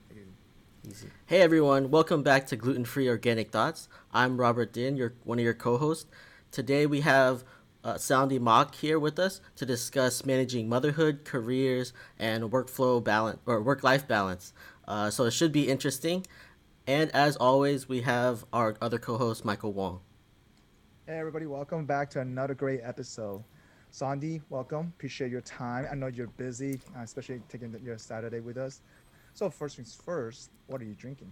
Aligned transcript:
Take 0.09 0.17
it 0.17 0.23
easy. 0.23 0.91
Easy. 0.91 1.11
Hey 1.27 1.43
everyone, 1.43 1.91
welcome 1.91 2.23
back 2.23 2.47
to 2.47 2.57
Gluten 2.57 2.87
Free 2.87 3.07
Organic 3.07 3.51
Thoughts. 3.51 3.89
I'm 4.15 4.41
Robert 4.41 4.73
Din, 4.73 4.97
your 4.97 5.13
one 5.25 5.39
of 5.39 5.45
your 5.45 5.53
co-hosts. 5.53 6.07
Today 6.51 6.87
we 6.87 7.03
have 7.03 7.45
uh, 7.85 7.99
Sandy 7.99 8.39
Mock 8.39 8.75
here 8.75 8.99
with 8.99 9.19
us 9.19 9.43
to 9.57 9.67
discuss 9.67 10.25
managing 10.25 10.67
motherhood, 10.67 11.21
careers, 11.25 11.93
and 12.19 12.45
workflow 12.45 13.05
balance 13.05 13.39
or 13.45 13.61
work-life 13.63 14.09
balance. 14.09 14.55
Uh, 14.87 15.11
so 15.11 15.25
it 15.25 15.33
should 15.33 15.53
be 15.53 15.69
interesting. 15.69 16.27
And 16.87 17.11
as 17.15 17.37
always, 17.37 17.87
we 17.87 18.01
have 18.01 18.47
our 18.51 18.77
other 18.81 18.99
co-host 18.99 19.45
Michael 19.45 19.75
Wong. 19.75 20.01
Hey 21.07 21.19
everybody, 21.19 21.45
welcome 21.45 21.85
back 21.85 22.09
to 22.11 22.21
another 22.21 22.55
great 22.55 22.81
episode. 22.83 23.45
Sandy, 23.91 24.41
welcome. 24.49 24.93
Appreciate 24.97 25.31
your 25.31 25.43
time. 25.43 25.87
I 25.91 25.95
know 25.97 26.07
you're 26.07 26.29
busy, 26.29 26.81
uh, 26.97 27.03
especially 27.03 27.43
taking 27.51 27.79
your 27.85 27.99
Saturday 27.99 28.41
with 28.41 28.57
us. 28.57 28.81
So 29.35 29.51
first 29.51 29.77
things 29.77 29.95
first, 29.95 30.51
what 30.67 30.81
are 30.81 30.85
you 30.85 30.95
drinking? 30.95 31.31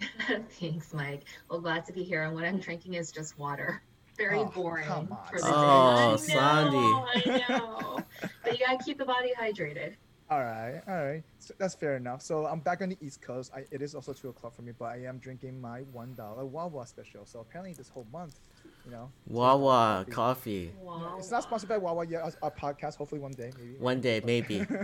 Thanks, 0.60 0.92
Mike. 0.92 1.24
Well, 1.48 1.60
glad 1.60 1.86
to 1.86 1.94
be 1.94 2.02
here. 2.02 2.24
And 2.24 2.34
what 2.34 2.44
I'm 2.44 2.58
drinking 2.58 2.94
is 2.94 3.10
just 3.10 3.38
water. 3.38 3.82
Very 4.20 4.38
Oh, 4.38 4.44
boring 4.44 4.84
come 4.84 5.08
on, 5.10 5.18
for 5.30 5.38
the 5.38 5.46
Oh, 5.46 5.50
day. 5.50 5.56
I 5.56 6.10
know, 6.10 6.16
Sandy. 6.16 6.76
I 6.76 7.44
know. 7.48 8.00
but 8.44 8.52
you 8.58 8.66
gotta 8.66 8.84
keep 8.84 8.98
the 8.98 9.06
body 9.06 9.32
hydrated. 9.40 9.94
All 10.28 10.40
right, 10.40 10.82
all 10.86 11.04
right. 11.06 11.22
So 11.38 11.54
that's 11.58 11.74
fair 11.74 11.96
enough. 11.96 12.20
So 12.20 12.44
I'm 12.46 12.60
back 12.60 12.82
on 12.82 12.90
the 12.90 12.98
East 13.00 13.22
Coast. 13.22 13.50
I, 13.56 13.64
it 13.70 13.80
is 13.80 13.94
also 13.94 14.12
two 14.12 14.28
o'clock 14.28 14.54
for 14.54 14.60
me, 14.62 14.72
but 14.78 14.84
I 14.84 14.98
am 15.06 15.18
drinking 15.18 15.58
my 15.58 15.80
one 15.92 16.12
dollar 16.14 16.44
Wawa 16.44 16.86
special. 16.86 17.24
So 17.24 17.40
apparently 17.40 17.72
this 17.72 17.88
whole 17.88 18.06
month, 18.12 18.38
you 18.84 18.92
know, 18.92 19.10
Wawa 19.26 20.04
coffee. 20.10 20.70
Wow. 20.82 21.16
it's 21.18 21.30
not 21.30 21.42
sponsored 21.42 21.70
by 21.70 21.78
Wawa 21.78 22.06
yet. 22.06 22.22
Our, 22.22 22.32
our 22.42 22.50
podcast, 22.50 22.96
hopefully 22.96 23.22
one 23.22 23.32
day, 23.32 23.50
maybe. 23.58 23.74
One 23.78 24.00
day, 24.00 24.20
maybe. 24.24 24.66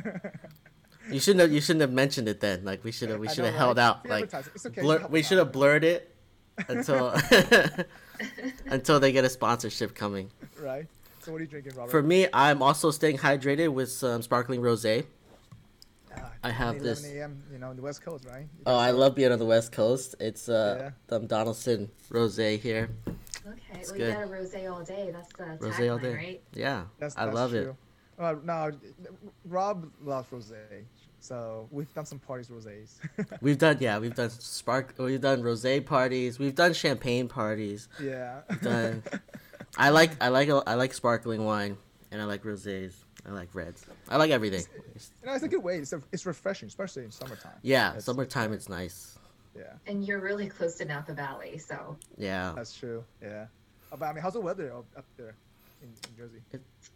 You 1.08 1.20
shouldn't 1.20 1.42
have. 1.42 1.53
You 1.53 1.60
shouldn't 1.60 1.82
have 1.82 1.92
mentioned 1.92 2.26
it 2.26 2.41
then. 2.41 2.64
Like 2.64 2.82
we 2.82 2.91
should 2.91 3.10
have. 3.10 3.20
We 3.20 3.28
should 3.28 3.44
have 3.44 3.54
held 3.54 3.76
right? 3.76 3.84
out. 3.84 4.08
Like. 4.08 4.24
It's 4.34 4.66
okay, 4.66 4.80
blur, 4.80 5.06
we 5.06 5.22
should 5.22 5.38
have 5.38 5.53
blurred 5.53 5.84
it 5.84 6.16
until 6.68 7.14
until 8.66 9.00
they 9.00 9.12
get 9.12 9.24
a 9.24 9.28
sponsorship 9.28 9.94
coming. 9.94 10.30
right. 10.60 10.86
So 11.20 11.32
what 11.32 11.38
are 11.40 11.44
you 11.44 11.50
drinking, 11.50 11.74
Robert? 11.74 11.90
For 11.90 12.02
me, 12.02 12.28
I'm 12.32 12.62
also 12.62 12.92
staying 12.92 13.18
hydrated 13.18 13.72
with 13.72 13.90
some 13.90 14.22
sparkling 14.22 14.60
rosé. 14.60 15.06
Ah, 16.16 16.30
I 16.44 16.50
have 16.50 16.76
11 16.76 16.82
this- 16.84 17.04
a.m. 17.04 17.42
You 17.52 17.58
know, 17.58 17.70
in 17.72 17.76
the 17.76 17.82
West 17.82 18.00
Coast, 18.02 18.24
right? 18.30 18.42
You 18.42 18.62
Oh, 18.64 18.76
I 18.76 18.92
love 18.92 19.16
being 19.16 19.32
on 19.32 19.38
the 19.40 19.44
West 19.44 19.72
Coast. 19.72 20.14
It's 20.20 20.48
uh 20.48 20.76
Yeah. 20.80 20.90
the 21.18 21.26
Donaldson 21.26 21.90
rosé 22.10 22.58
here. 22.60 22.90
Okay, 23.46 23.80
It's 23.80 23.90
well, 23.90 23.98
good. 23.98 24.08
you 24.08 24.14
got 24.14 24.24
a 24.24 24.26
rosé 24.28 24.72
all 24.72 24.82
day. 24.84 25.10
That's 25.12 25.32
the 25.32 25.66
Rosé 25.66 25.90
all 25.90 25.98
day. 25.98 26.14
right? 26.14 26.42
Yeah, 26.54 26.84
That's, 26.98 27.16
I 27.16 27.24
that's 27.26 27.34
love 27.34 27.54
it. 27.54 27.64
true. 27.64 27.76
Uh, 28.18 28.34
no, 28.44 28.70
Rob 29.44 29.90
loves 30.02 30.30
rosé, 30.30 30.84
so 31.26 31.66
we've 31.72 31.92
done 31.94 32.06
some 32.06 32.19
parties 32.20 32.48
rosés. 32.48 32.94
We've 33.41 33.59
done 33.59 33.78
yeah, 33.81 33.98
we've 33.98 34.14
done 34.14 34.31
spark, 34.31 34.94
we've 34.98 35.20
done 35.20 35.42
rosé 35.42 35.84
parties, 35.84 36.38
we've 36.38 36.54
done 36.54 36.72
champagne 36.72 37.26
parties. 37.28 37.88
yeah. 38.00 38.41
Done. 38.62 39.03
I 39.76 39.91
like 39.91 40.12
I 40.22 40.28
like 40.28 40.48
I 40.66 40.75
like 40.75 40.94
sparkling 40.94 41.44
wine 41.44 41.76
and 42.12 42.22
I 42.22 42.25
like 42.25 42.44
rosés. 42.44 42.92
I 43.28 43.32
like 43.32 43.48
reds. 43.54 43.84
I 44.09 44.16
like 44.19 44.31
everything. 44.31 44.62
You 45.20 45.26
know, 45.26 45.34
it's 45.34 45.42
a 45.42 45.48
good 45.48 45.62
way. 45.65 45.78
It's, 45.78 45.92
a, 45.92 46.00
it's 46.12 46.25
refreshing, 46.26 46.69
especially 46.69 47.03
in 47.04 47.10
summertime. 47.10 47.59
Yeah, 47.62 47.88
That's- 47.88 48.04
summertime 48.04 48.53
it's 48.53 48.69
nice. 48.69 49.19
Yeah, 49.59 49.72
And 49.86 50.04
you're 50.06 50.20
really 50.20 50.48
close 50.48 50.75
to 50.76 50.84
Napa 50.84 51.12
Valley, 51.15 51.56
so 51.59 51.97
Yeah. 52.19 52.53
that's 52.54 52.76
true. 52.76 53.03
Yeah. 53.22 53.47
But 53.91 54.04
I 54.04 54.12
mean, 54.12 54.22
how's 54.22 54.34
the 54.34 54.41
weather 54.41 54.70
up, 54.72 54.84
up 54.97 55.06
there 55.16 55.34
in, 55.82 55.88
in 55.88 56.16
Jersey? 56.16 56.41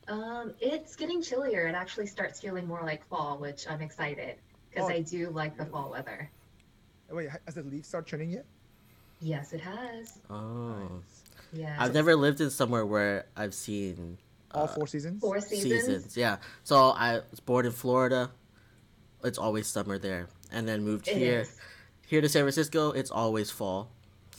um, 0.09 0.55
it's 0.61 0.97
getting 0.97 1.23
chillier. 1.23 1.67
It 1.67 1.75
actually 1.75 2.07
starts 2.07 2.41
feeling 2.41 2.67
more 2.67 2.81
like 2.83 3.07
fall, 3.09 3.39
which 3.39 3.67
I'm 3.69 3.81
excited 3.81 4.37
because 4.71 4.89
Oh. 4.91 4.93
I 4.93 5.01
do 5.03 5.31
like 5.31 5.57
the 5.57 5.67
fall 5.67 5.91
weather. 5.91 6.31
Oh, 7.11 7.17
Wait, 7.17 7.29
has 7.47 7.55
the 7.55 7.63
leaves 7.63 7.89
start 7.89 8.07
turning 8.07 8.31
yet? 8.31 8.45
Yes, 9.21 9.53
it 9.53 9.61
has. 9.61 10.19
Oh. 10.31 11.03
Yeah. 11.53 11.77
I've 11.79 11.93
never 11.95 12.15
lived 12.17 12.41
in 12.41 12.51
somewhere 12.51 12.87
where 12.87 13.27
I've 13.37 13.55
seen 13.55 14.17
All 14.53 14.65
uh, 14.65 14.67
four 14.69 14.87
seasons? 14.87 15.21
Four 15.21 15.41
seasons. 15.41 15.85
seasons. 15.85 16.17
Yeah. 16.17 16.37
So 16.65 16.91
I 16.91 17.21
was 17.31 17.41
born 17.41 17.67
in 17.67 17.73
Florida. 17.73 18.31
It's 19.25 19.37
always 19.39 19.67
summer 19.67 19.99
there, 19.99 20.29
and 20.53 20.67
then 20.67 20.83
moved 20.85 21.09
It 21.09 21.17
here. 21.17 21.41
is. 21.41 21.57
Here 22.07 22.21
to 22.21 22.29
San 22.29 22.43
Francisco, 22.43 22.91
it's 22.93 23.11
always 23.11 23.51
fall. 23.51 23.91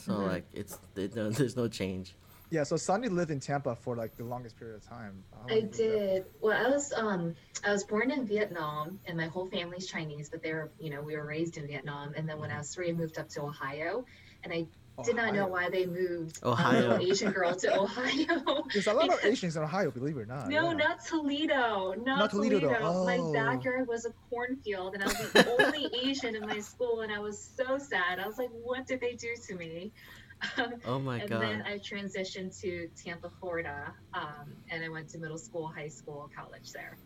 So 0.05 0.13
Mhm. 0.13 0.27
like 0.27 0.45
it's 0.53 0.79
it, 0.95 1.15
no, 1.15 1.29
there's 1.31 1.55
no 1.55 1.67
change. 1.67 2.15
Yeah, 2.51 2.63
so 2.63 2.75
Sandy 2.75 3.07
lived 3.07 3.31
in 3.31 3.39
Tampa 3.39 3.75
for 3.77 3.95
like 3.95 4.17
the 4.17 4.25
longest 4.25 4.57
period 4.59 4.75
of 4.75 4.83
time. 4.87 5.23
How 5.31 5.45
I 5.49 5.55
you 5.55 5.61
lived 5.61 5.73
there? 5.77 5.97
did. 5.97 6.25
Well, 6.41 6.65
I 6.65 6.69
was 6.69 6.91
um 6.93 7.33
I 7.65 7.71
was 7.71 7.83
born 7.85 8.11
in 8.11 8.25
Vietnam, 8.27 8.99
and 9.05 9.17
my 9.17 9.27
whole 9.27 9.47
family's 9.47 9.87
Chinese, 9.87 10.29
but 10.29 10.43
they 10.43 10.53
were 10.53 10.69
you 10.77 10.89
know 10.89 11.01
we 11.01 11.15
were 11.15 11.25
raised 11.25 11.57
in 11.57 11.65
Vietnam, 11.65 12.13
and 12.15 12.27
then 12.27 12.39
when 12.39 12.51
I 12.51 12.57
was 12.57 12.75
three, 12.75 12.89
I 12.89 12.93
moved 12.93 13.17
up 13.17 13.29
to 13.29 13.41
Ohio, 13.43 14.03
and 14.43 14.51
I 14.51 14.67
did 15.05 15.15
not 15.15 15.33
know 15.33 15.47
why 15.47 15.69
they 15.69 15.85
moved 15.85 16.39
Ohio. 16.43 16.77
a 16.77 16.81
little 16.89 17.07
Asian 17.11 17.31
girl 17.31 17.55
to 17.55 17.73
Ohio. 17.79 18.65
There's 18.73 18.87
a 18.87 18.93
lot 18.93 19.07
of 19.09 19.23
Asians 19.23 19.55
in 19.55 19.63
Ohio, 19.63 19.89
believe 19.89 20.17
it 20.17 20.21
or 20.21 20.25
not. 20.25 20.49
No, 20.49 20.71
yeah. 20.71 20.77
not 20.77 21.05
Toledo. 21.05 21.93
Not, 21.93 22.19
Not 22.19 22.29
Toledo, 22.31 22.59
Toledo. 22.59 22.79
though. 22.93 23.05
My 23.05 23.17
Oh. 23.17 23.31
backyard 23.33 23.87
was 23.87 24.05
a 24.05 24.11
cornfield, 24.29 24.93
and 24.95 25.03
I 25.03 25.07
was 25.07 25.31
the 25.31 25.49
only 25.63 25.89
Asian 26.03 26.35
in 26.35 26.45
my 26.45 26.59
school, 26.59 26.99
and 27.01 27.11
I 27.13 27.19
was 27.19 27.39
so 27.55 27.77
sad. 27.77 28.19
I 28.19 28.27
was 28.27 28.37
like, 28.37 28.49
"What 28.51 28.85
did 28.85 28.99
they 28.99 29.13
do 29.13 29.29
to 29.47 29.55
me?" 29.55 29.93
Oh 30.85 30.99
my 30.99 31.17
and 31.19 31.29
god. 31.29 31.41
And 31.43 31.61
then 31.61 31.67
I 31.67 31.77
transitioned 31.79 32.59
to 32.61 32.87
Tampa, 32.95 33.29
Florida, 33.39 33.93
um, 34.13 34.55
and 34.69 34.83
I 34.83 34.89
went 34.89 35.09
to 35.09 35.17
middle 35.19 35.37
school, 35.37 35.67
high 35.67 35.87
school, 35.89 36.29
college 36.35 36.71
there. 36.73 36.97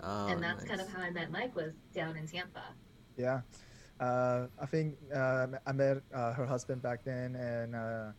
oh, 0.00 0.26
and 0.28 0.42
that's 0.42 0.64
kind 0.64 0.80
of 0.80 0.88
how 0.88 1.00
I 1.02 1.10
met 1.10 1.30
Mike 1.30 1.54
was 1.54 1.72
down 1.94 2.16
in 2.16 2.26
Tampa. 2.26 2.62
Yeah. 3.16 3.42
Uh, 4.00 4.46
I 4.60 4.66
think 4.66 4.96
uh, 5.14 5.46
I 5.66 5.72
met 5.72 6.02
uh, 6.14 6.32
her 6.32 6.46
husband 6.46 6.82
back 6.82 7.04
then, 7.04 7.36
and 7.36 7.74
uh, 7.76 8.12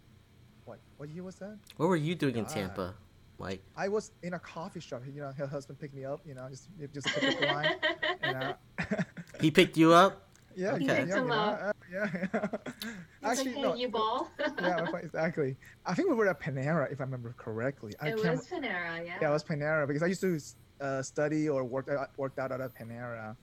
what 0.65 0.79
what 0.97 1.09
year 1.09 1.23
was 1.23 1.35
that? 1.37 1.57
What 1.77 1.87
were 1.89 1.97
you 1.97 2.15
doing 2.15 2.37
in 2.37 2.45
Tampa, 2.45 2.95
Mike? 3.39 3.63
I 3.75 3.89
was 3.89 4.11
in 4.21 4.33
a 4.33 4.39
coffee 4.39 4.79
shop. 4.79 5.01
You 5.05 5.21
know, 5.21 5.31
her 5.37 5.47
husband 5.47 5.79
picked 5.79 5.93
me 5.95 6.05
up. 6.05 6.21
You 6.25 6.35
know, 6.35 6.47
just 6.49 6.69
just 6.93 7.07
a 7.07 7.19
pickup 7.19 7.41
line. 7.49 7.73
And, 8.21 8.35
uh, 8.37 8.53
He 9.41 9.51
picked 9.51 9.77
you 9.77 9.93
up. 9.93 10.29
yeah, 10.55 10.77
He 10.77 10.85
yeah, 10.85 10.95
picked 10.97 11.09
yeah, 11.09 11.19
him 11.19 11.27
you 11.27 11.33
know, 11.35 11.41
up. 11.41 11.61
uh, 11.61 11.72
yeah. 11.93 12.47
Actually, 13.23 13.61
no. 13.61 13.75
you 13.75 13.89
ball. 13.89 14.31
yeah, 14.61 14.85
exactly. 15.01 15.55
I 15.85 15.93
think 15.93 16.09
we 16.09 16.15
were 16.15 16.27
at 16.27 16.39
Panera, 16.39 16.91
if 16.91 16.99
I 16.99 17.03
remember 17.03 17.35
correctly. 17.37 17.93
I 18.01 18.09
it 18.09 18.15
was 18.15 18.47
Panera, 18.47 19.05
yeah. 19.05 19.17
Yeah, 19.21 19.29
it 19.29 19.33
was 19.33 19.43
Panera 19.43 19.87
because 19.87 20.03
I 20.03 20.07
used 20.07 20.21
to 20.21 20.39
uh, 20.81 21.01
study 21.01 21.47
or 21.49 21.63
work 21.63 21.89
out, 21.89 22.09
worked 22.17 22.39
out 22.39 22.51
at 22.51 22.61
a 22.61 22.69
Panera. 22.69 23.35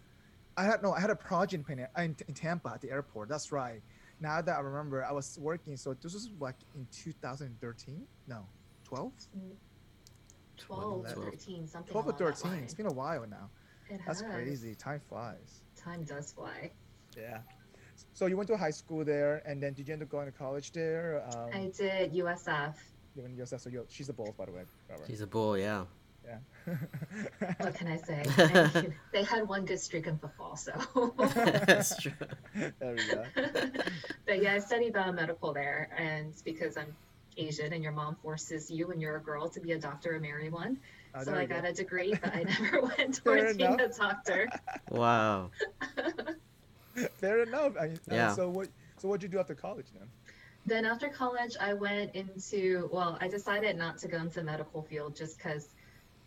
I 0.57 0.65
had 0.65 0.83
no, 0.83 0.93
I 0.93 1.01
had 1.01 1.11
a 1.11 1.17
project 1.17 1.69
in 1.69 1.77
Panera 1.77 1.89
in, 1.99 2.17
in 2.29 2.35
Tampa 2.35 2.71
at 2.75 2.81
the 2.81 2.91
airport. 2.91 3.29
That's 3.29 3.53
right. 3.53 3.81
Now 4.21 4.43
that 4.43 4.57
I 4.57 4.61
remember, 4.61 5.05
I 5.05 5.13
was 5.13 5.39
working. 5.41 5.77
So 5.77 5.95
this 5.95 6.13
was 6.13 6.31
like 6.39 6.57
in 6.75 6.87
2013. 6.93 8.03
No, 8.29 8.47
12. 8.85 9.13
12, 10.59 11.13
12. 11.15 11.25
13, 11.25 11.67
something 11.67 11.93
12 11.93 12.09
or 12.09 12.33
13. 12.33 12.53
It's 12.65 12.75
been 12.75 12.87
a 12.87 12.93
while 12.93 13.25
now. 13.31 13.49
It 13.89 14.01
That's 14.07 14.21
has. 14.21 14.31
crazy. 14.31 14.75
Time 14.75 15.01
flies. 15.09 15.63
time 15.77 16.05
does 16.05 16.33
fly. 16.33 16.71
Yeah. 17.17 17.39
So 18.13 18.27
you 18.27 18.37
went 18.37 18.49
to 18.49 18.57
high 18.57 18.71
school 18.71 19.05
there, 19.05 19.43
and 19.47 19.63
then 19.63 19.73
did 19.73 19.89
you 19.89 19.95
end 19.95 20.03
up 20.03 20.09
going 20.09 20.27
to 20.27 20.33
college 20.33 20.73
there? 20.73 21.23
Um, 21.35 21.51
I 21.53 21.71
did 21.77 22.13
USF. 22.13 22.75
you 23.17 23.23
went 23.23 23.37
to 23.37 23.43
USF, 23.43 23.61
so 23.61 23.71
you're, 23.71 23.85
she's 23.89 24.09
a 24.09 24.13
Bulls, 24.13 24.35
by 24.37 24.47
the 24.47 24.53
way. 24.53 24.63
Robert. 24.89 25.07
He's 25.07 25.21
a 25.21 25.27
bull, 25.27 25.57
yeah. 25.57 25.85
Yeah. 26.25 26.39
What 27.59 27.75
can 27.75 27.89
I 27.89 27.97
say? 27.97 28.23
I 28.39 28.87
they 29.13 29.25
had 29.25 29.49
one 29.49 29.65
good 29.65 29.81
streak 29.81 30.07
in 30.07 30.19
football, 30.19 30.57
so. 30.57 30.73
That's 31.35 32.01
true. 32.01 32.13
there 32.55 32.95
we 32.95 33.07
go. 33.07 33.25
but 34.27 34.43
yeah, 34.43 34.55
I 34.55 34.59
studied 34.59 34.93
biomedical 34.93 35.55
there, 35.55 35.91
and 35.97 36.35
because 36.45 36.77
I'm 36.77 36.95
Asian 37.37 37.73
and 37.73 37.83
your 37.83 37.93
mom 37.93 38.17
forces 38.23 38.71
you 38.71 38.89
when 38.89 39.01
you're 39.01 39.17
a 39.17 39.21
girl 39.21 39.49
to 39.49 39.61
be 39.61 39.73
a 39.73 39.79
doctor 39.79 40.13
and 40.13 40.23
marry 40.23 40.51
one. 40.51 40.79
Oh, 41.15 41.25
so 41.25 41.35
I 41.35 41.47
go. 41.47 41.57
got 41.57 41.65
a 41.65 41.73
degree, 41.73 42.15
but 42.23 42.35
I 42.35 42.43
never 42.45 42.83
went 42.83 43.23
towards 43.23 43.57
being 43.57 43.81
a 43.81 43.89
doctor. 43.89 44.49
Wow. 44.91 45.51
Fair 47.19 47.43
enough. 47.43 47.73
I, 47.79 47.87
uh, 47.87 47.89
Yeah. 48.11 48.35
So 48.35 48.49
what? 48.49 48.69
So 48.99 49.09
what'd 49.09 49.23
you 49.23 49.29
do 49.29 49.39
after 49.39 49.55
college 49.55 49.87
then? 49.99 50.09
Then 50.67 50.85
after 50.85 51.09
college, 51.09 51.57
I 51.59 51.73
went 51.73 52.15
into, 52.15 52.91
well, 52.93 53.17
I 53.21 53.29
decided 53.29 53.77
not 53.77 53.97
to 53.99 54.09
go 54.09 54.19
into 54.19 54.37
the 54.41 54.45
medical 54.45 54.83
field 54.83 55.17
just 55.17 55.39
because 55.39 55.71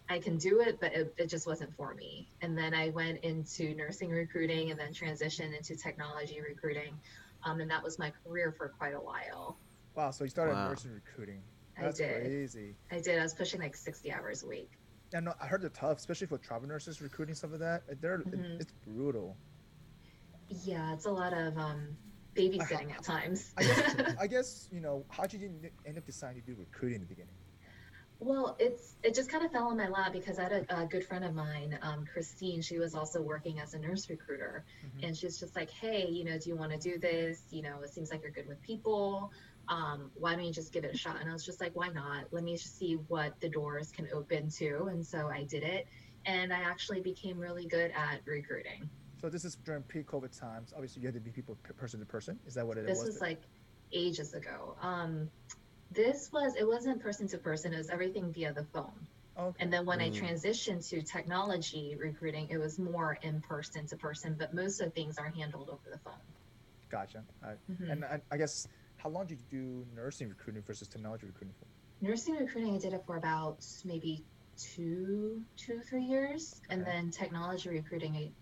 I 0.09 0.17
can 0.17 0.37
do 0.37 0.61
it, 0.61 0.79
but 0.81 0.91
it, 0.93 1.13
it 1.17 1.27
just 1.29 1.45
wasn't 1.45 1.73
for 1.75 1.93
me. 1.93 2.27
And 2.41 2.57
then 2.57 2.73
I 2.73 2.89
went 2.89 3.23
into 3.23 3.75
nursing 3.75 4.09
recruiting 4.09 4.71
and 4.71 4.79
then 4.79 4.91
transitioned 4.91 5.55
into 5.55 5.75
technology 5.75 6.41
recruiting. 6.41 6.95
Um, 7.43 7.59
and 7.59 7.69
that 7.69 7.83
was 7.83 7.99
my 7.99 8.11
career 8.25 8.51
for 8.57 8.69
quite 8.69 8.95
a 8.95 8.99
while. 8.99 9.59
Wow. 9.95 10.09
So 10.09 10.23
you 10.23 10.31
started 10.31 10.53
Wow. 10.53 10.69
nursing 10.69 10.91
recruiting. 10.91 11.43
I 11.77 11.91
did. 11.91 12.23
crazy. 12.23 12.75
I 12.91 12.99
did. 13.01 13.19
I 13.19 13.23
was 13.23 13.33
pushing 13.35 13.59
like 13.61 13.75
60 13.75 14.11
hours 14.11 14.41
a 14.43 14.47
week. 14.47 14.71
And 15.13 15.29
I 15.29 15.45
heard 15.45 15.61
they're 15.61 15.69
tough, 15.69 15.97
especially 15.97 16.25
for 16.27 16.39
travel 16.39 16.67
nurses 16.67 17.01
recruiting 17.01 17.35
some 17.35 17.53
of 17.53 17.59
that. 17.59 17.83
They're 18.01 18.15
it- 18.21 18.31
Mhm. 18.31 18.59
it's 18.59 18.71
brutal. 18.85 19.37
Yeah, 20.49 20.93
it's 20.93 21.05
a 21.05 21.11
lot 21.11 21.33
of 21.33 21.57
um, 21.57 21.97
babysitting 22.35 22.91
at 22.91 23.03
times. 23.03 23.51
I 23.57 23.63
guess, 23.63 23.95
I 24.19 24.27
guess 24.27 24.67
you 24.71 24.81
know 24.81 25.05
how 25.09 25.25
did 25.25 25.41
you 25.41 25.49
end 25.85 25.97
up 25.97 26.05
deciding 26.05 26.41
to 26.41 26.45
do 26.45 26.55
recruiting 26.59 26.95
in 26.95 27.01
the 27.01 27.07
beginning? 27.07 27.35
Well, 28.19 28.55
it's 28.59 28.95
it 29.03 29.15
just 29.15 29.29
kind 29.29 29.43
of 29.43 29.51
fell 29.51 29.69
in 29.71 29.77
my 29.77 29.89
lap 29.89 30.13
because 30.13 30.39
I 30.39 30.43
had 30.43 30.51
a, 30.69 30.81
a 30.81 30.85
good 30.85 31.05
friend 31.05 31.25
of 31.25 31.33
mine, 31.35 31.77
um, 31.81 32.05
Christine. 32.05 32.61
She 32.61 32.77
was 32.77 32.95
also 32.95 33.21
working 33.21 33.59
as 33.59 33.73
a 33.73 33.79
nurse 33.79 34.09
recruiter, 34.09 34.63
Mhm. 34.85 35.03
and 35.03 35.17
she's 35.17 35.39
just 35.39 35.55
like, 35.55 35.69
"Hey, 35.71 36.07
you 36.07 36.23
know, 36.23 36.37
do 36.37 36.49
you 36.49 36.55
want 36.55 36.71
to 36.71 36.77
do 36.77 36.97
this? 36.97 37.43
You 37.49 37.63
know, 37.63 37.81
it 37.81 37.89
seems 37.89 38.11
like 38.11 38.21
you're 38.21 38.31
good 38.31 38.47
with 38.47 38.61
people. 38.61 39.31
Um, 39.67 40.11
why 40.15 40.35
don't 40.35 40.45
you 40.45 40.53
just 40.53 40.71
give 40.71 40.85
it 40.85 40.93
a 40.93 40.97
shot?" 40.97 41.19
And 41.19 41.29
I 41.29 41.33
was 41.33 41.45
just 41.45 41.59
like, 41.59 41.75
"Why 41.75 41.89
not? 41.89 42.25
Let 42.31 42.43
me 42.43 42.53
just 42.55 42.77
see 42.77 42.93
what 43.07 43.39
the 43.41 43.49
doors 43.49 43.91
can 43.91 44.07
open 44.13 44.49
to." 44.59 44.85
And 44.85 45.05
so 45.05 45.27
I 45.27 45.43
did 45.43 45.63
it, 45.63 45.87
and 46.25 46.53
I 46.53 46.61
actually 46.61 47.01
became 47.01 47.37
really 47.39 47.65
good 47.65 47.91
at 47.91 48.21
recruiting. 48.25 48.89
So 49.23 49.29
this 49.29 49.45
is 49.45 49.55
during 49.55 49.83
pre-COVID 49.83 50.37
times. 50.37 50.73
Obviously, 50.73 51.01
you 51.01 51.07
had 51.07 51.13
to 51.15 51.21
be 51.21 51.31
people 51.31 51.55
person 51.77 52.01
to 52.01 52.05
person. 52.05 52.37
Is 52.45 52.55
that 52.55 52.67
what 52.67 52.77
it 52.77 52.85
this 52.85 52.97
was? 52.97 53.07
was 53.07 53.21
like 53.21 53.39
ages 53.93 54.33
ago. 54.33 54.75
Um, 54.81 55.29
this 55.91 56.29
was 56.33 56.57
it 56.57 56.67
wasn't 56.67 57.01
person 57.01 57.29
to 57.29 57.37
person; 57.37 57.73
it 57.73 57.77
was 57.77 57.89
everything 57.89 58.33
via 58.33 58.51
the 58.51 58.65
phone. 58.65 59.07
okay. 59.39 59.63
And 59.63 59.71
then 59.71 59.85
when 59.85 60.01
I 60.01 60.09
Mm. 60.09 60.19
transitioned 60.19 60.85
to 60.89 61.01
technology 61.03 61.95
recruiting, 61.97 62.49
it 62.49 62.57
was 62.57 62.77
more 62.77 63.17
in 63.21 63.39
person 63.39 63.87
to 63.87 63.95
person, 63.95 64.35
but 64.37 64.53
most 64.53 64.81
of 64.81 64.93
things 64.93 65.17
are 65.17 65.29
handled 65.29 65.69
over 65.69 65.89
the 65.89 65.99
phone. 65.99 66.19
Gotcha. 66.91 67.23
All 67.41 67.49
right. 67.49 67.59
Mhm. 67.71 67.91
And 67.91 68.03
I, 68.03 68.19
I 68.29 68.35
guess 68.37 68.67
how 68.97 69.09
long 69.09 69.25
did 69.25 69.39
you 69.39 69.45
do 69.49 69.85
nursing 69.95 70.27
recruiting 70.27 70.63
versus 70.63 70.89
technology 70.89 71.27
recruiting 71.27 71.55
for? 71.57 71.67
Nursing 72.01 72.35
recruiting, 72.35 72.75
I 72.75 72.79
did 72.79 72.91
it 72.93 73.05
for 73.05 73.15
about 73.15 73.63
maybe 73.85 74.25
two, 74.57 75.45
two, 75.55 75.79
three 75.79 76.03
years, 76.03 76.59
and 76.69 76.85
then 76.85 77.09
technology 77.09 77.69
recruiting, 77.69 78.17
I 78.17 78.33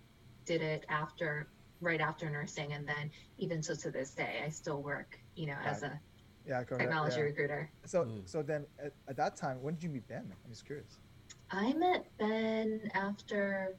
did 0.45 0.61
it 0.61 0.85
after, 0.89 1.47
right 1.81 2.01
after 2.01 2.29
nursing, 2.29 2.73
and 2.73 2.87
then 2.87 3.11
even 3.37 3.61
so 3.61 3.75
to 3.75 3.91
this 3.91 4.11
day, 4.11 4.41
I 4.45 4.49
still 4.49 4.81
work, 4.81 5.19
you 5.35 5.47
know, 5.47 5.57
as 5.65 5.83
a 5.83 5.99
Yeah, 6.45 6.63
correct. 6.63 6.81
technology 6.81 7.17
yeah. 7.17 7.23
recruiter. 7.23 7.69
So 7.85 8.05
Mm. 8.05 8.27
so 8.27 8.41
then 8.41 8.65
at, 8.79 8.93
at 9.07 9.15
that 9.17 9.35
time, 9.35 9.61
when 9.61 9.75
did 9.75 9.83
you 9.83 9.89
meet 9.89 10.07
Ben? 10.07 10.31
I'm 10.43 10.49
just 10.51 10.65
curious. 10.65 10.97
I 11.51 11.73
met 11.73 12.05
Ben 12.17 12.89
after 12.93 13.75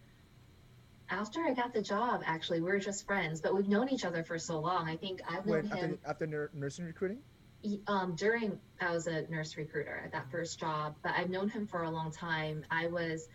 after 1.11 1.41
I 1.43 1.53
got 1.53 1.75
the 1.75 1.83
job. 1.83 2.23
Actually, 2.25 2.61
we 2.61 2.71
were 2.71 2.79
just 2.79 3.05
friends, 3.07 3.41
but 3.41 3.55
we've 3.55 3.69
known 3.69 3.89
each 3.89 4.05
other 4.05 4.23
for 4.25 4.39
so 4.39 4.59
long. 4.61 4.89
I 4.89 4.97
think 4.97 5.21
I've 5.29 5.45
known 5.45 5.63
Wait, 5.65 5.73
after 5.73 5.87
him 5.87 5.99
after 6.07 6.27
nur- 6.27 6.51
nursing 6.55 6.85
recruiting? 6.87 7.19
um, 7.87 8.15
during 8.17 8.59
I 8.81 8.91
was 8.93 9.07
a 9.07 9.23
nurse 9.29 9.57
recruiter 9.57 10.03
at 10.05 10.13
that 10.13 10.31
first 10.31 10.59
job, 10.59 10.97
but 11.03 11.13
I've 11.17 11.31
known 11.31 11.49
him 11.49 11.67
for 11.67 11.83
a 11.83 11.91
long 11.91 12.11
time. 12.11 12.65
I 12.71 12.87
was 12.89 13.29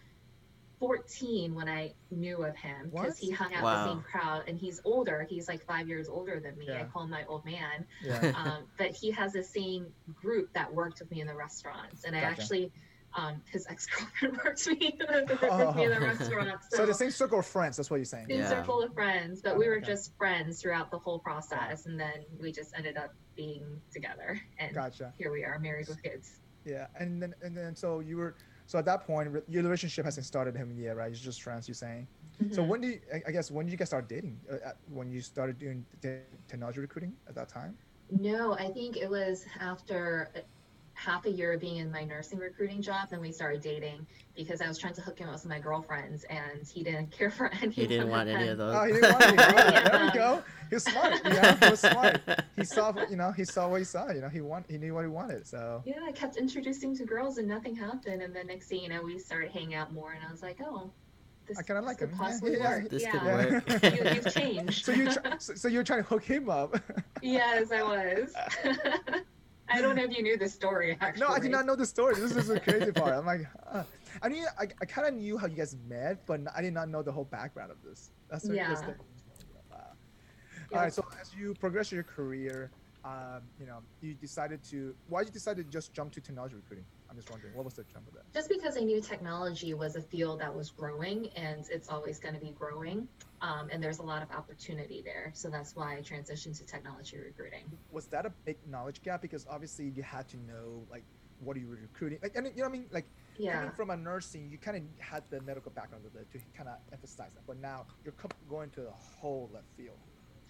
14 0.79 1.55
when 1.55 1.67
I 1.67 1.93
knew 2.11 2.43
of 2.43 2.55
him 2.55 2.91
because 2.91 3.17
he 3.17 3.31
hung 3.31 3.53
out 3.53 3.63
Wow. 3.63 3.83
the 3.83 3.91
same 3.91 4.01
crowd, 4.03 4.43
and 4.47 4.57
he's 4.57 4.79
older. 4.85 5.25
He's 5.29 5.47
like 5.47 5.65
five 5.65 5.87
years 5.87 6.07
older 6.07 6.39
than 6.39 6.57
me. 6.57 6.69
I 6.71 6.83
call 6.85 7.03
him 7.03 7.09
my 7.09 7.25
old 7.25 7.45
man 7.45 7.87
Yeah. 8.03 8.31
um, 8.35 8.67
but 8.77 8.91
he 8.91 9.11
has 9.11 9.33
the 9.33 9.43
same 9.43 9.87
group 10.13 10.53
that 10.53 10.71
worked 10.73 10.99
with 10.99 11.09
me 11.11 11.21
in 11.21 11.27
the 11.27 11.35
restaurants, 11.35 12.03
and 12.03 12.15
I 12.15 12.19
actually, 12.21 12.71
um, 13.15 13.41
his 13.51 13.65
ex 13.69 13.87
girlfriend 13.87 14.37
worked 14.45 14.67
with 14.67 14.79
me, 14.79 14.97
with 15.09 15.75
me 15.75 15.83
in 15.85 15.89
the 15.91 15.97
Oh. 15.99 16.05
restaurant. 16.05 16.49
So, 16.69 16.77
so 16.77 16.85
the 16.85 16.93
same 16.93 17.11
circle 17.11 17.39
of 17.39 17.45
friends. 17.47 17.77
That's 17.77 17.89
what 17.89 17.97
you're 17.97 18.05
saying. 18.05 18.27
same 18.29 18.39
Yeah. 18.39 18.49
circle 18.49 18.81
of 18.83 18.93
friends, 18.93 19.41
but 19.41 19.57
we 19.57 19.67
were 19.67 19.77
Okay. 19.77 19.85
just 19.87 20.15
friends 20.17 20.61
throughout 20.61 20.91
the 20.91 20.99
whole 20.99 21.19
process, 21.19 21.87
and 21.87 21.99
then 21.99 22.25
we 22.39 22.51
just 22.51 22.71
ended 22.77 22.97
up 22.97 23.11
being 23.35 23.81
together, 23.91 24.39
and 24.59 24.75
Gotcha. 24.75 25.13
here 25.17 25.31
we 25.31 25.43
are, 25.43 25.57
married 25.59 25.87
with 25.87 26.01
kids. 26.03 26.39
Yeah, 26.65 26.87
and 26.99 27.21
then 27.21 27.33
and 27.41 27.55
then 27.57 27.75
so 27.75 27.99
you 28.01 28.17
were 28.17 28.35
so 28.67 28.77
at 28.77 28.85
that 28.85 29.01
point 29.07 29.25
your 29.47 29.63
relationship 29.63 30.05
hasn't 30.05 30.25
started 30.25 30.55
him 30.55 30.71
yet, 30.71 30.95
right? 30.95 31.07
You're 31.07 31.15
just 31.31 31.41
friends. 31.41 31.67
You're 31.67 31.75
saying. 31.75 32.07
So 32.51 32.61
Mhm. 32.61 32.67
when 32.67 32.81
do 32.81 32.87
you, 32.89 32.99
I- 33.27 33.31
guess 33.31 33.49
when 33.49 33.65
did 33.65 33.71
you 33.71 33.77
guys 33.77 33.87
start 33.87 34.07
dating? 34.07 34.39
Uh, 34.51 34.71
when 34.97 35.09
you 35.09 35.21
started 35.21 35.57
doing 35.57 35.85
technology 36.47 36.79
recruiting 36.81 37.13
at 37.27 37.33
that 37.35 37.49
time? 37.49 37.73
No, 38.11 38.53
I 38.53 38.69
think 38.71 38.95
it 38.97 39.09
was 39.09 39.45
after 39.59 40.31
half 40.97 41.25
a 41.25 41.29
year 41.29 41.53
of 41.53 41.61
being 41.61 41.77
in 41.77 41.91
my 41.91 42.03
nursing 42.03 42.39
recruiting 42.39 42.81
job, 42.81 43.09
then 43.11 43.21
we 43.21 43.31
started 43.31 43.61
dating 43.61 44.05
because 44.35 44.61
I 44.61 44.67
was 44.67 44.79
trying 44.79 44.95
to 44.95 45.01
hook 45.01 45.19
him 45.19 45.27
up 45.27 45.33
with 45.35 45.45
my 45.45 45.59
girlfriends, 45.59 46.23
and 46.25 46.67
he 46.67 46.83
didn't 46.83 47.11
care 47.17 47.29
for 47.29 47.51
any. 47.53 47.67
Oh, 47.67 47.69
he 47.69 47.87
didn't 47.87 48.09
want 48.09 48.27
any 48.29 48.47
of 48.47 48.57
those. 48.57 48.75
Oh, 48.75 48.79
those. 48.87 48.95
he 48.95 49.01
didn't 49.01 49.13
want 49.13 49.23
it. 49.25 49.39
Oh, 49.39 49.43
There 49.43 49.93
Yeah. 49.93 50.05
we 50.05 50.11
go. 50.17 50.43
He 50.69 50.75
was 50.75 50.83
smart. 50.83 51.21
Yeah, 51.23 51.55
he 51.55 51.69
was 51.69 51.79
smart. 51.79 52.19
He 52.55 52.65
saw, 52.65 52.91
what- 52.91 53.09
you 53.11 53.15
know, 53.15 53.31
he 53.31 53.45
saw 53.45 53.69
what 53.69 53.77
he 53.77 53.85
saw. 53.85 54.09
You 54.11 54.21
know, 54.21 54.27
he 54.29 54.41
want, 54.41 54.65
he 54.69 54.77
knew 54.77 54.93
what 54.95 55.03
he 55.03 55.07
wanted. 55.07 55.45
So 55.47 55.81
Yeah, 55.85 55.99
I 56.05 56.11
kept 56.11 56.35
introducing 56.37 56.95
to 56.97 57.05
girls 57.05 57.37
and 57.37 57.47
nothing 57.47 57.75
happened. 57.75 58.21
And 58.21 58.35
then 58.35 58.47
next 58.47 58.67
thing 58.67 58.81
you 58.81 58.89
know, 58.89 59.01
we 59.03 59.17
started 59.19 59.51
hanging 59.51 59.75
out 59.75 59.93
more, 59.93 60.11
and 60.13 60.21
I 60.27 60.31
was 60.31 60.41
like, 60.41 60.57
oh, 60.65 60.91
this, 61.47 61.57
I 61.59 61.63
kinda 61.63 61.81
like 61.83 61.99
could 61.99 62.09
him. 62.09 62.15
Yeah, 62.19 62.25
possibly 62.25 62.57
yeah, 62.57 62.69
work. 62.69 62.89
This 62.89 63.03
yeah. 63.03 63.11
could 63.11 63.23
work. 63.23 63.83
you, 63.83 64.11
you've 64.15 64.33
changed. 64.33 64.83
so 64.85 64.91
you, 64.91 65.11
try, 65.11 65.35
so, 65.39 65.53
so 65.53 65.67
you're 65.69 65.83
trying 65.83 66.03
to 66.03 66.09
hook 66.09 66.23
him 66.23 66.49
up. 66.49 66.75
yes, 67.21 67.71
I 67.71 67.83
was. 67.83 68.33
I 69.69 69.81
don't 69.81 69.95
know 69.95 70.03
if 70.03 70.15
you 70.15 70.23
knew 70.23 70.37
the 70.37 70.49
story, 70.49 70.97
actually. 71.01 71.25
no, 71.27 71.33
I 71.33 71.39
did 71.39 71.51
not 71.51 71.65
know 71.65 71.75
the 71.75 71.85
story. 71.85 72.15
This 72.15 72.35
is 72.35 72.47
the 72.47 72.59
crazy 72.67 72.91
part. 72.91 73.13
I'm 73.13 73.25
like, 73.25 73.41
uh, 73.71 73.83
I 74.21 74.29
mean, 74.29 74.45
I, 74.59 74.67
I 74.81 74.85
kind 74.85 75.07
of 75.07 75.13
knew 75.13 75.37
how 75.37 75.47
you 75.47 75.55
guys 75.55 75.75
met, 75.87 76.25
but 76.25 76.41
I 76.55 76.61
did 76.61 76.73
not 76.73 76.89
know 76.89 77.01
the 77.03 77.11
whole 77.11 77.25
background 77.25 77.71
of 77.71 77.77
this. 77.83 78.11
That's 78.29 78.43
the, 78.43 78.53
that's 78.55 78.81
Yeah. 78.81 78.87
the- 78.87 78.95
wow. 79.71 79.77
Yeah. 80.71 80.77
All 80.77 80.83
right. 80.83 80.93
So 80.93 81.05
as 81.21 81.33
you 81.35 81.53
progress 81.55 81.91
your 81.91 82.03
career, 82.03 82.71
um, 83.03 83.41
you 83.59 83.65
know, 83.65 83.79
you 84.01 84.13
decided 84.15 84.63
to. 84.65 84.93
Why 85.07 85.21
did 85.21 85.27
you 85.29 85.33
decide 85.33 85.57
to 85.57 85.63
just 85.63 85.93
jump 85.93 86.11
to 86.13 86.21
technology 86.21 86.55
recruiting? 86.55 86.85
I'm 87.09 87.15
just 87.15 87.31
wondering, 87.31 87.53
what 87.55 87.65
was 87.65 87.75
the 87.75 87.83
jump 87.83 88.07
of 88.07 88.13
that? 88.15 88.33
Just 88.33 88.49
because 88.49 88.77
I 88.77 88.81
knew 88.81 89.01
technology 89.01 89.73
was 89.73 89.95
a 89.95 90.01
field 90.01 90.41
that 90.41 90.53
was 90.53 90.71
growing 90.71 91.29
and 91.35 91.65
it's 91.71 91.89
always 91.89 92.19
going 92.19 92.35
to 92.35 92.41
be 92.41 92.51
growing. 92.51 93.07
Um, 93.41 93.69
and 93.71 93.81
there's 93.81 93.99
a 93.99 94.03
lot 94.03 94.21
of 94.21 94.31
opportunity 94.31 95.01
there. 95.03 95.31
So 95.33 95.49
that's 95.49 95.75
why 95.75 95.95
I 95.95 96.01
transitioned 96.01 96.57
to 96.57 96.65
technology 96.65 97.17
recruiting. 97.17 97.63
Was 97.91 98.07
that 98.07 98.25
a 98.25 98.33
big 98.45 98.57
knowledge 98.67 99.01
gap? 99.03 99.21
Because 99.21 99.45
obviously 99.49 99.85
you 99.85 100.03
had 100.03 100.27
to 100.29 100.37
know 100.37 100.85
like 100.89 101.03
what 101.39 101.55
are 101.55 101.59
you 101.59 101.67
recruiting? 101.67 102.19
Like, 102.21 102.35
and 102.35 102.47
you 102.47 102.57
know 102.57 102.63
what 102.63 102.69
I 102.69 102.71
mean? 102.71 102.87
Like 102.91 103.05
Yeah. 103.37 103.53
coming 103.53 103.71
from 103.71 103.89
a 103.91 103.97
nursing, 103.97 104.49
you 104.49 104.57
kind 104.57 104.77
of 104.77 104.83
had 105.03 105.23
the 105.29 105.39
medical 105.41 105.71
background 105.71 106.05
of 106.05 106.15
it 106.19 106.29
to 106.31 106.39
kind 106.55 106.67
of 106.67 106.75
emphasize 106.91 107.31
that. 107.35 107.45
But 107.45 107.57
now 107.57 107.85
you're 108.03 108.15
going 108.49 108.71
to 108.71 108.87
a 108.87 108.91
whole 108.91 109.49
left 109.53 109.67
field. 109.77 109.97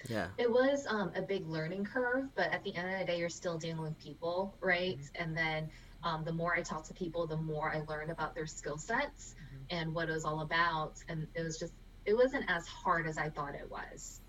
Yeah. 0.07 0.27
It 0.37 0.49
was 0.49 0.85
um, 0.87 1.11
a 1.15 1.21
big 1.21 1.47
learning 1.47 1.85
curve, 1.85 2.25
but 2.35 2.51
at 2.51 2.63
the 2.63 2.75
end 2.75 2.93
of 2.93 2.99
the 2.99 3.05
day, 3.05 3.19
you're 3.19 3.29
still 3.29 3.57
dealing 3.57 3.81
with 3.81 3.97
people, 3.97 4.55
right? 4.61 4.99
And 5.15 5.35
then 5.35 5.69
um, 6.03 6.23
the 6.23 6.33
more 6.33 6.55
I 6.55 6.61
talked 6.61 6.87
to 6.87 6.93
people, 6.93 7.27
the 7.27 7.37
more 7.37 7.71
I 7.73 7.81
learned 7.87 8.11
about 8.11 8.35
their 8.35 8.47
skill 8.47 8.77
sets 8.77 9.35
and 9.69 9.93
what 9.93 10.09
it 10.09 10.13
was 10.13 10.25
all 10.25 10.41
about. 10.41 11.03
And 11.09 11.27
it 11.35 11.43
was 11.43 11.57
just, 11.59 11.73
it 12.05 12.15
wasn't 12.15 12.45
as 12.49 12.67
hard 12.67 13.07
as 13.07 13.17
I 13.17 13.29
thought 13.29 13.55
it 13.55 13.69
was. 13.69 14.21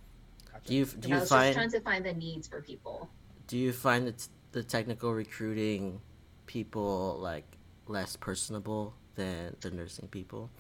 Do 0.65 0.75
you 0.75 0.87
do 0.87 1.09
And 1.09 1.15
I 1.15 1.19
you 1.19 1.21
was 1.21 1.31
just 1.31 1.31
find 1.31 1.55
trying 1.55 1.71
to 1.71 1.81
find 1.81 2.05
the 2.05 2.15
needs 2.15 2.49
for 2.49 2.63
people. 2.63 3.11
do 3.47 3.57
you 3.59 3.73
find 3.73 4.07
that 4.07 4.29
the 4.53 4.63
technical 4.65 5.13
recruiting 5.15 6.01
people 6.47 7.19
like 7.21 7.59
less 7.87 8.17
personable 8.17 8.95
than 9.15 9.57
the 9.61 9.71
nursing 9.71 10.09
people? 10.09 10.51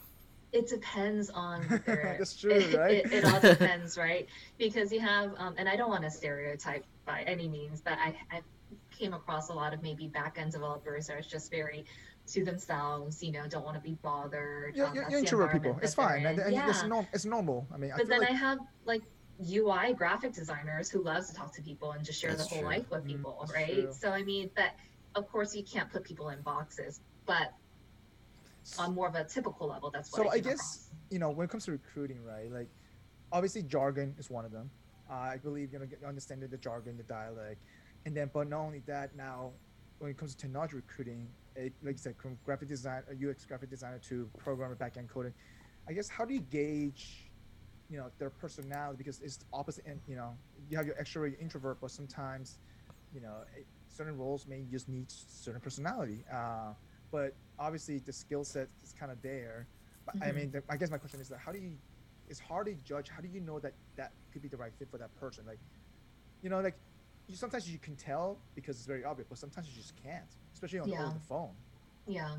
It 0.53 0.69
depends 0.69 1.31
on 1.31 1.83
their. 1.87 2.17
That's 2.19 2.37
true, 2.37 2.53
it, 2.55 2.75
right? 2.75 3.05
It, 3.05 3.13
it 3.13 3.25
all 3.25 3.41
depends, 3.45 3.99
right? 3.99 4.27
Because 4.59 4.93
you 4.93 5.01
have, 5.01 5.35
um, 5.39 5.55
and 5.59 5.69
I 5.69 5.77
don't 5.77 5.91
want 5.91 6.05
to 6.05 6.11
stereotype 6.11 6.85
by 7.07 7.23
any 7.23 7.49
means, 7.49 7.81
but 7.83 7.95
I, 7.95 8.15
I 8.31 8.41
came 8.99 9.15
across 9.15 9.49
a 9.49 9.53
lot 9.53 9.73
of 9.73 9.83
maybe 9.83 10.09
back 10.09 10.39
end 10.39 10.53
developers 10.53 11.07
that 11.07 11.19
are 11.19 11.23
just 11.23 11.51
very 11.51 11.85
to 12.27 12.45
themselves, 12.45 13.23
you 13.23 13.33
know, 13.33 13.47
don't 13.49 13.65
want 13.65 13.77
to 13.77 13.81
be 13.81 13.97
bothered. 14.03 14.77
Yeah, 14.77 14.85
um, 14.85 14.95
you 14.95 15.01
that's 15.01 15.13
you 15.13 15.17
the 15.19 15.25
introvert 15.25 15.53
people. 15.53 15.79
It's 15.83 15.95
fine, 15.95 16.27
and, 16.27 16.39
and 16.39 16.53
yeah. 16.53 16.69
it's, 16.69 16.85
norm- 16.85 17.09
it's 17.13 17.25
normal. 17.25 17.67
I 17.73 17.79
mean, 17.79 17.93
I 17.93 17.97
but 17.97 18.09
then 18.09 18.21
like 18.21 18.31
I 18.31 18.35
have 18.35 18.59
like 18.85 19.03
UI 19.41 19.95
graphic 19.95 20.33
designers 20.33 20.91
who 20.91 21.03
loves 21.03 21.29
to 21.29 21.35
talk 21.35 21.55
to 21.55 21.63
people 21.63 21.93
and 21.93 22.05
just 22.05 22.21
share 22.21 22.31
That's 22.33 22.49
the 22.49 22.49
whole 22.55 22.65
true. 22.65 22.69
life 22.69 22.91
with 22.91 23.05
Mm, 23.05 23.09
people, 23.09 23.37
that's 23.41 23.53
right? 23.55 23.75
true. 23.85 23.93
So 23.93 24.11
I 24.11 24.23
mean 24.25 24.51
that 24.57 24.77
of 25.15 25.29
course 25.31 25.55
you 25.55 25.63
can't 25.63 25.91
put 25.91 26.05
people 26.05 26.29
in 26.31 26.43
boxes, 26.43 27.01
but 27.25 27.53
on 28.79 28.95
more 28.95 29.09
of 29.09 29.15
a 29.15 29.25
typical 29.25 29.69
level, 29.69 29.91
that's 29.91 30.13
what 30.13 30.25
So 30.25 30.29
I, 30.31 30.35
I 30.35 30.39
guess 30.41 30.59
across. 30.59 30.91
you 31.11 31.19
know 31.19 31.31
when 31.31 31.45
it 31.45 31.51
comes 31.51 31.65
to 31.67 31.73
recruiting, 31.73 32.23
right? 32.23 32.53
Like, 32.53 32.69
obviously 33.33 33.63
jargon 33.63 34.15
is 34.19 34.29
one 34.31 34.45
of 34.45 34.53
them. 34.53 34.71
Uh, 35.11 35.15
I 35.15 35.37
believe 35.39 35.73
you 35.73 35.79
know 35.79 35.87
get- 35.87 36.05
understanding 36.05 36.51
the 36.51 36.59
jargon, 36.59 36.97
the 36.99 37.03
dialect, 37.05 37.63
and 38.07 38.17
then 38.17 38.31
but 38.33 38.49
not 38.49 38.61
only 38.61 38.81
that, 38.87 39.15
now 39.15 39.53
when 39.99 40.11
it 40.11 40.17
comes 40.17 40.35
to 40.35 40.39
technology 40.39 40.77
recruiting, 40.77 41.29
it, 41.57 41.75
like 41.83 41.95
you 41.95 41.99
said, 41.99 42.17
from 42.17 42.39
graphic 42.45 42.69
design, 42.69 43.03
a 43.11 43.15
UX 43.17 43.45
graphic 43.45 43.71
designer 43.71 43.99
to 44.09 44.31
programmer, 44.39 44.77
backend 44.77 45.09
coding. 45.09 45.35
I 45.89 45.93
guess 45.93 46.09
how 46.09 46.25
do 46.25 46.35
you 46.35 46.41
gauge, 46.41 47.33
you 47.89 47.99
know, 47.99 48.11
their 48.19 48.31
personality 48.31 48.97
because 48.99 49.21
it's 49.21 49.39
opposite, 49.53 49.85
and 49.87 50.01
you 50.07 50.17
know, 50.17 50.39
you 50.69 50.77
have 50.77 50.87
your 50.87 50.97
extrovert, 50.97 51.35
introvert, 51.41 51.81
but 51.81 51.91
sometimes, 51.91 52.59
you 53.11 53.21
know, 53.21 53.43
it, 53.57 53.67
certain 53.89 54.17
roles 54.17 54.47
may 54.47 54.65
just 54.71 54.89
need 54.89 55.07
certain 55.11 55.61
personality. 55.61 56.25
Uh, 56.33 56.75
but 57.11 57.33
obviously 57.59 57.99
the 57.99 58.13
skill 58.13 58.45
set 58.45 58.69
is 58.83 58.93
kind 58.93 59.11
of 59.11 59.21
there. 59.23 59.69
But 60.07 60.17
I 60.23 60.33
Mhm. 60.33 60.35
mean, 60.35 60.51
the, 60.53 60.63
I 60.71 60.77
guess 60.77 60.91
my 60.91 60.99
question 60.99 61.21
is 61.21 61.29
that 61.29 61.39
how 61.39 61.53
do 61.53 61.59
you? 61.59 61.79
It's 62.27 62.41
hard 62.41 62.67
to 62.67 62.75
judge. 62.75 63.09
How 63.09 63.23
do 63.23 63.29
you 63.29 63.41
know 63.41 63.59
that 63.61 63.75
that 63.97 64.13
could 64.33 64.43
be 64.43 64.49
the 64.49 64.57
right 64.59 64.73
fit 64.79 64.91
for 64.91 64.99
that 64.99 65.15
person? 65.17 65.45
Like, 65.47 65.61
you 66.43 66.51
know, 66.51 66.61
like 66.61 66.79
you 67.29 67.37
sometimes 67.37 67.71
you 67.71 67.79
can 67.79 67.97
tell 67.97 68.39
because 68.55 68.77
it's 68.77 68.87
very 68.87 69.05
obvious, 69.05 69.29
but 69.29 69.39
sometimes 69.39 69.69
you 69.69 69.75
just 69.75 69.95
can't, 70.03 70.35
especially 70.55 70.79
on 70.81 70.89
Yeah. 70.89 71.05
over 71.05 71.15
the 71.15 71.21
phone. 71.21 71.55
Yeah. 72.07 72.39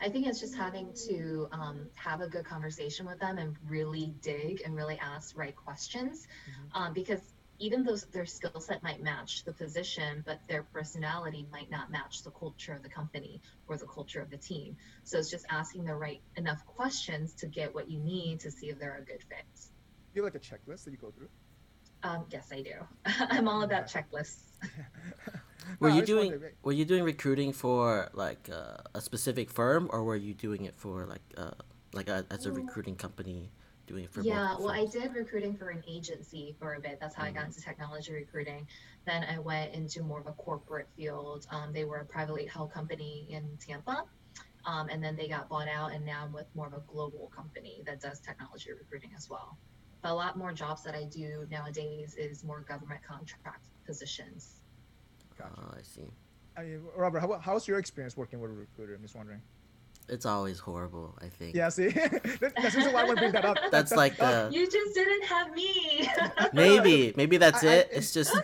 I 0.00 0.10
think 0.10 0.26
it's 0.26 0.40
just 0.40 0.54
having 0.54 0.92
to 1.08 1.48
um, 1.52 1.88
have 1.94 2.20
a 2.20 2.28
good 2.28 2.44
conversation 2.44 3.06
with 3.06 3.18
them 3.18 3.38
and 3.38 3.56
really 3.66 4.14
dig 4.20 4.60
and 4.64 4.76
really 4.76 4.98
ask 4.98 5.36
right 5.36 5.56
questions. 5.56 6.26
Mhm. 6.46 6.68
Um, 6.74 6.92
because 6.92 7.32
even 7.58 7.82
though 7.84 7.96
their 8.12 8.26
skill 8.26 8.60
set 8.60 8.82
might 8.82 9.02
match 9.02 9.44
the 9.44 9.52
position, 9.54 10.22
but 10.26 10.38
their 10.46 10.62
personality 10.64 11.46
might 11.50 11.70
not 11.70 11.90
match 11.90 12.22
the 12.22 12.30
culture 12.30 12.74
of 12.74 12.82
the 12.82 12.90
company 12.90 13.40
or 13.66 13.78
the 13.78 13.86
culture 13.86 14.20
of 14.20 14.28
the 14.28 14.36
team. 14.36 14.76
So 15.04 15.18
it's 15.18 15.30
just 15.30 15.46
asking 15.48 15.86
the 15.86 15.94
right 15.94 16.20
enough 16.36 16.66
questions 16.66 17.32
to 17.36 17.46
get 17.46 17.74
what 17.74 17.90
you 17.90 17.98
need 18.00 18.40
to 18.40 18.50
see 18.50 18.68
if 18.68 18.78
they're 18.78 18.98
a 18.98 19.04
good 19.04 19.22
fit. 19.22 19.46
Do 20.12 20.20
you 20.20 20.24
have 20.24 20.34
like 20.34 20.42
a 20.42 20.44
checklist 20.44 20.84
that 20.84 20.90
you 20.90 20.98
go 20.98 21.10
through? 21.10 21.30
Um, 22.02 22.24
yes, 22.30 22.50
I 22.52 22.62
do. 22.62 22.74
I'm 23.06 23.48
all 23.48 23.62
about 23.62 23.86
checklists. 23.88 24.42
Were 25.80 25.90
No, 25.90 25.96
you 25.96 26.02
doing 26.02 26.30
wondered, 26.30 26.54
were 26.62 26.72
you 26.72 26.84
doing 26.84 27.02
recruiting 27.02 27.52
for 27.52 28.08
like 28.12 28.48
uh, 28.52 28.76
a 28.94 29.00
specific 29.00 29.50
firm 29.50 29.88
or 29.92 30.04
were 30.04 30.14
you 30.16 30.32
doing 30.32 30.64
it 30.64 30.76
for 30.76 31.06
like 31.06 31.22
uh, 31.36 31.50
like 31.92 32.08
a, 32.08 32.24
as 32.30 32.46
a 32.46 32.52
recruiting 32.52 32.94
company 32.94 33.50
doing 33.88 34.04
it 34.04 34.12
for 34.12 34.20
yeah 34.22 34.44
multiple 34.44 34.66
well 34.66 34.74
i 34.74 34.86
did 34.86 35.14
recruiting 35.14 35.56
for 35.56 35.70
an 35.70 35.82
agency 35.88 36.54
for 36.60 36.74
a 36.74 36.80
bit. 36.80 36.98
That's 37.00 37.14
how 37.16 37.24
i 37.24 37.30
got 37.32 37.46
into 37.46 37.60
technology 37.60 38.12
recruiting. 38.12 38.66
Then 39.06 39.24
i 39.24 39.38
went 39.40 39.74
into 39.74 40.02
more 40.02 40.20
of 40.20 40.26
a 40.28 40.32
corporate 40.32 40.88
field. 40.96 41.46
Um, 41.50 41.72
they 41.72 41.84
were 41.84 41.98
a 41.98 42.04
privately 42.04 42.46
held 42.46 42.72
company 42.72 43.26
in 43.28 43.44
tampa. 43.58 44.04
Um, 44.64 44.88
and 44.88 45.02
then 45.02 45.16
they 45.16 45.28
got 45.28 45.48
bought 45.48 45.68
out 45.68 45.92
and 45.92 46.04
now 46.06 46.22
i'm 46.24 46.32
with 46.32 46.46
more 46.54 46.68
of 46.68 46.74
a 46.74 46.82
global 46.86 47.30
company 47.34 47.82
that 47.86 48.00
does 48.00 48.20
technology 48.20 48.70
recruiting 48.72 49.10
as 49.16 49.28
well. 49.28 49.58
but 49.58 49.75
a 50.04 50.14
lot 50.14 50.36
more 50.38 50.52
jobs 50.52 50.82
that 50.82 50.94
i 50.94 51.04
do 51.04 51.46
nowadays 51.50 52.14
is 52.16 52.44
more 52.44 52.60
government 52.60 53.00
contract 53.02 53.66
positions 53.86 54.54
Gotcha. 55.38 55.52
Oh, 55.58 55.74
I 55.78 55.82
see. 55.82 56.00
I 56.56 56.76
Robert, 56.96 57.20
how, 57.20 57.38
how's 57.38 57.68
your 57.68 57.78
experience 57.78 58.16
working 58.16 58.40
with 58.40 58.50
a 58.50 58.54
recruiter? 58.54 58.94
I'm 58.94 59.02
just 59.02 59.14
wondering. 59.14 59.42
It's 60.08 60.24
always 60.24 60.58
horrible. 60.58 61.14
I 61.20 61.26
think. 61.28 61.54
Yeah, 61.54 61.68
see, 61.68 61.88
that's 61.88 62.12
the 62.40 62.72
reason 62.74 62.92
why 62.94 63.02
I 63.02 63.04
want 63.04 63.18
to 63.18 63.20
bring 63.22 63.32
that 63.32 63.44
up. 63.44 63.58
That's 63.70 63.92
like 63.92 64.16
the 64.16 64.48
you 64.50 64.64
just 64.70 64.94
didn't 64.94 65.24
have 65.24 65.52
me 65.52 66.08
maybe 66.54 67.12
maybe 67.16 67.36
that's 67.36 67.62
I- 67.62 67.66
I- 67.68 67.72
it. 67.72 67.88
It's 67.92 68.14
just 68.14 68.34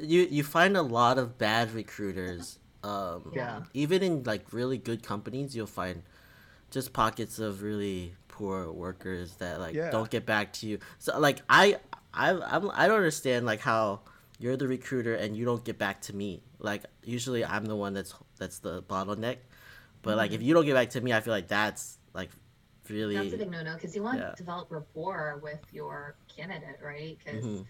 you 0.00 0.22
you 0.28 0.42
find 0.42 0.76
a 0.76 0.82
lot 0.82 1.16
of 1.16 1.38
bad 1.38 1.72
recruiters. 1.74 2.58
Um, 2.82 3.30
Yeah. 3.32 3.60
Even 3.72 4.02
in 4.02 4.24
like 4.24 4.52
really 4.52 4.78
good 4.78 5.04
companies, 5.04 5.54
you'll 5.54 5.66
find 5.68 6.02
just 6.72 6.92
pockets 6.92 7.38
of 7.38 7.62
really 7.62 8.16
poor 8.40 8.72
workers 8.72 9.36
that 9.36 9.60
like 9.60 9.74
Yeah. 9.74 9.90
don't 9.90 10.08
get 10.10 10.24
back 10.24 10.52
to 10.54 10.66
you. 10.66 10.78
So 10.98 11.18
like 11.18 11.42
I 11.48 11.76
I 12.14 12.30
I'm, 12.32 12.70
I 12.72 12.88
don't 12.88 12.96
understand 12.96 13.44
like 13.44 13.60
how 13.60 14.00
you're 14.38 14.56
the 14.56 14.66
recruiter 14.66 15.14
and 15.14 15.36
you 15.36 15.44
don't 15.44 15.62
get 15.62 15.76
back 15.76 16.00
to 16.08 16.16
me. 16.16 16.42
Like 16.58 16.84
usually 17.04 17.44
I'm 17.44 17.66
the 17.66 17.76
one 17.76 17.92
that's 17.92 18.14
that's 18.38 18.58
the 18.60 18.82
bottleneck. 18.82 19.36
But 20.02 20.16
like 20.16 20.32
if 20.32 20.40
you 20.42 20.54
don't 20.54 20.64
get 20.64 20.74
back 20.74 20.90
to 20.90 21.00
me, 21.02 21.12
I 21.12 21.20
feel 21.20 21.34
like 21.34 21.48
that's 21.48 21.98
like 22.14 22.30
really 22.88 23.14
that's 23.16 23.34
a 23.34 23.36
big 23.36 23.50
no-no 23.50 23.74
because 23.74 23.94
you 23.94 24.02
want 24.02 24.18
Yeah. 24.18 24.30
to 24.30 24.36
develop 24.36 24.68
rapport 24.70 25.38
with 25.42 25.60
your 25.70 26.16
candidate 26.34 26.80
right 26.82 27.16
because 27.18 27.44
Mhm. 27.44 27.66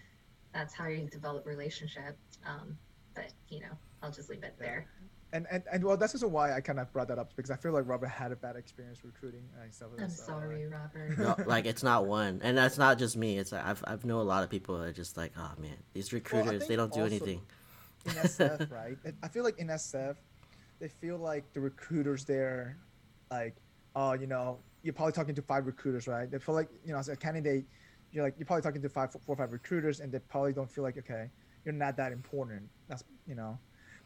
that's 0.53 0.73
how 0.73 0.87
you 0.87 1.07
develop 1.09 1.45
relationship 1.45 2.17
um, 2.45 2.75
but 3.13 3.31
you 3.49 3.59
know 3.59 3.75
i'll 4.01 4.09
just 4.11 4.29
leave 4.31 4.43
it 4.43 4.55
there 4.57 4.87
And, 5.33 5.47
and 5.49 5.63
and 5.71 5.83
well, 5.83 5.95
that's 5.95 6.13
also 6.13 6.27
why 6.27 6.53
I 6.53 6.59
kind 6.59 6.79
of 6.79 6.91
brought 6.91 7.07
that 7.07 7.17
up 7.17 7.33
because 7.35 7.51
I 7.51 7.55
feel 7.55 7.71
like 7.71 7.87
Robert 7.87 8.07
had 8.07 8.31
a 8.33 8.35
bad 8.35 8.57
experience 8.57 8.99
recruiting 9.05 9.43
and 9.61 9.73
stuff. 9.73 9.89
i'm 9.97 10.09
so, 10.09 10.23
sorry 10.23 10.67
robert 10.67 11.17
no, 11.17 11.35
like 11.45 11.65
it's 11.65 11.83
not 11.83 12.05
one, 12.05 12.41
and 12.43 12.57
that's 12.57 12.77
not 12.77 12.97
just 12.97 13.15
me. 13.15 13.37
It's 13.37 13.53
like, 13.53 13.65
I've 13.65 13.81
I've 13.87 14.03
know 14.03 14.19
a 14.19 14.23
lot 14.23 14.43
of 14.43 14.49
people 14.49 14.77
that 14.79 14.87
are 14.87 14.93
just 14.93 15.15
like, 15.15 15.31
oh 15.37 15.51
man, 15.57 15.77
these 15.93 16.11
recruiters 16.11 16.67
they 16.67 16.75
don't 16.75 16.91
do 16.93 17.05
anything. 17.05 17.41
in 18.05 18.11
SF, 18.11 18.69
right? 18.73 18.97
I- 19.05 19.13
I 19.23 19.27
feel 19.29 19.43
like 19.45 19.57
in 19.57 19.67
SF, 19.67 20.17
they 20.79 20.89
feel 20.89 21.17
like 21.17 21.51
the 21.53 21.61
recruiters 21.61 22.25
there, 22.25 22.77
like, 23.29 23.55
oh, 23.95 24.13
you 24.13 24.27
know, 24.27 24.59
you're 24.83 24.93
probably 24.93 25.13
talking 25.13 25.35
to 25.35 25.41
five 25.41 25.65
recruiters, 25.65 26.07
right? 26.07 26.29
They 26.29 26.39
feel 26.39 26.55
like, 26.55 26.69
you 26.85 26.91
know, 26.91 26.99
as 26.99 27.07
a 27.07 27.15
candidate, 27.15 27.65
you're 28.11 28.23
like, 28.23 28.33
you're 28.37 28.45
probably 28.47 28.63
talking 28.63 28.81
to 28.81 28.89
five, 28.89 29.11
four 29.11 29.33
or 29.33 29.35
five 29.35 29.53
recruiters, 29.53 29.99
and 30.01 30.11
they 30.11 30.19
probably 30.19 30.51
don't 30.53 30.69
feel 30.69 30.83
like, 30.83 30.97
okay, 30.97 31.29
you're 31.63 31.73
not 31.73 31.95
that 31.97 32.11
important. 32.11 32.63
That's, 32.89 33.03
you 33.27 33.35
know, 33.35 33.57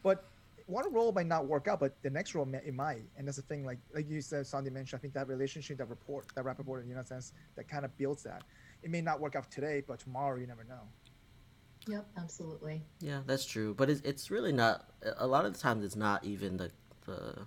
but 0.02 0.24
one 0.66 0.92
role 0.92 1.12
might 1.12 1.26
not 1.26 1.46
work 1.46 1.68
out, 1.68 1.80
but 1.80 2.00
the 2.02 2.10
next 2.10 2.34
role 2.34 2.44
may, 2.44 2.58
it 2.58 2.74
might, 2.74 3.04
and 3.16 3.26
that's 3.26 3.36
the 3.36 3.42
thing. 3.42 3.64
Like, 3.64 3.78
like 3.94 4.08
you 4.08 4.20
said, 4.20 4.46
Sandy 4.46 4.70
mentioned, 4.70 4.98
I 4.98 5.00
think 5.00 5.14
that 5.14 5.28
relationship, 5.28 5.78
that 5.78 5.88
report, 5.88 6.26
that 6.34 6.44
rapport, 6.44 6.80
in 6.80 6.88
you 6.88 6.94
know, 6.94 7.02
sense 7.04 7.32
that 7.56 7.68
kind 7.68 7.84
of 7.84 7.96
builds 7.96 8.22
that. 8.24 8.42
It 8.82 8.90
may 8.90 9.00
not 9.00 9.20
work 9.20 9.36
out 9.36 9.50
today, 9.50 9.82
but 9.86 9.98
tomorrow 10.00 10.38
you 10.38 10.46
never 10.46 10.64
know. 10.64 10.82
yep 11.88 12.06
absolutely 12.16 12.82
Yeah, 13.00 13.20
that's 13.26 13.44
true. 13.46 13.74
But 13.74 13.90
it's 13.90 14.00
it's 14.02 14.30
really 14.30 14.52
not. 14.52 14.90
A 15.18 15.26
lot 15.26 15.44
of 15.44 15.52
the 15.54 15.58
times, 15.58 15.84
it's 15.84 15.96
not 15.96 16.24
even 16.24 16.56
the 16.56 16.70
the 17.06 17.46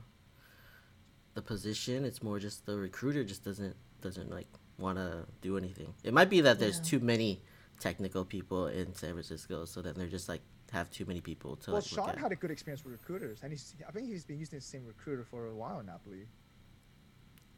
the 1.34 1.42
position. 1.42 2.06
It's 2.06 2.24
more 2.24 2.40
just 2.40 2.66
the 2.66 2.78
recruiter 2.78 3.24
just 3.24 3.44
doesn't 3.44 3.76
doesn't 4.02 4.30
like 4.32 4.48
want 4.78 4.98
to 4.98 5.26
do 5.42 5.58
anything. 5.58 5.94
It 6.04 6.14
might 6.14 6.30
be 6.30 6.42
that 6.42 6.58
there's 6.60 6.78
Yeah. 6.78 6.84
too 6.84 7.00
many 7.00 7.42
technical 7.80 8.24
people 8.26 8.68
in 8.68 8.94
San 8.96 9.12
Francisco, 9.12 9.66
so 9.66 9.82
then 9.82 9.94
they're 9.98 10.08
just 10.08 10.30
like 10.30 10.42
have 10.72 10.90
too 10.92 11.06
many 11.06 11.22
people 11.22 11.56
to 11.58 11.72
Well, 11.72 11.82
like 11.82 11.90
Sean 11.90 12.18
had 12.18 12.32
a 12.32 12.36
good 12.36 12.52
experience 12.52 12.84
with 12.84 12.94
recruiters, 12.94 13.40
and 13.44 13.52
he's, 13.52 13.76
I 13.88 13.92
think 13.92 14.08
he's 14.08 14.26
been 14.26 14.40
using 14.40 14.60
the 14.60 14.66
same 14.66 14.86
recruiter 14.86 15.24
for 15.24 15.48
a 15.48 15.56
while 15.56 15.82
now, 15.84 15.96
I 15.96 16.10
believe. 16.10 16.28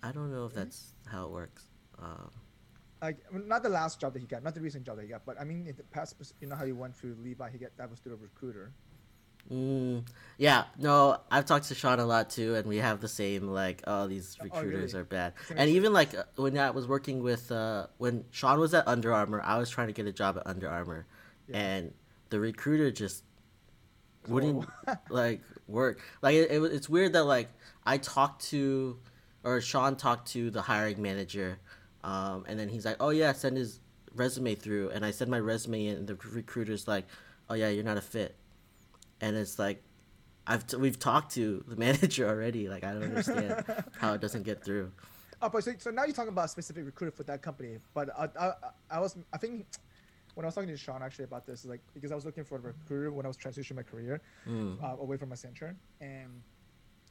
I 0.03 0.11
don't 0.11 0.31
know 0.31 0.45
if 0.45 0.53
that's 0.53 0.95
how 1.05 1.25
it 1.25 1.31
works. 1.31 1.65
Um, 1.99 2.31
Like, 3.01 3.17
not 3.31 3.63
the 3.63 3.69
last 3.69 3.99
job 3.99 4.13
that 4.13 4.19
he 4.19 4.27
got, 4.27 4.43
not 4.43 4.55
the 4.55 4.61
recent 4.61 4.85
job 4.85 4.97
that 4.97 5.03
he 5.03 5.09
got, 5.09 5.25
but 5.25 5.39
I 5.39 5.43
mean, 5.43 5.67
in 5.67 5.75
the 5.75 5.83
past, 5.83 6.15
you 6.39 6.47
know 6.47 6.55
how 6.55 6.65
he 6.65 6.71
went 6.71 6.95
through 6.95 7.15
Levi, 7.21 7.49
he 7.49 7.57
got 7.57 7.75
that 7.77 7.89
was 7.89 7.99
through 7.99 8.13
a 8.13 8.17
recruiter. 8.17 8.73
Mm, 9.51 10.05
yeah, 10.37 10.65
no, 10.77 11.17
I've 11.31 11.45
talked 11.45 11.67
to 11.69 11.75
Sean 11.75 11.99
a 11.99 12.05
lot 12.05 12.29
too, 12.29 12.55
and 12.55 12.67
we 12.67 12.77
have 12.77 13.01
the 13.01 13.07
same 13.07 13.47
like, 13.47 13.81
oh, 13.87 14.07
these 14.07 14.37
recruiters 14.41 14.93
really? 14.93 15.01
are 15.01 15.05
bad. 15.05 15.33
And 15.55 15.69
even 15.71 15.93
like 15.93 16.13
uh, 16.15 16.23
when 16.35 16.57
I 16.57 16.69
was 16.69 16.87
working 16.87 17.23
with, 17.23 17.51
uh, 17.51 17.87
when 17.97 18.25
Sean 18.29 18.59
was 18.59 18.73
at 18.73 18.87
Under 18.87 19.13
Armour, 19.13 19.41
I 19.43 19.57
was 19.57 19.69
trying 19.69 19.87
to 19.87 19.93
get 19.93 20.05
a 20.05 20.11
job 20.13 20.37
at 20.37 20.45
Under 20.45 20.69
Armour, 20.69 21.07
Yeah. 21.47 21.57
and 21.57 21.93
the 22.31 22.39
recruiter 22.39 22.89
just 22.89 23.23
wouldn't 24.27 24.65
like 25.09 25.41
work. 25.67 26.01
Like 26.23 26.33
it, 26.35 26.49
it, 26.49 26.63
it's 26.63 26.89
weird 26.89 27.13
that 27.13 27.25
like 27.25 27.49
I 27.85 27.97
talked 27.99 28.45
to, 28.49 28.97
or 29.43 29.61
Sean 29.61 29.95
talked 29.95 30.31
to 30.31 30.49
the 30.49 30.63
hiring 30.63 30.99
manager, 31.01 31.59
um, 32.03 32.45
and 32.47 32.59
then 32.59 32.69
he's 32.69 32.85
like, 32.85 32.97
oh 32.99 33.09
yeah, 33.09 33.33
send 33.33 33.57
his 33.57 33.79
resume 34.15 34.55
through, 34.55 34.89
and 34.89 35.05
I 35.05 35.11
send 35.11 35.29
my 35.29 35.39
resume 35.39 35.85
in, 35.85 35.97
and 35.97 36.07
the 36.07 36.15
recruiter's 36.15 36.87
like, 36.87 37.05
oh 37.49 37.53
yeah, 37.53 37.69
you're 37.69 37.83
not 37.83 37.97
a 37.97 38.01
fit 38.01 38.35
and 39.21 39.37
it's 39.37 39.57
like 39.57 39.81
I've 40.45 40.65
t- 40.67 40.77
we've 40.77 40.99
talked 40.99 41.33
to 41.35 41.63
the 41.67 41.75
manager 41.77 42.27
already. 42.27 42.67
Like 42.67 42.83
I 42.83 42.93
don't 42.93 43.03
understand 43.03 43.63
how 43.99 44.13
it 44.13 44.21
doesn't 44.21 44.43
get 44.43 44.63
through. 44.63 44.91
Oh, 45.43 45.49
but 45.49 45.63
so, 45.63 45.71
so 45.77 45.89
now 45.89 46.03
you're 46.03 46.13
talking 46.13 46.29
about 46.29 46.45
a 46.45 46.49
specific 46.49 46.85
recruiter 46.85 47.15
for 47.15 47.23
that 47.23 47.41
company, 47.41 47.77
but 47.95 48.09
I, 48.15 48.29
I, 48.39 48.53
I 48.91 48.99
was, 48.99 49.17
I 49.33 49.37
think, 49.37 49.65
when 50.35 50.45
I 50.45 50.47
was 50.47 50.55
talking 50.55 50.69
to 50.69 50.77
Sean 50.77 51.01
actually 51.03 51.25
about 51.25 51.45
this, 51.45 51.65
like 51.65 51.81
because 51.93 52.11
I 52.11 52.15
was 52.15 52.25
looking 52.25 52.43
for 52.43 52.55
a 52.57 52.59
recruiter 52.59 53.11
when 53.11 53.25
I 53.25 53.27
was 53.27 53.37
transitioning 53.37 53.75
my 53.75 53.83
career 53.83 54.21
Mm. 54.47 54.81
uh, 54.83 54.97
away 55.01 55.17
from 55.17 55.29
Accenture, 55.29 55.75
and 55.99 56.41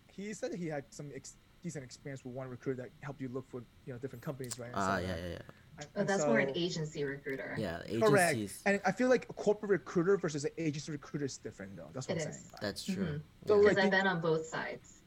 he 0.09 0.33
said 0.35 0.55
he 0.55 0.67
had 0.67 0.85
some 0.91 1.11
ex- 1.15 1.37
decent 1.63 1.85
experience 1.85 2.25
with 2.25 2.35
one 2.35 2.49
recruiter 2.49 2.83
that 2.83 2.91
helped 3.03 3.21
you 3.21 3.29
look 3.29 3.49
for 3.51 3.63
you 3.87 3.93
know 3.93 3.99
different 3.99 4.23
companies, 4.23 4.59
right? 4.59 4.69
and 4.69 4.77
Ah, 4.77 4.97
stuff 4.99 5.03
yeah, 5.03 5.09
yeah, 5.17 5.23
yeah, 5.23 5.29
that. 5.39 5.45
And- 5.79 5.89
oh, 5.97 6.01
and 6.01 6.09
that's 6.09 6.27
more 6.27 6.39
an 6.41 6.53
agency 6.55 7.05
recruiter 7.05 7.55
yeah. 7.59 7.81
Correct. 8.01 8.53
And 8.67 8.81
I 8.85 8.93
feel 8.93 9.09
like 9.09 9.27
a 9.31 9.33
corporate 9.33 9.71
recruiter 9.71 10.17
versus 10.19 10.45
an 10.45 10.51
agency 10.59 10.93
recruiter 10.93 11.25
is 11.25 11.39
different, 11.39 11.75
though. 11.77 11.89
That's 11.95 12.07
what 12.09 12.19
It 12.19 12.25
I'm 12.25 12.29
is. 12.31 12.37
saying. 12.37 12.51
That's 12.61 12.85
true. 12.85 13.21
So, 13.47 13.59
because 13.61 13.77
like, 13.77 13.85
i've 13.87 13.91
been 13.91 14.07
on 14.07 14.21
both 14.21 14.45
sides 14.47 15.01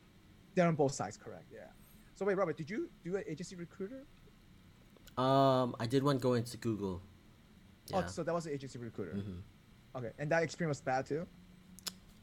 They're 0.56 0.68
on 0.68 0.76
both 0.76 0.94
sides, 0.94 1.18
correct? 1.18 1.46
Yeah. 1.54 1.68
So 2.16 2.26
wait, 2.26 2.36
Robert, 2.38 2.58
did 2.58 2.70
you 2.70 2.90
do 3.04 3.16
an 3.18 3.24
agency 3.28 3.56
recruiter? 3.56 4.06
Um, 5.18 5.76
I 5.80 5.86
did 5.86 6.02
one 6.04 6.18
going 6.18 6.44
to 6.46 6.58
Google. 6.58 7.02
Yeah. 7.88 8.04
Oh, 8.06 8.08
so 8.08 8.24
that 8.24 8.34
was 8.34 8.46
an 8.46 8.54
agency 8.54 8.80
recruiter. 8.80 9.14
Mhm. 9.14 9.42
Okay, 9.96 10.12
and 10.18 10.32
that 10.32 10.44
experience 10.44 10.78
was 10.80 10.82
bad 10.82 11.06
too. 11.06 11.28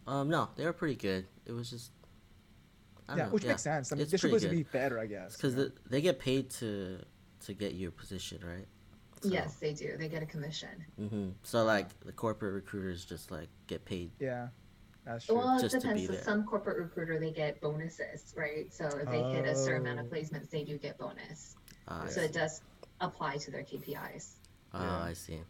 Um, 0.07 0.29
no, 0.29 0.49
they 0.57 0.65
were 0.65 0.73
pretty 0.73 0.97
good. 0.97 1.27
It 1.47 1.53
was 1.53 1.71
just. 1.71 1.93
I 3.09 3.13
don't 3.13 3.19
Yeah, 3.19 3.27
know, 3.27 3.33
which 3.33 3.45
makes 3.45 3.63
sense. 3.63 3.93
I 3.93 3.97
mean, 3.97 4.03
It's 4.03 4.11
they're 4.13 4.19
pretty 4.19 4.39
supposed 4.39 4.51
to 4.51 4.57
be 4.57 4.63
better, 4.79 4.99
I 4.99 5.07
guess. 5.07 5.37
because 5.37 5.55
you 5.55 5.65
know? 5.65 5.71
they 5.89 6.01
get 6.01 6.19
paid 6.19 6.51
to 6.51 7.01
to 7.47 7.55
get 7.55 7.75
your 7.75 7.91
position, 7.91 8.41
right? 8.47 8.67
So, 9.23 9.29
Yes, 9.29 9.57
they 9.57 9.73
do. 9.75 9.97
They 9.99 10.09
get 10.09 10.23
a 10.23 10.27
commission. 10.27 10.85
hmm 10.97 11.31
So 11.43 11.65
like 11.65 11.99
the 12.01 12.13
corporate 12.13 12.55
recruiters 12.55 13.05
just 13.05 13.31
like 13.31 13.49
get 13.67 13.85
paid. 13.85 14.13
yeah, 14.21 14.49
that's 15.05 15.27
true. 15.27 15.37
Well, 15.37 15.59
it 15.59 15.61
just 15.63 15.75
to 15.75 15.81
depends. 15.81 16.07
be 16.09 16.17
So 16.17 16.23
some 16.23 16.45
corporate 16.45 16.79
recruiter 16.79 17.19
they 17.19 17.31
get 17.33 17.61
bonuses, 17.61 18.33
right? 18.37 18.73
So 18.73 18.87
if 18.87 19.09
they 19.11 19.23
hit 19.25 19.45
a 19.47 19.55
certain 19.57 19.87
amount 19.87 20.01
of 20.01 20.07
Oh. 20.13 20.17
placements, 20.17 20.49
they 20.51 20.65
do 20.65 20.79
get 20.79 20.97
bonus. 20.99 21.57
Uh, 21.89 22.07
So 22.07 22.21
it 22.23 22.33
does 22.33 22.63
apply 23.01 23.37
to 23.39 23.51
their 23.51 23.63
KPIs. 23.65 24.37
Oh, 24.75 24.83
Yeah. 24.83 25.03
I 25.03 25.13
see. 25.15 25.41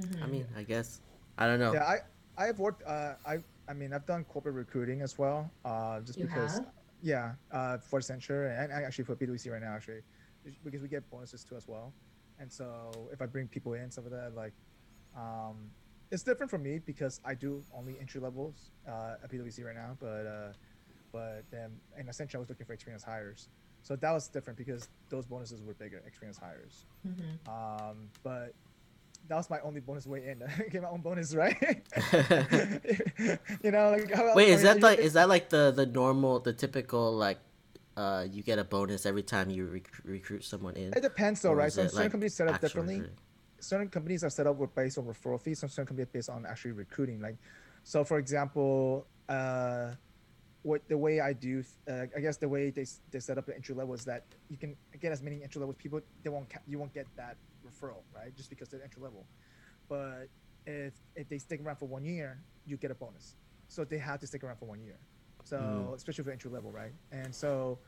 Mhm. 0.00 0.22
I 0.22 0.26
mean, 0.26 0.46
I 0.56 0.62
guess 0.62 1.00
I 1.38 1.46
don't 1.46 1.58
know. 1.58 1.72
Yeah, 1.74 1.84
I 1.84 1.98
I've 2.36 2.58
worked. 2.58 2.82
Uh, 2.82 3.14
I 3.24 3.38
I 3.68 3.72
mean, 3.74 3.92
I've 3.92 4.06
done 4.06 4.24
corporate 4.24 4.54
recruiting 4.54 5.02
as 5.02 5.18
well. 5.18 5.50
Uh, 5.64 6.00
just 6.00 6.18
You 6.18 6.26
because. 6.26 6.58
have? 6.58 6.66
Yeah, 7.02 7.34
uh, 7.50 7.76
for 7.78 8.00
Accenture 8.00 8.48
and, 8.58 8.72
and 8.72 8.82
actually 8.82 9.04
for 9.04 9.14
PwC 9.14 9.50
right 9.52 9.60
now, 9.60 9.74
actually, 9.74 10.00
because 10.64 10.80
we 10.80 10.88
get 10.88 11.08
bonuses 11.10 11.44
too 11.44 11.54
as 11.54 11.68
well. 11.68 11.92
And 12.38 12.50
so 12.50 13.10
if 13.12 13.20
I 13.20 13.26
bring 13.26 13.46
people 13.46 13.74
in, 13.74 13.90
some 13.90 14.06
of 14.06 14.10
that 14.12 14.34
like, 14.34 14.54
um, 15.14 15.70
it's 16.10 16.22
different 16.22 16.48
for 16.50 16.56
me 16.56 16.78
because 16.78 17.20
I 17.22 17.34
do 17.34 17.62
only 17.76 17.98
entry 18.00 18.22
levels 18.22 18.70
uh, 18.88 19.16
at 19.22 19.30
PwC 19.30 19.64
right 19.66 19.74
now. 19.74 19.98
But 20.00 20.24
uh, 20.26 20.52
but 21.12 21.44
then 21.50 21.78
in 21.98 22.06
Accenture, 22.06 22.36
I 22.36 22.38
was 22.38 22.48
looking 22.48 22.64
for 22.64 22.72
experienced 22.72 23.04
hires. 23.04 23.48
So 23.84 23.96
that 23.96 24.12
was 24.12 24.28
different 24.28 24.56
because 24.58 24.88
those 25.10 25.26
bonuses 25.26 25.62
were 25.62 25.74
bigger, 25.74 26.02
experience 26.06 26.38
hires. 26.38 26.86
Mhm. 27.06 27.36
Um, 27.46 28.08
but 28.22 28.54
that 29.28 29.36
was 29.36 29.50
my 29.50 29.60
only 29.60 29.80
bonus 29.80 30.06
way 30.06 30.26
in. 30.26 30.42
Get 30.70 30.82
my 30.82 30.88
own 30.88 31.02
bonus, 31.02 31.34
right? 31.34 31.54
you 33.62 33.70
know, 33.70 33.90
like 33.90 34.10
how 34.10 34.34
Wait, 34.34 34.48
is 34.48 34.62
that 34.62 34.80
like 34.80 34.98
is 34.98 35.12
that 35.12 35.28
like 35.28 35.50
the 35.50 35.70
the 35.70 35.84
normal, 35.84 36.40
the 36.40 36.54
typical 36.54 37.12
like, 37.12 37.38
uh, 37.98 38.24
you 38.30 38.42
get 38.42 38.58
a 38.58 38.64
bonus 38.64 39.04
every 39.04 39.22
time 39.22 39.50
you 39.50 39.66
rec- 39.66 40.00
recruit 40.04 40.44
someone 40.44 40.74
in? 40.76 40.94
It 40.94 41.02
depends, 41.02 41.42
though, 41.42 41.52
Or 41.52 41.56
right? 41.56 41.68
is 41.68 41.74
So 41.74 41.82
certain 41.82 42.04
like, 42.04 42.10
companies 42.10 42.34
set 42.34 42.48
up 42.48 42.60
differently. 42.62 42.94
recruiting? 42.96 43.18
Certain 43.60 43.88
companies 43.88 44.24
are 44.24 44.30
set 44.30 44.46
up 44.46 44.56
with 44.56 44.74
based 44.74 44.96
on 44.96 45.04
referral 45.04 45.40
fees. 45.40 45.58
Some 45.58 45.68
certain 45.68 45.86
companies 45.88 46.08
are 46.08 46.12
based 46.12 46.30
on 46.30 46.46
actually 46.46 46.72
recruiting. 46.72 47.20
Like, 47.20 47.36
so 47.82 48.02
for 48.02 48.18
example, 48.18 49.06
uh, 49.28 49.90
what 50.64 50.80
the 50.88 50.96
way 50.96 51.20
I 51.20 51.32
do, 51.34 51.62
uh, 51.88 52.06
I 52.16 52.20
guess 52.20 52.38
the 52.38 52.48
way 52.48 52.70
they, 52.70 52.86
they 53.12 53.20
set 53.20 53.36
up 53.36 53.44
the 53.46 53.54
entry 53.54 53.74
level 53.74 53.92
is 53.94 54.04
that 54.06 54.24
you 54.48 54.56
can 54.56 54.74
get 55.00 55.12
as 55.12 55.22
many 55.22 55.42
entry 55.42 55.60
level 55.60 55.74
people. 55.74 56.00
They 56.22 56.30
won't 56.30 56.48
ca- 56.48 56.64
you 56.66 56.78
won't 56.78 56.92
get 56.94 57.06
that 57.16 57.36
referral, 57.64 58.02
right? 58.14 58.34
Just 58.34 58.48
because 58.48 58.68
they're 58.70 58.82
entry 58.82 59.02
level. 59.02 59.26
But 59.90 60.28
if 60.66 60.94
if 61.16 61.28
they 61.28 61.36
stick 61.38 61.60
around 61.62 61.76
for 61.76 61.86
one 61.86 62.04
year, 62.04 62.42
you 62.64 62.78
get 62.78 62.90
a 62.90 62.94
bonus. 62.94 63.36
So 63.68 63.84
they 63.84 63.98
have 63.98 64.20
to 64.20 64.26
stick 64.26 64.42
around 64.42 64.56
for 64.56 64.64
one 64.64 64.80
year. 64.82 64.98
So 65.44 65.56
Mhm. 65.56 65.94
especially 65.96 66.24
for 66.24 66.30
entry 66.30 66.50
level, 66.50 66.72
right? 66.72 66.94
And 67.12 67.34
so 67.34 67.78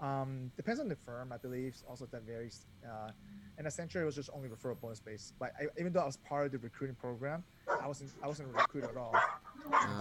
um, 0.00 0.50
depends 0.56 0.80
on 0.80 0.88
the 0.88 0.96
firm, 0.96 1.32
I 1.32 1.38
believe. 1.38 1.80
Also, 1.88 2.06
that 2.06 2.22
varies. 2.22 2.66
Uh, 2.84 3.10
and 3.56 3.66
Accenture 3.68 4.02
it 4.02 4.04
was 4.04 4.16
just 4.16 4.30
only 4.34 4.48
referral 4.48 4.78
bonus 4.80 4.98
based. 5.00 5.32
But 5.38 5.52
I, 5.58 5.68
even 5.78 5.92
though 5.92 6.00
I 6.00 6.06
was 6.06 6.16
part 6.18 6.44
of 6.46 6.52
the 6.52 6.58
recruiting 6.58 6.96
program, 6.96 7.44
I 7.80 7.86
wasn't 7.86 8.10
I 8.20 8.26
wasn't 8.26 8.48
a 8.48 8.52
recruiter 8.52 8.90
at 8.90 8.96
all. 8.96 9.14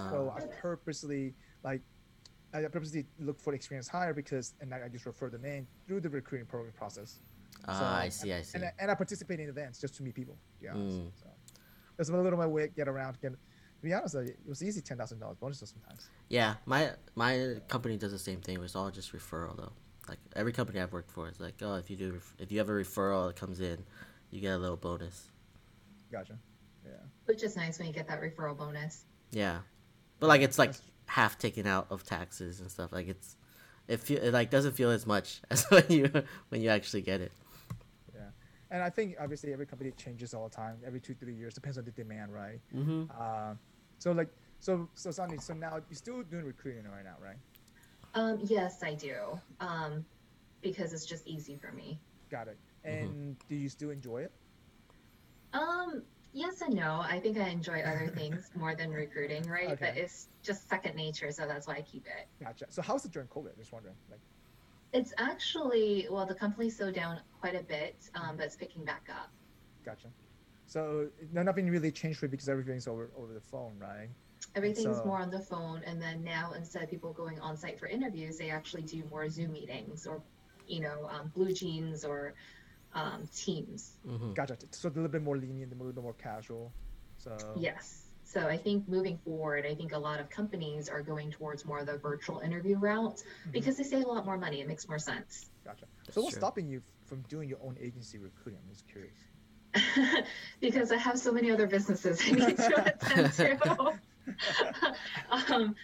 So 0.10 0.32
Ah. 0.34 0.38
I 0.38 0.42
purposely 0.60 1.36
like 1.64 1.82
I 2.56 2.68
purposely 2.68 3.06
look 3.20 3.40
for 3.40 3.54
experience 3.54 3.88
hire 3.88 4.14
because 4.14 4.54
and 4.62 4.74
I, 4.74 4.86
I 4.86 4.90
just 4.90 5.06
refer 5.06 5.30
them 5.30 5.46
in 5.46 5.68
through 5.88 6.02
the 6.02 6.10
recruiting 6.10 6.48
program 6.48 6.74
process. 6.74 7.20
Ah, 7.68 8.00
I 8.00 8.10
see, 8.10 8.34
I 8.34 8.42
see. 8.42 8.56
And 8.58 8.66
I, 8.66 8.72
and 8.80 8.92
I 8.92 8.96
participate 8.96 9.40
in 9.40 9.50
events 9.50 9.80
just 9.80 9.96
to 9.96 10.04
meet 10.04 10.16
people. 10.16 10.38
Yeah. 10.62 10.72
Mm. 10.72 11.10
So 11.16 11.28
that's 11.98 12.10
a 12.10 12.14
little 12.16 12.38
my 12.38 12.48
way 12.48 12.64
to 12.64 12.68
get 12.68 12.88
around. 12.88 13.20
Get, 13.22 13.32
to 13.32 13.38
be 13.82 13.94
honest, 13.94 14.16
uh, 14.16 14.20
it 14.20 14.38
was 14.48 14.64
easy 14.64 14.82
ten 14.82 14.98
thousand 14.98 15.20
dollars 15.20 15.38
bonuses 15.38 15.70
sometimes. 15.70 16.10
Yeah, 16.30 16.56
my 16.66 16.92
my 17.16 17.56
company 17.68 17.98
does 17.98 18.12
the 18.12 18.20
same 18.20 18.42
thing. 18.42 18.62
It's 18.64 18.76
all 18.76 18.92
just 18.92 19.14
referral 19.14 19.58
though. 19.58 19.72
Like 20.08 20.20
every 20.36 20.52
company 20.54 20.80
I've 20.80 20.94
worked 20.94 21.12
for 21.12 21.28
is 21.30 21.40
like, 21.40 21.56
oh, 21.62 21.76
if 21.76 21.90
you 21.90 21.98
do, 21.98 22.22
if 22.40 22.52
you 22.52 22.60
have 22.60 22.70
a 22.70 22.74
referral 22.74 23.28
that 23.28 23.36
comes 23.36 23.60
in, 23.60 23.84
you 24.30 24.40
get 24.40 24.54
a 24.54 24.58
little 24.58 24.78
bonus. 24.78 25.32
Gotcha. 26.12 26.38
Yeah. 26.86 26.92
Which 27.26 27.44
is 27.44 27.56
nice 27.56 27.80
when 27.80 27.88
you 27.88 27.94
get 27.94 28.08
that 28.08 28.22
referral 28.22 28.56
bonus. 28.58 29.06
Yeah, 29.32 29.60
but 30.20 30.28
like 30.28 30.42
it's 30.42 30.60
like 30.60 30.72
That's- 30.74 30.92
half 31.08 31.38
taken 31.38 31.68
out 31.68 31.88
of 31.90 32.04
taxes 32.04 32.60
and 32.60 32.70
stuff. 32.70 32.92
Like 32.92 33.08
it's, 33.08 33.36
it 33.88 34.00
feel 34.00 34.22
it 34.22 34.32
like 34.32 34.50
doesn't 34.50 34.74
feel 34.74 34.90
as 34.90 35.06
much 35.06 35.42
as 35.52 35.66
when 35.70 35.86
you 35.90 36.12
when 36.50 36.62
you 36.62 36.70
actually 36.70 37.02
get 37.02 37.22
it. 37.22 37.32
Yeah. 38.14 38.22
And 38.72 38.82
I 38.84 38.90
think 38.90 39.16
obviously 39.20 39.54
every 39.54 39.66
company 39.66 39.92
changes 39.92 40.34
all 40.34 40.48
the 40.48 40.56
time, 40.56 40.78
every 40.86 41.00
two 41.00 41.14
three 41.14 41.34
years, 41.34 41.54
depends 41.54 41.78
on 41.78 41.86
the 41.86 41.92
demand, 41.92 42.34
right? 42.34 42.60
Mm-hmm. 42.76 43.04
Uh, 43.18 43.54
so 44.00 44.12
like 44.12 44.30
so 44.60 44.90
so 44.96 45.12
Sandy, 45.12 45.38
so 45.38 45.54
now 45.54 45.80
you're 45.90 45.96
still 45.96 46.24
doing 46.24 46.46
recruiting 46.46 46.84
right 46.86 47.04
now, 47.04 47.16
right? 47.22 47.38
Um, 48.16 48.40
yes, 48.44 48.82
I 48.82 48.94
do. 48.94 49.40
Um, 49.60 50.06
because 50.62 50.94
it's 50.94 51.06
just 51.06 51.28
easy 51.28 51.56
for 51.56 51.72
me. 51.74 52.00
Got 52.32 52.48
it. 52.48 52.58
Mhm. 52.86 53.02
And 53.02 53.36
do 53.50 53.56
you 53.56 53.70
still 53.70 53.92
enjoy 53.92 54.24
it? 54.24 54.32
Um, 55.54 56.04
yes 56.36 56.62
and 56.62 56.76
no. 56.76 57.00
I 57.02 57.20
think 57.20 57.38
I 57.38 57.48
enjoy 57.48 57.80
other 57.80 58.12
things 58.14 58.52
more 58.56 58.76
than 58.76 58.92
recruiting, 58.92 59.44
right? 59.50 59.80
But 59.80 59.98
it's 59.98 60.28
just 60.44 60.70
second 60.70 60.96
nature, 60.96 61.32
so 61.32 61.48
that's 61.48 61.66
why 61.66 61.76
I 61.76 61.82
keep 61.82 62.06
it. 62.06 62.28
Gotcha. 62.44 62.66
So 62.70 62.82
how's 62.82 63.06
it 63.06 63.12
during 63.12 63.30
COVID? 63.30 63.58
Just 63.58 63.72
wondering. 63.72 63.96
Like, 64.12 64.20
It's 64.94 65.14
actually 65.18 66.08
well, 66.12 66.26
the 66.26 66.36
company's 66.36 66.76
slowed 66.78 66.94
down 66.94 67.20
quite 67.40 67.56
a 67.56 67.64
bit, 67.64 67.96
um, 68.16 68.36
but 68.38 68.46
it's 68.46 68.56
picking 68.58 68.84
back 68.84 69.08
up. 69.10 69.30
gotcha. 69.84 70.10
So 70.68 71.08
no, 71.32 71.42
nothing 71.44 71.70
really 71.70 71.92
changed 71.92 72.20
for 72.20 72.26
you 72.26 72.32
because 72.32 72.50
everything's 72.50 72.88
over 72.88 73.10
over 73.18 73.34
the 73.34 73.40
phone, 73.42 73.74
right? 73.80 74.10
Everything's 74.56 74.98
so- 74.98 75.06
more 75.06 75.20
on 75.20 75.30
the 75.32 75.40
phone, 75.40 75.82
and 75.86 76.02
then 76.02 76.24
now 76.24 76.52
instead 76.54 76.84
of 76.84 76.90
people 76.90 77.14
going 77.14 77.40
on 77.40 77.56
site 77.56 77.80
for 77.80 77.88
interviews, 77.88 78.38
they 78.38 78.50
actually 78.50 78.84
do 78.84 79.04
more 79.10 79.30
Zoom 79.30 79.54
meetings 79.54 80.06
or, 80.06 80.22
you 80.68 80.82
know, 80.82 81.08
um, 81.10 81.32
BlueJeans 81.36 82.04
or 82.08 82.34
um, 82.96 83.28
Teams. 83.36 83.92
Mm-hmm. 84.08 84.34
Gotcha. 84.34 84.58
So 84.72 84.88
a 84.88 84.90
little 84.90 85.10
bit 85.10 85.22
more 85.22 85.38
lenient, 85.38 85.72
a 85.74 85.76
little 85.76 85.92
bit 85.92 86.04
more 86.04 86.14
casual. 86.14 86.72
So 87.18 87.38
Yes. 87.58 88.02
So 88.24 88.48
I 88.48 88.58
think 88.58 88.88
moving 88.90 89.20
forward, 89.24 89.66
I 89.66 89.76
think 89.76 89.94
a 89.94 90.00
lot 90.00 90.20
of 90.20 90.30
companies 90.30 90.90
are 90.90 91.02
going 91.02 91.30
towards 91.32 91.64
more 91.64 91.80
of 91.80 91.86
the 91.86 91.98
virtual 91.98 92.40
interview 92.40 92.78
route 92.78 93.22
Mhm. 93.48 93.52
because 93.52 93.78
they 93.78 93.84
save 93.84 94.04
a 94.04 94.08
lot 94.08 94.26
more 94.26 94.38
money. 94.38 94.62
It 94.62 94.68
makes 94.68 94.88
more 94.88 94.98
sense. 94.98 95.50
Gotcha. 95.64 95.86
That's 96.06 96.16
so 96.16 96.22
what's 96.22 96.34
true. 96.34 96.42
stopping 96.42 96.68
you 96.68 96.82
from 97.06 97.22
doing 97.24 97.48
your 97.48 97.60
own 97.62 97.78
agency 97.80 98.18
recruiting? 98.18 98.60
I'm 98.64 98.70
just 98.70 98.88
curious. 98.88 99.18
because 100.60 100.92
I 100.92 100.98
have 100.98 101.20
so 101.20 101.32
many 101.32 101.52
other 101.52 101.68
businesses 101.68 102.22
I 102.26 102.32
need 102.32 102.58
to 102.58 102.96
attend 102.96 103.34
to. 103.34 104.00
um, 105.54 105.76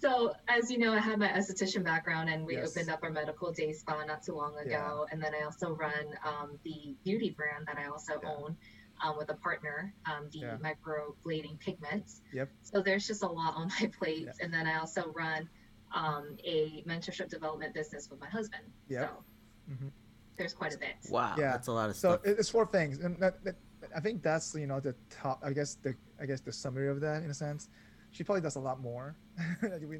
so, 0.00 0.32
as 0.48 0.70
you 0.70 0.78
know, 0.78 0.92
I 0.94 0.98
have 0.98 1.18
my 1.18 1.28
esthetician 1.28 1.84
background, 1.84 2.30
and 2.30 2.46
we 2.46 2.56
Yes. 2.56 2.70
opened 2.76 2.90
up 2.90 3.00
our 3.02 3.10
medical 3.10 3.52
day 3.52 3.72
spa 3.72 4.04
not 4.04 4.22
too 4.22 4.34
long 4.34 4.56
ago. 4.58 5.06
And 5.10 5.22
then 5.22 5.34
I 5.34 5.42
also 5.42 5.74
run 5.74 6.06
um, 6.24 6.58
the 6.64 6.96
beauty 7.04 7.30
brand 7.30 7.66
that 7.66 7.76
I 7.78 7.86
also 7.86 8.18
Yeah. 8.22 8.30
own 8.30 8.56
um, 9.02 9.16
with 9.16 9.30
a 9.30 9.34
partner, 9.34 9.94
um, 10.06 10.28
the 10.30 10.38
Yeah. 10.40 10.56
microblading 10.58 11.58
pigments. 11.58 12.20
Yep. 12.32 12.50
So 12.62 12.82
there's 12.82 13.06
just 13.06 13.22
a 13.22 13.26
lot 13.26 13.54
on 13.56 13.68
my 13.80 13.86
plate, 13.98 14.24
Yeah. 14.26 14.32
and 14.40 14.52
then 14.52 14.66
I 14.66 14.78
also 14.78 15.12
run 15.12 15.48
um, 15.92 16.36
a 16.44 16.84
mentorship 16.86 17.28
development 17.28 17.74
business 17.74 18.08
with 18.10 18.20
my 18.20 18.28
husband. 18.28 18.62
Yep. 18.88 19.08
So 19.10 19.24
Mhm. 19.74 19.90
there's 20.36 20.54
quite 20.54 20.72
a 20.74 20.78
bit. 20.78 20.94
Wow, 21.10 21.34
Yeah. 21.36 21.52
that's 21.52 21.66
a 21.68 21.72
lot 21.72 21.90
of 21.90 21.96
So 21.96 22.12
stuff. 22.12 22.26
it- 22.26 22.38
it's 22.38 22.48
four 22.48 22.64
things, 22.66 22.98
and 23.00 23.18
that, 23.18 23.42
that, 23.44 23.56
I 23.94 24.00
think 24.00 24.22
that's 24.22 24.54
you 24.54 24.66
know 24.68 24.78
the 24.80 24.94
top. 25.08 25.40
I 25.42 25.52
guess 25.52 25.74
the 25.76 25.94
I 26.20 26.26
guess 26.26 26.40
the 26.42 26.52
summary 26.52 26.88
of 26.88 27.00
that 27.00 27.22
in 27.24 27.30
a 27.30 27.34
sense. 27.34 27.68
She 28.12 28.24
probably 28.24 28.40
does 28.42 28.56
a 28.56 28.60
lot 28.60 28.80
more 28.80 29.14
that 29.62 29.80
we, 29.86 29.96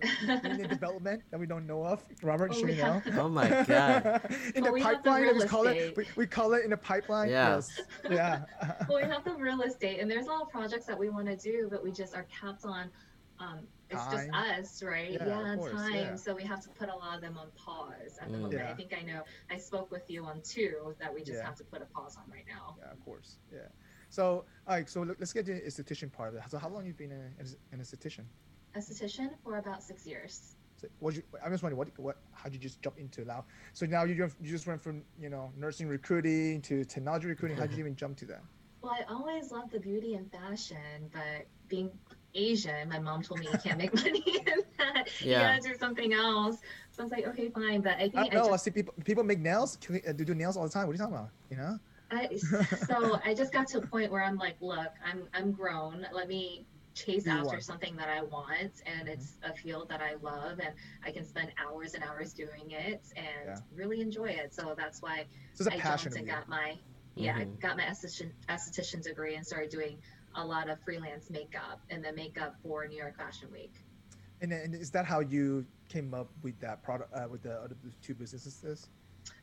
in 0.51 0.57
the 0.61 0.67
development 0.69 1.23
that 1.31 1.39
we 1.39 1.47
don't 1.47 1.67
know 1.67 1.85
of. 1.85 2.05
Robert, 2.23 2.51
Oh, 2.53 2.55
should 2.59 2.69
we 2.69 2.77
know? 2.77 3.01
Oh 3.17 3.29
my 3.29 3.49
God. 3.49 4.21
in 4.55 4.63
Well, 4.63 4.65
the 4.65 4.73
we 4.73 4.83
have 4.83 5.03
the 5.05 5.11
pipeline, 5.11 5.39
we 5.39 5.45
call 5.47 5.67
it. 5.69 5.97
We, 5.97 6.07
we 6.17 6.27
call 6.27 6.55
it 6.55 6.65
in 6.65 6.71
the 6.71 6.77
pipeline. 6.77 7.29
Yeah. 7.31 7.55
Yes. 7.55 7.81
Yeah. 8.11 8.43
well, 8.89 8.99
we 9.01 9.09
have 9.09 9.25
the 9.25 9.35
real 9.35 9.63
estate, 9.63 10.01
and 10.01 10.11
there's 10.11 10.27
a 10.27 10.31
lot 10.31 10.43
of 10.43 10.51
projects 10.51 10.87
that 10.87 10.99
we 10.99 11.09
want 11.09 11.27
to 11.27 11.37
do, 11.37 11.69
but 11.71 11.83
we 11.85 11.93
just 11.93 12.15
are 12.17 12.27
capped 12.41 12.65
on. 12.65 12.91
Um, 13.39 13.61
it's 13.89 14.05
just 14.07 14.29
us, 14.35 14.83
right? 14.83 15.13
Yeah, 15.13 15.53
of 15.55 15.59
course, 15.59 15.73
time. 15.73 15.95
yeah. 15.95 16.15
So 16.15 16.35
we 16.35 16.43
have 16.45 16.61
to 16.63 16.69
put 16.69 16.89
a 16.91 16.95
lot 16.95 17.15
of 17.17 17.23
them 17.23 17.39
on 17.39 17.49
pause 17.57 18.19
at 18.21 18.29
the 18.31 18.37
Mm. 18.37 18.41
moment. 18.43 18.61
Yeah. 18.61 18.71
I 18.71 18.75
think 18.75 18.93
I 18.97 19.03
know. 19.03 19.23
I 19.51 19.57
spoke 19.57 19.91
with 19.91 20.09
you 20.11 20.25
on 20.27 20.43
two 20.43 20.95
that 21.01 21.13
we 21.13 21.23
just 21.23 21.39
Yeah. 21.39 21.47
have 21.47 21.57
to 21.57 21.65
put 21.65 21.81
a 21.81 21.87
pause 21.87 22.17
on 22.17 22.31
right 22.31 22.45
now. 22.47 22.77
yeah, 22.79 22.93
of 22.93 23.03
course. 23.05 23.37
Yeah. 23.53 23.61
So, 24.11 24.45
all 24.67 24.75
right. 24.77 24.89
So 24.89 25.03
let- 25.03 25.19
let's 25.19 25.33
get 25.33 25.47
to 25.47 25.55
the 25.55 25.61
esthetician 25.61 26.13
part 26.13 26.29
of 26.31 26.35
it. 26.35 26.43
So, 26.51 26.59
how 26.59 26.69
long 26.69 26.85
you 26.85 26.93
been 26.93 27.13
a, 27.13 27.41
an 27.41 27.47
an 27.73 27.79
esthetician? 27.81 28.25
Esthetician 28.77 29.31
for 29.43 29.57
about 29.59 29.83
six 29.83 30.07
years. 30.07 30.57
So 30.77 30.89
what 31.01 31.15
you, 31.15 31.23
I'm 31.45 31.51
just 31.51 31.63
wondering, 31.63 31.77
what, 31.79 31.89
what, 31.99 32.17
how'd 32.33 32.55
you 32.55 32.59
just 32.59 32.81
jump 32.81 32.97
into 32.99 33.25
now? 33.25 33.45
So 33.75 33.85
now 33.85 34.05
you 34.05 34.15
just, 34.15 34.37
you 34.41 34.51
just 34.51 34.67
went 34.67 34.81
from, 34.81 35.03
you 35.21 35.29
know, 35.29 35.53
nursing 35.55 35.89
recruiting 35.89 36.63
to 36.63 36.85
technology 36.87 37.27
recruiting. 37.27 37.59
How'd 37.59 37.71
you 37.73 37.79
even 37.81 37.95
jump 37.97 38.17
to 38.19 38.27
that? 38.27 38.43
Well, 38.83 38.97
I 38.99 39.03
always 39.13 39.53
loved 39.53 39.73
the 39.73 39.79
beauty 39.79 40.15
and 40.15 40.33
fashion, 40.33 40.79
but 41.13 41.47
being 41.69 41.91
Asian. 42.35 42.89
My 42.89 42.99
mom 42.99 43.23
told 43.23 43.41
me 43.41 43.49
you 43.53 43.59
can't 43.59 43.77
make 43.77 43.93
money 44.03 44.25
in 44.27 44.63
that. 44.79 45.07
Yeah. 45.21 45.53
You 45.57 45.61
gotta 45.61 45.73
do 45.75 45.79
something 45.79 46.15
else. 46.15 46.61
So 46.91 47.03
I 47.03 47.05
was 47.05 47.13
like, 47.13 47.27
okay, 47.29 47.51
fine. 47.51 47.83
But 47.83 47.99
I 47.99 48.05
I 48.05 48.09
think 48.09 48.15
don't 48.15 48.33
I, 48.33 48.37
know. 48.37 48.53
I 48.55 48.57
see 48.57 48.71
people 48.71 48.95
people 49.05 49.23
make 49.23 49.39
nails. 49.39 49.77
Can 49.83 49.97
we, 49.97 50.03
uh, 50.09 50.13
do 50.13 50.25
do 50.25 50.35
nails 50.35 50.57
all 50.57 50.63
the 50.63 50.71
time. 50.71 50.87
What 50.87 50.93
are 50.93 50.95
you 50.95 50.99
talking 50.99 51.15
about? 51.15 51.29
You 51.51 51.59
know? 51.59 51.79
I, 52.11 52.37
so 52.37 53.19
I 53.25 53.35
just 53.35 53.53
got 53.53 53.69
to 53.69 53.79
a 53.79 53.87
point 53.87 54.11
where 54.11 54.23
I'm 54.23 54.37
like, 54.37 54.57
look, 54.61 54.93
I'm 55.05 55.29
I'm 55.35 55.53
grown. 55.53 56.07
Let 56.13 56.29
me 56.29 56.67
chase 56.95 57.25
you 57.27 57.33
after 57.33 57.45
want? 57.47 57.63
something 57.65 57.97
that 57.97 58.09
I 58.09 58.23
want, 58.23 58.83
and 58.87 59.09
Mhm. 59.09 59.13
it's 59.13 59.39
a 59.45 59.55
field 59.55 59.89
that 59.91 60.01
I 60.01 60.15
love, 60.15 60.59
and 60.61 60.75
I 61.05 61.11
can 61.13 61.25
spend 61.25 61.53
hours 61.59 61.95
and 61.95 62.03
hours 62.03 62.33
doing 62.33 62.71
it 62.71 63.03
and 63.17 63.47
Yeah. 63.47 63.61
really 63.75 64.01
enjoy 64.01 64.31
it. 64.31 64.55
So 64.55 64.75
that's 64.77 65.01
why 65.01 65.27
So 65.55 65.71
I 65.71 65.79
jumped 65.79 66.17
and 66.17 66.27
got 66.27 66.49
my 66.49 66.79
yeah, 67.17 67.37
I 67.37 67.45
Mhm. 67.45 67.61
got 67.61 67.77
my 67.77 67.85
esthetician 67.85 68.33
esthetician 68.49 69.03
degree 69.03 69.35
and 69.37 69.47
started 69.47 69.71
doing 69.71 69.99
a 70.35 70.45
lot 70.45 70.69
of 70.69 70.79
freelance 70.85 71.31
makeup 71.31 71.81
and 71.91 72.05
then 72.05 72.15
makeup 72.15 72.57
for 72.63 72.87
New 72.87 72.97
York 72.97 73.17
Fashion 73.17 73.51
Week. 73.53 73.75
And, 74.41 74.53
and 74.53 74.75
is 74.75 74.91
that 74.93 75.05
how 75.05 75.21
you 75.21 75.67
came 75.89 76.15
up 76.15 76.31
with 76.43 76.59
that 76.61 76.83
product 76.83 77.13
uh, 77.15 77.29
with 77.29 77.43
the 77.43 77.55
other 77.61 77.77
two 78.03 78.15
businesses? 78.15 78.89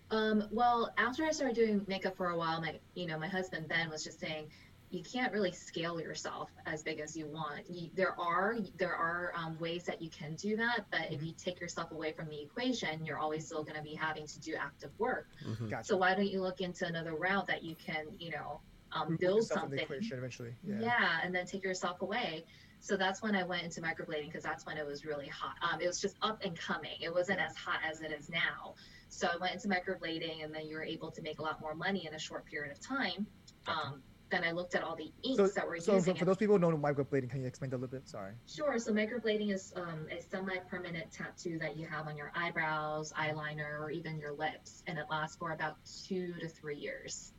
Um, 0.10 0.48
well, 0.52 0.94
after 0.98 1.26
I 1.26 1.32
started 1.32 1.56
doing 1.56 1.86
makeup 1.88 2.16
for 2.16 2.30
a 2.30 2.38
while, 2.38 2.62
my 2.62 2.80
you 2.96 3.08
know 3.08 3.20
my 3.20 3.28
husband 3.28 3.68
Ben 3.68 3.90
was 3.90 4.04
just 4.04 4.20
saying, 4.20 4.48
you 4.90 5.04
can't 5.04 5.34
really 5.34 5.52
scale 5.52 6.00
yourself 6.00 6.50
as 6.66 6.82
big 6.82 7.00
as 7.00 7.16
you 7.18 7.28
want. 7.28 7.70
You, 7.70 7.90
there 7.94 8.18
are 8.20 8.58
there 8.78 8.96
are 8.96 9.34
um, 9.36 9.58
ways 9.60 9.84
that 9.84 10.02
you 10.02 10.10
can 10.10 10.36
do 10.36 10.56
that, 10.58 10.86
but 10.92 11.12
if 11.12 11.22
you 11.22 11.34
take 11.38 11.60
yourself 11.60 11.92
away 11.92 12.14
from 12.14 12.30
the 12.30 12.42
equation, 12.42 13.06
you're 13.06 13.20
always 13.20 13.46
still 13.46 13.64
going 13.64 13.76
to 13.76 13.84
be 13.84 13.96
having 13.96 14.26
to 14.28 14.40
do 14.40 14.56
active 14.56 14.92
work. 14.98 15.28
Mhm. 15.46 15.70
Gotcha. 15.70 15.86
So 15.86 15.98
why 15.98 16.16
don't 16.16 16.30
you 16.30 16.42
look 16.42 16.62
into 16.62 16.86
another 16.86 17.16
route 17.16 17.48
that 17.48 17.64
you 17.64 17.76
can 17.76 18.06
you 18.18 18.32
know 18.32 18.62
um, 18.94 19.18
build 19.20 19.38
yourself 19.40 19.62
from 19.62 19.72
the 19.72 19.78
something 19.80 19.96
equation 19.98 20.18
eventually. 20.18 20.56
Yeah. 20.64 20.80
yeah. 20.80 21.20
and 21.24 21.36
then 21.36 21.46
take 21.46 21.64
yourself 21.64 22.02
away 22.02 22.46
so 22.80 22.96
that's 22.96 23.22
when 23.22 23.36
i 23.36 23.44
went 23.44 23.64
into 23.64 23.82
microblading 23.82 24.28
because 24.28 24.44
that's 24.44 24.66
when 24.66 24.78
it 24.78 24.86
was 24.86 25.06
really 25.06 25.28
hot 25.28 25.56
um, 25.62 25.82
it 25.82 25.88
was 25.88 26.00
just 26.00 26.16
up 26.22 26.42
and 26.44 26.58
coming 26.58 26.96
it 27.02 27.14
wasn't 27.14 27.40
as 27.40 27.56
hot 27.56 27.80
as 27.84 28.02
it 28.02 28.12
is 28.12 28.30
now 28.30 28.76
so 29.10 29.28
i 29.34 29.38
went 29.38 29.54
into 29.54 29.68
microblading 29.68 30.44
and 30.44 30.54
then 30.54 30.66
you 30.66 30.76
were 30.76 30.84
able 30.84 31.12
to 31.12 31.22
make 31.22 31.40
a 31.40 31.42
lot 31.42 31.60
more 31.62 31.76
money 31.76 32.06
in 32.06 32.14
a 32.14 32.20
short 32.20 32.46
period 32.46 32.72
of 32.72 32.80
time 32.80 33.26
um, 33.68 34.02
then 34.30 34.44
i 34.44 34.52
looked 34.52 34.76
at 34.76 34.84
all 34.84 34.96
the 34.96 35.12
inks 35.24 35.38
So, 35.38 35.48
that 35.48 35.68
we're 35.68 35.80
so 35.80 35.92
for, 35.92 35.98
using 35.98 36.16
for 36.16 36.26
those 36.26 36.38
people 36.38 36.56
who 36.56 36.60
don't 36.60 36.72
know 36.72 36.88
microblading, 36.88 37.30
can 37.30 37.42
you 37.42 37.48
explain 37.48 37.70
that 37.72 37.78
a 37.78 37.80
little 37.80 37.98
bit? 37.98 38.10
Sorry. 38.10 38.34
Sure. 38.46 38.78
So 38.78 38.92
microblading 38.92 39.54
is 39.54 39.72
um, 39.76 40.06
a 40.12 40.22
semi-permanent 40.22 41.12
tattoo 41.12 41.58
that 41.60 41.78
you 41.78 41.88
have 41.88 42.08
on 42.08 42.18
your 42.18 42.32
eyebrows, 42.36 43.14
eyeliner, 43.14 43.80
or 43.80 43.90
even 43.90 44.20
your 44.20 44.34
lips, 44.34 44.84
and 44.88 44.98
it 44.98 45.06
lasts 45.10 45.38
for 45.38 45.54
about 45.54 45.78
two 46.08 46.34
to 46.42 46.48
three 46.50 46.78
years. 46.78 47.34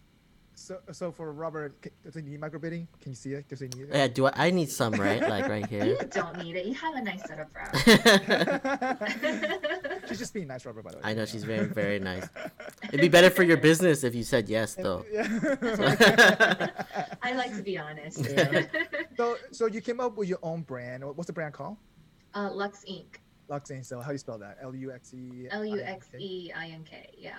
So, 0.59 0.79
so 0.91 1.13
for 1.13 1.33
Robert, 1.33 1.77
c- 1.85 1.91
does 2.03 2.17
he 2.17 2.23
need 2.23 2.41
microblading? 2.41 2.89
Can 3.01 3.13
you 3.13 3.15
see 3.15 3.33
it? 3.35 3.49
Does 3.49 3.61
he 3.61 3.69
need 3.69 3.83
it? 3.89 3.95
Yeah, 3.95 4.09
do 4.09 4.27
I, 4.27 4.33
I 4.47 4.51
need 4.51 4.69
some, 4.71 4.93
right? 4.95 5.21
Like 5.23 5.47
right 5.49 5.65
here. 5.69 5.85
You 5.85 5.97
don't 6.11 6.37
need 6.39 6.57
it. 6.57 6.67
You 6.67 6.75
have 6.75 6.95
a 6.97 7.01
nice 7.03 7.23
set 7.29 7.39
of 7.39 7.47
brows. 7.53 7.81
she's 10.09 10.19
just 10.19 10.35
being 10.35 10.49
nice, 10.49 10.67
Robert. 10.67 10.83
By 10.85 10.91
the 10.91 10.97
way. 10.97 11.03
I 11.05 11.15
know 11.15 11.27
she's 11.27 11.45
very, 11.45 11.67
very 11.67 12.01
nice. 12.01 12.27
It'd 12.89 13.01
be 13.01 13.09
better 13.09 13.31
for 13.31 13.45
your 13.45 13.57
business 13.57 14.03
if 14.03 14.17
you 14.17 14.25
said 14.25 14.49
yes, 14.49 14.75
though. 14.75 15.05
Yeah. 15.13 15.29
I 17.23 17.35
like 17.35 17.55
to 17.57 17.63
be 17.63 17.79
honest. 17.79 18.19
Yeah. 18.29 18.65
so, 19.17 19.37
so 19.53 19.67
you 19.67 19.81
came 19.81 20.01
up 20.01 20.17
with 20.17 20.29
your 20.29 20.41
own 20.43 20.63
brand. 20.63 21.05
What's 21.05 21.29
the 21.29 21.33
brand 21.33 21.55
called? 21.55 21.77
uh, 22.35 22.51
Luxe 22.53 22.83
Ink. 22.87 23.21
Luxane. 23.49 23.85
So 23.87 24.01
how 24.01 24.09
do 24.09 24.13
you 24.13 24.19
spell 24.19 24.39
that? 24.39 24.59
L 24.63 24.75
U 24.75 24.93
X 24.93 25.15
E. 25.15 25.47
L 25.51 25.65
U 25.65 25.81
X 25.81 26.09
E 26.19 26.51
I 26.55 26.67
N 26.69 26.85
K. 26.85 27.09
Yeah. 27.17 27.33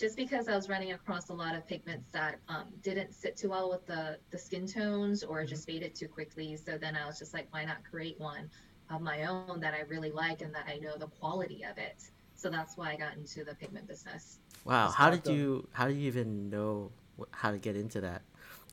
There 0.00 0.08
you 0.08 0.14
go. 0.14 0.16
Just 0.16 0.16
because 0.16 0.48
I 0.48 0.56
was 0.56 0.68
running 0.68 0.92
across 0.92 1.28
a 1.28 1.34
lot 1.34 1.54
of 1.54 1.66
pigments 1.66 2.08
that 2.10 2.38
um, 2.48 2.64
didn't 2.82 3.12
sit 3.14 3.36
too 3.36 3.50
well 3.50 3.70
with 3.70 3.86
the, 3.86 4.18
the 4.30 4.38
skin 4.38 4.66
tones 4.66 5.22
or 5.22 5.44
just 5.44 5.66
faded 5.66 5.94
too 5.94 6.08
quickly. 6.08 6.56
So 6.56 6.78
then 6.78 6.96
I 6.96 7.06
was 7.06 7.18
just 7.18 7.34
like, 7.34 7.46
why 7.50 7.64
not 7.64 7.78
create 7.88 8.18
one 8.18 8.50
of 8.90 9.00
my 9.00 9.24
own 9.24 9.60
that 9.60 9.74
I 9.74 9.80
really 9.82 10.10
like 10.10 10.42
and 10.42 10.54
that 10.54 10.66
I 10.68 10.78
know 10.78 10.96
the 10.98 11.06
quality 11.06 11.64
of 11.64 11.78
it. 11.78 12.02
So 12.34 12.50
that's 12.50 12.76
why 12.76 12.92
I 12.92 12.96
got 12.96 13.16
into 13.16 13.44
the 13.44 13.54
pigment 13.54 13.86
business. 13.86 14.38
Wow, 14.64 14.86
That's 14.86 14.94
how 14.96 15.10
did 15.10 15.26
up. 15.28 15.34
you 15.34 15.68
how 15.72 15.86
do 15.88 15.94
you 15.94 16.06
even 16.06 16.48
know 16.50 16.90
how 17.32 17.50
to 17.50 17.58
get 17.58 17.76
into 17.76 18.00
that? 18.00 18.22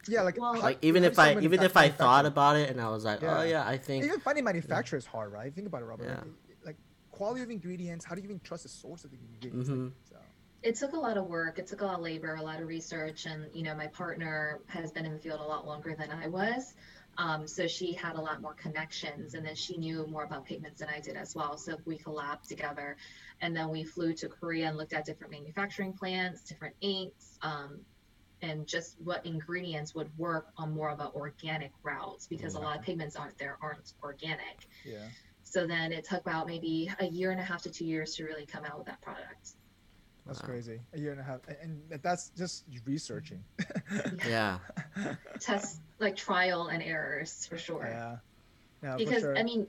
Yeah, 0.07 0.21
like 0.21 0.39
Well- 0.39 0.57
Like 0.59 0.79
even 0.81 1.03
if 1.03 1.19
I 1.19 1.37
even 1.39 1.61
if 1.61 1.75
I 1.75 1.89
thought 1.89 2.25
about 2.25 2.55
it 2.55 2.69
and 2.69 2.79
I 2.79 2.89
was 2.89 3.03
like, 3.03 3.21
oh 3.23 3.41
Yeah. 3.41 3.43
yeah, 3.43 3.67
I 3.67 3.77
think 3.77 4.05
even 4.05 4.19
finding 4.21 4.43
manufacturers 4.45 5.03
is 5.03 5.07
hard, 5.07 5.31
right? 5.33 5.53
Think 5.53 5.67
about 5.67 5.81
it, 5.81 5.85
Robert. 5.85 6.05
Yeah. 6.05 6.15
Like, 6.15 6.65
like 6.65 6.75
quality 7.11 7.41
of 7.43 7.49
ingredients. 7.49 8.05
How 8.05 8.15
do 8.15 8.21
you 8.21 8.25
even 8.25 8.39
trust 8.39 8.63
the 8.63 8.69
source 8.69 9.03
of 9.03 9.11
the 9.11 9.17
ingredients? 9.17 9.69
Mhm. 9.69 9.91
It 10.67 10.75
took 10.75 10.91
a 10.91 10.99
lot 10.99 11.15
of 11.15 11.27
work. 11.27 11.59
It 11.59 11.67
took 11.67 11.79
a 11.79 11.85
lot 11.85 11.95
of 11.95 12.01
labor, 12.01 12.35
a 12.35 12.41
lot 12.41 12.59
of 12.59 12.67
research, 12.67 13.25
and 13.25 13.45
you 13.53 13.63
know, 13.63 13.73
my 13.73 13.87
partner 13.87 14.59
has 14.67 14.91
been 14.91 15.05
in 15.05 15.13
the 15.13 15.19
field 15.19 15.39
a 15.39 15.43
lot 15.43 15.65
longer 15.65 15.95
than 15.97 16.11
I 16.11 16.27
was. 16.27 16.73
Um, 17.17 17.47
so 17.47 17.67
she 17.67 17.93
had 17.93 18.17
a 18.17 18.21
lot 18.21 18.41
more 18.41 18.53
connections, 18.53 19.33
and 19.33 19.45
then 19.45 19.55
she 19.55 19.77
knew 19.77 20.05
more 20.07 20.25
about 20.25 20.45
pigments 20.45 20.81
than 20.81 20.89
I 20.89 20.99
did 20.99 21.15
as 21.15 21.33
well. 21.33 21.57
So 21.57 21.77
we 21.85 21.97
collabed 21.97 22.49
together, 22.49 22.97
and 23.39 23.55
then 23.55 23.69
we 23.69 23.85
flew 23.85 24.11
to 24.15 24.27
Korea 24.27 24.67
and 24.67 24.75
looked 24.75 24.91
at 24.91 25.05
different 25.05 25.31
manufacturing 25.31 25.93
plants, 25.93 26.41
different 26.41 26.75
inks, 26.81 27.39
um, 27.43 27.79
and 28.41 28.67
just 28.67 28.97
what 28.99 29.25
ingredients 29.25 29.95
would 29.95 30.09
work 30.17 30.49
on 30.57 30.73
more 30.73 30.89
of 30.89 30.99
an 30.99 31.11
organic 31.15 31.71
route 31.81 32.27
because 32.29 32.55
a 32.55 32.59
lot 32.59 32.77
of 32.77 32.83
pigments 32.83 33.15
aren't 33.15 33.37
there 33.37 33.57
aren't 33.61 33.93
organic. 34.03 34.67
Yeah. 34.83 35.07
So 35.43 35.65
then 35.65 35.93
it 35.93 36.03
took 36.03 36.19
about 36.27 36.45
maybe 36.45 36.91
a 36.99 37.05
year 37.05 37.31
and 37.31 37.39
a 37.39 37.43
half 37.43 37.61
to 37.61 37.69
two 37.69 37.85
years 37.85 38.15
to 38.15 38.25
really 38.25 38.45
come 38.45 38.65
out 38.65 38.77
with 38.77 38.87
that 38.87 38.99
product. 38.99 39.53
That's 40.27 40.41
Wow. 40.41 40.45
crazy. 40.47 40.81
A 40.93 40.99
year 40.99 41.11
and 41.11 41.21
a 41.21 41.23
half, 41.23 41.39
and 41.61 41.81
and 41.91 42.01
that's 42.03 42.29
just 42.31 42.65
researching. 42.85 43.43
yeah. 44.27 44.59
test 45.39 45.81
like 45.99 46.15
trial 46.15 46.67
and 46.67 46.83
errors 46.83 47.45
for 47.47 47.57
sure. 47.57 47.87
yeah. 47.87 48.17
Yeah, 48.83 48.93
for 48.93 48.97
because 48.97 49.21
sure. 49.21 49.37
I 49.37 49.43
mean, 49.43 49.67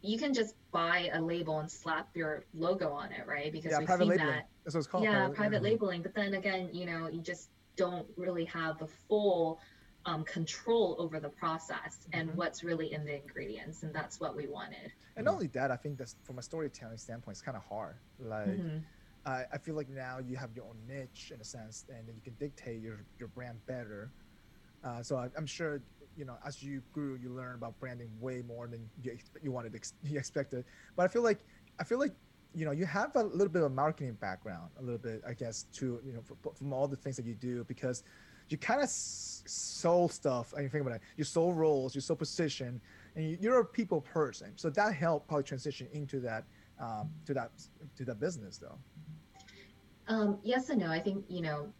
you 0.00 0.18
can 0.18 0.32
just 0.32 0.54
buy 0.72 1.10
a 1.12 1.20
label 1.20 1.58
and 1.58 1.70
slap 1.70 2.08
your 2.14 2.44
logo 2.54 2.90
on 2.92 3.12
it, 3.12 3.26
right? 3.26 3.52
Because 3.52 3.72
yeah, 3.72 3.78
we've 3.78 3.86
private 3.86 4.04
seen 4.04 4.10
labeling. 4.10 4.28
that. 4.28 4.48
That's 4.64 4.74
what 4.74 4.78
it's 4.80 4.88
called. 4.88 5.04
yeah, 5.04 5.28
private 5.28 5.62
labeling. 5.62 6.00
labeling. 6.00 6.02
But 6.02 6.14
then 6.14 6.34
again, 6.34 6.70
you 6.72 6.86
know, 6.86 7.08
you 7.08 7.20
just 7.20 7.50
don't 7.76 8.06
really 8.16 8.44
have 8.46 8.78
the 8.78 8.86
full 8.86 9.60
um, 10.06 10.24
control 10.24 10.96
over 10.98 11.20
the 11.20 11.28
process 11.28 12.06
and 12.12 12.30
Mhm. 12.30 12.34
what's 12.36 12.62
really 12.64 12.92
in 12.92 13.04
the 13.04 13.16
ingredients, 13.20 13.82
and 13.82 13.92
that's 13.92 14.18
what 14.20 14.34
we 14.34 14.46
wanted. 14.46 14.90
And 15.16 15.24
not 15.26 15.34
only 15.34 15.48
that, 15.48 15.70
I 15.70 15.76
think 15.76 15.98
that's 15.98 16.14
from 16.22 16.38
a 16.38 16.42
storytelling 16.42 16.96
standpoint, 16.96 17.34
it's 17.34 17.42
kind 17.42 17.56
of 17.56 17.64
hard. 17.64 17.98
Like, 18.18 18.48
Mhm. 18.48 18.84
I, 19.28 19.44
I 19.52 19.58
feel 19.58 19.74
like 19.74 19.88
now 19.90 20.18
you 20.24 20.36
have 20.36 20.50
your 20.54 20.64
own 20.64 20.78
niche 20.86 21.32
in 21.34 21.40
a 21.40 21.44
sense, 21.44 21.84
and 21.88 22.08
then 22.08 22.14
you 22.14 22.22
can 22.22 22.34
dictate 22.34 22.80
your, 22.80 23.04
your 23.18 23.28
brand 23.28 23.58
better. 23.66 24.12
Uh, 24.82 25.02
so 25.02 25.16
I, 25.16 25.28
I'm 25.36 25.46
sure, 25.46 25.82
you 26.16 26.24
know, 26.24 26.36
as 26.46 26.62
you 26.62 26.82
grew, 26.92 27.16
you 27.16 27.30
learn 27.30 27.56
about 27.56 27.78
branding 27.78 28.10
way 28.18 28.42
more 28.46 28.68
than 28.68 28.88
you, 29.00 29.18
you 29.42 29.52
wanted, 29.52 29.78
you 30.02 30.18
expected. 30.18 30.64
But 30.96 31.04
I 31.04 31.08
feel 31.08 31.22
like, 31.22 31.40
I 31.78 31.84
feel 31.84 31.98
like, 31.98 32.14
you 32.54 32.64
know, 32.64 32.70
you 32.70 32.86
have 32.86 33.14
a 33.16 33.22
little 33.22 33.48
bit 33.52 33.62
of 33.62 33.70
a 33.70 33.74
marketing 33.74 34.14
background, 34.14 34.70
a 34.78 34.82
little 34.82 34.98
bit, 34.98 35.20
I 35.28 35.34
guess, 35.34 35.64
too, 35.74 36.00
you 36.04 36.14
know, 36.14 36.22
from, 36.22 36.38
from 36.54 36.72
all 36.72 36.88
the 36.88 36.96
things 36.96 37.16
that 37.16 37.26
you 37.26 37.34
do, 37.34 37.64
because 37.64 38.02
you 38.48 38.56
kind 38.56 38.80
of 38.80 38.84
s- 38.84 39.42
sold 39.46 40.10
stuff. 40.12 40.54
I 40.56 40.60
mean, 40.60 40.70
think 40.70 40.80
about 40.86 40.96
it, 40.96 41.02
you 41.18 41.24
sold 41.24 41.56
roles, 41.58 41.94
you 41.94 42.00
sold 42.00 42.18
position, 42.18 42.80
and 43.14 43.30
you, 43.30 43.36
you're 43.40 43.60
a 43.60 43.64
people 43.64 44.00
person. 44.00 44.56
So 44.56 44.70
that 44.70 44.94
helped 44.94 45.28
probably 45.28 45.44
transition 45.44 45.86
into 45.92 46.20
that, 46.20 46.44
um, 46.80 47.10
to 47.26 47.34
that, 47.34 47.50
to 47.96 48.04
that 48.06 48.18
business 48.20 48.56
though. 48.56 48.78
Um, 50.08 50.38
yes 50.42 50.70
and 50.70 50.80
no. 50.80 50.90
I 50.90 51.00
think 51.00 51.24
you 51.28 51.40
know, 51.42 51.72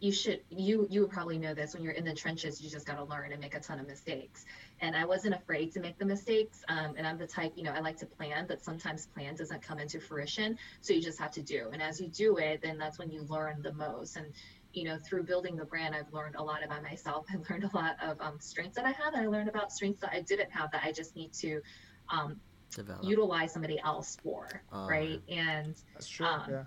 you 0.00 0.10
should 0.12 0.40
you 0.50 0.86
you 0.90 1.02
would 1.02 1.10
probably 1.10 1.38
know 1.38 1.54
this 1.54 1.74
when 1.74 1.82
you're 1.82 1.92
in 1.92 2.04
the 2.04 2.14
trenches. 2.14 2.60
You 2.62 2.70
just 2.70 2.86
got 2.86 2.96
to 2.96 3.04
learn 3.04 3.32
and 3.32 3.40
make 3.40 3.54
a 3.54 3.60
ton 3.60 3.78
of 3.78 3.86
mistakes. 3.86 4.44
And 4.80 4.96
I 4.96 5.04
wasn't 5.04 5.34
afraid 5.34 5.72
to 5.72 5.80
make 5.80 5.98
the 5.98 6.04
mistakes. 6.04 6.62
Um, 6.68 6.94
and 6.96 7.06
I'm 7.06 7.18
the 7.18 7.26
type, 7.26 7.52
you 7.56 7.62
know, 7.62 7.72
I 7.72 7.80
like 7.80 7.96
to 7.98 8.06
plan, 8.06 8.46
but 8.48 8.62
sometimes 8.64 9.06
plan 9.06 9.36
doesn't 9.36 9.62
come 9.62 9.78
into 9.78 10.00
fruition. 10.00 10.58
So 10.80 10.92
you 10.92 11.00
just 11.00 11.20
have 11.20 11.30
to 11.32 11.42
do. 11.42 11.70
And 11.72 11.82
as 11.82 12.00
you 12.00 12.08
do 12.08 12.38
it, 12.38 12.62
then 12.62 12.78
that's 12.78 12.98
when 12.98 13.10
you 13.10 13.22
learn 13.28 13.62
the 13.62 13.72
most. 13.74 14.16
And 14.16 14.26
you 14.72 14.84
know, 14.84 14.96
through 14.96 15.24
building 15.24 15.54
the 15.54 15.66
brand, 15.66 15.94
I've 15.94 16.10
learned 16.12 16.36
a 16.36 16.42
lot 16.42 16.64
about 16.64 16.82
myself. 16.82 17.26
I 17.32 17.36
learned 17.50 17.64
a 17.64 17.76
lot 17.76 17.96
of 18.02 18.20
um, 18.20 18.38
strengths 18.40 18.76
that 18.76 18.86
I 18.86 18.92
have, 18.92 19.14
and 19.14 19.22
I 19.22 19.26
learned 19.26 19.48
about 19.48 19.70
strengths 19.72 20.00
that 20.00 20.10
I 20.12 20.20
didn't 20.20 20.50
have 20.50 20.70
that 20.72 20.82
I 20.84 20.92
just 20.92 21.14
need 21.14 21.32
to 21.34 21.60
um, 22.08 22.40
Develop. 22.74 23.04
utilize 23.04 23.52
somebody 23.52 23.78
else 23.84 24.16
for, 24.22 24.48
Oh, 24.72 24.88
right? 24.88 25.20
And 25.28 25.74
That's 25.92 26.08
true. 26.08 26.26
Um, 26.26 26.42
yeah. 26.48 26.62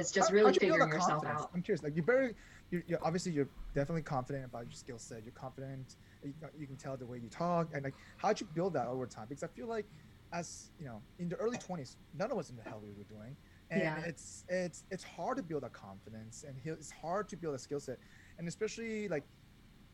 It's 0.00 0.12
just 0.12 0.28
how- 0.28 0.34
really 0.34 0.46
how'd 0.46 0.54
you 0.56 0.60
figuring 0.70 0.88
yourself 0.90 1.24
out. 1.26 1.50
I'm 1.54 1.62
curious. 1.62 1.82
Like 1.82 1.94
you're 1.96 2.04
very, 2.04 2.34
you're, 2.70 2.82
you're 2.86 3.04
obviously 3.04 3.32
you're 3.32 3.48
definitely 3.74 4.02
confident 4.02 4.44
about 4.44 4.64
your 4.64 4.72
skill 4.72 4.98
set. 4.98 5.22
You're 5.24 5.32
confident. 5.32 5.96
You, 6.22 6.34
you 6.56 6.66
can 6.66 6.76
tell 6.76 6.96
the 6.96 7.06
way 7.06 7.18
you 7.18 7.28
talk 7.28 7.70
and 7.74 7.84
like 7.84 7.94
how'd 8.18 8.40
you 8.40 8.46
build 8.52 8.74
that 8.74 8.86
over 8.86 9.06
time? 9.06 9.26
Because 9.28 9.42
I 9.42 9.48
feel 9.48 9.68
like 9.68 9.86
as 10.32 10.70
you 10.78 10.84
know, 10.86 11.02
in 11.18 11.28
the 11.28 11.36
early 11.36 11.58
20s, 11.58 11.96
none 12.12 12.32
of 12.32 12.38
us 12.38 12.50
knew 12.50 12.56
the 12.56 12.68
hell 12.68 12.80
we 12.82 12.90
were 12.90 13.04
doing, 13.04 13.36
and 13.70 13.80
Yeah. 13.82 13.98
it's 14.04 14.44
it's 14.48 14.84
it's 14.90 15.04
hard 15.04 15.36
to 15.36 15.42
build 15.42 15.62
that 15.62 15.72
confidence 15.72 16.44
and 16.46 16.58
it's 16.64 16.90
hard 16.90 17.28
to 17.28 17.36
build 17.36 17.54
a 17.54 17.58
skill 17.58 17.78
set, 17.80 17.98
and 18.38 18.48
especially 18.48 19.06
like 19.08 19.24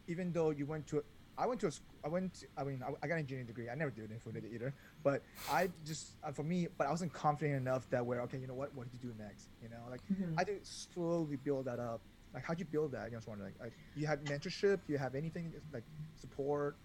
even 0.09 0.33
though 0.33 0.51
you 0.51 0.67
went 0.67 0.87
to 0.89 1.03
I 1.41 1.47
went 1.47 1.61
to 1.63 1.69
a, 1.69 1.73
I 2.05 2.09
went 2.09 2.35
to, 2.35 2.47
I 2.57 2.65
mean 2.65 2.83
I, 2.83 2.91
I 3.03 3.09
got 3.09 3.15
an 3.15 3.21
engineering 3.21 3.47
degree. 3.47 3.69
I 3.71 3.75
never 3.75 3.91
did 3.91 4.11
it 4.11 4.23
for 4.23 4.31
it 4.37 4.45
either. 4.45 4.75
But 5.03 5.23
I 5.49 5.71
just 5.85 6.17
uh, 6.23 6.33
for 6.33 6.43
me 6.45 6.69
but 6.79 6.87
I 6.87 6.91
wasn't 6.91 7.13
confident 7.13 7.57
enough 7.57 7.89
that 7.91 8.05
where 8.05 8.21
okay 8.23 8.39
you 8.39 8.47
know 8.47 8.55
what 8.55 8.75
what 8.75 8.91
did 8.91 8.95
you 8.95 9.11
do 9.11 9.15
next? 9.19 9.49
You 9.61 9.69
know 9.71 9.87
like 9.91 10.03
Mhm. 10.13 10.35
I 10.39 10.45
did 10.45 10.67
slowly 10.67 11.37
build 11.37 11.67
that 11.67 11.81
up. 11.81 12.03
Like 12.35 12.45
how'd 12.45 12.61
you 12.61 12.67
build 12.67 12.93
that? 12.93 13.07
I 13.07 13.11
just 13.11 13.27
wondering 13.29 13.53
like, 13.61 13.67
like 13.67 13.75
you 13.95 14.07
had 14.07 14.23
mentorship? 14.25 14.85
Do 14.87 14.93
you 14.93 14.99
have 14.99 15.15
anything 15.15 15.55
like 15.73 15.85
support? 16.15 16.79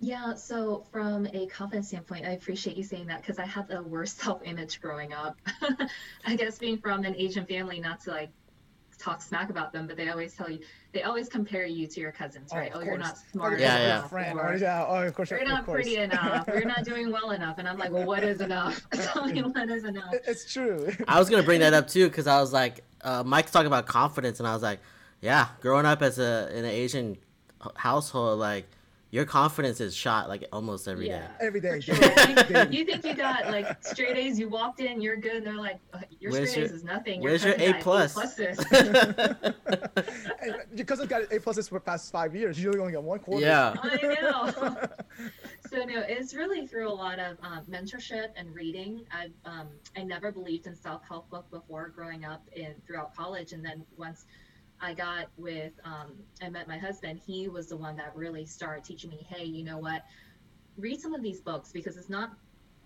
Yeah, 0.00 0.34
so 0.34 0.84
from 0.92 1.26
a 1.32 1.46
confidence 1.46 1.88
standpoint, 1.88 2.26
I 2.26 2.30
appreciate 2.32 2.76
you 2.76 2.82
saying 2.82 3.06
that 3.06 3.22
because 3.22 3.38
I 3.38 3.46
had 3.46 3.68
the 3.68 3.82
worst 3.82 4.18
self-image 4.22 4.80
growing 4.80 5.12
up. 5.12 5.38
I 6.24 6.36
guess 6.36 6.58
being 6.58 6.78
from 6.78 7.04
an 7.04 7.14
Asian 7.16 7.46
family, 7.46 7.80
not 7.80 8.00
to 8.00 8.10
like 8.10 8.32
talk 8.98 9.20
smack 9.22 9.50
about 9.50 9.72
them, 9.72 9.86
but 9.86 9.96
they 9.96 10.08
always 10.08 10.34
tell 10.34 10.50
you, 10.50 10.60
they 10.92 11.02
always 11.02 11.28
compare 11.28 11.66
you 11.66 11.86
to 11.86 12.00
your 12.00 12.12
cousins, 12.12 12.50
Oh, 12.52 12.56
right? 12.58 12.72
of 12.72 12.80
Oh, 12.82 12.84
you're 12.84 12.98
not 12.98 13.16
smart 13.18 13.58
Yeah, 13.60 13.76
enough, 13.78 14.02
yeah. 14.02 14.08
Friend, 14.08 14.38
or 14.38 14.52
or, 14.52 14.56
yeah, 14.56 14.86
oh, 14.88 15.02
of 15.06 15.14
course, 15.14 15.30
you're 15.30 15.44
not 15.44 15.64
course. 15.66 15.82
pretty 15.82 15.96
enough, 15.96 16.48
or 16.48 16.54
you're 16.56 16.64
not 16.66 16.84
doing 16.84 17.10
well 17.10 17.30
enough. 17.32 17.58
And 17.58 17.68
I'm 17.68 17.78
like, 17.78 17.90
well, 17.90 18.04
what 18.06 18.22
is 18.24 18.40
enough? 18.40 18.86
Tell 18.92 19.26
me 19.26 19.42
what 19.42 19.68
is 19.68 19.84
enough. 19.84 20.14
It's 20.26 20.50
true. 20.52 20.90
I 21.08 21.18
was 21.18 21.28
gonna 21.28 21.42
bring 21.42 21.60
that 21.60 21.74
up 21.74 21.88
too 21.88 22.08
because 22.08 22.26
I 22.26 22.40
was 22.40 22.52
like, 22.52 22.84
uh, 23.02 23.22
Mike's 23.24 23.50
talking 23.50 23.66
about 23.66 23.86
confidence, 23.86 24.38
and 24.40 24.46
I 24.48 24.54
was 24.54 24.62
like, 24.62 24.80
yeah, 25.20 25.48
growing 25.60 25.86
up 25.86 26.02
as 26.02 26.18
a 26.18 26.48
in 26.52 26.64
an 26.64 26.70
Asian 26.70 27.16
household, 27.76 28.38
like 28.38 28.66
your 29.14 29.24
confidence 29.24 29.80
is 29.80 29.94
shot 29.94 30.28
like 30.28 30.44
almost 30.52 30.88
every 30.88 31.06
day. 31.06 31.12
Yeah. 31.12 31.28
Every 31.40 31.60
day. 31.60 31.78
Sure. 31.78 31.94
daily. 31.94 32.76
you 32.76 32.84
think 32.84 33.04
you 33.04 33.14
got 33.14 33.46
like 33.46 33.80
straight 33.84 34.16
A's, 34.16 34.40
you 34.40 34.48
walked 34.48 34.80
in, 34.80 35.00
you're 35.00 35.16
good, 35.16 35.36
and 35.36 35.46
they're 35.46 35.54
like, 35.54 35.78
"Uh, 35.92 36.00
your 36.18 36.32
Where's 36.32 36.50
straight 36.50 36.64
A's 36.64 36.72
is 36.72 36.82
nothing. 36.82 37.20
where's 37.20 37.44
your 37.44 37.54
cousin 37.54 37.74
A 37.76 37.80
plus?" 37.80 38.14
pluses. 38.14 39.54
And 40.42 40.56
your 40.74 40.84
cousin 40.84 41.06
got 41.06 41.22
A 41.22 41.38
pluses 41.38 41.68
for 41.68 41.76
the 41.76 41.80
past 41.84 42.10
five 42.10 42.34
years. 42.34 42.60
You 42.60 42.72
only 42.80 42.92
got 42.92 43.04
one 43.04 43.20
quarter. 43.20 43.46
yeah. 43.46 43.76
I 43.84 44.18
know. 44.20 44.52
so 45.70 45.84
no, 45.84 46.02
it's 46.08 46.34
really 46.34 46.66
through 46.66 46.88
a 46.88 46.92
lot 46.92 47.20
of 47.20 47.36
um, 47.40 47.64
mentorship 47.70 48.30
and 48.36 48.52
reading. 48.52 49.06
I've 49.12 49.30
um, 49.44 49.68
I 49.96 50.02
never 50.02 50.32
believed 50.32 50.66
in 50.66 50.74
self 50.74 51.06
help 51.06 51.30
book 51.30 51.48
before 51.52 51.92
growing 51.94 52.24
up 52.24 52.42
in 52.56 52.74
throughout 52.84 53.14
college, 53.14 53.52
and 53.52 53.64
then 53.64 53.84
once 53.96 54.26
I 54.80 54.94
got 54.94 55.28
with 55.36 55.72
um, 55.84 56.12
I 56.42 56.48
met 56.48 56.68
my 56.68 56.78
husband, 56.78 57.20
he 57.24 57.48
was 57.48 57.68
the 57.68 57.76
one 57.76 57.96
that 57.96 58.14
really 58.14 58.44
started 58.44 58.84
teaching 58.84 59.10
me, 59.10 59.26
hey, 59.28 59.44
you 59.44 59.64
know 59.64 59.78
what, 59.78 60.04
read 60.76 61.00
some 61.00 61.14
of 61.14 61.22
these 61.22 61.40
books 61.40 61.72
because 61.72 61.96
it's 61.96 62.10
not 62.10 62.32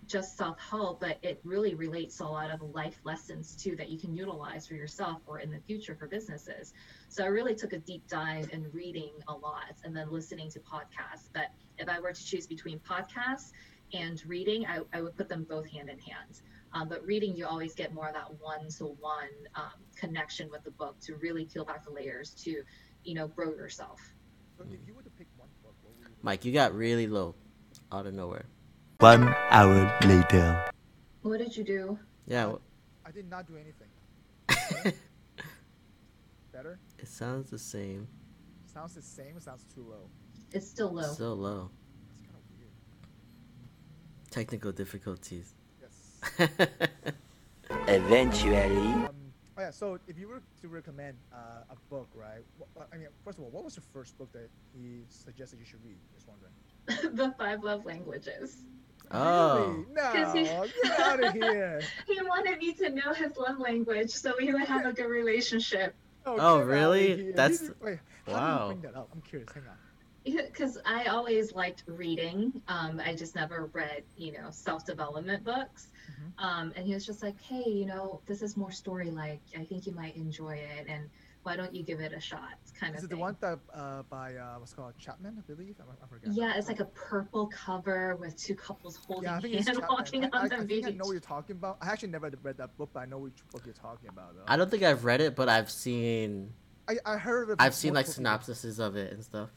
just 0.07 0.37
self-help 0.37 0.99
but 0.99 1.17
it 1.21 1.39
really 1.43 1.75
relates 1.75 2.17
to 2.17 2.23
a 2.23 2.25
lot 2.25 2.49
of 2.49 2.61
life 2.73 2.99
lessons 3.03 3.55
too 3.55 3.75
that 3.75 3.89
you 3.89 3.99
can 3.99 4.15
utilize 4.15 4.65
for 4.65 4.73
yourself 4.73 5.21
or 5.27 5.39
in 5.39 5.51
the 5.51 5.59
future 5.59 5.93
for 5.93 6.07
businesses. 6.07 6.73
So 7.09 7.23
i 7.23 7.27
really 7.27 7.53
took 7.53 7.73
a 7.73 7.77
deep 7.77 8.07
dive 8.07 8.49
in 8.51 8.71
reading 8.71 9.11
a 9.27 9.33
lot 9.33 9.75
and 9.83 9.95
then 9.95 10.11
listening 10.11 10.49
to 10.51 10.59
podcasts. 10.59 11.29
But 11.33 11.51
if 11.77 11.87
i 11.87 11.99
were 11.99 12.11
to 12.11 12.25
choose 12.25 12.47
between 12.47 12.79
podcasts 12.79 13.51
and 13.93 14.23
reading 14.25 14.65
i, 14.65 14.79
I 14.93 15.01
would 15.01 15.15
put 15.15 15.29
them 15.29 15.45
both 15.47 15.67
hand 15.69 15.89
in 15.89 15.99
hand 15.99 16.41
um, 16.73 16.87
but 16.87 17.05
reading 17.05 17.35
you 17.35 17.45
always 17.45 17.73
get 17.73 17.93
more 17.93 18.07
of 18.07 18.13
that 18.13 18.29
one-to-one 18.39 19.29
um, 19.55 19.71
connection 19.95 20.49
with 20.51 20.63
the 20.63 20.71
book 20.71 20.99
to 21.01 21.15
really 21.15 21.45
peel 21.45 21.65
back 21.65 21.83
the 21.83 21.91
layers 21.91 22.31
to 22.31 22.63
you 23.03 23.13
know 23.15 23.27
grow 23.27 23.49
yourself 23.49 23.99
So 24.57 24.65
if 24.71 24.79
you 24.87 24.93
were 24.93 25.01
to 25.03 25.09
pick 25.11 25.27
one 25.37 25.49
book, 25.63 25.73
what 25.83 25.93
would 25.97 26.07
you 26.07 26.13
Mike, 26.21 26.45
you 26.45 26.51
got 26.51 26.73
really 26.75 27.07
low, 27.07 27.35
out 27.91 28.05
of 28.05 28.13
nowhere. 28.13 28.45
One 28.99 29.33
hour 29.49 29.97
later. 30.05 30.69
what 31.21 31.37
did 31.39 31.55
you 31.55 31.63
do 31.63 31.97
Yeah, 32.27 32.53
I 33.05 33.11
did 33.11 33.29
not 33.29 33.47
do 33.47 33.55
anything. 33.55 33.87
Better? 36.51 36.79
it 36.97 37.07
sounds 37.07 37.49
the 37.49 37.57
same. 37.59 38.07
Sounds 38.73 38.95
the 38.95 39.01
same. 39.01 39.37
It 39.37 39.43
sounds 39.43 39.65
too 39.73 39.85
low. 39.89 40.09
it's 40.51 40.67
still 40.67 40.91
low 40.93 41.03
Still 41.13 41.35
low. 41.35 41.69
That's 42.09 42.21
kind 42.21 42.35
of 42.35 42.57
weird. 42.57 42.71
Technical 44.29 44.71
difficulties. 44.71 45.55
Yes. 46.37 46.49
Eventually. 47.87 48.77
Um, 48.77 49.09
oh 49.57 49.61
yeah. 49.61 49.71
So 49.71 49.99
if 50.07 50.17
you 50.17 50.27
were 50.27 50.41
to 50.61 50.67
recommend 50.67 51.17
uh, 51.33 51.37
a 51.71 51.75
book, 51.89 52.07
right? 52.15 52.43
wh- 52.59 52.81
I 52.93 52.97
mean, 52.97 53.07
first 53.23 53.37
of 53.37 53.43
all, 53.43 53.49
what 53.51 53.63
was 53.63 53.75
the 53.75 53.81
first 53.81 54.17
book 54.17 54.31
that 54.33 54.49
he 54.73 55.01
suggested 55.09 55.59
you 55.59 55.65
should 55.65 55.83
read? 55.85 55.97
Just 56.13 56.27
wondering. 56.27 57.15
the 57.15 57.33
five 57.37 57.63
love 57.63 57.85
languages 57.85 58.63
oh, 59.11 59.85
Really? 59.89 59.95
'Cause 59.95 60.33
he- 60.33 60.43
No, 60.43 60.65
get 60.83 60.99
out 60.99 61.23
of 61.23 61.33
here. 61.33 61.81
He 62.07 62.19
wanted 62.23 62.57
me 62.59 62.73
to 62.73 62.89
know 62.89 63.13
his 63.13 63.37
love 63.37 63.59
language 63.59 64.09
so 64.11 64.33
we 64.39 64.51
would 64.51 64.63
have 64.63 64.85
a 64.85 64.93
good 64.93 65.07
relationship. 65.09 65.93
Oh, 66.25 66.35
get 66.35 66.43
out 66.43 66.61
of 66.61 66.67
really? 66.67 67.31
That's- 67.31 67.61
He- 67.61 67.73
wait. 67.81 67.99
How 68.25 68.33
wow. 68.33 68.57
do 68.57 68.63
you 68.75 68.81
bring 68.81 68.93
that 68.93 68.99
up? 68.99 69.09
I'm 69.13 69.21
curious. 69.21 69.49
Hang 69.53 69.63
on. 69.67 69.75
Because 70.45 70.77
I 70.85 71.05
always 71.05 71.53
liked 71.55 71.83
reading. 71.87 72.61
Um, 72.67 73.01
I 73.03 73.15
just 73.15 73.35
never 73.35 73.69
read, 73.73 74.03
you 74.17 74.33
know, 74.33 74.49
self 74.51 74.85
development 74.85 75.43
books. 75.43 75.87
Mhm. 76.19 76.43
Um, 76.43 76.73
and 76.75 76.85
he 76.85 76.93
was 76.93 77.05
just 77.05 77.21
like, 77.23 77.39
hey, 77.41 77.63
you 77.67 77.85
know, 77.85 78.21
this 78.25 78.41
is 78.41 78.57
more 78.57 78.71
story 78.71 79.11
like. 79.11 79.41
I 79.57 79.63
think 79.63 79.85
you 79.85 79.93
might 79.93 80.15
enjoy 80.15 80.55
it. 80.55 80.87
And 80.87 81.09
why 81.43 81.55
don't 81.55 81.73
you 81.73 81.83
give 81.83 81.99
it 81.99 82.13
a 82.13 82.19
shot? 82.19 82.57
Kind 82.79 82.95
Is 82.95 83.03
of 83.03 83.11
it 83.11 83.15
the 83.15 83.21
one 83.21 83.37
that 83.41 83.59
uh, 83.73 84.03
by 84.09 84.35
uh, 84.35 84.59
what's 84.59 84.73
called 84.73 84.93
Chapman, 84.97 85.35
I 85.37 85.41
believe? 85.51 85.75
I, 85.79 85.83
I 85.83 86.07
forgot. 86.07 86.33
Yeah, 86.33 86.57
it's 86.57 86.67
like 86.67 86.79
a 86.79 86.85
purple 86.85 87.47
cover 87.47 88.15
with 88.17 88.35
two 88.37 88.55
couples 88.55 88.97
holding 88.97 89.29
Yeah, 89.29 89.39
hands 89.39 89.79
walking 89.89 90.25
I, 90.25 90.29
on 90.33 90.43
I, 90.43 90.47
the 90.47 90.55
I 90.55 90.63
beach. 90.63 90.83
think 90.83 90.95
I 90.95 90.97
know 90.97 91.05
what 91.05 91.11
you're 91.11 91.21
talking 91.21 91.55
about. 91.55 91.77
I 91.81 91.87
actually 91.91 92.09
never 92.09 92.31
read 92.41 92.57
that 92.57 92.77
book, 92.77 92.89
but 92.93 93.01
I 93.01 93.05
know 93.05 93.19
which 93.19 93.43
book 93.51 93.61
you're 93.65 93.73
talking 93.73 94.09
about. 94.09 94.35
Though. 94.35 94.43
I 94.47 94.57
don't 94.57 94.69
think 94.69 94.83
I've 94.83 95.05
read 95.05 95.21
it, 95.21 95.35
but 95.35 95.49
I've 95.49 95.69
seen 95.69 96.53
I, 96.89 96.97
I 97.05 97.17
heard 97.17 97.43
of 97.43 97.49
it. 97.51 97.55
I've 97.59 97.75
seen 97.75 97.93
like 97.93 98.07
multiple 98.07 98.53
synopsises 98.53 98.79
of 98.79 98.95
it 98.95 99.13
and 99.13 99.23
stuff. 99.23 99.49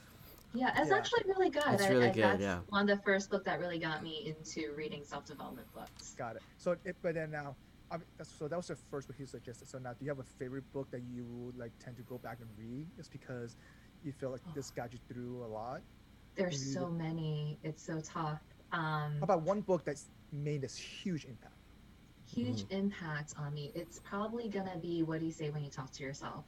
Yeah, 0.55 0.79
it's 0.81 0.91
Yeah. 0.91 0.97
actually 0.97 1.25
really 1.27 1.51
good. 1.51 1.63
It's 1.69 1.83
I- 1.83 1.89
really 1.89 2.09
I- 2.09 2.13
good, 2.13 2.23
that's 2.25 2.41
yeah. 2.41 2.61
one 2.69 2.89
of 2.89 2.97
the 2.99 3.03
first 3.03 3.31
book 3.31 3.45
that 3.45 3.59
really 3.61 3.79
got 3.79 4.03
me 4.03 4.27
into 4.27 4.73
reading 4.75 5.03
self 5.05 5.25
development 5.25 5.73
books. 5.73 6.15
Got 6.17 6.37
it. 6.37 6.43
So, 6.59 6.77
it, 6.85 6.97
but 7.03 7.15
then 7.15 7.31
now, 7.31 7.57
I 7.91 7.97
mean, 7.97 8.07
that's, 8.19 8.31
so 8.31 8.49
that 8.49 8.57
was 8.57 8.67
the 8.69 8.77
first 8.77 9.09
book 9.09 9.17
he 9.19 9.27
suggested. 9.27 9.69
So 9.69 9.79
now, 9.79 9.93
do 9.93 10.05
you 10.05 10.11
have 10.11 10.19
a 10.19 10.23
favorite 10.25 10.71
book 10.73 10.91
that 10.91 11.03
you 11.03 11.53
like 11.57 11.73
tend 11.79 11.97
to 11.97 12.03
go 12.03 12.19
back 12.19 12.39
and 12.41 12.49
read, 12.59 12.87
just 12.97 13.11
because 13.11 13.57
you 14.05 14.13
feel 14.13 14.31
like 14.31 14.41
this 14.55 14.71
got 14.71 14.93
you 14.93 14.99
through 15.09 15.45
a 15.45 15.47
lot? 15.49 15.81
There's 16.35 16.53
Maybe 16.61 16.73
so 16.75 16.81
the- 16.87 16.91
many. 16.91 17.59
It's 17.63 17.83
so 17.83 18.01
tough. 18.01 18.41
Um, 18.73 19.17
How 19.19 19.25
about 19.25 19.43
one 19.43 19.61
book 19.61 19.85
that's 19.85 20.07
made 20.33 20.61
this 20.63 20.77
huge 20.77 21.25
impact? 21.25 21.55
huge 22.25 22.65
impact 22.71 23.35
on 23.37 23.53
me. 23.53 23.71
It's 23.75 23.99
probably 23.99 24.49
gonna 24.49 24.79
be 24.79 25.03
what 25.03 25.21
do 25.21 25.27
you 25.27 25.33
say 25.33 25.51
when 25.51 25.63
you 25.63 25.69
talk 25.69 25.91
to 25.93 26.03
yourself? 26.03 26.47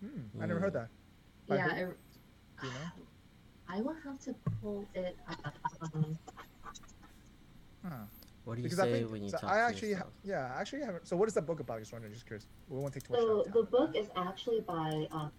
Hmm, 0.00 0.40
I 0.42 0.46
never 0.46 0.60
heard 0.60 0.72
that. 0.72 0.88
By 1.46 1.56
yeah, 1.56 1.68
who? 1.68 1.70
I, 1.70 1.84
Do 1.84 1.94
you 2.62 2.70
know? 2.70 3.04
I 3.68 3.80
will 3.80 3.96
have 4.04 4.18
to 4.20 4.34
pull 4.62 4.86
it 4.94 5.16
up. 5.28 5.54
Um, 5.94 6.16
Huh. 7.84 7.90
What 8.44 8.54
do 8.56 8.60
you 8.62 8.64
Because 8.64 8.78
I 8.80 8.84
say 8.84 8.92
think 8.92 9.12
when 9.12 9.22
you 9.24 9.30
so 9.30 9.38
talk 9.38 9.50
I 9.50 9.58
to 9.58 9.60
actually, 9.68 9.92
ha- 9.92 9.98
yourself? 9.98 10.12
yeah, 10.24 10.54
I 10.56 10.60
actually 10.60 10.82
haven't. 10.82 11.06
So, 11.08 11.16
what 11.16 11.28
is 11.28 11.34
that 11.34 11.46
book 11.46 11.60
about? 11.60 11.80
Just 11.80 11.92
wondering, 11.92 12.12
just 12.14 12.26
curious. 12.26 12.46
We 12.68 12.78
won't 12.78 12.92
take 12.94 13.04
too 13.04 13.12
much 13.12 13.20
so 13.20 13.42
time. 13.42 13.52
the 13.54 13.62
book 13.64 13.96
is 13.96 14.08
actually 14.16 14.60
by 14.60 15.06
um, 15.10 15.32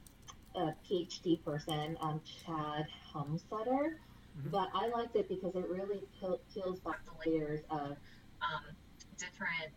a 0.55 0.73
PhD 0.89 1.43
person, 1.43 1.97
um, 2.01 2.21
Shad 2.25 2.85
Helmstetter. 3.13 3.95
Mhm. 4.37 4.51
But 4.51 4.69
I 4.73 4.87
liked 4.89 5.15
it 5.15 5.27
because 5.29 5.55
it 5.55 5.67
really 5.69 6.01
peel- 6.19 6.41
peels 6.53 6.79
back 6.81 6.99
the 7.05 7.29
layers 7.29 7.61
of 7.69 7.97
um, 8.41 8.61
different. 9.17 9.73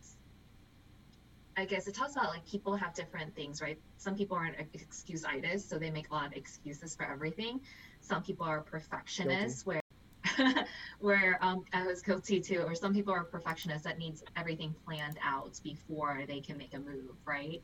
I 1.60 1.66
guess 1.66 1.86
it 1.86 1.94
talks 1.94 2.12
about 2.12 2.28
like 2.28 2.46
people 2.46 2.74
have 2.74 2.94
different 2.94 3.34
things, 3.36 3.60
right? 3.60 3.78
Some 3.98 4.16
people 4.16 4.36
are 4.36 4.44
an 4.44 4.54
excuseitis, 4.74 5.60
so 5.60 5.78
they 5.78 5.90
make 5.90 6.10
a 6.10 6.14
lot 6.14 6.26
of 6.26 6.32
excuses 6.32 6.96
for 6.96 7.04
everything. 7.04 7.60
Some 8.00 8.22
people 8.22 8.46
are 8.46 8.62
perfectionists, 8.62 9.66
where 9.66 9.82
where 11.00 11.38
um, 11.42 11.64
I 11.74 11.86
was 11.86 12.00
guilty 12.00 12.40
too, 12.40 12.62
or 12.62 12.74
some 12.74 12.94
people 12.94 13.12
are 13.12 13.24
perfectionists 13.24 13.84
that 13.84 13.98
needs 13.98 14.22
everything 14.36 14.74
planned 14.86 15.18
out 15.22 15.60
before 15.62 16.22
they 16.26 16.40
can 16.40 16.56
make 16.56 16.72
a 16.72 16.78
move, 16.78 17.14
right? 17.26 17.62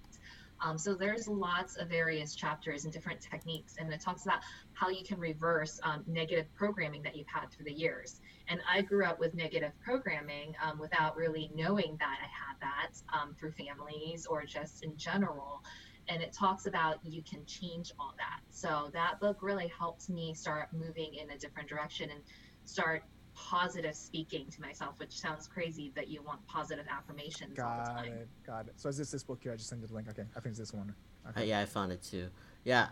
Um, 0.60 0.78
so 0.78 0.94
there's 0.94 1.28
lots 1.28 1.76
of 1.76 1.88
various 1.88 2.34
chapters 2.34 2.84
and 2.84 2.92
different 2.92 3.20
techniques, 3.20 3.76
and 3.78 3.92
it 3.92 4.00
talks 4.00 4.24
about 4.24 4.40
how 4.72 4.88
you 4.88 5.04
can 5.04 5.18
reverse 5.18 5.80
um, 5.82 6.02
negative 6.06 6.46
programming 6.54 7.02
that 7.02 7.16
you've 7.16 7.28
had 7.28 7.50
through 7.50 7.66
the 7.66 7.72
years. 7.72 8.20
And 8.48 8.60
I 8.70 8.82
grew 8.82 9.04
up 9.04 9.18
with 9.18 9.34
negative 9.34 9.72
programming 9.84 10.54
um, 10.62 10.78
without 10.78 11.16
really 11.16 11.50
knowing 11.54 11.96
that 11.98 12.18
I 12.22 12.26
had 12.26 12.56
that 12.60 13.02
um, 13.12 13.34
through 13.38 13.52
families 13.52 14.26
or 14.26 14.44
just 14.44 14.84
in 14.84 14.96
general. 14.96 15.62
And 16.08 16.22
it 16.22 16.32
talks 16.32 16.66
about 16.66 16.98
you 17.04 17.22
can 17.22 17.44
change 17.46 17.92
all 17.98 18.14
that. 18.18 18.40
So 18.50 18.90
that 18.92 19.18
book 19.20 19.38
really 19.42 19.70
helped 19.76 20.08
me 20.08 20.34
start 20.34 20.68
moving 20.72 21.14
in 21.14 21.30
a 21.30 21.38
different 21.38 21.68
direction 21.68 22.10
and 22.10 22.20
start 22.64 23.02
positive 23.36 23.94
speaking 23.94 24.46
to 24.50 24.60
myself, 24.60 24.98
which 24.98 25.12
sounds 25.12 25.46
crazy 25.46 25.92
that 25.94 26.08
you 26.08 26.22
want 26.22 26.44
positive 26.46 26.86
affirmations 26.90 27.58
all 27.58 27.78
the 27.78 27.84
Got 27.84 27.96
time. 27.96 28.12
it. 28.12 28.28
Got 28.46 28.66
it. 28.66 28.72
So, 28.76 28.88
is 28.88 28.96
this 28.96 29.10
this 29.10 29.22
book 29.22 29.40
here? 29.42 29.52
I 29.52 29.56
just 29.56 29.68
sent 29.68 29.80
you 29.80 29.86
the 29.86 29.94
link. 29.94 30.08
Okay, 30.08 30.24
I 30.36 30.40
think 30.40 30.52
it's 30.52 30.58
this 30.58 30.72
one. 30.72 30.94
Uh, 31.26 31.42
yeah, 31.42 31.60
I 31.60 31.66
found 31.66 31.92
it 31.92 32.02
too. 32.02 32.28
Yeah, 32.64 32.88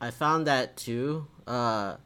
I 0.00 0.10
found 0.10 0.46
that 0.46 0.76
too. 0.76 1.26
Uh, 1.46 1.96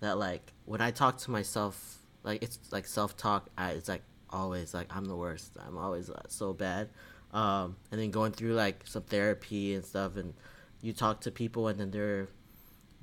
that 0.00 0.18
like 0.18 0.52
when 0.64 0.80
I 0.80 0.90
talk 0.90 1.18
to 1.18 1.30
myself, 1.30 1.98
like 2.22 2.42
it's 2.42 2.58
like 2.70 2.86
self 2.86 3.16
talk. 3.16 3.48
It's 3.58 3.88
like 3.88 4.02
always 4.30 4.74
like 4.74 4.94
I'm 4.94 5.04
the 5.04 5.16
worst. 5.16 5.56
I'm 5.64 5.78
always 5.78 6.10
uh, 6.10 6.22
so 6.28 6.52
bad. 6.52 6.90
Um, 7.32 7.76
and 7.90 7.98
then 8.00 8.10
going 8.10 8.32
through 8.32 8.54
like 8.54 8.86
some 8.86 9.04
therapy 9.04 9.74
and 9.74 9.84
stuff, 9.84 10.16
and 10.16 10.34
you 10.82 10.92
talk 10.92 11.22
to 11.22 11.30
people, 11.30 11.68
and 11.68 11.78
then 11.78 11.90
they're 11.90 12.28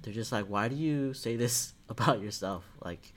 they're 0.02 0.14
just 0.14 0.32
like, 0.32 0.46
why 0.46 0.68
do 0.68 0.76
you 0.76 1.14
say 1.14 1.36
this 1.36 1.74
about 1.90 2.22
yourself? 2.22 2.64
Like, 2.84 3.14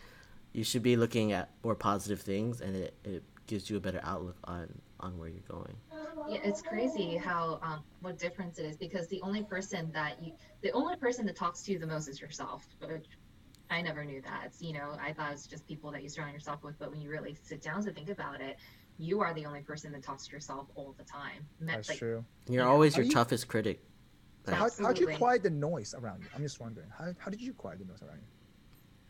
you 0.52 0.64
should 0.64 0.82
be 0.82 0.96
looking 0.96 1.32
at 1.32 1.50
more 1.64 1.74
positive 1.74 2.20
things, 2.20 2.60
and 2.60 2.76
it, 2.76 2.94
it 3.04 3.22
gives 3.46 3.68
you 3.70 3.76
a 3.76 3.80
better 3.80 4.00
outlook 4.02 4.36
on 4.44 4.68
on 5.00 5.18
where 5.18 5.28
you're 5.28 5.40
going. 5.48 5.74
Yeah, 6.28 6.38
it's 6.44 6.62
crazy 6.62 7.16
how 7.16 7.58
um, 7.62 7.82
what 8.00 8.18
difference 8.18 8.58
it 8.58 8.66
is 8.66 8.76
because 8.76 9.08
the 9.08 9.20
only 9.22 9.42
person 9.42 9.90
that 9.92 10.22
you, 10.22 10.32
the 10.62 10.70
only 10.72 10.94
person 10.96 11.26
that 11.26 11.34
talks 11.36 11.62
to 11.62 11.72
you 11.72 11.78
the 11.78 11.86
most 11.86 12.06
is 12.08 12.20
yourself. 12.20 12.64
Which 12.86 13.06
I 13.70 13.82
never 13.82 14.04
knew 14.04 14.20
that. 14.22 14.52
You 14.60 14.74
know, 14.74 14.96
I 15.02 15.12
thought 15.12 15.30
it 15.30 15.32
was 15.32 15.46
just 15.46 15.66
people 15.66 15.90
that 15.92 16.02
you 16.02 16.08
surround 16.08 16.34
yourself 16.34 16.62
with. 16.62 16.78
But 16.78 16.90
when 16.92 17.00
you 17.00 17.10
really 17.10 17.36
sit 17.42 17.62
down 17.62 17.82
to 17.84 17.92
think 17.92 18.10
about 18.10 18.40
it, 18.40 18.56
you 18.98 19.20
are 19.20 19.32
the 19.34 19.46
only 19.46 19.62
person 19.62 19.90
that 19.92 20.02
talks 20.04 20.26
to 20.26 20.32
yourself 20.32 20.68
all 20.76 20.94
the 20.98 21.04
time. 21.04 21.46
Me- 21.58 21.72
That's 21.72 21.88
like, 21.88 21.98
true. 21.98 22.24
You're 22.48 22.64
Yeah. 22.64 22.70
always 22.70 22.96
Are 22.96 23.00
your 23.00 23.06
you- 23.06 23.12
toughest 23.12 23.48
critic. 23.48 23.82
How 24.46 24.68
how'd 24.80 24.98
you 24.98 25.06
quiet 25.16 25.42
the 25.44 25.50
noise 25.50 25.94
around 25.94 26.22
you? 26.22 26.28
I'm 26.34 26.42
just 26.42 26.60
wondering. 26.60 26.88
How, 26.96 27.12
how 27.18 27.30
did 27.30 27.40
you 27.40 27.52
quiet 27.52 27.78
the 27.78 27.84
noise 27.84 28.02
around 28.02 28.18
you? 28.18 28.26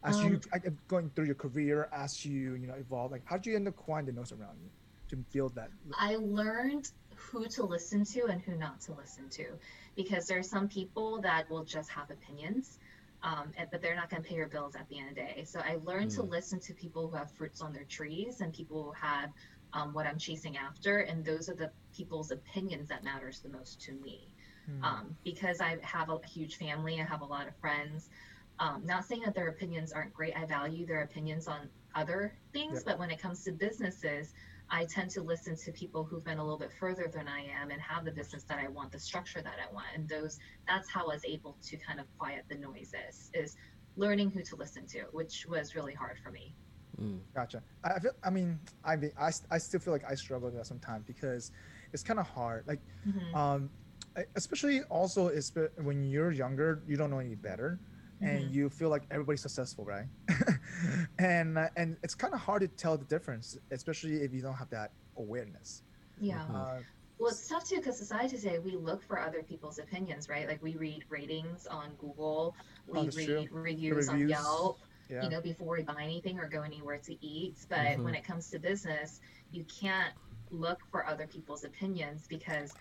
As 0.05 0.21
you 0.23 0.35
Um, 0.35 0.41
I- 0.53 0.59
going 0.89 1.11
through 1.11 1.27
your 1.27 1.35
career, 1.37 1.89
as 1.93 2.25
you 2.25 2.55
you 2.55 2.67
know 2.67 2.75
evolve, 2.75 3.13
like 3.13 3.25
how 3.25 3.37
did 3.37 3.47
you 3.47 3.57
end 3.57 3.69
up 3.69 3.77
quieting 3.77 4.07
the 4.15 4.21
noise 4.21 4.33
around 4.33 4.59
you 4.61 4.71
to 5.09 5.17
build 5.17 5.55
that? 5.55 5.71
I 5.99 6.17
learned 6.17 6.91
who 7.15 7.47
to 7.47 7.63
listen 7.65 8.05
to 8.07 8.27
and 8.27 8.41
who 8.43 8.57
not 8.57 8.81
to 8.83 8.95
listen 8.95 9.29
to 9.31 9.59
because 9.95 10.27
there 10.27 10.39
are 10.39 10.43
some 10.43 10.69
people 10.69 11.21
that 11.23 11.49
will 11.51 11.65
just 11.65 11.91
have 11.91 12.11
opinions. 12.11 12.79
Um, 13.25 13.53
and- 13.57 13.71
but 13.71 13.81
they're 13.81 13.95
not 13.95 14.11
going 14.11 14.21
to 14.21 14.29
pay 14.29 14.35
your 14.35 14.49
bills 14.49 14.75
at 14.75 14.89
the 14.89 14.99
end 14.99 15.11
of 15.11 15.15
the 15.15 15.21
day. 15.21 15.45
So 15.45 15.61
I 15.61 15.77
learned 15.85 16.11
to 16.13 16.23
Mm. 16.25 16.31
listen 16.31 16.59
to 16.59 16.75
people 16.75 17.09
who 17.09 17.15
have 17.15 17.31
fruits 17.31 17.61
on 17.63 17.73
their 17.73 17.85
trees 17.85 18.41
and 18.41 18.53
people 18.53 18.83
who 18.83 18.91
have 18.93 19.31
um, 19.75 19.95
what 19.95 20.07
I'm 20.07 20.19
chasing 20.19 20.57
after. 20.59 20.99
And 20.99 21.25
those 21.25 21.49
are 21.49 21.55
the 21.55 21.73
people's 21.95 22.31
opinions 22.33 22.89
that 22.89 23.05
matters 23.05 23.41
the 23.41 23.49
most 23.49 23.81
to 23.83 23.93
me. 23.93 24.29
Hmm. 24.67 24.85
um, 24.85 25.17
because 25.25 25.61
I 25.61 25.77
have 25.83 26.09
a 26.09 26.19
huge 26.25 26.55
family, 26.57 27.01
I 27.01 27.05
have 27.05 27.21
a 27.23 27.25
lot 27.25 27.49
of 27.49 27.57
friends. 27.57 28.11
Um, 28.59 28.83
not 28.85 29.05
saying 29.05 29.23
that 29.25 29.35
their 29.35 29.49
opinions 29.49 29.93
aren't 29.93 30.13
great. 30.13 30.37
I 30.37 30.45
value 30.45 30.87
their 30.87 31.03
opinions 31.03 31.49
on 31.49 31.69
other 31.95 32.33
things, 32.53 32.75
Yep. 32.75 32.85
but 32.87 32.99
when 32.99 33.11
it 33.11 33.21
comes 33.21 33.43
to 33.45 33.53
businesses, 33.53 34.33
I 34.71 34.85
tend 34.87 35.11
to 35.11 35.23
listen 35.23 35.57
to 35.65 35.73
people 35.73 36.05
who've 36.05 36.25
been 36.25 36.39
a 36.39 36.43
little 36.43 36.59
bit 36.59 36.73
further 36.73 37.11
than 37.13 37.29
I 37.29 37.41
am 37.41 37.71
and 37.71 37.81
have 37.83 38.05
the 38.05 38.13
business 38.13 38.45
that 38.45 38.59
I 38.59 38.69
want, 38.69 38.93
the 38.93 38.99
structure 39.01 39.43
that 39.43 39.57
I 39.59 39.73
want, 39.73 39.87
and 39.95 40.09
those. 40.09 40.39
That's 40.69 40.89
how 40.91 41.03
I 41.03 41.15
was 41.15 41.25
able 41.25 41.59
to 41.63 41.77
kind 41.79 42.01
of 42.01 42.07
quiet 42.19 42.45
the 42.49 42.57
noises. 42.57 43.31
Is 43.35 43.57
learning 43.97 44.31
who 44.31 44.43
to 44.43 44.57
listen 44.57 44.87
to, 44.87 45.01
which 45.13 45.45
was 45.49 45.75
really 45.75 45.93
hard 45.93 46.17
for 46.23 46.31
me. 46.31 46.55
Mm. 47.01 47.21
Gotcha. 47.35 47.63
I 47.85 47.91
I 47.95 47.99
feel. 47.99 48.13
I 48.23 48.31
mean, 48.31 48.61
I 48.85 48.97
mean, 48.97 49.13
I, 49.19 49.31
I 49.51 49.59
still 49.59 49.81
feel 49.81 49.93
like 49.93 50.05
I 50.09 50.15
struggle 50.15 50.49
with 50.49 50.57
that 50.57 50.67
sometimes 50.67 51.05
because 51.07 51.51
it's 51.93 52.03
kind 52.03 52.21
of 52.21 52.29
hard. 52.29 52.65
Like, 52.67 52.81
Mhm. 53.07 53.35
um, 53.35 53.71
especially 54.37 54.83
also 54.85 55.29
is 55.29 55.53
when 55.79 56.05
you're 56.05 56.31
younger, 56.33 56.83
you 56.87 56.97
don't 56.97 57.11
know 57.11 57.19
any 57.19 57.35
better, 57.35 57.81
and 58.23 58.51
Mhm. 58.51 58.55
you 58.55 58.71
feel 58.71 58.89
like 58.89 59.03
everybody's 59.11 59.43
successful, 59.43 59.85
right? 59.85 60.07
and 61.19 61.59
uh, 61.59 61.69
and 61.77 61.97
it's 62.03 62.15
kind 62.15 62.33
of 62.35 62.41
hard 62.41 62.63
to 62.63 62.69
tell 62.69 62.97
the 62.97 63.05
difference, 63.05 63.57
especially 63.71 64.17
if 64.23 64.33
you 64.33 64.43
don't 64.43 64.55
have 64.55 64.71
that 64.71 64.93
awareness. 65.17 65.83
Yeah. 66.21 66.41
Uh, 66.49 66.81
Well, 67.19 67.31
it's 67.31 67.47
tough 67.49 67.69
too 67.69 67.77
because 67.77 67.99
society 67.99 68.37
today 68.37 68.59
we 68.59 68.73
look 68.77 69.03
for 69.03 69.19
other 69.19 69.43
people's 69.43 69.79
opinions, 69.79 70.29
right? 70.29 70.49
Like 70.49 70.63
we 70.63 70.75
read 70.77 71.05
ratings 71.09 71.67
on 71.67 71.95
Google, 71.97 72.57
we 72.87 73.01
Oh, 73.01 73.11
read 73.15 73.49
reviews, 73.53 74.09
on 74.09 74.29
Yelp, 74.29 74.81
yeah. 75.09 75.25
you 75.25 75.31
know, 75.31 75.41
before 75.41 75.77
we 75.77 75.83
buy 75.83 76.03
anything 76.03 76.39
or 76.39 76.49
go 76.49 76.63
anywhere 76.63 76.99
to 76.99 77.25
eat. 77.25 77.57
But 77.69 77.79
Mhm. 77.79 78.05
when 78.05 78.15
it 78.15 78.25
comes 78.25 78.51
to 78.51 78.59
business, 78.59 79.21
you 79.53 79.65
can't 79.65 80.15
look 80.51 80.81
for 80.91 81.07
other 81.07 81.27
people's 81.27 81.65
opinions 81.65 82.27
because 82.29 82.75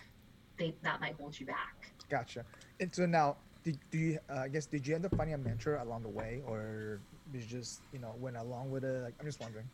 they 0.58 0.76
that 0.82 1.00
might 1.02 1.16
hold 1.16 1.40
you 1.40 1.46
back. 1.46 1.94
Gotcha. 2.10 2.46
And 2.80 2.94
so 2.94 3.06
now, 3.06 3.38
did 3.64 3.78
do 3.92 3.98
you? 3.98 4.20
Uh, 4.30 4.40
I 4.40 4.48
guess 4.48 4.66
did 4.66 4.88
you 4.88 4.96
end 4.96 5.06
up 5.06 5.16
finding 5.16 5.36
a 5.36 5.38
mentor 5.38 5.76
along 5.78 6.04
the 6.04 6.10
way, 6.10 6.42
or 6.48 7.00
did 7.32 7.42
you 7.44 7.48
just 7.48 7.82
you 7.92 8.00
know 8.00 8.14
went 8.18 8.38
along 8.38 8.72
with 8.72 8.84
it? 8.84 9.04
Like, 9.04 9.16
I'm 9.20 9.26
just 9.26 9.40
wondering. 9.40 9.70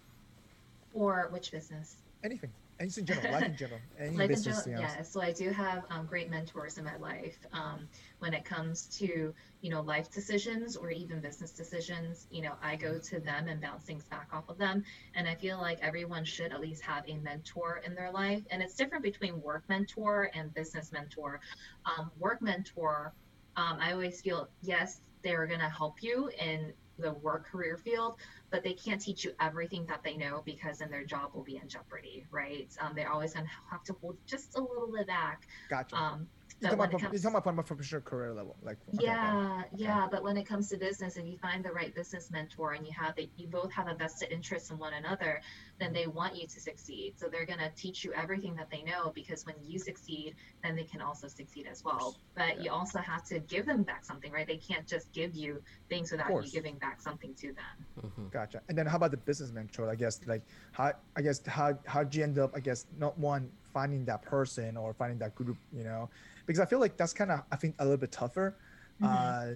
Or 0.93 1.27
which 1.31 1.51
business? 1.51 1.97
Anything, 2.23 2.51
anything 2.79 3.03
in 3.03 3.05
general, 3.05 3.33
life 3.33 3.43
in 3.43 3.55
general, 3.55 3.79
any 3.99 4.17
Life 4.17 4.21
in 4.21 4.27
business. 4.29 4.63
general, 4.65 4.81
yeah. 4.81 5.01
So 5.03 5.21
I 5.21 5.31
do 5.31 5.51
have 5.51 5.83
um, 5.91 6.07
great 6.07 6.29
mentors 6.31 6.79
in 6.79 6.83
my 6.83 6.97
life. 6.97 7.37
Um, 7.53 7.87
when 8.19 8.33
it 8.33 8.43
comes 8.43 8.87
to 8.97 9.33
you 9.61 9.69
know 9.69 9.81
life 9.81 10.11
decisions 10.11 10.75
or 10.75 10.89
even 10.89 11.21
business 11.21 11.51
decisions, 11.51 12.25
you 12.31 12.41
know 12.41 12.53
I 12.61 12.75
go 12.75 12.97
to 12.97 13.19
them 13.19 13.47
and 13.47 13.61
bounce 13.61 13.83
things 13.83 14.05
back 14.05 14.29
off 14.33 14.49
of 14.49 14.57
them. 14.57 14.83
And 15.15 15.27
I 15.27 15.35
feel 15.35 15.59
like 15.59 15.79
everyone 15.81 16.25
should 16.25 16.51
at 16.51 16.59
least 16.59 16.81
have 16.83 17.03
a 17.07 17.17
mentor 17.17 17.81
in 17.85 17.93
their 17.93 18.11
life. 18.11 18.41
And 18.49 18.61
it's 18.61 18.73
different 18.73 19.03
between 19.03 19.39
work 19.41 19.63
mentor 19.69 20.31
and 20.33 20.53
business 20.53 20.91
mentor. 20.91 21.39
Um, 21.85 22.09
work 22.17 22.41
mentor, 22.41 23.13
um, 23.57 23.77
I 23.81 23.91
always 23.91 24.21
feel 24.21 24.47
yes, 24.61 25.01
they're 25.23 25.47
gonna 25.47 25.69
help 25.69 26.01
you 26.01 26.29
in 26.39 26.73
the 26.99 27.13
work 27.13 27.47
career 27.47 27.77
field, 27.77 28.15
but 28.49 28.63
they 28.63 28.73
can't 28.73 28.99
teach 29.01 29.23
you 29.23 29.31
everything 29.39 29.85
that 29.87 30.03
they 30.03 30.15
know 30.15 30.41
because 30.45 30.79
then 30.79 30.89
their 30.89 31.03
job 31.03 31.31
will 31.33 31.43
be 31.43 31.57
in 31.57 31.67
jeopardy, 31.67 32.25
right? 32.31 32.67
Um, 32.79 32.93
they're 32.95 33.11
always 33.11 33.33
going 33.33 33.45
to 33.45 33.51
have 33.69 33.83
to 33.85 33.93
hold 33.93 34.17
just 34.25 34.57
a 34.57 34.61
little 34.61 34.91
bit 34.91 35.07
back. 35.07 35.47
Gotcha. 35.69 35.95
Um, 35.95 36.27
you're, 36.59 36.69
but 36.75 36.75
talking 36.75 36.79
about, 36.79 36.87
it 36.87 36.89
prof- 36.89 37.01
you're 37.03 37.09
comes, 37.09 37.21
talking 37.21 37.35
about 37.35 37.43
from 37.43 37.59
a 37.59 37.63
professional 37.63 38.01
career 38.01 38.33
level, 38.33 38.55
like 38.61 38.77
okay, 38.97 39.11
okay. 39.11 39.15
yeah, 39.27 39.63
yeah, 39.75 40.07
but 40.09 40.23
when 40.23 40.37
it 40.37 40.45
comes 40.45 40.69
to 40.69 40.77
business, 40.77 41.17
if 41.17 41.25
you 41.25 41.37
find 41.37 41.63
the 41.63 41.71
right 41.71 41.93
business 41.93 42.31
mentor 42.31 42.73
and 42.73 42.85
you 42.85 42.93
have 42.93 43.15
the, 43.15 43.29
you 43.35 43.47
both 43.47 43.71
have 43.71 43.87
a 43.87 43.93
vested 43.93 44.31
interest 44.31 44.71
in 44.71 44.77
one 44.77 44.93
another, 44.93 45.41
then 45.79 45.93
they 45.93 46.07
want 46.07 46.35
you 46.35 46.47
to 46.47 46.59
succeed. 46.59 47.13
So 47.17 47.27
they're 47.27 47.45
going 47.45 47.59
to 47.59 47.69
teach 47.75 48.03
you 48.03 48.13
everything 48.13 48.55
that 48.55 48.69
they 48.71 48.83
know 48.83 49.11
because 49.13 49.45
when 49.45 49.55
you 49.61 49.77
succeed, 49.77 50.35
then 50.63 50.75
they 50.75 50.83
can 50.83 51.01
also 51.01 51.27
succeed 51.27 51.67
as 51.69 51.83
well. 51.83 52.15
But 52.35 52.61
you 52.61 52.71
also 52.71 52.99
have 52.99 53.23
to 53.25 53.39
give 53.39 53.65
them 53.65 53.83
back 53.83 54.05
something, 54.05 54.31
right? 54.31 54.47
They 54.47 54.57
can't 54.57 54.87
just 54.87 55.11
give 55.13 55.35
you 55.35 55.61
things 55.89 56.11
without 56.11 56.29
you 56.43 56.49
giving 56.49 56.77
back 56.77 57.01
something 57.01 57.35
to 57.35 57.47
them. 57.47 58.11
hmm 58.15 58.27
Gotcha. 58.29 58.61
And 58.69 58.77
then 58.77 58.85
how 58.85 58.97
about 58.97 59.11
the 59.11 59.17
business 59.17 59.51
mentor? 59.51 59.89
I 59.89 59.95
guess 59.95 60.19
like 60.25 60.43
how 60.71 60.93
I 61.15 61.21
guess 61.21 61.45
how 61.45 61.77
how'd 61.85 62.13
you 62.13 62.23
end 62.23 62.39
up? 62.39 62.51
I 62.55 62.59
guess 62.59 62.85
not 62.97 63.17
one 63.17 63.51
finding 63.73 64.05
that 64.05 64.21
person 64.21 64.77
or 64.77 64.93
finding 64.93 65.19
that 65.19 65.35
group, 65.35 65.57
you 65.71 65.83
know, 65.83 66.09
because 66.47 66.59
I 66.59 66.65
feel 66.65 66.79
like 66.79 66.97
that's 66.97 67.13
kind 67.13 67.31
of 67.31 67.41
I 67.51 67.57
think 67.57 67.75
a 67.79 67.83
little 67.85 67.97
bit 67.97 68.11
tougher. 68.11 68.57
Mhm. 68.99 69.07
Uh, 69.07 69.55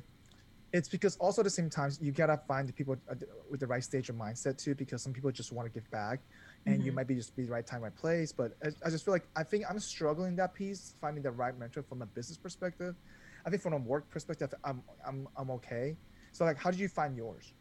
it's 0.73 0.87
because 0.89 1.17
also 1.17 1.41
at 1.41 1.45
the 1.45 1.49
same 1.49 1.69
time 1.69 1.91
you 1.99 2.11
gotta 2.13 2.37
find 2.47 2.67
the 2.69 2.73
people 2.73 2.95
with 3.49 3.59
the 3.59 3.67
right 3.67 3.83
stage 3.83 4.09
of 4.09 4.15
mindset 4.15 4.57
too, 4.57 4.75
because 4.75 5.03
some 5.03 5.13
people 5.13 5.31
just 5.31 5.51
want 5.51 5.65
to 5.65 5.71
give 5.71 5.89
back, 5.91 6.21
and 6.65 6.83
you 6.85 6.91
Mhm. 6.91 6.95
might 6.95 7.07
be 7.07 7.15
just 7.15 7.35
be 7.35 7.43
the 7.45 7.51
right 7.51 7.65
time, 7.65 7.81
right 7.81 7.95
place. 7.95 8.31
But 8.31 8.53
I, 8.63 8.69
I 8.85 8.89
just 8.89 9.03
feel 9.03 9.13
like 9.13 9.27
I 9.35 9.43
think 9.43 9.65
I'm 9.69 9.79
struggling 9.79 10.35
that 10.37 10.53
piece, 10.53 10.95
finding 11.01 11.23
the 11.23 11.31
right 11.31 11.57
mentor 11.57 11.83
from 11.83 12.01
a 12.01 12.05
business 12.05 12.37
perspective. 12.37 12.95
I 13.45 13.49
think 13.49 13.61
from 13.61 13.73
a 13.73 13.77
work 13.79 14.09
perspective, 14.09 14.53
I'm 14.63 14.83
I'm 15.05 15.27
I'm 15.37 15.51
okay. 15.51 15.97
So 16.33 16.45
like, 16.45 16.57
how 16.57 16.71
did 16.71 16.79
you 16.79 16.87
find 16.89 17.17
yours? 17.17 17.53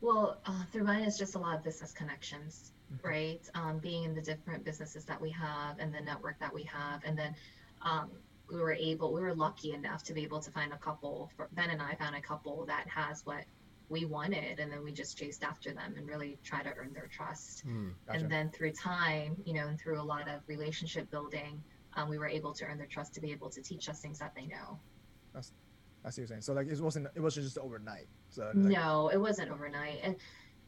Well, 0.00 0.40
uh, 0.46 0.64
through 0.66 0.84
mine 0.84 1.02
is 1.04 1.18
just 1.18 1.34
a 1.34 1.38
lot 1.38 1.56
of 1.56 1.64
business 1.64 1.92
connections, 1.92 2.72
Mhm. 2.90 3.00
right? 3.04 3.48
Um, 3.54 3.78
being 3.80 4.04
in 4.04 4.14
the 4.14 4.22
different 4.22 4.64
businesses 4.64 5.04
that 5.06 5.20
we 5.20 5.30
have 5.30 5.78
and 5.78 5.92
the 5.92 6.00
network 6.00 6.38
that 6.40 6.54
we 6.54 6.62
have, 6.64 7.02
and 7.04 7.18
then 7.18 7.34
um, 7.82 8.22
we 8.50 8.58
were 8.58 8.72
able, 8.72 9.12
we 9.12 9.20
were 9.20 9.34
lucky 9.34 9.72
enough 9.72 10.02
to 10.04 10.14
be 10.14 10.22
able 10.22 10.40
to 10.40 10.50
find 10.50 10.72
a 10.72 10.78
couple. 10.78 11.30
For, 11.36 11.48
ben 11.52 11.70
and 11.70 11.82
I 11.82 11.94
found 11.94 12.16
a 12.16 12.20
couple 12.20 12.64
that 12.66 12.86
has 12.88 13.24
what 13.24 13.44
we 13.88 14.04
wanted, 14.04 14.58
and 14.58 14.70
then 14.70 14.82
we 14.84 14.92
just 14.92 15.16
chased 15.16 15.42
after 15.42 15.72
them 15.72 15.94
and 15.96 16.06
really 16.06 16.38
try 16.44 16.62
to 16.62 16.70
earn 16.76 16.92
their 16.92 17.08
trust. 17.08 17.66
Mm. 17.66 17.92
Gotcha. 18.06 18.18
And 18.18 18.30
then 18.30 18.50
through 18.50 18.72
time, 18.72 19.36
you 19.44 19.54
know, 19.54 19.66
and 19.68 19.78
through 19.78 20.00
a 20.00 20.02
lot 20.02 20.28
of 20.28 20.40
relationship 20.46 21.10
building, 21.10 21.62
um, 21.94 22.08
we 22.08 22.18
were 22.18 22.28
able 22.28 22.52
to 22.54 22.64
earn 22.64 22.78
their 22.78 22.86
trust 22.86 23.14
to 23.14 23.20
be 23.20 23.32
able 23.32 23.50
to 23.50 23.62
teach 23.62 23.88
us 23.88 24.00
things 24.00 24.18
that 24.18 24.34
they 24.34 24.46
know. 24.46 24.78
that's 25.34 25.52
I 26.04 26.10
see 26.10 26.22
what 26.22 26.28
you're 26.28 26.28
saying. 26.28 26.42
So 26.42 26.52
like 26.52 26.68
it 26.68 26.80
wasn't 26.80 27.08
it 27.14 27.20
wasn't 27.20 27.44
just 27.44 27.58
overnight. 27.58 28.06
So 28.30 28.44
like, 28.44 28.54
No, 28.54 29.08
it 29.08 29.18
wasn't 29.18 29.50
overnight. 29.50 29.98
And 30.02 30.16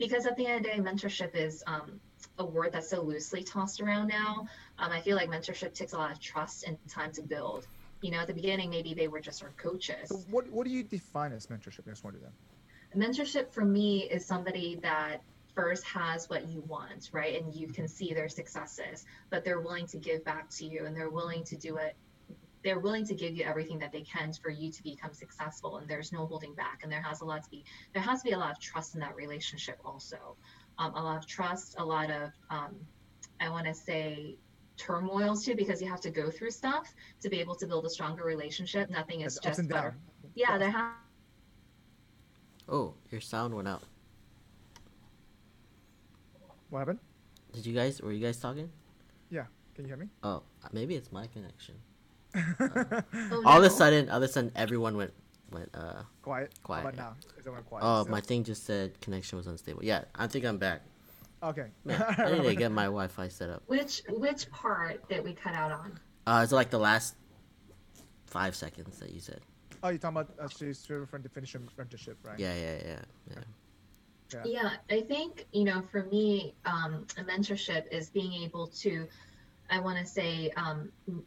because 0.00 0.26
at 0.26 0.36
the 0.36 0.46
end 0.46 0.64
of 0.66 0.72
the 0.72 0.82
day, 0.82 0.90
mentorship 0.90 1.36
is 1.36 1.62
um, 1.68 2.00
a 2.38 2.44
word 2.44 2.72
that's 2.72 2.88
so 2.88 3.02
loosely 3.02 3.44
tossed 3.44 3.80
around 3.80 4.08
now. 4.08 4.48
Um, 4.78 4.90
I 4.90 5.00
feel 5.00 5.14
like 5.14 5.28
mentorship 5.28 5.74
takes 5.74 5.92
a 5.92 5.98
lot 5.98 6.10
of 6.10 6.18
trust 6.18 6.64
and 6.64 6.76
time 6.88 7.12
to 7.12 7.22
build. 7.22 7.66
You 8.00 8.10
know, 8.10 8.18
at 8.18 8.26
the 8.26 8.34
beginning, 8.34 8.70
maybe 8.70 8.94
they 8.94 9.08
were 9.08 9.20
just 9.20 9.44
our 9.44 9.52
coaches. 9.58 10.08
So 10.08 10.16
what 10.30 10.50
what 10.50 10.66
do 10.66 10.72
you 10.72 10.82
define 10.82 11.32
as 11.32 11.46
mentorship? 11.46 11.86
I 11.86 11.90
just 11.90 12.02
wondered 12.02 12.22
that. 12.24 12.98
Mentorship 12.98 13.52
for 13.52 13.64
me 13.64 14.04
is 14.04 14.24
somebody 14.24 14.80
that 14.82 15.22
first 15.54 15.84
has 15.84 16.28
what 16.30 16.48
you 16.48 16.62
want, 16.66 17.10
right? 17.12 17.40
And 17.40 17.54
you 17.54 17.68
can 17.68 17.86
see 17.86 18.14
their 18.14 18.28
successes, 18.28 19.04
but 19.28 19.44
they're 19.44 19.60
willing 19.60 19.86
to 19.88 19.98
give 19.98 20.24
back 20.24 20.48
to 20.50 20.64
you 20.64 20.86
and 20.86 20.96
they're 20.96 21.10
willing 21.10 21.44
to 21.44 21.56
do 21.56 21.76
it. 21.76 21.94
They're 22.62 22.78
willing 22.78 23.06
to 23.06 23.14
give 23.14 23.34
you 23.34 23.44
everything 23.44 23.78
that 23.78 23.92
they 23.92 24.02
can 24.02 24.32
for 24.34 24.50
you 24.50 24.70
to 24.70 24.82
become 24.82 25.12
successful, 25.14 25.78
and 25.78 25.88
there's 25.88 26.12
no 26.12 26.26
holding 26.26 26.54
back. 26.54 26.80
And 26.82 26.92
there 26.92 27.02
has 27.02 27.20
a 27.20 27.24
lot 27.24 27.42
to 27.44 27.50
be 27.50 27.64
there 27.94 28.02
has 28.02 28.22
to 28.22 28.28
be 28.28 28.32
a 28.32 28.38
lot 28.38 28.50
of 28.50 28.58
trust 28.60 28.94
in 28.94 29.00
that 29.00 29.16
relationship, 29.16 29.78
also. 29.84 30.36
Um, 30.78 30.94
a 30.94 31.02
lot 31.02 31.18
of 31.18 31.26
trust, 31.26 31.76
a 31.78 31.84
lot 31.84 32.10
of 32.10 32.30
um, 32.50 32.76
I 33.40 33.48
want 33.48 33.66
to 33.66 33.74
say 33.74 34.36
turmoils 34.76 35.44
too, 35.44 35.54
because 35.54 35.80
you 35.82 35.88
have 35.88 36.00
to 36.00 36.10
go 36.10 36.30
through 36.30 36.50
stuff 36.50 36.94
to 37.20 37.28
be 37.28 37.40
able 37.40 37.54
to 37.54 37.66
build 37.66 37.84
a 37.86 37.90
stronger 37.90 38.24
relationship. 38.24 38.90
Nothing 38.90 39.22
is 39.22 39.36
It's 39.36 39.38
ups 39.38 39.46
just 39.46 39.58
and 39.60 39.68
butter. 39.68 39.96
Yeah, 40.34 40.58
there 40.58 40.70
has 40.70 40.94
Oh, 42.68 42.94
your 43.10 43.20
sound 43.20 43.54
went 43.54 43.66
out. 43.66 43.82
What 46.70 46.80
happened? 46.80 47.00
Did 47.52 47.66
you 47.66 47.74
guys? 47.74 48.00
Were 48.00 48.12
you 48.12 48.24
guys 48.24 48.38
talking? 48.38 48.70
Yeah. 49.28 49.46
Can 49.74 49.84
you 49.84 49.88
hear 49.88 49.96
me? 49.96 50.08
Oh, 50.22 50.42
maybe 50.72 50.94
it's 50.94 51.10
my 51.10 51.26
connection. 51.26 51.74
Oh, 52.34 53.42
All 53.44 53.58
of 53.58 53.64
a 53.64 53.70
sudden, 53.70 54.08
all 54.10 54.18
of 54.18 54.22
a 54.22 54.28
sudden, 54.28 54.52
everone 54.54 54.96
went 54.96 55.12
went. 55.50 55.70
Uh, 55.74 56.02
quiet. 56.22 56.52
Quiet, 56.62 56.84
How 56.96 57.02
now? 57.02 57.16
Is 57.38 57.46
everyone 57.46 57.62
quiet? 57.64 57.84
oh, 57.84 58.02
still? 58.02 58.12
my 58.12 58.20
thing 58.20 58.44
just 58.44 58.64
said 58.64 59.00
connection 59.00 59.36
was 59.36 59.46
unstable. 59.46 59.84
Yeah, 59.84 60.04
I 60.14 60.26
think 60.26 60.44
I'm 60.44 60.58
back. 60.58 60.82
Okay. 61.42 61.66
Man, 61.84 62.02
I 62.18 62.32
need 62.32 62.44
to 62.44 62.54
get 62.54 62.70
my 62.70 62.84
Wi-Fi 62.84 63.28
set 63.28 63.50
up. 63.50 63.62
Which 63.66 64.02
which 64.08 64.50
part 64.50 65.02
that 65.08 65.24
we 65.24 65.32
cut 65.32 65.54
out 65.54 65.72
on? 65.72 65.98
Uh, 66.26 66.40
it's 66.42 66.52
like 66.52 66.70
the 66.70 66.78
last 66.78 67.16
five 68.26 68.54
seconds 68.54 68.98
that 68.98 69.12
you 69.12 69.20
said. 69.20 69.40
Oh, 69.82 69.88
you're 69.88 69.98
talking 69.98 70.18
about 70.18 70.34
uh, 70.38 70.48
she's 70.48 70.82
different 70.82 71.22
definition 71.24 71.66
of 71.66 71.74
mentorship, 71.76 72.16
right? 72.22 72.38
Yeah, 72.38 72.54
yeah, 72.54 72.78
yeah, 72.84 72.98
yeah. 73.30 73.34
Yeah. 74.32 74.42
Yeah, 74.44 74.70
I 74.88 75.00
think, 75.00 75.46
you 75.52 75.64
know, 75.64 75.82
for 75.90 76.04
me, 76.04 76.54
um, 76.64 77.04
a 77.18 77.24
mentorship 77.24 77.88
is 77.90 78.10
being 78.10 78.32
able 78.44 78.68
to, 78.68 79.08
I 79.70 79.80
want 79.80 79.98
to 79.98 80.06
say, 80.06 80.50
um, 80.56 80.92
m- 81.08 81.24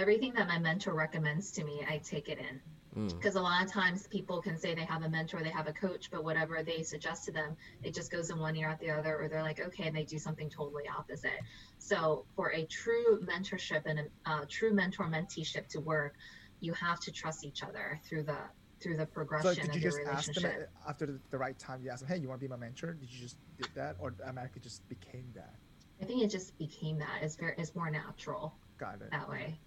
everything 0.00 0.32
that 0.34 0.48
my 0.48 0.58
mentor 0.58 0.94
recommends 0.94 1.52
to 1.52 1.64
me, 1.64 1.84
I 1.88 1.98
take 1.98 2.28
it 2.28 2.38
in. 2.38 2.60
Mm. 2.96 3.14
Because 3.16 3.36
a 3.36 3.40
lot 3.40 3.64
of 3.64 3.70
times 3.70 4.08
people 4.08 4.40
can 4.40 4.58
say 4.58 4.74
they 4.74 4.84
have 4.84 5.02
a 5.04 5.08
mentor, 5.08 5.42
they 5.42 5.50
have 5.50 5.68
a 5.68 5.72
coach, 5.72 6.10
but 6.10 6.24
whatever 6.24 6.62
they 6.64 6.82
suggest 6.82 7.24
to 7.26 7.32
them, 7.32 7.56
it 7.84 7.94
just 7.94 8.10
goes 8.10 8.30
in 8.30 8.38
one 8.38 8.56
ear 8.56 8.68
out 8.68 8.80
the 8.80 8.90
other, 8.90 9.20
or 9.20 9.28
they're 9.28 9.42
like, 9.42 9.60
okay, 9.60 9.86
and 9.86 9.96
they 9.96 10.04
do 10.04 10.18
something 10.18 10.48
totally 10.50 10.84
opposite. 10.88 11.40
So 11.78 12.24
for 12.34 12.52
a 12.52 12.64
true 12.64 13.20
mentorship 13.22 13.82
and 13.84 14.00
a 14.00 14.04
uh, 14.26 14.44
true 14.48 14.72
mentor 14.72 15.04
menteeship 15.04 15.68
to 15.68 15.80
work, 15.80 16.14
you 16.60 16.72
have 16.72 16.98
to 17.00 17.12
trust 17.12 17.44
each 17.44 17.62
other 17.62 18.00
through 18.08 18.24
the 18.24 18.36
through 18.80 18.96
the 18.96 19.06
progression. 19.06 19.50
So 19.50 19.54
progression 19.54 19.66
did 19.66 19.76
of 19.76 19.94
you 19.94 20.02
your 20.02 20.12
just 20.14 20.28
ask 20.28 20.40
them 20.40 20.52
after 20.88 21.06
the, 21.06 21.20
the 21.30 21.38
right 21.38 21.58
time? 21.58 21.82
You 21.82 21.90
asked 21.90 22.00
them, 22.00 22.08
"Hey, 22.08 22.20
you 22.20 22.28
want 22.28 22.40
to 22.40 22.46
be 22.46 22.50
my 22.50 22.56
mentor?" 22.56 22.94
Did 22.94 23.12
you 23.12 23.20
just 23.20 23.36
did 23.56 23.68
that, 23.74 23.96
or 23.98 24.14
automatically 24.24 24.62
just 24.62 24.86
became 24.88 25.30
that? 25.34 25.54
I 26.02 26.06
think 26.06 26.22
it 26.22 26.30
just 26.30 26.56
became 26.58 26.98
that. 26.98 27.18
It's 27.22 27.36
very, 27.36 27.54
it's 27.58 27.74
more 27.74 27.90
natural 27.90 28.54
Got 28.78 29.02
it. 29.02 29.10
that 29.10 29.28
way. 29.28 29.58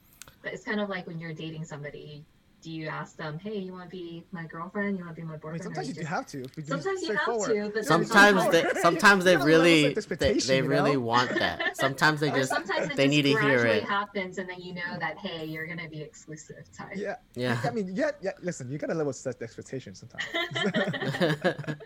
But 0.44 0.54
it's 0.54 0.64
kind 0.64 0.80
of 0.80 0.90
like 0.90 1.08
when 1.08 1.20
you're 1.20 1.34
dating 1.34 1.66
somebody. 1.66 2.26
Do 2.62 2.72
you 2.72 2.88
ask 2.88 3.18
them, 3.18 3.38
"Hey, 3.40 3.58
you 3.58 3.74
want 3.74 3.90
to 3.90 3.90
be 3.90 4.24
my 4.32 4.46
girlfriend? 4.46 4.98
You 4.98 5.04
want 5.04 5.18
to 5.18 5.22
be 5.22 5.28
my 5.28 5.34
I 5.34 5.38
boyfriend?" 5.38 5.54
mean, 5.56 5.64
sometimes 5.64 5.88
you 5.90 5.94
you 5.96 6.02
just- 6.02 6.08
have 6.16 6.26
to. 6.28 6.44
If 6.44 6.56
you 6.58 6.64
Sometimes 6.64 7.02
you 7.02 7.10
have 7.12 7.20
straightforward. 7.24 7.50
to, 7.50 7.72
but 7.74 7.86
Sometimes 7.86 8.50
they 8.52 8.64
sometimes 8.82 9.24
they 9.26 9.32
You 9.34 9.38
gotta 9.38 9.50
level 9.50 9.64
really 9.66 9.82
set 9.84 9.90
they, 9.96 9.98
expectation, 9.98 10.48
they 10.48 10.58
you 10.60 10.64
really 10.64 10.94
know? 10.94 11.00
want 11.02 11.30
that. 11.32 11.76
Sometimes 11.76 12.22
they 12.22 12.32
just 12.32 12.52
sometimes 12.52 12.86
it 12.88 12.96
they 12.96 13.04
just 13.08 13.10
need 13.18 13.22
to 13.24 13.30
hear 13.30 13.38
gradually 13.60 13.70
it. 13.80 13.84
happens, 13.84 14.38
and 14.38 14.48
then 14.50 14.62
you 14.62 14.74
know 14.76 14.98
that 14.98 15.18
hey, 15.18 15.44
you're 15.44 15.68
gonna 15.68 15.90
be 15.90 16.02
exclusive 16.02 16.64
type. 16.72 16.94
Yeah, 16.96 17.16
Yeah. 17.36 17.60
I 17.66 17.70
mean, 17.72 17.90
yeah, 17.94 18.12
yeah. 18.22 18.32
Listen, 18.42 18.72
you 18.72 18.78
gotta 18.78 18.94
level 18.94 19.12
set 19.12 19.40
the 19.40 19.44
expectation 19.44 19.94
sometimes. 19.96 20.24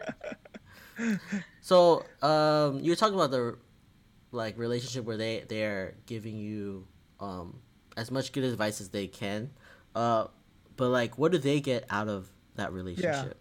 so 1.61 2.03
um 2.21 2.79
you're 2.81 2.95
talking 2.95 3.15
about 3.15 3.31
the 3.31 3.57
like 4.31 4.57
relationship 4.59 5.05
where 5.05 5.17
they 5.17 5.43
they're 5.47 5.95
giving 6.05 6.37
you 6.37 6.85
um 7.19 7.59
as 7.97 8.09
much 8.11 8.31
good 8.31 8.43
advice 8.45 8.79
as 8.79 8.89
they 8.89 9.07
can 9.07 9.49
uh 9.95 10.25
but 10.77 10.89
like 10.89 11.17
what 11.17 11.31
do 11.31 11.37
they 11.37 11.59
get 11.59 11.83
out 11.89 12.07
of 12.07 12.29
that 12.55 12.71
relationship 12.71 13.37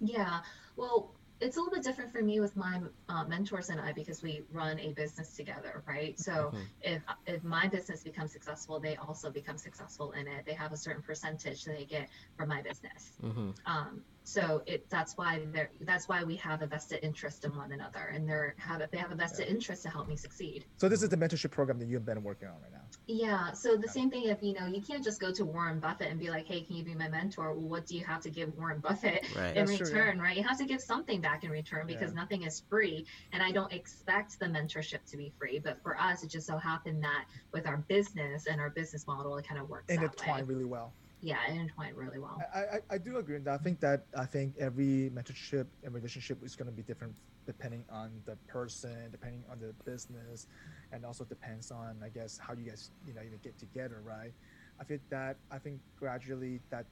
Yeah. 0.00 0.16
yeah. 0.18 0.40
Well, 0.76 1.14
it's 1.42 1.56
a 1.56 1.60
little 1.60 1.72
bit 1.74 1.82
different 1.82 2.12
for 2.12 2.22
me 2.22 2.38
with 2.40 2.54
my 2.54 2.80
uh, 3.08 3.24
mentors 3.24 3.70
and 3.70 3.80
I 3.80 3.92
because 3.92 4.22
we 4.22 4.42
run 4.52 4.78
a 4.78 4.92
business 4.92 5.34
together, 5.36 5.82
right? 5.86 6.18
So 6.20 6.52
Mhm. 6.54 6.66
if 6.82 7.02
if 7.26 7.42
my 7.44 7.66
business 7.68 8.02
becomes 8.02 8.32
successful, 8.32 8.78
they 8.78 8.96
also 8.96 9.30
become 9.30 9.56
successful 9.56 10.12
in 10.12 10.26
it. 10.26 10.44
They 10.44 10.52
have 10.52 10.72
a 10.72 10.76
certain 10.76 11.02
percentage 11.02 11.64
that 11.64 11.76
they 11.78 11.84
get 11.86 12.08
from 12.36 12.48
my 12.48 12.60
business. 12.60 13.12
mm-hmm. 13.22 13.50
Um, 13.64 14.04
so 14.22 14.62
it 14.66 14.88
that's 14.90 15.16
why 15.16 15.40
they're 15.52 15.70
that's 15.80 16.08
why 16.08 16.22
we 16.24 16.36
have 16.36 16.62
a 16.62 16.66
vested 16.66 17.00
interest 17.02 17.44
in 17.44 17.54
one 17.56 17.72
another, 17.72 18.12
and 18.14 18.28
they're 18.28 18.54
have 18.58 18.82
they 18.90 18.98
have 18.98 19.12
a 19.12 19.14
vested 19.14 19.48
interest 19.48 19.82
to 19.84 19.88
help 19.90 20.08
me 20.08 20.16
succeed. 20.16 20.64
so 20.76 20.88
this 20.88 21.02
is 21.02 21.08
the 21.08 21.16
mentorship 21.16 21.50
program 21.50 21.78
that 21.78 21.88
you've 21.88 22.04
been 22.04 22.22
working 22.22 22.48
on 22.48 22.54
right 22.62 22.72
now. 22.72 22.78
Yeah. 23.06 23.52
So 23.52 23.76
the 23.76 23.88
same 23.88 24.10
thing 24.10 24.24
if 24.26 24.42
you 24.42 24.52
know 24.54 24.66
you 24.66 24.82
can't 24.82 25.02
just 25.02 25.20
go 25.20 25.32
to 25.32 25.44
Warren 25.44 25.80
Buffett 25.80 26.08
and 26.10 26.18
be 26.20 26.30
like, 26.30 26.46
hey, 26.46 26.60
can 26.62 26.76
you 26.76 26.84
be 26.84 26.94
my 26.94 27.08
mentor? 27.08 27.54
Well, 27.54 27.68
what 27.68 27.86
do 27.86 27.96
you 27.96 28.04
have 28.04 28.20
to 28.22 28.30
give 28.30 28.54
Warren 28.56 28.78
Buffett? 28.80 29.24
right 29.36 29.56
in 29.56 29.66
That's 29.66 29.78
true, 29.78 29.86
yeah. 29.90 29.94
return, 29.98 30.20
right? 30.20 30.36
You 30.36 30.42
have 30.44 30.58
to 30.58 30.64
give 30.66 30.80
something 30.80 31.20
back 31.20 31.44
in 31.44 31.50
return 31.50 31.86
because 31.86 32.10
Yeah. 32.12 32.20
nothing 32.20 32.42
is 32.42 32.62
free. 32.68 33.06
And 33.32 33.42
I 33.42 33.50
don't 33.52 33.72
expect 33.72 34.38
the 34.38 34.46
mentorship 34.46 35.04
to 35.10 35.16
be 35.16 35.32
free. 35.38 35.58
But 35.58 35.82
for 35.82 35.98
us, 35.98 36.22
it 36.22 36.30
just 36.30 36.46
so 36.46 36.56
happened 36.58 37.02
that 37.02 37.24
with 37.52 37.66
our 37.66 37.78
business 37.88 38.46
and 38.46 38.60
our 38.60 38.70
business 38.70 39.06
model, 39.06 39.36
it 39.38 39.46
kind 39.48 39.60
of 39.60 39.68
works 39.68 39.86
And 39.88 40.02
Intertwine 40.02 40.40
way. 40.40 40.42
really 40.42 40.64
well. 40.64 40.92
Yeah, 41.22 41.36
it 41.48 41.56
intertwined 41.56 41.96
really 41.96 42.18
well. 42.18 42.42
I, 42.54 42.58
I, 42.60 42.80
I 42.92 42.98
do 42.98 43.18
agree 43.18 43.34
with 43.34 43.44
that. 43.44 43.60
I 43.60 43.62
think 43.62 43.80
that 43.80 44.06
I 44.16 44.24
think 44.24 44.56
every 44.58 45.10
mentorship 45.14 45.66
and 45.82 45.94
relationship 45.94 46.38
is 46.42 46.56
going 46.56 46.66
to 46.66 46.72
be 46.74 46.82
different 46.82 47.14
depending 47.46 47.84
on 47.90 48.22
the 48.26 48.38
person, 48.48 49.10
depending 49.10 49.44
on 49.50 49.58
the 49.58 49.74
business, 49.84 50.46
and 50.92 51.04
also 51.04 51.24
depends 51.24 51.70
on 51.70 52.00
I 52.04 52.08
guess 52.08 52.38
how 52.40 52.54
you 52.54 52.68
guys 52.68 52.90
you 53.04 53.14
know 53.14 53.22
even 53.22 53.38
get 53.42 53.58
together, 53.58 54.00
right? 54.02 54.32
I 54.80 54.84
think 54.84 55.02
that 55.10 55.38
I 55.50 55.58
think 55.58 55.80
gradually 55.98 56.62
that 56.70 56.86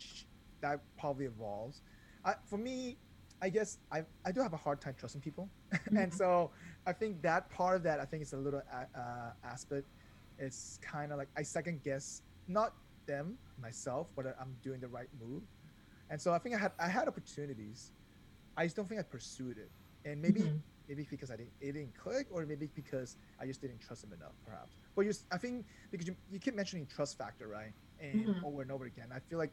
that 0.63 0.81
probably 0.99 1.27
evolves. 1.27 1.83
I, 2.25 2.35
for 2.49 2.59
me, 2.59 2.99
I 3.41 3.49
guess 3.49 3.79
I 3.93 4.05
I 4.27 4.33
do 4.33 4.43
have 4.43 4.53
a 4.53 4.59
hard 4.59 4.81
time 4.81 4.95
trusting 4.99 5.21
people, 5.23 5.51
and 5.97 6.13
Mhm. 6.13 6.17
so 6.17 6.53
I 6.87 6.93
think 6.93 7.23
that 7.23 7.51
part 7.51 7.77
of 7.77 7.83
that 7.85 8.01
I 8.01 8.05
think 8.05 8.23
is 8.23 8.33
a 8.33 8.37
little 8.39 8.63
uh, 8.73 9.31
aspect. 9.45 9.87
It's 10.39 10.79
kind 10.83 11.13
of 11.13 11.19
like 11.19 11.29
I 11.37 11.43
second 11.43 11.83
guess 11.83 12.23
not 12.47 12.73
them 13.09 13.39
myself 13.59 14.11
whether 14.15 14.37
I'm 14.41 14.59
doing 14.63 14.81
the 14.81 14.89
right 14.89 15.09
move. 15.19 15.45
And 16.11 16.21
so 16.21 16.35
I 16.35 16.39
think 16.39 16.57
I 16.57 16.59
had 16.61 16.73
I 16.81 16.89
had 16.89 17.09
opportunities. 17.09 17.93
I 18.57 18.65
just 18.65 18.77
don't 18.77 18.89
think 18.89 19.01
I 19.01 19.05
pursued 19.05 19.59
it. 19.59 19.73
And 20.05 20.23
maybe 20.23 20.51
Mhm. 20.51 20.65
maybe 20.89 21.07
because 21.11 21.31
I 21.31 21.37
didn't 21.37 21.55
it 21.61 21.73
didn't 21.73 21.95
click 21.97 22.29
or 22.31 22.47
maybe 22.47 22.69
because 22.75 23.17
I 23.41 23.47
just 23.47 23.61
didn't 23.63 23.81
trust 23.81 24.03
them 24.03 24.13
enough 24.13 24.37
perhaps. 24.45 24.77
But 24.97 25.07
you 25.07 25.13
I 25.33 25.39
think 25.39 25.67
because 25.93 26.09
you, 26.09 26.17
you 26.29 26.41
keep 26.41 26.55
mentioning 26.57 26.87
trust 26.87 27.19
factor, 27.19 27.49
right? 27.49 27.73
And 28.01 28.33
Mhm. 28.33 28.45
over 28.45 28.63
and 28.63 28.73
over 28.73 28.87
again. 28.87 29.11
I 29.15 29.21
feel 29.21 29.39
like 29.39 29.53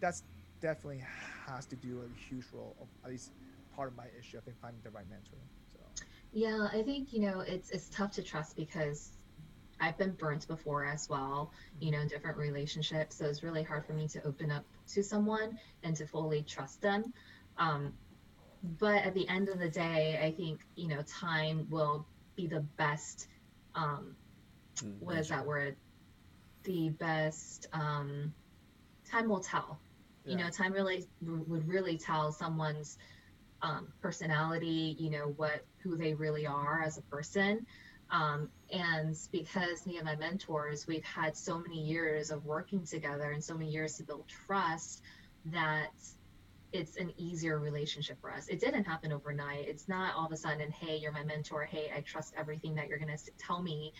that's 0.00 0.24
definitely 0.60 1.04
has 1.46 1.66
to 1.68 1.76
do 1.76 2.02
a 2.02 2.08
huge 2.28 2.46
role 2.52 2.76
of 2.80 2.88
at 3.04 3.10
least 3.10 3.32
part 3.74 3.88
of 3.88 3.96
my 3.96 4.06
issue. 4.18 4.38
I 4.38 4.42
think 4.42 4.58
finding 4.60 4.82
the 4.82 4.90
right 4.90 5.08
mentor. 5.08 5.38
So 5.72 5.80
Yeah, 6.32 6.68
I 6.72 6.82
think 6.82 7.12
you 7.12 7.20
know 7.20 7.40
it's 7.40 7.70
it's 7.70 7.88
tough 7.90 8.12
to 8.12 8.22
trust 8.22 8.56
because 8.56 9.17
I've 9.80 9.96
been 9.98 10.12
burnt 10.12 10.46
before 10.48 10.84
as 10.84 11.08
well, 11.08 11.52
you 11.80 11.90
know, 11.90 12.00
in 12.00 12.08
different 12.08 12.36
relationships. 12.38 13.16
So 13.16 13.26
it's 13.26 13.42
really 13.42 13.62
hard 13.62 13.86
for 13.86 13.92
me 13.92 14.08
to 14.08 14.26
open 14.26 14.50
up 14.50 14.64
to 14.88 15.02
someone 15.02 15.58
and 15.82 15.96
to 15.96 16.06
fully 16.06 16.42
trust 16.42 16.80
them. 16.82 17.12
Um, 17.58 17.92
but 18.78 19.04
at 19.04 19.14
the 19.14 19.28
end 19.28 19.48
of 19.48 19.58
the 19.58 19.68
day, 19.68 20.18
I 20.22 20.32
think 20.32 20.60
you 20.74 20.88
know 20.88 21.02
time 21.02 21.66
will 21.70 22.06
be 22.36 22.46
the 22.46 22.60
best. 22.76 23.28
Um, 23.74 24.16
what 25.00 25.16
is 25.16 25.28
that 25.28 25.46
word? 25.46 25.76
The 26.64 26.90
best. 26.90 27.66
Um, 27.72 28.32
time 29.10 29.28
will 29.28 29.40
tell. 29.40 29.78
You 30.24 30.36
know, 30.36 30.50
time 30.50 30.72
really 30.72 31.06
would 31.22 31.66
really 31.68 31.96
tell 31.96 32.32
someone's 32.32 32.98
um, 33.62 33.88
personality. 34.02 34.96
You 34.98 35.10
know 35.10 35.34
what 35.36 35.64
who 35.78 35.96
they 35.96 36.14
really 36.14 36.46
are 36.46 36.82
as 36.84 36.98
a 36.98 37.02
person. 37.02 37.66
Um, 38.10 38.50
and 38.70 39.16
because 39.32 39.86
me 39.86 39.96
and 39.96 40.04
my 40.04 40.16
mentors, 40.16 40.86
we've 40.86 41.04
had 41.04 41.36
so 41.36 41.58
many 41.58 41.80
years 41.80 42.30
of 42.30 42.44
working 42.44 42.84
together 42.84 43.30
and 43.30 43.42
so 43.42 43.54
many 43.54 43.70
years 43.70 43.96
to 43.96 44.02
build 44.02 44.24
trust 44.28 45.02
that 45.46 45.92
it's 46.72 46.96
an 46.96 47.12
easier 47.16 47.58
relationship 47.58 48.20
for 48.20 48.30
us. 48.30 48.48
It 48.48 48.60
didn't 48.60 48.84
happen 48.84 49.12
overnight. 49.12 49.66
It's 49.66 49.88
not 49.88 50.14
all 50.14 50.26
of 50.26 50.32
a 50.32 50.36
sudden, 50.36 50.70
hey, 50.70 50.98
you're 50.98 51.12
my 51.12 51.24
mentor. 51.24 51.64
Hey, 51.64 51.90
I 51.94 52.00
trust 52.00 52.34
everything 52.36 52.74
that 52.74 52.88
you're 52.88 52.98
going 52.98 53.16
to 53.16 53.30
tell 53.38 53.62
me. 53.62 53.92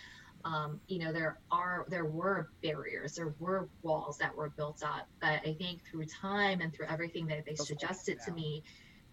Um, 0.45 0.81
you 0.87 0.99
know, 0.99 1.13
there 1.13 1.41
are 1.51 1.85
there 1.89 2.05
were 2.05 2.51
barriers, 2.63 3.17
there 3.17 3.35
were 3.41 3.69
walls 3.83 4.19
that 4.19 4.37
were 4.37 4.51
built 4.51 4.83
up. 4.85 5.09
But 5.21 5.41
I 5.47 5.55
think 5.59 5.81
through 5.91 6.05
time 6.07 6.61
and 6.61 6.73
through 6.73 6.87
everything 6.87 7.27
that 7.29 7.45
they 7.45 7.55
Those 7.55 7.67
suggested 7.67 8.19
to 8.27 8.33
me, 8.33 8.63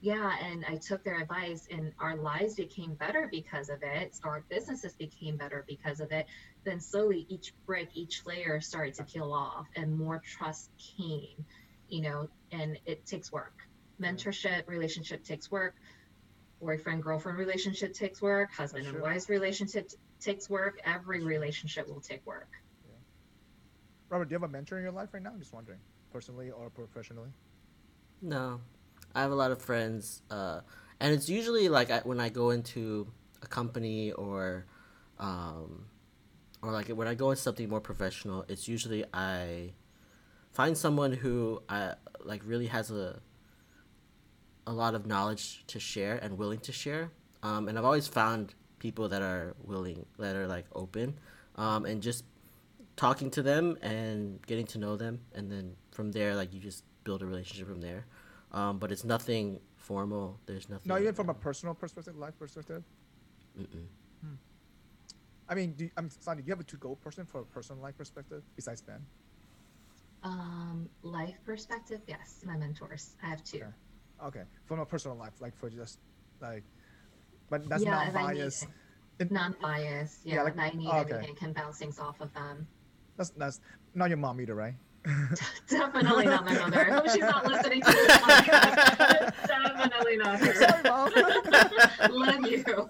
yeah, 0.06 0.34
and 0.40 0.64
I 0.70 0.76
took 0.76 1.04
their 1.04 1.20
advice, 1.20 1.68
and 1.72 1.92
our 2.00 2.16
lives 2.16 2.54
became 2.54 2.94
better 2.94 3.28
because 3.32 3.70
of 3.70 3.80
it. 3.82 4.16
Our 4.24 4.46
businesses 4.52 4.94
became 4.94 5.36
better 5.36 5.66
because 5.68 6.00
of 6.00 6.12
it. 6.12 6.28
Then 6.64 6.80
slowly, 6.80 7.26
each 7.28 7.56
brick, 7.66 7.90
each 7.96 8.22
layer 8.24 8.62
started 8.62 8.94
to 8.96 9.04
peel 9.04 9.34
off, 9.34 9.66
and 9.76 9.98
more 9.98 10.22
trust 10.24 10.70
came. 10.96 11.44
You 11.90 12.04
know, 12.04 12.30
and 12.52 12.78
it 12.86 13.04
takes 13.08 13.32
work. 13.32 13.56
Mentorship, 14.00 14.68
relationship 14.68 15.24
takes 15.24 15.50
work. 15.50 15.74
Boyfriend 16.62 17.02
girlfriend 17.02 17.40
relationship 17.40 17.94
takes 17.94 18.22
work. 18.22 18.52
Husband 18.52 18.86
and 18.86 19.02
wife 19.02 19.28
relationship 19.28 19.90
t- 19.90 19.98
takes 20.20 20.48
work. 20.48 20.80
Every 20.86 21.24
relationship 21.24 21.88
will 21.88 22.02
take 22.02 22.24
work. 22.28 22.50
Robert, 24.10 24.26
do 24.26 24.34
you 24.34 24.40
have 24.40 24.48
a 24.48 24.52
mentor 24.52 24.78
in 24.78 24.84
your 24.84 24.92
life 24.92 25.10
right 25.14 25.24
now? 25.24 25.32
I'm 25.32 25.40
just 25.40 25.54
wondering, 25.54 25.80
personally 26.14 26.52
or 26.52 26.70
professionally. 26.70 27.30
No, 28.22 28.62
I 29.16 29.22
have 29.22 29.32
a 29.32 29.36
lot 29.36 29.52
of 29.52 29.62
friends, 29.62 30.22
uh, 30.30 30.60
and 31.00 31.14
it's 31.14 31.30
usually 31.30 31.70
like 31.70 31.90
I, 31.90 32.00
when 32.00 32.20
I 32.20 32.30
go 32.30 32.50
into 32.50 33.08
a 33.42 33.48
company 33.48 34.12
or, 34.12 34.66
um, 35.20 35.86
or 36.62 36.72
like 36.72 36.90
when 36.90 37.08
I 37.08 37.16
go 37.16 37.32
into 37.32 37.42
something 37.42 37.70
more 37.70 37.82
professional. 37.82 38.46
It's 38.50 38.68
usually 38.68 39.06
I 39.14 39.72
find 40.52 40.78
someone 40.78 41.14
who 41.14 41.62
I 41.70 41.94
like 42.24 42.42
really 42.46 42.68
has 42.68 42.92
a 42.92 43.22
a 44.68 44.74
lot 44.74 44.96
of 44.96 45.06
knowledge 45.06 45.64
to 45.68 45.80
share 45.80 46.18
and 46.18 46.38
willing 46.38 46.60
to 46.60 46.72
share. 46.72 47.12
Um, 47.44 47.68
and 47.68 47.78
I've 47.78 47.86
always 47.86 48.08
found 48.08 48.56
people 48.80 49.08
that 49.10 49.22
are 49.22 49.56
willing, 49.64 50.06
that 50.18 50.36
are 50.36 50.48
like 50.48 50.66
open, 50.74 51.20
um, 51.56 51.86
and 51.86 52.02
just 52.02 52.26
talking 52.96 53.30
to 53.32 53.44
them 53.44 53.78
and 53.82 54.46
getting 54.48 54.66
to 54.68 54.80
know 54.80 54.96
them, 54.96 55.22
and 55.34 55.52
then 55.52 55.76
from 55.92 56.12
there, 56.12 56.36
like 56.36 56.54
you 56.54 56.60
just 56.60 56.84
build 57.04 57.22
a 57.22 57.26
relationship 57.26 57.68
from 57.68 57.82
there. 57.82 58.06
Um, 58.56 58.80
but 58.80 58.90
it's 58.92 59.04
nothing 59.04 59.60
formal. 59.76 60.40
There's 60.46 60.70
nothing. 60.70 60.88
No, 60.88 60.98
even 60.98 61.14
from 61.14 61.30
a 61.30 61.34
personal 61.34 61.76
perspective, 61.76 62.16
life 62.18 62.40
perspective. 62.40 62.84
Mm-mm. 63.60 63.86
I 65.48 65.54
mean, 65.54 65.74
do 65.74 65.84
you, 65.86 65.92
I'm 65.98 66.10
sorry. 66.10 66.38
do 66.38 66.48
you 66.48 66.54
have 66.54 66.60
a 66.60 66.64
to-go 66.64 66.96
person 66.96 67.24
for 67.26 67.42
a 67.42 67.46
personal 67.46 67.80
life 67.84 67.96
perspective 67.98 68.42
besides 68.56 68.82
Ben? 68.82 69.06
Um, 70.24 70.90
life 71.04 71.36
perspective, 71.46 72.02
yes, 72.08 72.42
my 72.44 72.58
mentors. 72.58 73.16
I 73.22 73.28
have 73.28 73.44
two. 73.44 73.58
Okay. 73.58 73.68
Okay, 74.26 74.42
from 74.66 74.80
a 74.80 74.86
personal 74.86 75.16
life, 75.18 75.34
like 75.42 75.56
for 75.56 75.70
just 75.70 76.00
like, 76.42 76.64
but 77.50 77.68
that's 77.70 77.84
yeah, 77.84 77.92
not 77.92 78.08
if 78.08 78.16
I 78.16 78.22
need 78.34 78.40
biased. 78.40 78.64
it. 78.64 78.70
It- 79.20 79.32
non-biased. 79.32 80.26
Yeah, 80.26 80.36
Yeah, 80.36 80.42
like- 80.44 80.54
if 80.54 80.60
I 80.60 80.70
need 80.72 80.88
okay. 80.90 81.14
anything, 81.18 81.36
can 81.36 81.54
bounce 81.54 81.78
things 81.78 82.00
off 82.00 82.22
of 82.22 82.34
them. 82.34 82.66
That's 83.18 83.30
that's 83.32 83.60
not 83.94 84.10
your 84.10 84.18
mom 84.18 84.42
either, 84.42 84.56
right? 84.56 84.74
Definitely 85.70 86.26
not 86.26 86.46
my 86.46 86.54
mother. 86.58 86.80
I 86.82 86.94
hope 86.94 87.10
she's 87.10 87.20
not 87.22 87.46
listening 87.48 87.82
to 87.82 87.92
this 87.92 88.12
podcast. 88.18 89.48
Definitely 89.48 90.18
not 90.18 90.40
her. 90.40 90.54
Sorry, 90.56 90.84
mom. 90.84 91.12
Love 92.12 92.48
you. 92.52 92.90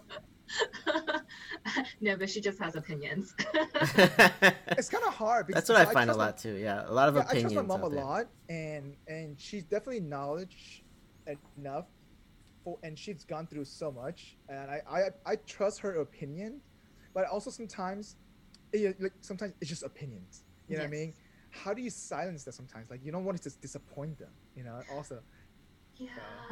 no, 2.02 2.16
but 2.16 2.30
she 2.30 2.40
just 2.42 2.60
has 2.60 2.76
opinions. 2.76 3.34
it's 3.44 4.90
kind 4.90 5.04
of 5.06 5.14
hard. 5.14 5.48
Because 5.48 5.64
That's 5.68 5.70
what 5.70 5.80
I 5.80 5.86
so 5.86 5.92
find 5.92 6.10
a 6.10 6.14
trust 6.14 6.20
my- 6.20 6.26
lot 6.26 6.38
too. 6.38 6.54
Yeah, 6.56 6.84
a 6.90 6.94
lot 6.94 7.10
of 7.10 7.16
yeah, 7.16 7.22
I 7.22 7.24
opinions. 7.26 7.54
trust 7.54 7.68
my 7.68 7.78
mom 7.78 7.84
a 7.92 7.96
lot, 7.96 8.28
and 8.50 8.96
and 9.08 9.40
she's 9.40 9.64
definitely 9.64 10.02
knowledge 10.02 10.84
enough, 11.58 11.86
for, 12.64 12.78
and 12.84 12.98
she's 12.98 13.24
gone 13.24 13.48
through 13.48 13.66
so 13.66 13.92
much, 13.92 14.38
and 14.50 14.70
I 14.72 14.82
I, 14.90 15.02
I 15.26 15.36
trust 15.48 15.80
her 15.82 15.96
opinion, 16.02 16.62
but 17.14 17.26
also 17.28 17.50
sometimes, 17.50 18.16
it, 18.72 19.02
like 19.02 19.14
sometimes 19.22 19.54
it's 19.60 19.70
just 19.70 19.84
opinions. 19.84 20.44
You 20.68 20.78
know 20.78 20.84
what 20.84 20.88
I 20.88 20.92
mean? 20.92 21.14
How 21.64 21.74
do 21.74 21.82
you 21.82 21.90
silence 21.90 22.44
that 22.46 22.54
sometimes? 22.54 22.90
Like 22.90 23.04
you 23.04 23.12
don't 23.12 23.26
want 23.26 23.38
to 23.38 23.44
just 23.44 23.62
disappoint 23.62 24.18
them. 24.18 24.32
You 24.56 24.64
know. 24.64 24.84
Also, 24.90 25.22
Yeah, 25.98 26.10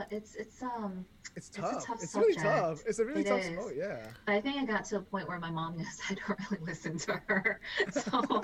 it's 0.10 0.36
it's 0.36 0.62
um. 0.62 1.06
it's 1.36 1.50
It's 1.50 1.58
a 1.58 1.62
tough. 1.62 1.88
tough 1.88 2.02
It's 2.02 2.16
really 2.16 2.36
tough. 2.36 2.80
It's 2.88 3.00
a 3.00 3.06
really 3.06 3.22
It 3.22 3.28
tough 3.28 3.42
is. 3.42 3.48
smoke. 3.48 3.74
Yeah. 3.76 4.00
I 4.28 4.40
think 4.40 4.58
I 4.58 4.66
got 4.66 4.86
to 4.86 4.98
a 4.98 5.02
point 5.02 5.28
where 5.28 5.40
my 5.40 5.52
mom 5.52 5.76
knows 5.78 5.88
I 6.10 6.14
don't 6.16 6.40
really 6.52 6.64
listen 6.66 6.98
to 7.00 7.22
her, 7.28 7.60
so 7.92 8.42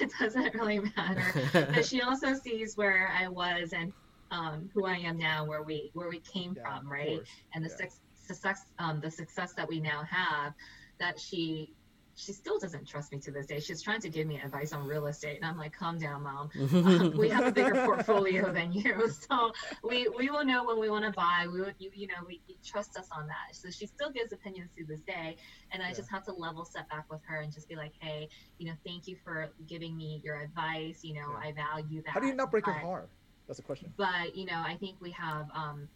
it 0.00 0.10
doesn't 0.18 0.54
really 0.54 0.80
matter. 0.96 1.32
But 1.74 1.84
she 1.84 2.00
also 2.02 2.34
sees 2.34 2.76
where 2.76 3.08
I 3.08 3.28
was 3.28 3.72
and 3.72 3.92
um, 4.30 4.68
who 4.74 4.86
I 4.86 4.96
am 4.96 5.16
now, 5.18 5.44
where 5.46 5.62
we 5.62 5.90
where 5.94 6.08
we 6.08 6.20
came 6.32 6.54
Yeah, 6.56 6.62
from, 6.62 6.90
right? 6.90 7.20
and 7.54 7.64
the 7.64 7.70
Yeah. 7.70 7.76
suc 7.76 7.88
success 8.14 8.60
um, 8.78 9.00
the 9.00 9.10
success 9.10 9.52
that 9.56 9.68
we 9.68 9.80
now 9.80 10.02
have 10.08 10.52
that 11.00 11.18
she 11.18 11.74
she 12.14 12.32
still 12.32 12.58
doesn't 12.58 12.86
trust 12.86 13.10
me 13.10 13.18
to 13.18 13.30
this 13.30 13.46
day 13.46 13.58
she's 13.58 13.80
trying 13.80 14.00
to 14.00 14.08
give 14.10 14.26
me 14.26 14.38
advice 14.40 14.72
on 14.72 14.86
real 14.86 15.06
estate 15.06 15.36
and 15.36 15.44
i'm 15.46 15.56
like 15.56 15.72
calm 15.72 15.98
down 15.98 16.22
mom 16.22 16.50
Um, 16.72 17.14
we 17.18 17.28
have 17.30 17.46
a 17.46 17.50
bigger 17.52 17.74
portfolio 17.86 18.52
than 18.52 18.72
you 18.72 19.08
so 19.28 19.52
we 19.82 20.08
we 20.16 20.28
will 20.28 20.44
know 20.44 20.64
when 20.64 20.78
we 20.78 20.90
want 20.90 21.04
to 21.06 21.10
buy 21.12 21.46
we 21.50 21.60
would 21.60 21.74
you, 21.78 21.90
you 21.94 22.06
know 22.06 22.14
we 22.26 22.40
you 22.46 22.54
trust 22.64 22.98
us 22.98 23.08
on 23.16 23.26
that 23.28 23.54
so 23.56 23.70
she 23.70 23.86
still 23.86 24.10
gives 24.10 24.32
opinions 24.32 24.70
to 24.76 24.84
this 24.84 25.00
day 25.00 25.36
and 25.72 25.82
i 25.82 25.88
Yeah. 25.88 25.94
just 25.94 26.10
have 26.10 26.22
to 26.24 26.32
level 26.32 26.64
set 26.66 26.88
back 26.90 27.10
with 27.10 27.20
her 27.26 27.40
and 27.40 27.52
just 27.52 27.68
be 27.68 27.76
like 27.76 27.92
hey 27.98 28.28
you 28.58 28.66
know 28.66 28.74
thank 28.84 29.06
you 29.08 29.16
for 29.24 29.48
giving 29.66 29.96
me 29.96 30.20
your 30.22 30.36
advice 30.40 31.02
you 31.02 31.14
know 31.14 31.28
Yeah. 31.32 31.48
i 31.48 31.52
value 31.52 32.02
that 32.02 32.10
How 32.10 32.20
do 32.20 32.26
you 32.26 32.34
not 32.34 32.50
break 32.50 32.66
her 32.66 32.72
but- 32.72 32.82
heart? 32.82 33.08
That's 33.48 33.58
a 33.58 33.62
question. 33.62 33.92
but 33.96 34.36
you 34.36 34.44
know 34.44 34.62
i 34.64 34.76
think 34.76 34.96
we 35.00 35.10
have 35.12 35.46
um, 35.54 35.88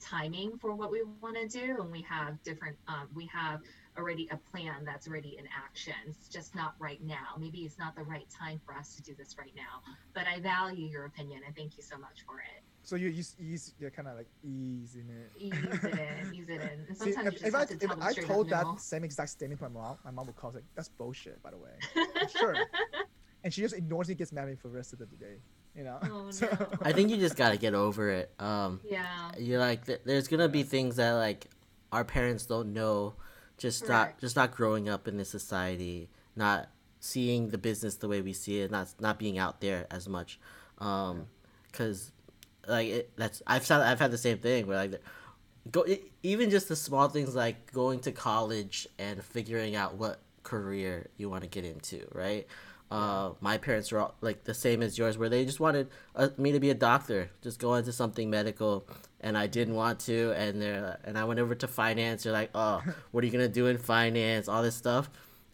timing 0.00 0.56
for 0.58 0.74
what 0.74 0.90
we 0.90 1.02
want 1.20 1.36
to 1.36 1.48
do 1.48 1.76
and 1.80 1.90
we 1.90 2.02
have 2.02 2.40
different 2.44 2.76
um, 2.86 3.08
we 3.14 3.26
have 3.26 3.60
already 3.98 4.28
a 4.30 4.36
plan 4.50 4.84
that's 4.84 5.08
already 5.08 5.36
in 5.38 5.44
action 5.66 5.94
it's 6.08 6.28
just 6.28 6.54
not 6.54 6.74
right 6.78 7.02
now 7.04 7.34
maybe 7.38 7.58
it's 7.58 7.78
not 7.78 7.94
the 7.96 8.02
right 8.02 8.28
time 8.30 8.60
for 8.64 8.74
us 8.74 8.94
to 8.94 9.02
do 9.02 9.14
this 9.18 9.36
right 9.38 9.52
now 9.56 9.82
but 10.14 10.24
i 10.32 10.38
value 10.40 10.86
your 10.86 11.04
opinion 11.06 11.40
and 11.46 11.54
thank 11.56 11.76
you 11.76 11.82
so 11.82 11.98
much 11.98 12.22
for 12.26 12.38
it 12.38 12.62
So 12.84 12.96
you 12.96 13.08
you 13.08 13.24
ease 13.40 13.74
you're 13.80 13.90
kind 13.90 14.08
of 14.08 14.16
like 14.16 14.28
easing 14.44 15.08
it. 15.10 15.30
ease 15.36 15.52
it 15.52 15.84
in 15.84 16.34
ease 16.34 16.48
it 16.48 16.60
in 16.60 16.60
and 16.88 16.96
See, 16.96 17.12
sometimes 17.12 17.34
if, 17.34 17.42
you 17.42 17.46
if 17.48 17.52
just 17.52 17.54
I 17.54 17.58
have 17.58 17.68
to 17.68 17.74
if 17.74 17.80
them 17.80 18.02
I 18.02 18.12
told 18.14 18.46
up 18.52 18.60
that 18.60 18.64
no. 18.66 18.76
same 18.78 19.04
exact 19.04 19.30
statement 19.30 19.60
to 19.60 19.68
my 19.68 19.80
mom, 19.80 19.98
my 20.04 20.10
mom 20.10 20.26
would 20.26 20.36
call 20.36 20.50
it 20.50 20.54
like 20.56 20.64
that's 20.76 20.88
bullshit, 20.88 21.42
by 21.42 21.50
the 21.50 21.58
way. 21.58 21.70
sure. 22.38 22.54
And 23.44 23.52
she 23.52 23.60
just 23.60 23.74
ignores 23.74 24.08
me, 24.08 24.14
gets 24.14 24.32
mad 24.32 24.42
at 24.42 24.48
me 24.50 24.56
for 24.56 24.68
the 24.68 24.74
rest 24.74 24.92
of 24.92 24.98
the 25.00 25.06
day. 25.06 25.36
You 25.76 25.84
know. 25.84 25.98
Oh, 26.04 26.30
So- 26.38 26.46
no. 26.46 26.68
I 26.82 26.92
think 26.92 27.10
you 27.10 27.16
just 27.18 27.36
gotta 27.36 27.56
get 27.56 27.74
over 27.74 28.10
it. 28.10 28.32
Um, 28.38 28.80
yeah 28.84 29.32
you're 29.38 29.58
like, 29.60 29.84
th- 29.86 30.00
there's 30.04 30.28
gonna 30.28 30.48
be 30.48 30.62
things 30.62 30.96
that 30.96 31.12
like 31.12 31.48
our 31.92 32.04
parents 32.04 32.46
don't 32.46 32.72
know, 32.72 33.14
just 33.58 33.88
not 33.88 34.18
just 34.18 34.36
not 34.36 34.52
growing 34.52 34.88
up 34.88 35.06
in 35.06 35.16
this 35.16 35.28
society, 35.28 36.08
not 36.36 36.68
seeing 37.00 37.50
the 37.50 37.58
business 37.58 37.96
the 37.96 38.08
way 38.08 38.20
we 38.20 38.32
see 38.32 38.60
it, 38.60 38.70
not 38.70 38.88
not 39.00 39.18
being 39.18 39.38
out 39.38 39.60
there 39.60 39.86
as 39.90 40.08
much, 40.08 40.38
um, 40.78 41.26
because 41.70 42.12
like 42.66 42.88
it, 42.88 43.10
that's 43.16 43.42
I've 43.46 43.66
said 43.66 43.80
I've 43.80 43.98
had 43.98 44.10
the 44.10 44.18
same 44.18 44.38
thing 44.38 44.66
where 44.66 44.78
like 44.78 45.02
go 45.70 45.84
even 46.22 46.50
just 46.50 46.68
the 46.68 46.76
small 46.76 47.08
things 47.08 47.34
like 47.34 47.72
going 47.72 48.00
to 48.00 48.12
college 48.12 48.86
and 48.98 49.22
figuring 49.22 49.76
out 49.76 49.96
what 49.96 50.20
career 50.42 51.08
you 51.16 51.28
want 51.28 51.42
to 51.42 51.48
get 51.48 51.64
into, 51.64 52.06
right? 52.12 52.46
Uh, 52.90 53.32
my 53.40 53.58
parents 53.58 53.92
were 53.92 54.00
all, 54.00 54.14
like 54.20 54.44
the 54.44 54.54
same 54.54 54.82
as 54.82 54.96
yours, 54.96 55.18
where 55.18 55.28
they 55.28 55.44
just 55.44 55.60
wanted 55.60 55.88
uh, 56.16 56.28
me 56.38 56.52
to 56.52 56.60
be 56.60 56.70
a 56.70 56.74
doctor, 56.74 57.30
just 57.42 57.58
go 57.58 57.74
into 57.74 57.92
something 57.92 58.30
medical, 58.30 58.86
and 59.20 59.36
I 59.36 59.46
didn't 59.46 59.74
want 59.74 60.00
to, 60.00 60.32
and 60.32 60.60
they're 60.62 60.98
and 61.04 61.18
I 61.18 61.24
went 61.24 61.40
over 61.40 61.54
to 61.54 61.68
finance. 61.68 62.22
They're 62.22 62.32
like, 62.32 62.50
"Oh, 62.54 62.82
what 63.10 63.22
are 63.22 63.26
you 63.26 63.32
gonna 63.32 63.48
do 63.48 63.66
in 63.66 63.76
finance? 63.78 64.48
All 64.48 64.62
this 64.62 64.74
stuff," 64.74 65.10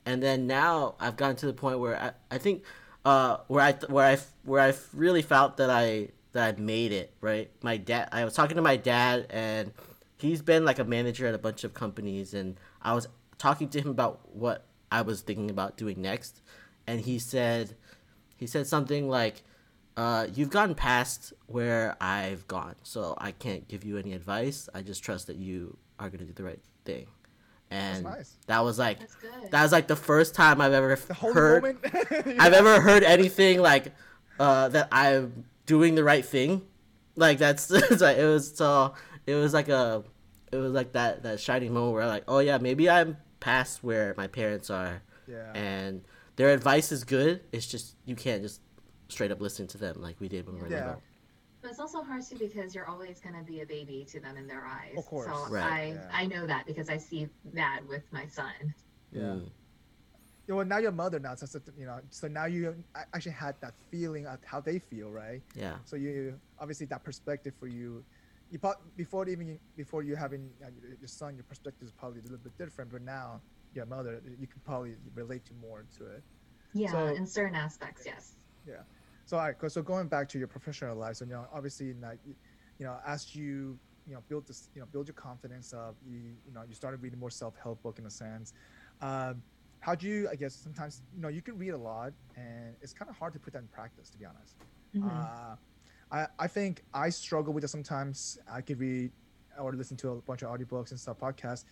and 0.07 0.23
then 0.23 0.47
now 0.47 0.95
I've 1.01 1.17
gotten 1.17 1.37
to 1.37 1.47
the 1.47 1.53
point 1.53 1.81
where 1.81 2.01
I, 2.01 2.13
I 2.35 2.39
think 2.39 2.63
uh, 3.05 3.39
where 3.49 3.63
I 3.63 3.73
where 3.89 4.07
I 4.07 4.19
where 4.45 4.61
I 4.61 4.75
really 4.93 5.23
felt 5.23 5.57
that 5.57 5.71
I 5.71 6.09
that 6.33 6.55
I 6.57 6.61
made 6.61 6.93
it 6.93 7.13
right. 7.21 7.51
My 7.63 7.77
dad, 7.77 8.09
I 8.13 8.25
was 8.25 8.35
talking 8.35 8.57
to 8.57 8.63
my 8.63 8.77
dad, 8.77 9.27
and 9.31 9.73
he's 10.19 10.43
been 10.43 10.65
like 10.65 10.79
a 10.79 10.85
manager 10.85 11.27
at 11.27 11.35
a 11.35 11.39
bunch 11.39 11.65
of 11.65 11.75
companies, 11.75 12.35
and 12.35 12.57
I 12.83 12.95
was 12.95 13.09
talking 13.39 13.69
to 13.71 13.81
him 13.81 13.89
about 13.89 14.21
what 14.35 14.67
I 14.91 15.03
was 15.03 15.23
thinking 15.23 15.51
about 15.51 15.77
doing 15.77 16.01
next, 16.01 16.41
and 16.87 17.01
he 17.01 17.19
said, 17.19 17.77
he 18.37 18.47
said 18.47 18.67
something 18.67 19.09
like, 19.09 19.43
uh, 19.97 20.27
"You've 20.35 20.51
gotten 20.51 20.75
past 20.75 21.33
where 21.47 21.97
I've 22.01 22.47
gone, 22.49 22.75
so 22.83 23.15
I 23.19 23.33
can't 23.33 23.67
give 23.69 23.85
you 23.85 23.97
any 23.99 24.13
advice. 24.13 24.69
I 24.75 24.83
just 24.83 25.03
trust 25.03 25.27
that 25.29 25.37
you 25.37 25.77
are 25.99 26.09
gonna 26.11 26.25
do 26.25 26.33
the 26.33 26.45
right 26.45 26.61
thing." 26.85 27.07
And 27.71 28.05
nice. 28.05 28.37
that 28.47 28.61
was 28.61 28.79
like 28.79 28.99
that 29.51 29.63
was 29.63 29.73
like 29.73 29.89
the 29.89 29.97
first 29.97 30.35
time 30.35 30.61
I've 30.61 30.73
ever 30.73 30.97
heard 31.21 31.63
moment. 31.63 31.79
I've 32.41 32.53
ever 32.53 32.81
heard 32.81 33.03
anything 33.03 33.61
like 33.61 33.93
uh, 34.39 34.69
that 34.69 34.89
I'm 34.93 35.45
doing 35.67 35.95
the 35.95 36.05
right 36.05 36.25
thing. 36.25 36.63
Like 37.17 37.39
that's 37.39 37.71
it's 37.71 38.03
like, 38.03 38.19
it 38.19 38.27
was 38.27 38.55
so 38.57 38.95
it 39.27 39.35
was 39.35 39.55
like 39.55 39.69
a 39.69 40.05
it 40.53 40.57
was 40.57 40.73
like 40.73 40.93
that 40.93 41.23
that 41.23 41.41
shining 41.41 41.73
moment 41.73 41.95
where 41.95 42.07
like 42.07 42.25
oh 42.29 42.39
yeah 42.41 42.59
maybe 42.59 42.89
I'm 42.91 43.17
past 43.41 43.83
where 43.83 44.15
my 44.17 44.27
parents 44.27 44.71
are 44.71 45.03
Yeah. 45.27 45.53
and 45.55 46.03
their 46.37 46.51
advice 46.51 46.93
is 46.93 47.05
good. 47.05 47.43
It's 47.53 47.67
just 47.67 47.97
you 48.05 48.17
can't 48.17 48.43
just 48.43 48.61
straight 49.09 49.31
up 49.31 49.41
listen 49.41 49.67
to 49.69 49.79
them 49.79 50.01
like 50.01 50.17
we 50.21 50.29
did 50.29 50.47
when 50.47 50.57
we 50.57 50.63
were 50.63 50.69
Yeah. 50.69 50.87
little. 50.87 51.03
But 51.63 51.71
it's 51.71 51.81
also 51.81 52.03
hard 52.03 52.23
too 52.23 52.37
because 52.37 52.75
you're 52.75 52.87
always 52.89 53.21
going 53.21 53.35
to 53.37 53.43
be 53.43 53.61
a 53.61 53.67
baby 53.67 54.05
to 54.11 54.21
them 54.21 54.37
in 54.37 54.47
their 54.47 54.67
eyes. 54.67 54.95
Of 54.99 55.07
course. 55.07 55.27
So 55.33 55.47
Right. 55.53 55.63
I 55.73 55.87
Yeah. 55.95 56.09
I 56.13 56.27
know 56.27 56.47
that 56.47 56.67
because 56.67 56.89
I 56.91 56.99
see 56.99 57.29
that 57.55 57.81
with 57.89 58.03
my 58.13 58.27
son. 58.27 58.53
Yeah. 59.13 59.23
Mm. 59.23 59.51
Yeah, 60.47 60.57
well, 60.57 60.67
now 60.67 60.77
you're 60.77 60.91
a 60.91 60.93
mother 60.93 61.19
now, 61.19 61.35
so, 61.37 61.47
so 61.47 61.59
you 61.79 61.87
know. 61.87 62.01
So 62.11 62.29
now 62.29 62.45
you 62.45 62.77
actually 63.15 63.33
had 63.33 63.59
that 63.63 63.73
feeling 63.91 64.27
of 64.27 64.45
how 64.45 64.61
they 64.61 64.79
feel, 64.79 65.11
right? 65.11 65.41
Yeah. 65.55 65.79
So 65.87 65.97
you 65.97 66.39
obviously 66.59 66.85
that 66.87 67.03
perspective 67.03 67.55
for 67.59 67.67
you, 67.67 68.05
you 68.51 68.59
prob- 68.59 68.83
before 68.95 69.27
even 69.27 69.59
before 69.75 70.03
you 70.03 70.17
having 70.17 70.51
uh, 70.63 70.69
your- 70.83 70.97
your 71.01 71.09
son, 71.09 71.35
your 71.35 71.45
perspective 71.45 71.87
is 71.89 71.93
probably 71.93 72.21
a 72.21 72.23
little 72.25 72.37
bit 72.37 72.59
different. 72.59 72.91
But 72.93 73.01
now 73.03 73.41
you're 73.75 73.87
mother, 73.87 74.23
you 74.39 74.47
can 74.47 74.61
probably 74.65 74.95
relate 75.15 75.45
to 75.47 75.55
more 75.55 75.87
to 75.99 76.07
it. 76.07 76.25
Yeah, 76.75 76.91
So- 76.93 77.15
in 77.15 77.27
certain 77.27 77.55
aspects, 77.55 78.03
yes. 78.07 78.37
Yeah. 78.67 78.83
So 79.27 79.39
all 79.39 79.45
right, 79.45 79.71
so 79.73 79.83
going 79.83 80.09
back 80.09 80.29
to 80.31 80.39
your 80.39 80.49
professional 80.49 80.97
life, 80.97 81.17
so 81.17 81.25
you 81.25 81.33
know, 81.33 81.47
obviously, 81.53 81.95
like, 81.95 82.19
you 82.25 82.35
you 82.79 82.85
know, 82.87 82.99
as 83.07 83.35
you 83.35 83.79
you 84.07 84.15
know 84.15 84.23
build 84.29 84.47
this, 84.47 84.69
you 84.75 84.81
know, 84.81 84.87
build 84.87 85.07
your 85.09 85.15
confidence 85.15 85.73
up, 85.73 85.97
you 86.05 86.37
you 86.45 86.53
know, 86.53 86.63
you 86.69 86.75
started 86.75 87.01
reading 87.03 87.19
more 87.19 87.31
self 87.31 87.57
help 87.63 87.83
book 87.83 87.99
in 87.99 88.07
a 88.07 88.11
sense. 88.11 88.53
Um, 89.01 89.43
how 89.81 89.95
do 89.95 90.07
you? 90.07 90.29
I 90.31 90.35
guess 90.37 90.57
sometimes 90.57 91.03
you 91.15 91.21
know 91.23 91.29
you 91.29 91.41
can 91.43 91.57
read 91.57 91.71
a 91.71 91.79
lot, 91.79 92.13
and 92.37 92.77
it's 92.83 92.93
kind 92.93 93.09
of 93.11 93.17
hard 93.17 93.33
to 93.35 93.39
put 93.39 93.53
that 93.55 93.61
in 93.61 93.69
practice, 93.69 94.11
to 94.11 94.19
be 94.19 94.25
honest. 94.27 94.57
Mhm. 94.95 95.09
Uh, 95.09 95.57
I, 96.11 96.27
I 96.39 96.47
think 96.47 96.83
I 96.93 97.09
struggle 97.11 97.53
with 97.55 97.65
it 97.65 97.69
sometimes. 97.69 98.37
I 98.51 98.61
could 98.61 98.79
read 98.79 99.11
or 99.59 99.73
listen 99.73 99.97
to 99.99 100.11
a 100.11 100.23
bunch 100.23 100.43
of 100.43 100.51
audiobooks 100.51 100.91
and 100.91 101.01
stuff, 101.01 101.19
podcasts, 101.19 101.65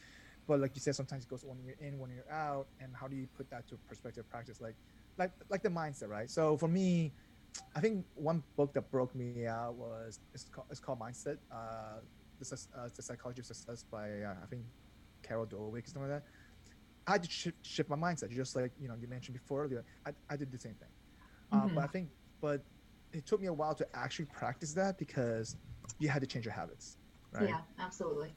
but 0.46 0.60
like 0.60 0.74
you 0.74 0.80
said, 0.80 0.94
sometimes 0.94 1.24
it 1.24 1.28
goes 1.28 1.44
one 1.44 1.60
year 1.62 1.76
in, 1.78 1.98
one 1.98 2.10
year 2.10 2.24
out. 2.30 2.66
And 2.80 2.94
how 2.94 3.08
do 3.08 3.16
you 3.16 3.26
put 3.36 3.48
that 3.50 3.68
to 3.68 3.78
perspective 3.88 4.28
practice? 4.28 4.60
Like, 4.60 4.76
like, 5.18 5.32
like 5.50 5.62
the 5.62 5.70
mindset, 5.70 6.08
right? 6.08 6.30
So 6.30 6.56
for 6.56 6.68
me, 6.68 7.14
I 7.76 7.80
think 7.80 8.06
one 8.14 8.44
book 8.56 8.72
that 8.74 8.90
broke 8.90 9.14
me 9.14 9.46
out 9.46 9.74
was 9.76 10.08
it's 10.34 10.34
called, 10.38 10.56
it's 10.70 10.80
called 10.80 10.88
Mindset. 11.00 11.36
Uh, 11.50 12.00
this 12.38 12.52
is 12.52 12.68
uh, 12.76 12.88
the 12.94 13.02
Psychology 13.02 13.40
of 13.40 13.46
Success 13.46 13.84
by 13.90 14.22
uh, 14.22 14.34
I 14.42 14.46
think 14.46 14.64
Carol 15.22 15.46
Dweck 15.46 15.84
or 15.84 15.86
something 15.86 16.10
like 16.10 16.22
that. 16.22 16.24
I 17.06 17.12
had 17.12 17.22
to 17.24 17.30
shift, 17.30 17.56
shift 17.62 17.88
my 17.90 17.96
mindset, 17.96 18.30
just 18.30 18.54
like 18.56 18.72
you 18.78 18.88
know 18.88 18.94
you 19.00 19.08
mentioned 19.08 19.34
before 19.34 19.64
earlier. 19.64 19.84
I, 20.06 20.12
I 20.30 20.36
did 20.36 20.50
the 20.52 20.58
same 20.58 20.74
thing, 20.74 20.88
uh, 21.52 21.66
Mhm. 21.66 21.74
but 21.74 21.84
I 21.84 21.86
think 21.88 22.10
but 22.40 22.64
it 23.12 23.26
took 23.26 23.40
me 23.40 23.46
a 23.48 23.52
while 23.52 23.74
to 23.74 23.86
actually 23.94 24.26
practice 24.26 24.74
that 24.74 24.98
because 24.98 25.56
you 25.98 26.08
had 26.08 26.20
to 26.22 26.26
change 26.26 26.44
your 26.44 26.54
habits, 26.54 26.98
right? 27.32 27.48
Yeah, 27.48 27.60
absolutely. 27.78 28.34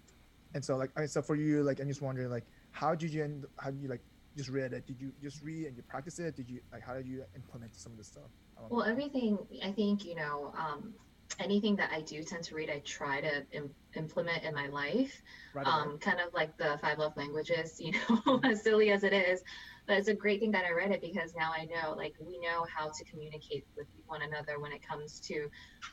And 0.55 0.63
so 0.65 0.77
like 0.77 0.91
I 0.97 1.05
so 1.05 1.21
for 1.21 1.35
you 1.35 1.63
like 1.63 1.79
I'm 1.81 1.87
just 1.89 2.01
wondering 2.01 2.31
like 2.31 2.45
how 2.71 2.95
did 2.95 3.13
you 3.13 3.23
end 3.23 3.45
how 3.59 3.71
did 3.71 3.81
you 3.81 3.89
like 3.89 4.01
just 4.35 4.49
read 4.49 4.73
it? 4.73 4.87
Did 4.87 4.99
you 5.01 5.13
just 5.21 5.41
read 5.43 5.67
and 5.67 5.77
you 5.77 5.83
practice 5.83 6.17
it? 6.19 6.35
Did 6.35 6.49
you 6.49 6.61
like 6.73 6.81
how 6.83 6.95
did 6.95 7.07
you 7.07 7.25
implement 7.35 7.75
some 7.75 7.91
of 7.91 7.97
the 7.99 8.05
stuff? 8.05 8.31
Don't 8.57 8.71
know. 8.71 8.77
Well, 8.77 8.85
everything, 8.85 9.37
I 9.63 9.71
think, 9.71 10.05
you 10.05 10.15
know, 10.15 10.53
um, 10.57 10.95
anything 11.39 11.75
that 11.77 11.91
I 11.91 12.01
do 12.01 12.23
tend 12.23 12.43
to 12.45 12.55
read, 12.55 12.69
I 12.69 12.79
try 12.79 13.21
to 13.21 13.45
Im- 13.51 13.75
implement 13.95 14.43
in 14.43 14.55
my 14.55 14.67
life. 14.67 15.21
right. 15.53 15.67
Um, 15.67 15.97
kind 15.99 16.19
of 16.19 16.33
like 16.33 16.57
the 16.57 16.77
five 16.81 16.97
love 16.99 17.13
languages, 17.17 17.75
you 17.79 17.91
know, 17.91 18.39
as 18.43 18.63
silly 18.63 18.91
as 18.91 19.03
it 19.03 19.13
is. 19.13 19.41
But 19.87 19.97
it's 19.97 20.07
a 20.07 20.15
great 20.15 20.39
thing 20.39 20.51
that 20.51 20.65
I 20.65 20.71
read 20.71 20.91
it 20.91 21.01
because 21.01 21.35
now 21.37 21.51
I 21.55 21.65
know, 21.65 21.93
like, 21.93 22.13
we 22.19 22.39
know 22.39 22.65
how 22.75 22.87
to 22.87 23.05
communicate 23.05 23.65
with 23.77 23.87
one 24.07 24.23
another 24.23 24.59
when 24.59 24.71
it 24.71 24.81
comes 24.87 25.19
to 25.27 25.47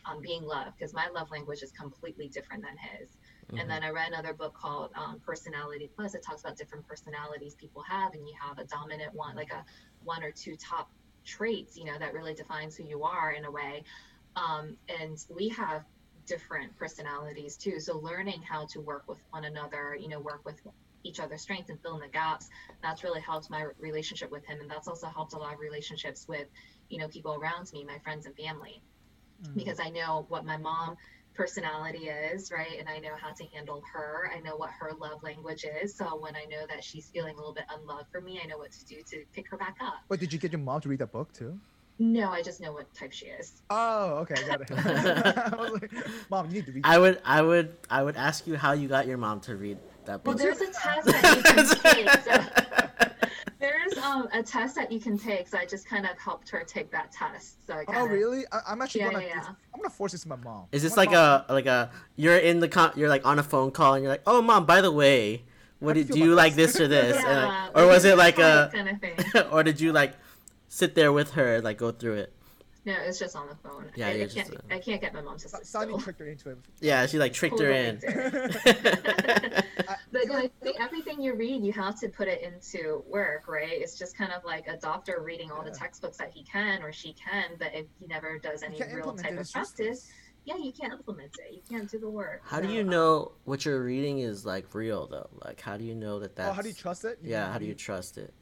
um, 0.07 0.21
being 0.23 0.43
loved, 0.43 0.73
because 0.79 0.95
my 0.95 1.09
love 1.15 1.31
language 1.31 1.63
is 1.63 1.73
completely 1.73 2.29
different 2.29 2.63
than 2.65 2.77
his. 2.79 3.19
Mhm. 3.53 3.61
And 3.61 3.71
then 3.71 3.83
I 3.83 3.91
read 3.91 4.09
another 4.09 4.35
book 4.35 4.55
called 4.55 4.93
um, 4.97 5.21
Personality 5.21 5.91
Plus. 5.95 6.15
It 6.15 6.23
talks 6.23 6.43
about 6.43 6.57
different 6.57 6.87
personalities 6.89 7.55
people 7.55 7.83
have, 7.83 8.15
and 8.15 8.27
you 8.27 8.35
have 8.41 8.59
a 8.59 8.65
dominant 8.65 9.15
one, 9.15 9.37
like 9.37 9.53
a 9.53 9.65
one 10.05 10.23
or 10.23 10.33
two 10.33 10.57
top 10.57 10.91
traits, 11.25 11.77
you 11.77 11.85
know, 11.85 11.99
that 11.99 12.15
really 12.15 12.35
defines 12.35 12.77
who 12.77 12.85
you 12.85 13.05
are 13.05 13.33
in 13.33 13.45
a 13.45 13.51
way. 13.51 13.85
Um, 14.37 14.79
and 14.89 15.19
we 15.29 15.51
have 15.51 15.85
different 16.27 16.77
personalities 16.77 17.57
too. 17.57 17.81
So 17.81 17.99
learning 17.99 18.43
how 18.43 18.67
to 18.67 18.81
work 18.81 19.05
with 19.09 19.19
one 19.31 19.45
another, 19.45 19.97
you 19.99 20.09
know, 20.09 20.21
work 20.21 20.45
with 20.47 20.61
each 21.05 21.21
other's 21.21 21.43
strengths 21.43 21.71
and 21.71 21.81
fill 21.83 21.97
in 21.97 22.01
the 22.01 22.09
gaps, 22.09 22.49
that's 22.83 23.05
really 23.05 23.21
helped 23.21 23.51
my 23.51 23.67
relationship 23.79 24.31
with 24.31 24.45
him. 24.47 24.61
And 24.61 24.71
that's 24.71 24.89
also 24.89 25.09
helped 25.09 25.35
a 25.35 25.39
lot 25.39 25.55
of 25.55 25.61
relationships 25.61 26.27
with, 26.29 26.49
you 26.89 26.99
know, 26.99 27.09
people 27.09 27.35
around 27.35 27.73
me, 27.73 27.85
my 27.85 27.99
friends 28.01 28.27
and 28.27 28.37
family 28.37 28.83
Mm. 29.43 29.55
because 29.57 29.81
I 29.81 29.91
know 29.91 30.27
what 30.29 30.45
my 30.45 30.57
mom 30.57 30.97
personality 31.35 32.09
is, 32.09 32.51
right? 32.51 32.79
And 32.79 32.89
I 32.89 32.99
know 32.99 33.15
how 33.21 33.33
to 33.33 33.45
handle 33.55 33.83
her. 33.93 34.31
I 34.35 34.41
know 34.41 34.57
what 34.57 34.71
her 34.79 34.93
love 34.99 35.23
language 35.23 35.65
is. 35.83 35.95
So 35.95 36.17
when 36.21 36.37
I 36.37 36.45
know 36.45 36.67
that 36.69 36.85
she's 36.85 37.09
feeling 37.11 37.35
a 37.35 37.37
little 37.37 37.55
bit 37.55 37.65
unloved 37.77 38.07
for 38.11 38.21
me, 38.21 38.41
I 38.43 38.47
know 38.47 38.59
what 38.59 38.73
to 38.73 38.85
do 38.85 38.97
to 39.11 39.25
pick 39.33 39.49
her 39.51 39.57
back 39.57 39.77
up. 39.81 39.95
But 40.09 40.21
did 40.21 40.33
you 40.33 40.39
get 40.39 40.53
your 40.53 40.61
mom 40.61 40.81
to 40.83 40.89
read 40.89 41.01
that 41.01 41.13
book 41.13 41.33
too? 41.33 41.59
No, 41.99 42.31
I 42.31 42.43
just 42.43 42.61
know 42.61 42.73
what 42.73 42.93
type 42.95 43.13
she 43.13 43.27
is. 43.27 43.63
Oh, 43.71 44.17
okay, 44.21 44.35
got 44.47 44.63
it. 44.63 44.71
I 44.73 45.55
was 45.57 45.73
like, 45.73 45.93
mom, 46.31 46.49
you 46.49 46.55
need 46.55 46.67
to 46.67 46.73
read. 46.73 46.85
I 46.85 46.99
would, 46.99 47.21
I 47.25 47.43
would, 47.43 47.77
I 47.91 48.03
would 48.03 48.17
ask 48.17 48.47
you 48.47 48.57
how 48.57 48.73
you 48.73 48.89
got 48.89 49.07
your 49.07 49.19
mom 49.19 49.41
to 49.43 49.57
read 49.57 49.79
that 50.07 50.25
book. 50.25 50.35
Well, 50.35 50.45
there's 50.45 50.61
a 50.61 50.73
test 50.73 51.07
that 51.07 51.37
you 51.37 51.43
can 51.43 51.95
take. 51.95 52.11
So 52.23 52.82
there's 53.63 53.97
um, 54.05 54.29
a 54.35 54.43
test 54.43 54.75
that 54.75 54.91
you 54.93 54.99
can 55.01 55.17
take. 55.17 55.47
So 55.49 55.57
I 55.57 55.65
just 55.65 55.87
kind 55.87 56.05
of 56.05 56.19
helped 56.19 56.51
her 56.51 56.65
take 56.67 56.91
that 56.91 57.13
test. 57.13 57.65
So 57.67 57.75
I 57.75 57.85
oh, 57.89 57.93
kinda, 57.93 58.13
really? 58.13 58.45
I, 58.53 58.59
I'm 58.67 58.83
actually 58.83 59.03
Yeah, 59.03 59.13
gonna. 59.13 59.25
yeah, 59.25 59.29
yeah. 59.37 59.47
I'm 59.73 59.81
gonna 59.81 59.89
force 59.89 60.13
this 60.13 60.23
to 60.25 60.29
my 60.29 60.37
mom. 60.37 60.67
Is 60.73 60.83
this 60.83 60.97
My 60.97 61.03
like 61.05 61.13
mom- 61.13 61.45
a 61.49 61.53
like 61.55 61.67
a 61.67 61.91
you're 62.17 62.37
in 62.37 62.61
the 62.61 62.69
con- 62.69 62.93
you're 62.97 63.09
like 63.09 63.25
on 63.25 63.39
a 63.39 63.43
phone 63.43 63.71
call 63.71 63.95
and 63.95 64.03
you're 64.03 64.13
like, 64.13 64.23
oh 64.27 64.43
mom, 64.43 64.67
by 64.67 64.81
the 64.81 64.91
way, 64.93 65.45
what 65.79 65.91
How 65.91 65.95
do 65.95 66.01
you 66.01 66.05
did 66.07 66.13
do 66.15 66.19
you 66.19 66.35
like 66.35 66.55
this?" 66.57 66.73
this 66.75 66.81
or 66.83 66.89
this, 66.89 67.17
And, 67.17 67.25
Yeah, 67.25 67.69
like- 67.73 67.79
or 67.79 67.87
was 67.87 68.05
it 68.05 68.19
like 68.19 68.39
a, 68.51 68.71
kind 68.75 68.89
of 68.91 69.01
thing? 69.01 69.43
or 69.53 69.63
did 69.63 69.81
you 69.81 69.93
like 69.93 70.15
sit 70.69 70.95
there 70.95 71.13
with 71.13 71.31
her 71.33 71.55
and 71.57 71.65
like 71.65 71.79
go 71.79 71.93
through 71.93 72.15
it? 72.15 72.33
No, 72.85 72.95
it's 72.95 73.19
just 73.19 73.37
on 73.37 73.47
the 73.49 73.55
phone. 73.55 73.87
Yeah, 73.95 74.09
I, 74.09 74.11
I 74.11 74.15
you're 74.15 74.29
can't. 74.29 74.51
just, 74.51 74.59
uh, 74.59 74.75
I 74.75 74.79
can't 74.79 75.01
get 75.01 75.15
my 75.15 75.21
mom 75.21 75.39
to 75.39 75.49
Sa- 75.49 75.59
sit 75.63 76.01
tricked 76.01 76.19
her 76.21 76.27
into 76.27 76.51
it. 76.51 76.59
Yeah, 76.81 77.07
she 77.07 77.19
like 77.19 77.33
tricked 77.33 77.61
her 77.61 77.71
in. 77.71 78.01
But 80.13 80.31
I 80.31 80.51
think 80.63 80.79
everything 80.81 81.23
you 81.23 81.35
read, 81.35 81.65
you 81.65 81.73
have 81.73 81.99
to 82.01 82.09
put 82.09 82.29
it 82.29 82.43
into 82.43 83.03
work, 83.09 83.49
right? 83.49 83.71
It's 83.73 83.99
just 83.99 84.17
kind 84.17 84.33
of 84.33 84.45
like 84.45 84.67
a 84.69 84.77
doctor 84.77 85.23
reading 85.25 85.51
all 85.51 85.63
the 85.63 85.71
textbooks 85.71 86.19
that 86.19 86.31
he 86.33 86.45
can 86.45 86.83
or 86.83 86.93
she 86.93 87.15
can, 87.15 87.53
but 87.59 87.75
if 87.75 87.87
he 87.99 88.07
never 88.07 88.39
does 88.39 88.63
any 88.63 88.81
real 88.95 89.15
type 89.15 89.33
of 89.33 89.39
It's 89.39 89.53
practice, 89.53 90.11
yeah, 90.45 90.57
you 90.57 90.73
can't 90.73 90.93
implement 90.93 91.31
it. 91.39 91.55
You 91.55 91.63
can't 91.69 91.91
do 91.91 91.99
the 91.99 92.11
work. 92.11 92.43
How 92.45 92.61
do 92.61 92.69
So, 92.69 92.75
you 92.75 92.81
um, 92.83 92.89
know 92.89 93.33
what 93.45 93.65
you're 93.65 93.83
reading 93.83 94.19
is 94.19 94.45
like 94.45 94.75
real 94.75 95.07
though? 95.07 95.31
Like 95.45 95.61
how 95.61 95.77
do 95.77 95.85
you 95.85 95.95
know 95.95 96.19
that 96.21 96.37
that's 96.37 96.51
Oh, 96.51 96.53
how 96.53 96.63
do 96.63 96.69
you 96.69 96.75
trust 96.75 97.05
it? 97.05 97.19
Yeah, 97.23 97.51
how 97.51 97.59
do 97.59 97.65
you 97.65 97.75
trust 97.75 98.19
it? 98.19 98.35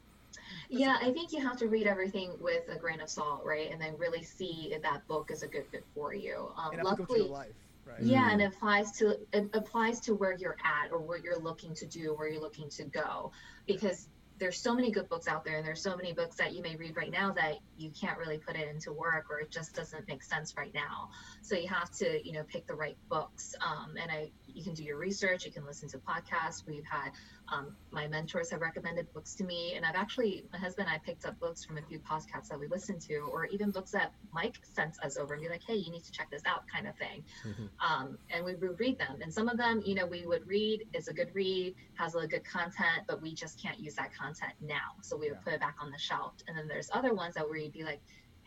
Yeah, 0.71 0.97
I 1.01 1.11
think 1.11 1.33
you 1.33 1.41
have 1.41 1.57
to 1.57 1.67
read 1.67 1.85
everything 1.85 2.31
with 2.39 2.63
a 2.69 2.77
grain 2.77 3.01
of 3.01 3.09
salt, 3.09 3.43
right? 3.43 3.69
And 3.71 3.81
then 3.81 3.97
really 3.97 4.23
see 4.23 4.71
if 4.73 4.81
that 4.83 5.05
book 5.07 5.29
is 5.29 5.43
a 5.43 5.47
good 5.47 5.65
fit 5.67 5.85
for 5.93 6.13
you. 6.13 6.49
Um, 6.55 6.71
And 6.71 6.79
applicable 6.79 7.05
to 7.07 7.11
luckily, 7.11 7.19
your 7.21 7.29
life, 7.29 7.55
right? 7.85 8.01
Yeah, 8.01 8.29
Mm. 8.29 8.33
and 8.33 8.41
it 8.41 8.45
applies 8.53 8.91
to 8.93 9.19
it 9.33 9.49
applies 9.53 9.99
to 10.01 10.15
where 10.15 10.31
you're 10.31 10.55
at 10.63 10.91
or 10.93 10.99
what 10.99 11.23
you're 11.23 11.37
looking 11.37 11.73
to 11.75 11.85
do, 11.85 12.13
where 12.15 12.29
you're 12.29 12.41
looking 12.41 12.69
to 12.69 12.85
go, 12.85 13.33
because 13.65 14.07
there's 14.41 14.57
so 14.57 14.73
many 14.73 14.89
good 14.89 15.07
books 15.07 15.27
out 15.27 15.45
there, 15.45 15.57
and 15.57 15.65
there's 15.65 15.83
so 15.83 15.95
many 15.95 16.13
books 16.13 16.35
that 16.37 16.53
you 16.53 16.63
may 16.63 16.75
read 16.75 16.97
right 16.97 17.11
now 17.11 17.31
that 17.31 17.59
you 17.77 17.91
can't 17.91 18.17
really 18.17 18.39
put 18.39 18.55
it 18.55 18.67
into 18.67 18.91
work, 18.91 19.27
or 19.29 19.39
it 19.39 19.51
just 19.51 19.75
doesn't 19.75 20.07
make 20.07 20.23
sense 20.23 20.55
right 20.57 20.73
now. 20.73 21.09
So 21.43 21.55
you 21.55 21.67
have 21.67 21.91
to, 21.91 22.19
you 22.27 22.33
know, 22.33 22.43
pick 22.43 22.65
the 22.65 22.73
right 22.73 22.97
books. 23.07 23.53
Um, 23.63 23.93
and 24.01 24.09
I, 24.11 24.31
you 24.47 24.63
can 24.63 24.73
do 24.73 24.83
your 24.83 24.97
research. 24.97 25.45
You 25.45 25.51
can 25.51 25.63
listen 25.63 25.87
to 25.89 25.99
podcasts. 25.99 26.65
We've 26.65 26.83
had 26.89 27.11
um, 27.49 27.75
my 27.91 28.07
mentors 28.07 28.49
have 28.49 28.61
recommended 28.61 29.13
books 29.13 29.35
to 29.35 29.43
me, 29.43 29.73
and 29.75 29.85
I've 29.85 29.95
actually, 29.95 30.43
my 30.51 30.57
husband 30.57 30.87
and 30.87 30.95
I 30.95 30.99
picked 31.05 31.25
up 31.25 31.39
books 31.39 31.63
from 31.63 31.77
a 31.77 31.81
few 31.83 31.99
podcasts 31.99 32.47
that 32.49 32.59
we 32.59 32.67
listened 32.67 33.01
to, 33.01 33.17
or 33.31 33.45
even 33.45 33.69
books 33.69 33.91
that 33.91 34.11
Mike 34.33 34.57
sent 34.63 34.95
us 35.03 35.17
over 35.17 35.35
and 35.35 35.43
be 35.43 35.49
like, 35.49 35.61
hey, 35.67 35.75
you 35.75 35.91
need 35.91 36.03
to 36.03 36.11
check 36.11 36.31
this 36.31 36.41
out, 36.47 36.63
kind 36.67 36.87
of 36.87 36.95
thing 36.97 37.23
Mhm. 37.45 37.69
um, 37.79 38.17
and 38.29 38.43
we 38.43 38.55
would 38.55 38.79
read 38.79 38.97
them. 38.97 39.19
And 39.21 39.31
some 39.33 39.49
of 39.49 39.57
them, 39.57 39.81
you 39.85 39.93
know, 39.95 40.05
we 40.05 40.25
would 40.25 40.47
read 40.47 40.87
is 40.93 41.07
a 41.09 41.13
good 41.13 41.29
read, 41.33 41.75
has 41.95 42.15
a 42.15 42.25
good 42.27 42.43
content, 42.45 43.03
but 43.07 43.21
we 43.21 43.33
just 43.35 43.61
can't 43.61 43.79
use 43.79 43.95
that 43.95 44.13
content 44.13 44.30
now. 44.59 44.95
So 45.01 45.17
we 45.17 45.29
would 45.29 45.37
Yeah. 45.37 45.43
put 45.43 45.53
it 45.53 45.59
back 45.59 45.75
on 45.81 45.91
the 45.91 45.97
shelf. 45.97 46.35
And 46.47 46.57
then 46.57 46.67
there's 46.67 46.89
other 46.93 47.13
ones 47.13 47.35
that 47.35 47.47
where 47.47 47.57
you'd 47.57 47.71
be 47.71 47.83
like, 47.83 48.01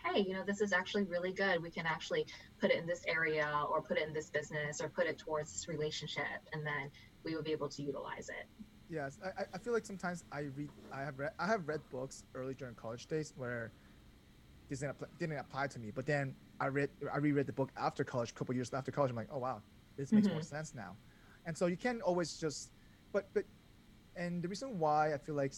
hey, 0.05 0.20
you 0.20 0.35
know, 0.35 0.45
this 0.45 0.61
is 0.61 0.72
actually 0.72 1.05
really 1.05 1.32
good. 1.32 1.62
We 1.62 1.70
can 1.70 1.87
actually 1.87 2.26
put 2.59 2.70
it 2.70 2.76
in 2.78 2.87
this 2.87 3.05
area 3.07 3.64
or 3.70 3.82
put 3.82 3.97
it 3.99 4.07
in 4.07 4.12
this 4.12 4.30
business 4.30 4.80
or 4.80 4.89
put 4.89 5.07
it 5.07 5.18
towards 5.18 5.53
this 5.53 5.68
relationship. 5.68 6.24
And 6.53 6.66
then 6.66 6.91
we 7.24 7.35
would 7.35 7.45
be 7.45 7.53
able 7.53 7.68
to 7.70 7.82
utilize 7.82 8.28
it. 8.28 8.47
Yes, 8.89 9.18
I, 9.24 9.47
I- 9.55 9.59
feel 9.59 9.72
like 9.72 9.87
sometimes 9.87 10.22
I 10.30 10.41
read 10.41 10.70
I 10.93 11.03
have 11.03 11.18
read 11.18 11.32
I 11.39 11.47
have 11.47 11.66
read 11.68 11.89
books 11.91 12.22
early 12.35 12.55
during 12.55 12.74
college 12.74 13.07
days 13.07 13.32
where 13.35 13.72
this 14.68 14.80
didn't 14.80 14.91
apply, 14.93 15.09
didn't 15.18 15.39
apply 15.39 15.66
to 15.68 15.78
me, 15.78 15.91
but 15.91 16.07
then 16.07 16.37
I 16.61 16.66
read 16.66 16.91
I 17.12 17.18
reread 17.18 17.47
the 17.47 17.53
book 17.53 17.72
after 17.76 18.05
college, 18.05 18.30
a 18.30 18.35
couple 18.35 18.55
years 18.55 18.72
after 18.72 18.93
college. 18.93 19.11
I'm 19.11 19.16
like, 19.16 19.28
oh 19.30 19.39
wow, 19.39 19.62
this 19.97 20.12
makes 20.12 20.30
more 20.30 20.41
Mhm. 20.41 20.45
sense 20.45 20.74
now, 20.74 20.99
and 21.45 21.57
so 21.57 21.66
you 21.66 21.76
can't 21.76 22.03
always 22.03 22.37
just, 22.37 22.72
but 23.12 23.24
but, 23.35 23.45
and 24.16 24.42
the 24.42 24.48
reason 24.48 24.78
why 24.78 25.14
I 25.14 25.18
feel 25.18 25.34
like, 25.34 25.52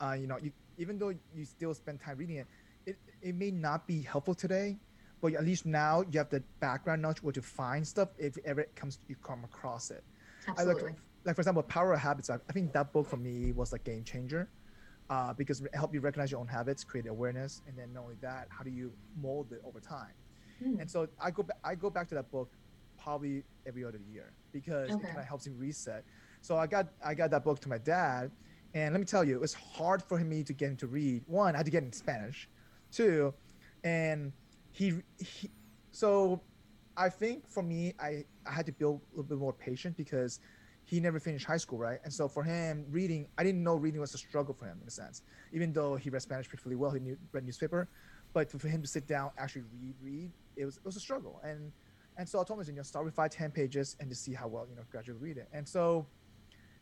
uh, 0.00 0.16
you 0.18 0.26
know, 0.26 0.38
you 0.38 0.52
even 0.76 0.98
though 0.98 1.12
you 1.32 1.44
still 1.44 1.74
spend 1.74 2.00
time 2.00 2.18
reading 2.18 2.36
it, 2.36 2.48
it 2.86 2.96
it 3.22 3.34
may 3.34 3.50
not 3.50 3.86
be 3.86 4.02
helpful 4.02 4.34
today, 4.34 4.78
but 5.20 5.34
at 5.34 5.44
least 5.44 5.66
now 5.66 6.02
you 6.10 6.18
have 6.18 6.30
the 6.30 6.44
background 6.60 7.02
knowledge 7.02 7.22
where 7.22 7.32
to 7.32 7.42
find 7.42 7.86
stuff 7.86 8.10
if 8.18 8.36
ever 8.44 8.62
it 8.62 8.74
comes 8.76 8.98
you 9.08 9.16
come 9.16 9.44
across 9.44 9.90
it 9.90 10.04
I 10.58 10.62
like, 10.64 10.76
Absolutely. 10.76 10.92
like 11.24 11.34
for 11.36 11.40
example, 11.40 11.62
Power 11.62 11.92
of 11.94 12.00
Habits. 12.00 12.30
I 12.30 12.36
I 12.48 12.52
think 12.52 12.72
that 12.72 12.92
book 12.92 13.06
for 13.08 13.16
me 13.16 13.52
was 13.52 13.72
a 13.72 13.78
game 13.78 14.04
changer, 14.04 14.50
uh, 15.10 15.32
because 15.34 15.60
it 15.60 15.74
helped 15.74 15.94
you 15.94 16.00
recognize 16.00 16.30
your 16.30 16.40
own 16.40 16.48
habits, 16.48 16.84
create 16.84 17.06
awareness, 17.06 17.62
and 17.66 17.76
then 17.78 17.92
not 17.92 18.02
only 18.04 18.16
that, 18.22 18.48
how 18.50 18.64
do 18.64 18.70
you 18.70 18.94
mold 19.16 19.52
it 19.52 19.60
over 19.64 19.80
time? 19.80 20.14
Hmm. 20.62 20.76
And 20.80 20.90
so 20.90 21.08
I 21.20 21.30
go 21.30 21.42
back, 21.42 21.56
I 21.64 21.74
go 21.74 21.90
back 21.90 22.08
to 22.08 22.14
that 22.16 22.30
book 22.30 22.50
probably 22.98 23.44
every 23.66 23.84
other 23.84 23.98
year 23.98 24.34
because 24.52 24.90
it 24.90 25.06
kind 25.06 25.18
of 25.18 25.24
helps 25.26 25.46
you 25.46 25.54
reset. 25.54 26.04
So 26.44 26.58
I 26.58 26.66
got 26.66 26.88
I 27.02 27.14
got 27.14 27.30
that 27.30 27.42
book 27.42 27.58
to 27.60 27.70
my 27.70 27.78
dad, 27.78 28.30
and 28.74 28.92
let 28.92 29.00
me 29.00 29.06
tell 29.06 29.24
you, 29.24 29.34
it 29.34 29.40
was 29.40 29.54
hard 29.54 30.02
for 30.02 30.18
me 30.18 30.44
to 30.44 30.52
get 30.52 30.68
him 30.68 30.76
to 30.76 30.86
read. 30.86 31.22
One, 31.26 31.54
I 31.54 31.56
had 31.56 31.64
to 31.64 31.72
get 31.72 31.82
in 31.82 31.90
Spanish. 31.90 32.50
Two, 32.92 33.32
and 33.82 34.30
he, 34.70 35.00
he 35.16 35.50
so 35.90 36.42
I 36.98 37.08
think 37.08 37.48
for 37.48 37.62
me, 37.62 37.94
I, 37.98 38.26
I 38.46 38.52
had 38.52 38.66
to 38.66 38.72
build 38.72 39.00
a 39.00 39.16
little 39.16 39.24
bit 39.24 39.38
more 39.38 39.54
patience 39.54 39.94
because 39.96 40.38
he 40.84 41.00
never 41.00 41.18
finished 41.18 41.46
high 41.46 41.56
school, 41.56 41.78
right? 41.78 41.98
And 42.04 42.12
so 42.12 42.28
for 42.28 42.42
him, 42.42 42.84
reading, 42.90 43.26
I 43.38 43.42
didn't 43.42 43.64
know 43.64 43.76
reading 43.76 44.02
was 44.02 44.12
a 44.12 44.18
struggle 44.18 44.52
for 44.52 44.66
him 44.66 44.76
in 44.82 44.86
a 44.86 44.90
sense. 44.90 45.22
Even 45.50 45.72
though 45.72 45.96
he 45.96 46.10
read 46.10 46.20
Spanish 46.20 46.46
pretty 46.46 46.76
well, 46.76 46.90
he 46.90 47.00
knew, 47.00 47.16
read 47.32 47.46
newspaper, 47.46 47.88
but 48.34 48.50
for 48.50 48.68
him 48.68 48.82
to 48.82 48.88
sit 48.88 49.08
down, 49.08 49.30
actually 49.38 49.62
read, 49.72 49.94
read, 50.02 50.30
it 50.56 50.66
was 50.66 50.76
it 50.76 50.84
was 50.84 50.96
a 50.96 51.00
struggle. 51.00 51.40
And 51.42 51.72
and 52.18 52.28
so 52.28 52.38
I 52.38 52.44
told 52.44 52.60
him, 52.60 52.66
you 52.66 52.74
know, 52.74 52.82
start 52.82 53.06
with 53.06 53.14
five, 53.14 53.30
ten 53.30 53.50
pages 53.50 53.96
and 53.98 54.10
to 54.10 54.14
see 54.14 54.34
how 54.34 54.46
well, 54.46 54.66
you 54.68 54.76
know, 54.76 54.82
gradually 54.90 55.18
read 55.18 55.38
it. 55.38 55.48
And 55.54 55.66
so 55.66 56.06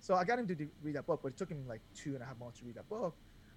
so 0.03 0.15
I 0.15 0.25
got 0.25 0.39
him 0.39 0.47
to 0.49 0.55
do, 0.55 0.69
read 0.83 0.97
that 0.97 1.07
book, 1.07 1.21
but 1.23 1.33
it 1.33 1.39
took 1.39 1.49
him 1.49 1.65
like 1.67 1.81
two 1.95 2.13
and 2.15 2.23
a 2.23 2.27
half 2.27 2.39
months 2.39 2.59
to 2.59 2.67
read 2.67 2.75
that 2.75 2.89
book. 2.89 3.15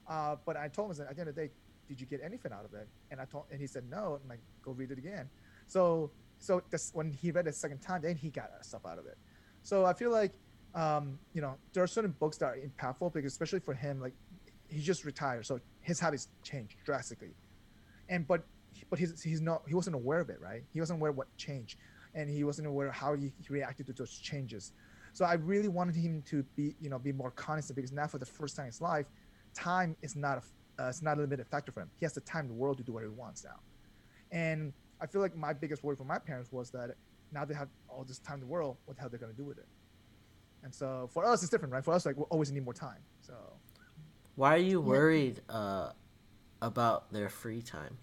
Uh, 0.08 0.38
but 0.46 0.56
I 0.56 0.70
told 0.70 0.96
him 0.96 1.06
at 1.10 1.16
the 1.16 1.20
end 1.20 1.30
of 1.30 1.36
the 1.36 1.42
day, 1.48 1.52
did 1.90 2.00
you 2.00 2.06
get 2.06 2.22
anything 2.24 2.52
out 2.54 2.64
of 2.64 2.74
it? 2.74 2.88
And 3.12 3.20
I 3.20 3.26
told, 3.26 3.46
and 3.52 3.60
he 3.60 3.68
said 3.68 3.84
no. 3.90 4.20
I'm 4.22 4.30
like, 4.30 4.40
go 4.64 4.72
read 4.72 4.92
it 4.92 4.98
again. 4.98 5.28
So 5.68 6.12
so 6.38 6.62
this, 6.70 6.92
when 6.94 7.12
he 7.12 7.32
read 7.32 7.48
it 7.48 7.50
a 7.50 7.54
second 7.54 7.80
time, 7.80 8.02
then 8.04 8.16
he 8.16 8.30
got 8.30 8.52
stuff 8.62 8.86
out 8.86 9.00
of 9.00 9.06
it. 9.06 9.18
So 9.64 9.86
I 9.86 9.94
feel 9.94 10.12
like 10.12 10.32
um, 10.76 11.18
you 11.34 11.42
know 11.42 11.56
there 11.74 11.84
are 11.84 11.88
certain 11.88 12.12
books 12.12 12.38
that 12.38 12.46
are 12.46 12.58
impactful 12.58 13.14
because 13.14 13.32
especially 13.32 13.60
for 13.60 13.74
him, 13.74 14.00
like 14.00 14.14
he 14.68 14.82
just 14.82 15.06
retired, 15.06 15.46
so 15.46 15.60
his 15.82 16.00
habits 16.00 16.28
changed 16.44 16.76
drastically. 16.86 17.34
And 18.10 18.28
but 18.28 18.44
but 18.90 19.00
he's 19.00 19.22
he's 19.24 19.42
not 19.42 19.64
he 19.68 19.74
wasn't 19.74 19.96
aware 19.96 20.20
of 20.20 20.30
it, 20.30 20.40
right? 20.40 20.64
He 20.74 20.80
wasn't 20.80 21.00
aware 21.00 21.12
of 21.12 21.18
what 21.18 21.36
changed, 21.38 21.78
and 22.14 22.30
he 22.30 22.44
wasn't 22.44 22.68
aware 22.68 22.92
how 22.92 23.16
he, 23.16 23.32
he 23.40 23.48
reacted 23.50 23.88
to 23.88 23.94
those 23.94 24.18
changes. 24.18 24.74
So 25.16 25.24
I 25.24 25.36
really 25.36 25.70
wanted 25.70 25.96
him 25.96 26.22
to 26.28 26.44
be 26.58 26.76
you 26.82 26.90
know 26.90 27.00
be 27.00 27.14
more 27.14 27.32
conscious 27.32 27.72
because 27.72 27.94
now 27.94 28.06
for 28.06 28.18
the 28.20 28.26
first 28.26 28.58
time 28.58 28.66
in 28.66 28.72
his 28.74 28.82
life, 28.82 29.06
time 29.56 29.96
is 30.02 30.14
not 30.14 30.40
a 30.40 30.84
uh, 30.84 30.90
it's 30.90 31.02
not 31.02 31.18
a 31.18 31.22
limited 31.22 31.48
factor 31.48 31.72
for 31.72 31.80
him. 31.80 31.90
He 31.96 32.04
has 32.06 32.14
the 32.14 32.20
time 32.20 32.42
in 32.42 32.48
the 32.50 32.54
world 32.54 32.78
to 32.80 32.84
do 32.84 32.92
what 32.92 33.02
he 33.04 33.08
wants 33.08 33.46
now. 33.46 33.56
And 34.32 34.74
I 35.02 35.08
feel 35.08 35.22
like 35.22 35.34
my 35.34 35.54
biggest 35.54 35.86
worry 35.86 35.96
for 35.96 36.04
my 36.04 36.20
parents 36.20 36.52
was 36.52 36.70
that 36.72 36.90
now 37.32 37.46
they 37.46 37.54
have 37.54 37.70
all 37.88 38.04
this 38.04 38.20
time 38.20 38.36
in 38.36 38.40
the 38.42 38.48
world, 38.48 38.76
what 38.84 38.98
the 38.98 39.02
hell 39.02 39.10
they're 39.10 39.18
gonna 39.20 39.32
do 39.32 39.46
with 39.46 39.58
it? 39.58 39.68
And 40.64 40.76
so 40.76 41.10
for 41.14 41.24
us, 41.26 41.42
it's 41.44 41.50
different, 41.50 41.74
right? 41.74 41.84
For 41.86 41.94
us, 41.94 42.06
like 42.06 42.18
we 42.18 42.24
always 42.24 42.52
need 42.52 42.66
more 42.66 42.74
time. 42.74 43.00
So 43.22 43.34
Why 44.36 44.56
are 44.56 44.58
you 44.58 44.82
worried 44.82 45.40
uh, 45.48 45.92
about 46.62 47.14
their 47.14 47.30
free 47.30 47.62
time? 47.62 47.98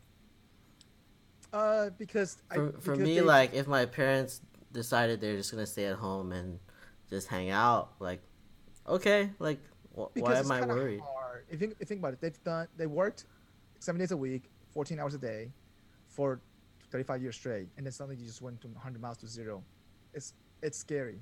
Uh, 1.52 1.90
because 1.98 2.38
I, 2.50 2.54
For, 2.54 2.72
for 2.80 2.96
me, 2.96 3.16
they- 3.16 3.20
like 3.20 3.52
if 3.52 3.66
my 3.66 3.84
parents 3.84 4.40
decided 4.72 5.20
they're 5.20 5.36
just 5.36 5.50
gonna 5.50 5.66
stay 5.66 5.84
at 5.84 5.96
home 5.96 6.32
and 6.32 6.58
just 7.12 7.28
hang 7.28 7.50
out, 7.50 7.92
like, 8.00 8.20
okay, 8.88 9.30
like, 9.38 9.60
wh- 9.96 10.12
because 10.14 10.22
why 10.22 10.38
it's 10.38 10.50
am 10.50 10.52
I 10.52 10.58
kinda 10.60 10.74
worried? 10.74 11.00
Hard. 11.00 11.44
If 11.48 11.52
you 11.52 11.58
think, 11.58 11.72
if 11.74 11.80
you 11.80 11.86
think 11.86 12.00
about 12.00 12.14
it, 12.14 12.20
they've 12.20 12.44
done 12.44 12.66
they 12.76 12.86
worked 12.86 13.26
seven 13.80 13.98
days 13.98 14.12
a 14.12 14.16
week, 14.16 14.50
fourteen 14.72 14.98
hours 14.98 15.14
a 15.14 15.18
day, 15.18 15.50
for 16.08 16.40
thirty 16.90 17.04
five 17.04 17.22
years 17.22 17.36
straight, 17.36 17.68
and 17.76 17.86
then 17.86 17.92
suddenly 17.92 18.16
you 18.16 18.26
just 18.26 18.42
went 18.42 18.60
to 18.62 18.68
hundred 18.82 19.02
miles 19.02 19.18
to 19.18 19.26
zero. 19.26 19.62
It's 20.14 20.32
it's 20.62 20.78
scary. 20.78 21.20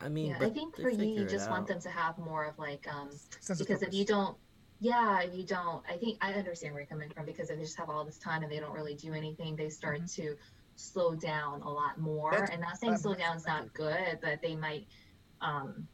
I 0.00 0.08
mean, 0.08 0.26
Yeah, 0.28 0.36
I 0.40 0.50
think 0.50 0.76
for 0.76 0.90
you, 0.90 1.04
you 1.04 1.26
just 1.26 1.50
want 1.50 1.66
them 1.66 1.80
to 1.80 1.90
have 1.90 2.16
more 2.18 2.44
of 2.44 2.58
like 2.58 2.86
um 2.92 3.10
Sense 3.40 3.58
because 3.58 3.82
if 3.82 3.92
you 3.92 4.04
don't 4.04 4.36
yeah 4.80 5.20
if 5.20 5.34
you 5.34 5.44
don't 5.44 5.84
i 5.90 5.96
think 5.96 6.16
i 6.22 6.32
understand 6.32 6.72
where 6.72 6.80
you're 6.82 6.88
coming 6.88 7.10
from 7.10 7.26
because 7.26 7.50
if 7.50 7.56
they 7.58 7.62
just 7.62 7.76
have 7.76 7.90
all 7.90 8.02
this 8.02 8.16
time 8.18 8.42
and 8.42 8.50
they 8.50 8.58
don't 8.58 8.72
really 8.72 8.94
do 8.94 9.12
anything 9.12 9.54
they 9.54 9.68
start 9.68 10.06
to 10.06 10.34
slow 10.80 11.14
down 11.14 11.62
a 11.62 11.68
lot 11.70 11.98
more 12.00 12.32
Ment- 12.32 12.50
and 12.52 12.60
not 12.60 12.78
saying 12.78 12.96
slow 12.96 13.14
down 13.14 13.36
is 13.36 13.46
not 13.46 13.72
good 13.74 14.18
but 14.22 14.40
they 14.42 14.56
might 14.56 14.86
um 15.40 15.86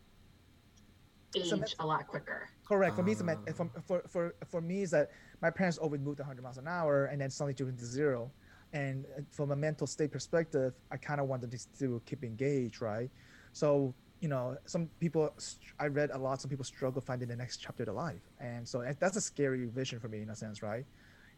age 1.35 1.49
So 1.49 1.61
a 1.81 1.87
lot 1.87 2.07
quicker 2.07 2.49
Correct. 2.67 2.97
For 2.97 3.03
me, 3.05 3.13
it's 3.13 3.21
a 3.21 3.25
men- 3.25 3.39
Ah. 3.47 3.53
for, 3.53 3.71
for 3.87 4.03
for 4.09 4.35
for 4.51 4.61
me 4.61 4.83
is 4.83 4.91
that 4.91 5.11
my 5.41 5.51
parents 5.51 5.79
always 5.79 6.01
moved 6.01 6.19
100 6.19 6.43
miles 6.43 6.59
an 6.59 6.67
hour 6.67 7.07
and 7.07 7.21
then 7.21 7.31
suddenly 7.31 7.55
to 7.55 7.69
into 7.69 7.85
zero. 7.85 8.33
And 8.73 9.07
uh, 9.17 9.23
from 9.31 9.53
a 9.53 9.57
mental 9.57 9.87
state 9.87 10.11
perspective, 10.11 10.75
I 10.91 10.97
kind 10.97 11.21
of 11.21 11.29
want 11.29 11.43
them 11.43 11.51
to 11.53 11.59
still 11.59 12.01
keep 12.05 12.25
engaged, 12.25 12.83
right? 12.83 13.09
So 13.53 13.95
you 14.21 14.29
know, 14.29 14.57
some 14.67 14.89
people 14.99 15.31
I 15.79 15.87
read 15.87 16.11
a 16.11 16.19
lot. 16.19 16.41
Some 16.41 16.51
people 16.51 16.65
struggle 16.65 17.01
finding 17.01 17.29
the 17.29 17.37
next 17.37 17.59
chapter 17.59 17.85
of 17.85 17.95
life, 17.95 18.23
and 18.41 18.67
so 18.67 18.81
and 18.81 18.97
that's 18.99 19.17
a 19.17 19.21
scary 19.21 19.67
vision 19.67 20.01
for 20.01 20.09
me 20.09 20.23
in 20.23 20.31
a 20.31 20.35
sense, 20.37 20.63
right? 20.63 20.87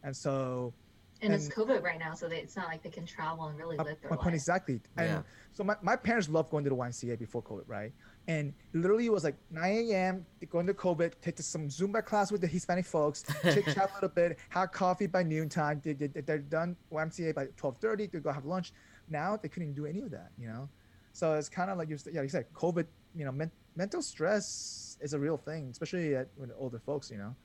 And 0.01 0.15
so 0.15 0.73
and, 1.21 1.33
it's 1.33 1.49
covid 1.49 1.83
right 1.83 1.99
now 1.99 2.13
so 2.13 2.27
they, 2.27 2.37
it's 2.37 2.55
not 2.55 2.67
like 2.67 2.81
they 2.81 2.89
can 2.89 3.05
travel 3.05 3.45
and 3.47 3.57
really 3.57 3.77
uh, 3.77 3.83
live 3.83 3.99
their 4.01 4.09
my 4.09 4.15
life 4.15 4.23
point 4.23 4.35
exactly. 4.35 4.81
And 4.97 5.07
Yeah. 5.07 5.21
so 5.51 5.63
my, 5.63 5.75
my 5.81 5.95
parents 5.95 6.29
loved 6.29 6.49
going 6.51 6.63
to 6.63 6.69
the 6.69 6.75
YMCA 6.75 7.17
before 7.19 7.43
COVID, 7.43 7.63
right? 7.67 7.91
And 8.27 8.53
literally 8.73 9.05
it 9.07 9.11
was 9.11 9.23
like 9.23 9.37
9 9.49 9.71
a.m. 9.89 10.25
going 10.49 10.67
to 10.67 10.73
COVID, 10.73 11.13
take 11.21 11.39
some 11.39 11.67
Zumba 11.67 12.03
class 12.05 12.31
with 12.31 12.41
the 12.41 12.47
Hispanic 12.47 12.85
folks, 12.85 13.23
chit 13.43 13.65
chat 13.65 13.89
a 13.91 13.93
little 13.95 14.09
bit, 14.09 14.37
have 14.49 14.71
coffee 14.71 15.07
by 15.07 15.23
noontime. 15.23 15.81
They, 15.83 15.93
they, 15.93 16.07
they're 16.07 16.37
done 16.37 16.75
YMCA 16.91 17.33
by 17.33 17.47
12:30 17.47 18.11
to 18.11 18.19
go 18.19 18.31
have 18.31 18.45
lunch. 18.45 18.71
Now 19.07 19.37
they 19.37 19.49
couldn't 19.49 19.73
do 19.73 19.85
any 19.85 20.01
of 20.01 20.11
that, 20.11 20.29
you 20.37 20.47
know. 20.47 20.69
So 21.11 21.33
it's 21.33 21.49
kind 21.49 21.71
of 21.71 21.77
like 21.77 21.89
you 21.89 21.97
said, 21.97 22.13
yeah, 22.13 22.21
you 22.21 22.29
said 22.29 22.45
COVID. 22.53 22.85
You 23.15 23.25
know, 23.25 23.31
men, 23.31 23.51
mental 23.75 24.03
stress 24.03 24.97
is 25.01 25.13
a 25.13 25.19
real 25.19 25.37
thing, 25.37 25.69
especially 25.71 26.15
at, 26.15 26.27
with 26.37 26.51
older 26.55 26.79
folks, 26.79 27.09
you 27.09 27.17
know. 27.17 27.35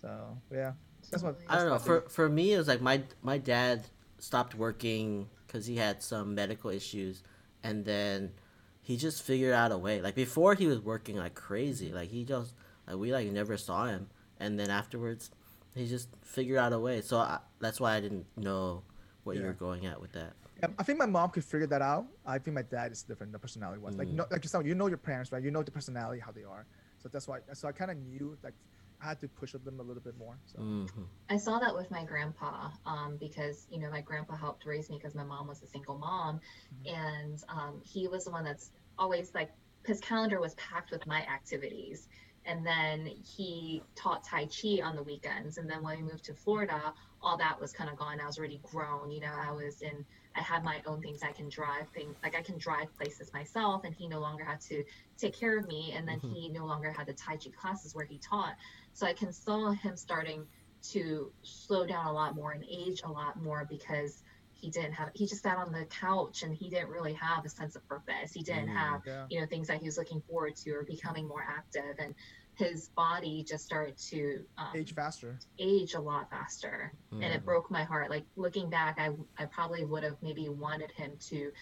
So 0.00 0.42
yeah, 0.52 0.72
that's 1.10 1.22
what 1.22 1.38
Totally. 1.40 1.46
I 1.48 1.56
don't 1.56 1.68
know. 1.70 1.78
For 1.78 2.00
probably- 2.00 2.08
for 2.10 2.28
me, 2.28 2.52
it 2.54 2.58
was 2.58 2.68
like 2.68 2.80
my 2.80 3.02
my 3.22 3.38
dad 3.38 3.86
stopped 4.18 4.54
working 4.54 5.28
because 5.46 5.66
he 5.66 5.76
had 5.76 6.02
some 6.02 6.34
medical 6.34 6.70
issues, 6.70 7.22
and 7.62 7.84
then 7.84 8.32
he 8.82 8.96
just 8.96 9.22
figured 9.22 9.54
out 9.54 9.72
a 9.72 9.78
way. 9.78 10.00
Like 10.00 10.14
before, 10.14 10.54
he 10.54 10.66
was 10.66 10.80
working 10.80 11.16
like 11.16 11.34
crazy. 11.34 11.92
Like 11.92 12.10
he 12.10 12.24
just 12.24 12.54
like 12.86 12.96
we 12.96 13.12
like 13.12 13.30
never 13.32 13.56
saw 13.56 13.86
him, 13.86 14.08
and 14.40 14.58
then 14.58 14.70
afterwards, 14.70 15.30
he 15.74 15.86
just 15.86 16.08
figured 16.22 16.58
out 16.58 16.72
a 16.72 16.78
way. 16.78 17.00
So 17.00 17.18
I, 17.18 17.38
that's 17.60 17.80
why 17.80 17.94
I 17.96 18.00
didn't 18.00 18.26
know 18.36 18.82
what 19.24 19.36
you 19.36 19.42
Yeah. 19.42 19.48
were 19.48 19.52
going 19.54 19.86
at 19.86 20.00
with 20.00 20.12
that. 20.12 20.32
Yeah, 20.60 20.68
I 20.78 20.82
think 20.82 20.98
my 20.98 21.06
mom 21.06 21.30
could 21.30 21.44
figure 21.44 21.68
that 21.68 21.82
out. 21.82 22.06
I 22.26 22.38
think 22.38 22.54
my 22.56 22.62
dad 22.62 22.90
is 22.90 23.02
different. 23.04 23.30
The 23.32 23.38
personality 23.38 23.80
was 23.80 23.94
like, 23.96 24.08
Mm. 24.08 24.14
no, 24.14 24.26
like 24.30 24.42
you 24.42 24.48
said, 24.48 24.66
you 24.66 24.74
know 24.74 24.88
your 24.88 24.96
parents, 24.98 25.30
right? 25.30 25.40
You 25.42 25.52
know 25.52 25.62
the 25.62 25.70
personality, 25.70 26.20
how 26.20 26.32
they 26.32 26.42
are. 26.42 26.66
So 27.00 27.08
that's 27.08 27.28
why. 27.28 27.38
So 27.52 27.68
I 27.68 27.72
kind 27.72 27.92
of 27.92 27.96
knew, 27.98 28.36
like, 28.42 28.54
I 29.00 29.06
had 29.08 29.20
to 29.20 29.28
push 29.28 29.52
them 29.52 29.80
a 29.80 29.82
little 29.82 30.02
bit 30.02 30.16
more. 30.16 30.38
So 30.46 30.58
hmm 30.58 31.04
I 31.30 31.36
saw 31.36 31.58
that 31.58 31.74
with 31.74 31.90
my 31.90 32.04
grandpa 32.04 32.70
um, 32.86 33.16
because 33.18 33.66
you 33.70 33.78
know 33.78 33.90
my 33.90 34.00
grandpa 34.00 34.36
helped 34.36 34.64
raise 34.64 34.88
me 34.90 34.96
because 34.98 35.14
my 35.14 35.24
mom 35.24 35.46
was 35.46 35.62
a 35.62 35.66
single 35.66 35.98
mom, 35.98 36.40
and 36.86 37.38
um, 37.48 37.82
he 37.84 38.08
was 38.08 38.24
the 38.24 38.30
one 38.30 38.44
that's 38.44 38.70
always 38.98 39.34
like 39.34 39.50
his 39.86 40.00
calendar 40.00 40.40
was 40.40 40.54
packed 40.54 40.90
with 40.90 41.06
my 41.06 41.20
activities, 41.26 42.08
and 42.46 42.66
then 42.66 43.06
he 43.36 43.82
taught 43.94 44.24
Tai 44.24 44.46
Chi 44.46 44.80
on 44.82 44.96
the 44.96 45.02
weekends, 45.02 45.58
and 45.58 45.68
then 45.68 45.82
when 45.82 45.98
we 45.98 46.02
moved 46.02 46.24
to 46.24 46.34
Florida, 46.34 46.94
all 47.20 47.36
that 47.36 47.60
was 47.60 47.72
kind 47.72 47.90
of 47.90 47.96
gone. 47.96 48.20
I 48.20 48.26
was 48.26 48.38
already 48.38 48.60
grown, 48.62 49.10
you 49.10 49.20
know. 49.20 49.34
I 49.34 49.52
was 49.52 49.82
in. 49.82 50.06
I 50.34 50.40
had 50.40 50.64
my 50.64 50.80
own 50.86 51.02
things. 51.02 51.22
I 51.22 51.32
can 51.32 51.48
drive 51.48 51.88
things 51.90 52.16
like 52.22 52.36
I 52.36 52.42
can 52.42 52.58
drive 52.58 52.94
places 52.96 53.32
myself, 53.34 53.82
and 53.84 53.94
he 53.94 54.08
no 54.08 54.20
longer 54.20 54.44
had 54.44 54.60
to 54.62 54.82
take 55.18 55.38
care 55.38 55.58
of 55.58 55.66
me. 55.66 55.92
And 55.94 56.08
then 56.08 56.20
Mhm. 56.20 56.32
he 56.32 56.48
no 56.48 56.64
longer 56.64 56.92
had 56.92 57.06
the 57.06 57.14
Tai 57.14 57.36
Chi 57.36 57.50
classes 57.50 57.94
where 57.94 58.06
he 58.06 58.18
taught. 58.18 58.54
So 58.98 59.06
I 59.06 59.12
can 59.12 59.32
saw 59.32 59.70
him 59.70 59.96
starting 59.96 60.48
to 60.90 61.32
slow 61.44 61.86
down 61.86 62.06
a 62.06 62.12
lot 62.12 62.34
more 62.34 62.50
and 62.50 62.64
age 62.68 63.02
a 63.04 63.08
lot 63.10 63.40
more 63.40 63.64
because 63.70 64.24
he 64.54 64.70
didn't 64.70 64.92
have 64.94 65.10
he 65.14 65.24
just 65.24 65.42
sat 65.42 65.56
on 65.56 65.70
the 65.70 65.84
couch 65.84 66.42
and 66.42 66.52
he 66.52 66.68
didn't 66.68 66.88
really 66.88 67.12
have 67.12 67.44
a 67.44 67.48
sense 67.48 67.76
of 67.76 67.86
purpose 67.88 68.32
he 68.32 68.42
didn't 68.42 68.66
Mm. 68.68 68.76
have 68.76 69.00
yeah, 69.06 69.26
you 69.30 69.40
know 69.40 69.46
things 69.46 69.68
that 69.68 69.78
he 69.78 69.84
was 69.86 69.98
looking 69.98 70.20
forward 70.22 70.56
to 70.56 70.70
or 70.72 70.82
becoming 70.82 71.28
more 71.28 71.44
active 71.48 71.94
and 72.00 72.12
his 72.56 72.88
body 72.96 73.44
just 73.44 73.64
started 73.64 73.96
to 74.10 74.44
um, 74.58 74.72
age 74.74 74.92
faster. 74.94 75.38
age 75.60 75.94
a 75.94 76.00
lot 76.00 76.28
faster 76.28 76.92
and 77.12 77.22
Mm. 77.32 77.36
it 77.36 77.44
broke 77.44 77.70
my 77.70 77.84
heart 77.84 78.10
like 78.10 78.24
looking 78.34 78.68
back 78.68 78.98
i 78.98 79.10
i 79.38 79.44
probably 79.46 79.84
would 79.84 80.02
have 80.02 80.20
maybe 80.22 80.48
wanted 80.48 80.90
him 80.90 81.12
to 81.20 81.52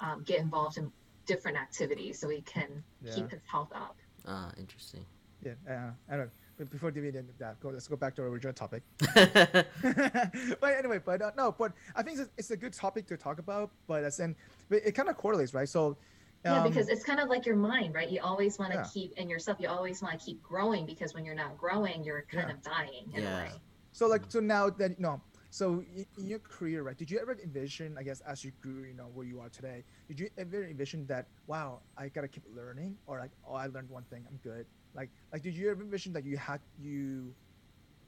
um, 0.00 0.22
get 0.24 0.40
involved 0.40 0.78
in 0.78 0.90
different 1.26 1.58
activities 1.58 2.18
so 2.18 2.30
he 2.30 2.40
can 2.40 2.82
Yeah. 3.02 3.14
keep 3.14 3.30
his 3.30 3.42
health 3.44 3.72
up 3.74 3.96
Ah, 4.26 4.50
interesting. 4.56 5.04
Yeah, 5.42 5.52
uh, 5.68 5.90
I 6.10 6.16
don't. 6.16 6.30
But 6.30 6.47
before 6.64 6.90
dividing 6.90 7.28
that, 7.38 7.60
go. 7.60 7.68
Let's 7.70 7.88
go 7.88 7.96
back 7.96 8.14
to 8.16 8.22
our 8.22 8.28
original 8.28 8.52
topic. 8.52 8.82
but 9.14 10.74
anyway, 10.76 11.00
but 11.04 11.22
uh, 11.22 11.30
no, 11.36 11.54
but 11.56 11.72
I 11.94 12.02
think 12.02 12.18
it's, 12.18 12.30
it's 12.36 12.50
a 12.50 12.56
good 12.56 12.72
topic 12.72 13.06
to 13.08 13.16
talk 13.16 13.38
about. 13.38 13.70
But 13.86 14.04
as 14.04 14.18
in, 14.18 14.36
but 14.68 14.80
it 14.84 14.92
kind 14.92 15.08
of 15.08 15.16
correlates, 15.16 15.54
right? 15.54 15.68
So. 15.68 15.98
yeah 16.44 16.58
um, 16.58 16.62
because 16.62 16.88
it's 16.88 17.04
kind 17.04 17.18
of 17.20 17.28
like 17.28 17.44
your 17.46 17.56
mind 17.56 17.94
right 17.94 18.10
you 18.10 18.20
always 18.22 18.58
want 18.58 18.70
to 18.72 18.78
Yeah. 18.78 18.84
keep 18.94 19.12
in 19.18 19.28
yourself 19.28 19.58
you 19.60 19.68
always 19.68 20.00
want 20.02 20.18
to 20.18 20.24
keep 20.24 20.40
growing 20.40 20.86
because 20.86 21.12
when 21.14 21.24
you're 21.24 21.34
not 21.34 21.56
growing 21.58 22.04
you're 22.04 22.24
kind 22.30 22.48
Yeah. 22.48 22.54
of 22.54 22.62
dying 22.62 23.10
in 23.12 23.22
Yeah. 23.22 23.32
a 23.34 23.36
way 23.36 23.52
So 23.92 24.06
like 24.06 24.22
so 24.28 24.38
now 24.38 24.70
that 24.70 25.00
no, 25.00 25.20
so 25.50 25.82
in 26.16 26.26
your 26.28 26.38
career, 26.38 26.82
right? 26.86 26.96
Did 26.96 27.10
you 27.10 27.18
ever 27.18 27.34
envision, 27.42 27.96
I 27.98 28.02
guess, 28.04 28.20
as 28.20 28.44
you 28.44 28.52
grew, 28.62 28.84
you 28.84 28.94
know, 28.94 29.08
where 29.12 29.26
you 29.26 29.40
are 29.40 29.48
today, 29.50 29.84
did 30.06 30.20
you 30.20 30.28
ever 30.38 30.62
envision 30.64 31.06
that, 31.06 31.26
wow, 31.46 31.82
I 31.96 32.08
gotta 32.08 32.28
keep 32.28 32.44
learning, 32.46 32.98
or 33.06 33.18
like, 33.18 33.32
oh, 33.44 33.54
I 33.54 33.66
learned 33.66 33.88
one 33.90 34.04
thing, 34.04 34.24
I'm 34.28 34.36
good. 34.38 34.66
Like, 34.94 35.10
like, 35.32 35.42
did 35.42 35.56
you 35.56 35.70
ever 35.70 35.82
envision 35.82 36.12
that 36.14 36.24
you 36.24 36.36
had 36.36 36.60
you, 36.78 37.34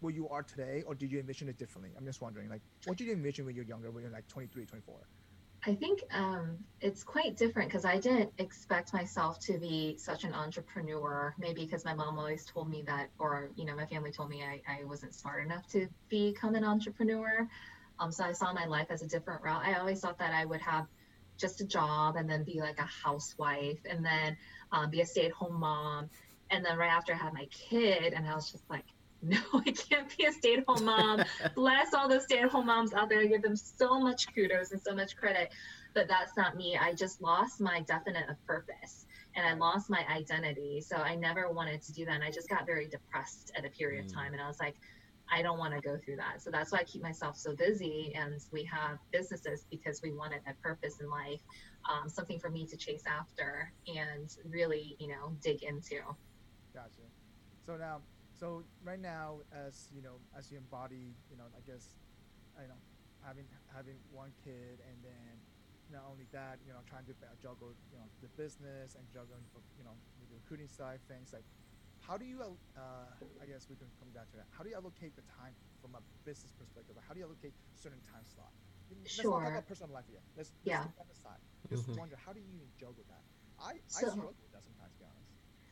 where 0.01 0.13
you 0.13 0.29
are 0.29 0.43
today, 0.43 0.83
or 0.87 0.95
did 0.95 1.11
you 1.13 1.21
envision 1.21 1.49
it 1.49 1.59
differently? 1.59 1.93
I'm 1.97 2.07
just 2.07 2.21
wondering, 2.21 2.49
like, 2.49 2.63
what 2.87 2.97
did 2.97 3.07
you 3.07 3.13
envision 3.13 3.47
when 3.47 3.55
you're 3.55 3.65
younger, 3.65 3.91
when 3.91 4.03
you're 4.03 4.13
like 4.13 4.29
23, 4.29 4.67
24? 4.67 5.01
I 5.67 5.75
think 5.75 6.01
um, 6.11 6.57
it's 6.81 7.05
quite 7.05 7.37
different 7.37 7.69
because 7.69 7.85
I 7.85 7.99
didn't 7.99 8.31
expect 8.39 8.95
myself 8.95 9.39
to 9.41 9.59
be 9.59 9.99
such 9.99 10.25
an 10.25 10.33
entrepreneur. 10.33 11.35
Maybe 11.39 11.67
because 11.67 11.85
my 11.85 11.93
mom 11.93 12.19
always 12.19 12.47
told 12.47 12.71
me 12.71 12.83
that, 12.87 13.11
or 13.19 13.51
you 13.57 13.67
know, 13.67 13.77
my 13.77 13.85
family 13.85 14.11
told 14.11 14.31
me 14.31 14.43
I, 14.43 14.63
I 14.67 14.85
wasn't 14.85 15.15
smart 15.15 15.45
enough 15.45 15.67
to 15.73 15.87
become 16.09 16.55
an 16.55 16.65
entrepreneur. 16.65 17.47
Um, 17.99 18.11
so 18.11 18.25
I 18.25 18.33
saw 18.33 18.55
my 18.55 18.65
life 18.65 18.87
as 18.89 19.03
a 19.03 19.07
different 19.07 19.43
route. 19.43 19.63
I 19.63 19.75
always 19.75 20.01
thought 20.01 20.19
that 20.19 20.33
I 20.33 20.47
would 20.47 20.63
have 20.63 20.87
just 21.39 21.61
a 21.61 21.67
job 21.67 22.17
and 22.17 22.29
then 22.29 22.43
be 22.45 22.61
like 22.61 22.79
a 22.79 22.89
housewife 23.05 23.81
and 23.89 24.05
then 24.05 24.39
um, 24.73 24.89
be 24.89 25.03
a 25.03 25.07
stay-at-home 25.07 25.61
mom. 25.61 26.09
And 26.51 26.65
then 26.65 26.77
right 26.77 26.91
after 26.91 27.13
I 27.13 27.17
had 27.17 27.33
my 27.33 27.47
kid, 27.51 28.13
and 28.13 28.27
I 28.29 28.35
was 28.35 28.51
just 28.51 28.65
like, 28.71 28.85
no, 29.23 29.39
I 29.55 29.71
can't 29.71 30.17
be 30.17 30.25
a 30.25 30.33
stay-at-home 30.33 30.85
mom 30.85 31.23
bless 31.55 31.93
all 31.93 32.09
the 32.09 32.21
stay-at-home 32.21 32.67
moms 32.67 32.95
out 32.95 33.09
there. 33.11 33.21
I 33.21 33.27
give 33.27 33.43
them 33.43 33.57
so 33.57 34.01
much 34.01 34.27
kudos 34.35 34.73
and 34.73 34.81
so 34.81 34.95
much 34.95 35.15
credit, 35.17 35.53
but 35.95 36.09
that's 36.09 36.37
not 36.37 36.57
me. 36.57 36.79
I 36.81 36.95
just 36.95 37.21
lost 37.21 37.61
my 37.61 37.83
definite 37.83 38.31
of 38.31 38.37
purpose 38.47 39.07
and 39.37 39.47
I 39.47 39.55
lost 39.55 39.91
my 39.91 40.05
identity. 40.11 40.81
So 40.81 40.97
I 40.97 41.17
never 41.17 41.53
wanted 41.53 41.83
to 41.83 41.93
do 41.93 42.05
that. 42.07 42.15
And 42.15 42.25
I 42.25 42.31
just 42.31 42.49
got 42.49 42.67
very 42.67 42.89
depressed 42.89 43.53
at 43.57 43.65
a 43.65 43.71
period 43.71 44.05
of 44.05 44.11
Mm. 44.11 44.15
time. 44.15 44.33
And 44.33 44.43
I 44.43 44.47
was 44.49 44.59
like, 44.59 44.77
I 45.33 45.43
don't 45.43 45.59
want 45.59 45.75
to 45.75 45.81
go 45.81 45.97
through 46.05 46.17
that. 46.17 46.43
So 46.43 46.51
that's 46.51 46.73
why 46.73 46.79
I 46.79 46.85
keep 46.85 47.03
myself 47.03 47.37
so 47.37 47.55
busy. 47.55 48.13
And 48.17 48.41
we 48.53 48.65
have 48.65 48.99
businesses 49.13 49.67
because 49.71 50.01
we 50.03 50.13
wanted 50.13 50.41
a 50.49 50.55
purpose 50.63 50.99
in 51.01 51.09
life, 51.09 51.41
um, 51.89 52.09
something 52.09 52.41
for 52.41 52.51
me 52.51 52.67
to 52.67 52.77
chase 52.77 53.05
after 53.07 53.73
and 53.87 54.29
really, 54.49 54.97
you 54.99 55.09
know, 55.09 55.37
dig 55.43 55.63
into. 55.63 56.01
Gotcha. 56.75 57.11
So 57.65 57.77
now, 57.77 58.03
so 58.33 58.65
right 58.83 59.01
now, 59.01 59.41
as 59.53 59.87
you 59.91 60.03
know, 60.03 60.21
as 60.37 60.51
you 60.51 60.59
embody, 60.59 61.17
you 61.29 61.37
know, 61.37 61.47
I 61.57 61.61
guess, 61.61 61.97
I 62.57 62.67
know, 62.67 62.81
having 63.23 63.49
having 63.73 64.01
one 64.11 64.33
kid, 64.43 64.81
and 64.87 65.03
then 65.03 65.45
not 65.89 66.05
only 66.11 66.27
that, 66.33 66.61
you 66.65 66.73
know, 66.73 66.81
trying 66.87 67.05
to 67.07 67.15
juggle, 67.43 67.75
you 67.91 67.99
know, 67.99 68.09
the 68.23 68.29
business 68.29 68.95
and 68.95 69.11
juggling, 69.11 69.47
you 69.77 69.85
know, 69.85 69.99
the 70.19 70.27
recruiting 70.35 70.69
side 70.69 71.01
things. 71.09 71.33
Like, 71.33 71.47
how 72.01 72.17
do 72.17 72.25
you, 72.25 72.41
uh, 72.77 73.11
I 73.41 73.47
guess 73.47 73.69
we 73.69 73.77
can 73.77 73.91
come 73.99 74.13
down 74.13 74.27
to 74.31 74.37
that. 74.39 74.47
How 74.51 74.63
do 74.63 74.71
you 74.71 74.77
allocate 74.77 75.17
the 75.17 75.27
time 75.27 75.55
from 75.81 75.95
a 75.97 76.03
business 76.25 76.53
perspective? 76.53 76.95
Like, 76.97 77.05
how 77.07 77.15
do 77.15 77.21
you 77.21 77.27
allocate 77.27 77.55
certain 77.75 78.01
time 78.01 78.25
slot? 78.25 78.53
Let's 78.91 79.17
not 79.19 79.29
talk 79.29 79.45
about 79.47 79.67
personal 79.67 79.93
life 79.93 80.07
yet. 80.09 80.23
Let's, 80.37 80.53
let's 80.65 80.79
Yeah. 80.79 80.83
keep 80.83 80.95
that 80.97 81.11
aside. 81.11 81.41
Just 81.69 81.89
Mhm. 81.89 81.97
wonder, 81.99 82.17
how 82.17 82.33
do 82.33 82.41
you 82.41 82.49
even 82.55 82.71
juggle 82.79 83.05
that? 83.09 83.25
I, 83.59 83.81
I 83.97 84.05
struggle 84.05 84.39
with 84.43 84.53
that 84.53 84.65
sometimes, 84.65 84.95
to 84.95 84.99
be 85.01 85.07
honest. 85.11 85.30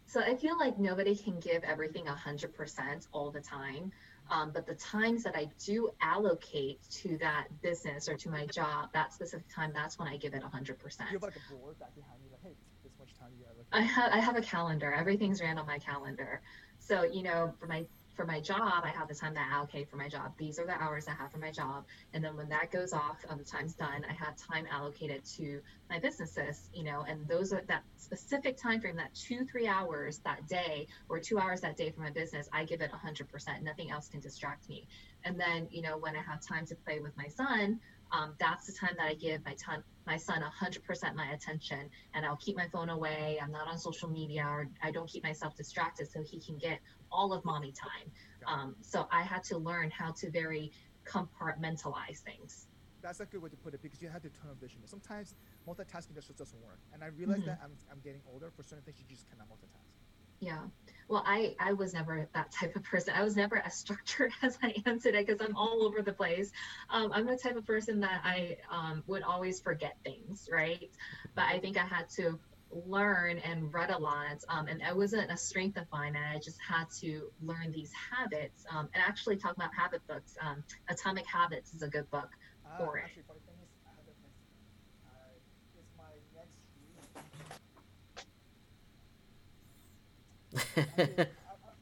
So 0.09 0.20
I 0.20 0.34
feel 0.36 0.59
like 0.59 0.78
nobody 0.78 1.14
can 1.14 1.38
give 1.38 1.62
everything 1.64 2.06
100% 2.06 3.06
all 3.12 3.30
the 3.30 3.40
time. 3.40 3.92
Um, 4.30 4.52
but 4.54 4.66
the 4.66 4.74
times 4.74 5.22
that 5.24 5.36
I 5.36 5.48
do 5.64 5.90
allocate 6.00 6.80
to 7.02 7.18
that 7.18 7.48
business 7.62 8.09
or 8.09 8.16
to 8.16 8.30
my 8.30 8.46
job, 8.46 8.88
that 8.94 9.12
specific 9.12 9.46
time, 9.54 9.70
that's 9.74 9.98
when 9.98 10.09
I 10.09 10.16
give 10.16 10.32
it 10.32 10.42
100%. 10.42 11.00
You 11.00 11.06
have 11.12 11.22
like 11.22 11.36
a 11.36 11.52
board 11.52 11.78
back 11.78 11.94
behind 11.94 12.20
you, 12.24 12.30
like, 12.32 12.40
hey, 12.42 12.56
this 12.82 12.92
much 12.98 13.14
time 13.18 13.28
you 13.38 13.44
have. 13.44 13.56
I 13.70 13.82
have 13.82 14.12
I 14.12 14.18
have 14.18 14.36
a 14.36 14.40
calendar. 14.40 14.92
Everything's 14.92 15.42
ran 15.42 15.59
on 15.59 15.66
my 15.66 15.78
calendar. 15.78 16.40
So 16.78 17.02
you 17.02 17.22
know, 17.22 17.52
for 17.59 17.66
my 17.66 17.84
for 18.19 18.27
my 18.27 18.41
job, 18.41 18.83
I 18.83 18.89
have 18.89 19.07
the 19.07 19.14
time 19.14 19.33
that 19.35 19.47
I 19.49 19.55
allocate 19.55 19.89
for 19.89 19.95
my 19.95 20.09
job. 20.09 20.33
These 20.37 20.59
are 20.59 20.66
the 20.66 20.73
hours 20.73 21.07
I 21.07 21.12
have 21.12 21.31
for 21.31 21.39
my 21.39 21.53
job, 21.53 21.85
and 22.12 22.23
then 22.23 22.37
when 22.37 22.49
that 22.49 22.73
goes 22.73 22.93
off, 22.93 23.25
um, 23.29 23.39
the 23.39 23.45
time's 23.45 23.75
done. 23.75 24.05
I 24.11 24.12
have 24.12 24.35
time 24.37 24.66
allocated 24.69 25.25
to 25.37 25.61
my 25.89 26.01
businesses. 26.01 26.69
You 26.75 26.83
know, 26.83 27.05
and 27.09 27.29
those 27.29 27.53
are 27.53 27.62
that 27.69 27.85
specific 27.97 28.57
time 28.57 28.81
frame, 28.81 28.97
that 28.97 29.14
two 29.14 29.45
three 29.45 29.69
hours 29.69 30.19
that 30.25 30.49
day 30.49 30.89
or 31.09 31.21
two 31.21 31.39
hours 31.39 31.61
that 31.61 31.77
day 31.77 31.91
for 31.93 32.01
my 32.01 32.11
business. 32.11 32.49
I 32.53 32.64
give 32.64 32.81
it 32.81 32.91
100%. 32.91 33.62
Nothing 33.62 33.93
else 33.93 34.09
can 34.09 34.19
distract 34.19 34.69
me. 34.69 34.89
And 35.25 35.39
then 35.39 35.69
you 35.71 35.83
know, 35.83 35.97
when 35.97 36.16
I 36.16 36.23
have 36.23 36.41
time 36.41 36.66
to 36.66 36.75
play 36.75 36.99
with 36.99 37.16
my 37.16 37.29
son, 37.29 37.79
um, 38.12 38.34
that's 38.38 38.66
the 38.66 38.72
time 38.72 38.94
that 38.98 39.06
I 39.06 39.14
give 39.14 39.44
my 39.44 39.54
ton, 39.64 39.82
my 40.06 40.16
son 40.16 40.42
100% 40.42 41.14
my 41.14 41.30
attention, 41.32 41.90
and 42.14 42.24
I'll 42.26 42.36
keep 42.38 42.56
my 42.56 42.68
phone 42.68 42.88
away. 42.88 43.38
I'm 43.42 43.52
not 43.52 43.68
on 43.68 43.78
social 43.78 44.09
media, 44.09 44.44
or 44.46 44.68
I 44.82 44.90
don't 44.90 45.09
keep 45.09 45.24
myself 45.24 45.54
distracted, 45.56 46.09
so 46.11 46.22
he 46.22 46.40
can 46.40 46.59
get 46.59 46.80
all 47.11 47.32
of 47.32 47.44
mommy 47.44 47.72
time. 47.72 48.12
Um, 48.46 48.76
so 48.80 49.06
I 49.12 49.22
had 49.22 49.42
to 49.44 49.59
learn 49.59 49.90
how 49.90 50.12
to 50.20 50.30
very 50.30 50.72
compartmentalize 51.06 52.20
things. 52.24 52.68
That's 53.02 53.20
a 53.20 53.26
good 53.26 53.42
way 53.42 53.50
to 53.50 53.56
put 53.56 53.74
it 53.74 53.82
because 53.82 54.02
you 54.02 54.09
have 54.09 54.22
to 54.22 54.30
tunnel 54.30 54.56
vision. 54.56 54.80
Sometimes 54.86 55.34
multitasking 55.68 56.14
just 56.14 56.34
doesn't 56.36 56.61
work, 56.61 56.80
and 56.92 57.04
I 57.04 57.09
realize 57.09 57.40
Mhm. 57.40 57.46
that 57.46 57.61
I'm, 57.62 57.76
I'm 57.90 58.00
getting 58.00 58.22
older. 58.26 58.50
For 58.50 58.62
certain 58.62 58.84
things, 58.84 58.98
you 58.98 59.06
just 59.06 59.28
cannot 59.28 59.48
multitask. 59.48 59.88
Yeah. 60.41 60.66
Well, 61.09 61.22
I 61.26 61.55
I 61.59 61.72
was 61.72 61.95
never 61.95 62.28
that 62.34 62.53
type 62.53 62.76
of 62.76 62.82
person. 62.84 63.14
I 63.16 63.24
was 63.24 63.34
never 63.36 63.57
as 63.59 63.74
structured 63.74 64.30
as 64.43 64.59
I 64.62 64.74
am 64.86 65.01
today 65.01 65.24
because 65.24 65.41
I'm 65.41 65.57
all 65.57 65.82
over 65.84 66.03
the 66.03 66.12
place. 66.12 66.53
Um, 66.91 67.11
I'm 67.12 67.26
the 67.26 67.36
type 67.36 67.57
of 67.57 67.66
person 67.66 68.01
that 68.01 68.20
I 68.24 68.59
um, 68.70 69.03
would 69.07 69.22
always 69.22 69.61
forget 69.61 69.97
things, 70.05 70.49
right? 70.53 70.91
But 71.34 71.47
I 71.47 71.59
think 71.59 71.76
I 71.78 71.86
had 71.86 72.09
to 72.16 72.39
learn 72.70 73.39
and 73.39 73.72
read 73.72 73.91
a 73.91 73.99
lot, 73.99 74.36
um, 74.51 74.66
and 74.68 74.82
it 74.82 74.95
wasn't 74.95 75.30
a 75.30 75.36
strength 75.36 75.78
of 75.78 75.86
mine. 75.93 76.14
And 76.14 76.24
I 76.24 76.39
just 76.39 76.59
had 76.66 76.84
to 77.01 77.30
learn 77.43 77.72
these 77.72 77.93
habits. 78.12 78.64
Um, 78.70 78.89
and 78.95 79.03
actually, 79.07 79.36
talk 79.39 79.57
about 79.57 79.70
habit 79.76 80.03
books. 80.09 80.36
Um, 80.43 80.62
Atomic 80.91 81.24
Habits 81.26 81.72
is 81.72 81.82
a 81.82 81.89
good 81.89 82.09
book. 82.11 82.28
Ah, 82.66 82.76
For 82.78 82.99
it. 82.99 83.05
actually, 83.05 83.24
funny 83.26 83.41
thing 83.47 83.57
is, 83.64 83.70
I 83.86 83.91
have 83.97 84.05
that 84.07 84.16
next. 84.22 84.45
Uh, 85.05 85.34
it's 85.78 85.93
my 85.97 86.12
next 86.36 86.59
I, 90.57 91.26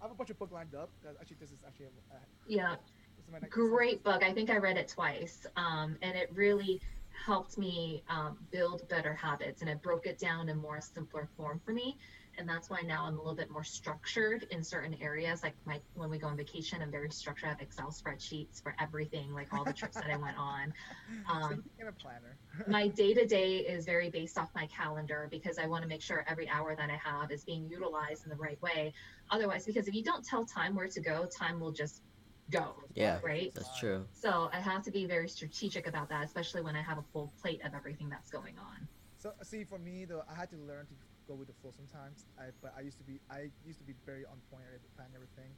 have 0.02 0.10
a 0.10 0.14
bunch 0.14 0.30
of 0.30 0.38
book 0.38 0.52
lined 0.52 0.74
up. 0.74 0.90
Actually, 1.20 1.36
this 1.40 1.50
is 1.50 1.58
actually 1.66 1.86
a, 1.86 2.14
uh, 2.14 2.18
Yeah. 2.46 2.76
this 3.16 3.26
is 3.26 3.32
my 3.32 3.38
next. 3.38 3.52
great 3.52 4.02
book. 4.02 4.22
I 4.22 4.32
think 4.32 4.50
I 4.50 4.56
read 4.56 4.76
it 4.76 4.88
twice, 4.88 5.46
um, 5.56 5.96
and 6.02 6.16
it 6.16 6.30
really 6.34 6.80
helped 7.24 7.58
me 7.58 8.02
um, 8.08 8.38
build 8.50 8.88
better 8.88 9.14
habits. 9.14 9.62
And 9.62 9.70
it 9.70 9.82
broke 9.82 10.06
it 10.06 10.18
down 10.18 10.48
in 10.48 10.58
more 10.58 10.80
simpler 10.80 11.28
form 11.36 11.60
for 11.64 11.72
me. 11.72 11.96
And 12.38 12.48
that's 12.48 12.68
why 12.68 12.80
now 12.82 13.04
I'm 13.04 13.14
a 13.14 13.18
little 13.18 13.34
bit 13.34 13.50
more 13.50 13.64
structured 13.64 14.46
in 14.50 14.62
certain 14.62 14.94
areas. 15.00 15.42
Like 15.42 15.54
my 15.64 15.80
when 15.94 16.10
we 16.10 16.18
go 16.18 16.26
on 16.26 16.36
vacation, 16.36 16.82
I'm 16.82 16.90
very 16.90 17.10
structured. 17.10 17.48
I 17.48 17.52
have 17.52 17.60
Excel 17.60 17.90
spreadsheets 17.90 18.62
for 18.62 18.74
everything, 18.80 19.32
like 19.32 19.52
all 19.54 19.64
the 19.64 19.72
trips 19.72 19.94
that 19.96 20.10
I 20.10 20.16
went 20.16 20.38
on. 20.38 20.72
Um, 21.28 21.50
you 21.50 21.62
became 21.76 21.88
a 21.88 21.92
planner. 21.92 22.38
my 22.68 22.86
day 22.86 23.12
to 23.12 23.26
day 23.26 23.56
is 23.58 23.84
very 23.84 24.10
based 24.10 24.38
off 24.38 24.48
my 24.54 24.66
calendar 24.66 25.26
because 25.30 25.58
I 25.58 25.66
want 25.66 25.82
to 25.82 25.88
make 25.88 26.00
sure 26.02 26.24
every 26.28 26.48
hour 26.48 26.76
that 26.76 26.88
I 26.88 26.98
have 27.02 27.32
is 27.32 27.42
being 27.44 27.68
utilized 27.68 28.24
in 28.24 28.30
the 28.30 28.36
right 28.36 28.60
way. 28.62 28.92
Otherwise, 29.30 29.66
because 29.66 29.88
if 29.88 29.94
you 29.94 30.04
don't 30.04 30.24
tell 30.24 30.44
time 30.44 30.76
where 30.76 30.86
to 30.88 31.00
go, 31.00 31.26
time 31.26 31.58
will 31.58 31.72
just 31.72 32.02
go. 32.50 32.74
Yeah, 32.94 33.18
Right. 33.22 33.52
That's 33.54 33.78
true. 33.78 34.06
So 34.12 34.48
I 34.52 34.60
have 34.60 34.82
to 34.84 34.90
be 34.90 35.06
very 35.06 35.28
strategic 35.28 35.86
about 35.86 36.08
that, 36.10 36.24
especially 36.24 36.62
when 36.62 36.76
I 36.76 36.82
have 36.82 36.98
a 36.98 37.04
full 37.12 37.32
plate 37.40 37.60
of 37.64 37.74
everything 37.74 38.08
that's 38.08 38.30
going 38.30 38.56
on. 38.58 38.88
So 39.18 39.32
see, 39.42 39.64
for 39.64 39.78
me 39.78 40.04
though, 40.04 40.22
I 40.30 40.34
had 40.34 40.50
to 40.50 40.56
learn 40.56 40.86
to 40.86 40.94
go 41.28 41.34
with 41.34 41.48
the 41.48 41.54
flow 41.60 41.72
sometimes. 41.76 42.24
I 42.38 42.44
but 42.62 42.74
I 42.76 42.80
used 42.80 42.98
to 42.98 43.04
be 43.04 43.18
I 43.30 43.50
used 43.66 43.78
to 43.78 43.84
be 43.84 43.94
very 44.04 44.24
on 44.24 44.38
point 44.50 44.64
at 44.74 44.80
planning 44.96 45.14
everything. 45.14 45.50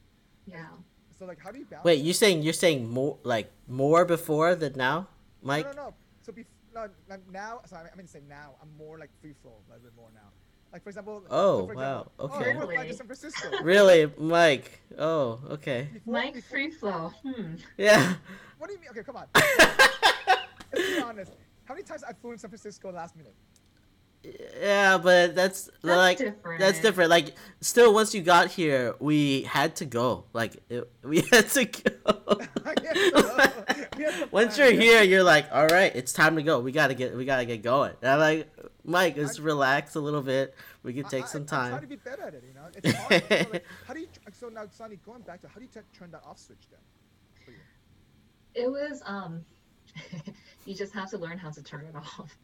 Yeah. 0.46 0.66
So 1.18 1.26
like, 1.26 1.38
how 1.42 1.50
do 1.50 1.58
you 1.58 1.64
balance? 1.66 1.84
Wait, 1.84 1.98
it? 2.00 2.02
you 2.04 2.12
saying 2.12 2.42
you're 2.42 2.52
saying 2.52 2.88
more 2.88 3.18
like 3.22 3.50
more 3.66 4.04
before 4.04 4.54
than 4.54 4.74
now, 4.76 5.08
Mike? 5.42 5.66
No, 5.66 5.72
no, 5.72 5.82
no. 5.88 5.94
So 6.22 6.32
bef- 6.32 6.44
no, 6.74 6.88
no, 7.08 7.16
now, 7.32 7.60
so 7.66 7.76
I 7.76 7.82
mean, 7.82 7.90
I 7.92 7.96
mean 7.96 8.06
to 8.06 8.12
say 8.12 8.20
now, 8.28 8.54
I'm 8.62 8.68
more 8.76 8.98
like 8.98 9.10
free 9.20 9.34
flow, 9.42 9.52
a 9.68 9.72
little 9.72 9.84
bit 9.84 9.96
more 9.96 10.10
now. 10.14 10.30
Like 10.72 10.82
for 10.82 10.90
example. 10.90 11.22
Oh, 11.30 11.60
so 11.60 11.66
for 11.66 11.74
wow, 11.74 12.00
example, 12.00 12.12
Oh, 12.18 12.24
okay. 12.26 12.50
I 12.50 12.54
wanna 12.54 12.66
fly 12.66 12.74
to 12.74 12.80
Really? 12.82 12.92
San 12.96 13.06
Francisco. 13.06 13.48
Really, 13.62 14.12
Mike? 14.18 14.80
Oh, 14.98 15.40
okay. 15.50 15.88
Before- 15.92 16.12
Mike 16.12 16.34
before- 16.34 16.50
free 16.50 16.70
flow. 16.70 17.12
Hmm. 17.24 17.54
Yeah. 17.76 18.14
What 18.58 18.66
do 18.68 18.74
you 18.74 18.80
mean? 18.80 18.90
Okay, 18.90 19.02
come 19.02 19.16
on. 19.16 19.26
Let's 19.34 20.90
be 20.96 21.00
honest. 21.00 21.32
How 21.64 21.74
many 21.74 21.84
times 21.84 22.04
I 22.04 22.12
flew 22.12 22.32
in 22.32 22.38
San 22.38 22.50
Francisco 22.50 22.92
last 22.92 23.16
minute? 23.16 23.34
Yeah, 24.22 24.98
but 24.98 25.34
that's, 25.34 25.70
That's 25.82 25.96
like 25.96 26.18
different. 26.18 26.60
that's 26.60 26.80
different. 26.80 27.08
Like, 27.10 27.34
still, 27.60 27.94
once 27.94 28.14
you 28.14 28.20
got 28.22 28.48
here, 28.48 28.94
we 28.98 29.42
had 29.42 29.76
to 29.76 29.86
go. 29.86 30.24
Like, 30.32 30.56
it, 30.68 30.90
we 31.02 31.20
had 31.32 31.48
to 31.50 31.64
go. 31.64 32.40
I 32.66 32.74
guess 32.74 32.96
so. 32.96 33.64
We 33.96 34.04
have 34.04 34.18
to 34.20 34.28
once 34.32 34.58
you're 34.58 34.72
here, 34.72 35.02
you're 35.02 35.22
like, 35.22 35.46
all 35.52 35.66
right, 35.68 35.94
it's 35.94 36.12
time 36.12 36.36
to 36.36 36.42
go. 36.42 36.58
We 36.60 36.72
gotta 36.72 36.94
get, 36.94 37.16
we 37.16 37.24
gotta 37.24 37.44
get 37.46 37.62
going. 37.62 37.92
And 38.02 38.10
I'm 38.10 38.18
like, 38.18 38.48
Mike, 38.84 39.16
let's 39.16 39.38
relax 39.38 39.94
a 39.94 40.00
little 40.00 40.22
bit. 40.22 40.54
We 40.82 40.92
can 40.92 41.04
take 41.04 41.24
I- 41.24 41.28
some 41.28 41.42
I'm 41.42 41.46
trying 41.46 41.70
to 41.72 41.78
time. 41.80 41.88
be 41.88 41.96
better 41.96 42.22
at 42.22 42.34
it, 42.34 42.44
you 42.46 42.54
know. 42.54 42.68
It's 42.74 42.98
hard. 42.98 43.22
so, 43.28 43.50
like, 43.52 43.64
how 43.86 43.94
do 43.94 44.00
you? 44.00 44.08
So 44.32 44.48
now, 44.48 44.64
Sonny, 44.70 44.98
going 45.06 45.22
back 45.22 45.40
to 45.42 45.48
how 45.48 45.54
do 45.56 45.62
you 45.62 45.68
t- 45.72 45.80
turn 45.96 46.10
that 46.10 46.22
off 46.24 46.38
switch 46.38 46.58
then? 46.70 46.80
For 47.44 47.50
you? 47.52 47.56
It 48.54 48.68
was 48.70 49.00
um 49.06 49.44
you 50.66 50.74
just 50.74 50.92
have 50.92 51.08
to 51.10 51.18
learn 51.18 51.38
how 51.38 51.50
to 51.50 51.62
turn 51.62 51.84
it 51.86 51.94
off. 51.96 52.36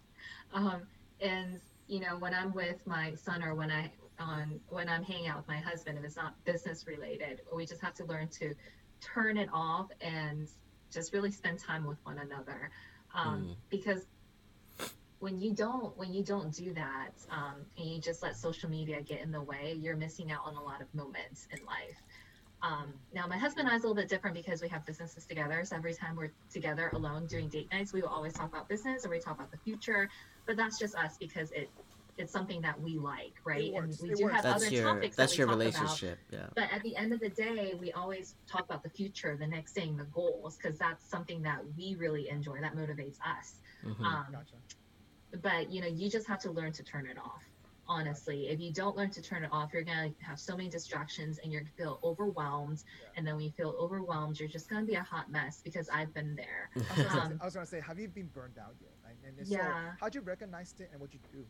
Um 0.53 0.83
and 1.21 1.61
you 1.87 2.01
know, 2.01 2.17
when 2.19 2.33
I'm 2.35 2.53
with 2.55 2.87
my 2.87 3.15
son 3.15 3.43
or 3.43 3.55
when 3.55 3.71
I 3.71 3.91
on 4.19 4.61
when 4.69 4.89
I'm 4.89 5.03
hanging 5.03 5.27
out 5.29 5.37
with 5.39 5.49
my 5.49 5.59
husband, 5.59 5.99
if 5.99 6.05
it's 6.05 6.17
not 6.17 6.43
business 6.45 6.87
related, 6.87 7.41
we 7.55 7.67
just 7.67 7.83
have 7.83 7.95
to 7.95 8.05
learn 8.05 8.29
to 8.29 8.55
turn 9.01 9.37
it 9.37 9.49
off 9.53 9.89
and 10.01 10.49
just 10.91 11.13
really 11.13 11.31
spend 11.31 11.59
time 11.59 11.85
with 11.87 11.99
one 12.05 12.19
another. 12.19 12.71
Um, 13.15 13.43
Mm. 13.45 13.57
because 13.71 14.07
when 15.21 15.41
you 15.41 15.53
don't 15.53 15.97
when 15.97 16.13
you 16.13 16.23
don't 16.23 16.53
do 16.53 16.75
that 16.75 17.13
um, 17.31 17.65
and 17.79 17.89
you 17.89 18.01
just 18.01 18.23
let 18.23 18.37
social 18.37 18.69
media 18.69 19.01
get 19.01 19.21
in 19.23 19.31
the 19.31 19.41
way 19.41 19.75
you're 19.81 19.97
missing 19.97 20.31
out 20.31 20.41
on 20.45 20.55
a 20.57 20.63
lot 20.63 20.83
of 20.83 20.93
moments 20.95 21.49
in 21.51 21.65
life 21.65 22.03
um, 22.65 22.95
now 23.13 23.27
my 23.27 23.37
husband 23.37 23.67
and 23.67 23.75
i 23.75 23.77
is 23.77 23.85
a 23.85 23.87
little 23.87 24.01
bit 24.01 24.09
different 24.09 24.35
because 24.35 24.63
we 24.63 24.69
have 24.69 24.85
businesses 24.87 25.25
together 25.27 25.63
so 25.65 25.77
every 25.77 25.93
time 25.95 26.17
we're 26.17 26.31
together 26.51 26.91
alone 26.95 27.27
doing 27.27 27.49
date 27.49 27.69
nights 27.73 27.93
we 27.93 28.01
will 28.01 28.09
always 28.09 28.33
talk 28.33 28.49
about 28.51 28.69
business 28.69 29.05
or 29.05 29.11
we 29.11 29.19
talk 29.21 29.35
about 29.37 29.51
the 29.51 29.59
future 29.59 30.09
but 30.47 30.57
that's 30.57 30.79
just 30.79 30.95
us 30.97 31.17
because 31.19 31.51
it 31.53 31.69
it's 32.17 32.33
something 32.33 32.61
that 32.63 32.81
we 32.81 32.97
like 32.97 33.35
right 33.45 33.73
works. 33.73 33.99
and 33.99 34.09
we 34.09 34.13
It 34.13 34.19
do 34.19 34.23
works. 34.25 34.35
have 34.37 34.45
That's 34.45 34.65
other 34.67 34.73
your, 34.75 34.85
topics 34.95 35.17
that's 35.17 35.33
that 35.33 35.37
we 35.37 35.39
your 35.39 35.47
talk 35.49 35.55
about. 35.57 35.81
relationship. 35.83 36.19
Yeah. 36.31 36.47
But 36.55 36.73
at 36.73 36.81
the 36.85 36.95
end 36.95 37.13
of 37.13 37.19
the 37.19 37.29
day, 37.31 37.75
we 37.77 37.91
always 37.91 38.37
talk 38.47 38.65
about 38.67 38.85
the 38.85 38.89
future, 38.89 39.37
the 39.37 39.49
next 39.49 39.73
thing, 39.73 39.97
the 39.97 40.05
goals, 40.05 40.57
because 40.57 40.79
that's 40.79 41.05
something 41.11 41.43
that 41.43 41.59
we 41.77 41.97
really 41.99 42.29
enjoy. 42.29 42.61
That 42.61 42.77
motivates 42.77 43.17
us. 43.27 43.55
Mhm. 43.85 44.01
Um, 44.05 44.27
Gotcha. 44.31 44.55
but 45.43 45.73
you 45.73 45.81
know, 45.81 45.89
you 45.89 46.09
just 46.09 46.29
have 46.29 46.39
to 46.43 46.53
learn 46.53 46.71
to 46.75 46.85
turn 46.85 47.07
it 47.07 47.19
off. 47.19 47.43
Honestly, 47.87 48.49
if 48.49 48.61
you 48.61 48.73
don't 48.73 48.97
learn 48.97 49.11
to 49.11 49.21
turn 49.23 49.45
it 49.45 49.51
off, 49.53 49.73
you're 49.73 49.83
gonna 49.83 50.11
have 50.21 50.39
so 50.41 50.57
many 50.57 50.69
distractions, 50.69 51.39
and 51.43 51.53
you're 51.53 51.63
gonna 51.63 51.73
feel 51.77 52.01
overwhelmed. 52.03 52.83
Yeah. 53.01 53.09
And 53.17 53.27
then 53.27 53.37
when 53.37 53.45
you 53.45 53.51
feel 53.53 53.75
overwhelmed, 53.79 54.39
you're 54.41 54.49
just 54.49 54.69
gonna 54.69 54.87
be 54.87 54.95
a 54.95 55.03
hot 55.03 55.31
mess. 55.31 55.61
Because 55.63 55.89
I've 55.91 56.13
been 56.15 56.35
there. 56.35 56.71
I 56.77 56.79
was, 56.79 56.89
gonna 56.97 57.11
say, 57.11 57.19
Um, 57.19 57.39
I 57.41 57.45
was 57.45 57.55
gonna 57.55 57.67
say, 57.67 57.81
have 57.81 57.99
you 57.99 58.09
been 58.09 58.29
burned 58.29 58.59
out 58.59 58.75
yet? 58.81 58.93
Like, 59.05 59.17
and 59.27 59.39
if 59.39 59.49
Yeah. 59.49 59.91
so, 59.93 59.97
how'd 60.01 60.15
you 60.15 60.21
recognize 60.23 60.75
it 60.79 60.89
and 60.93 61.01
what'd 61.01 61.15
you 61.15 61.21
do? 61.33 61.45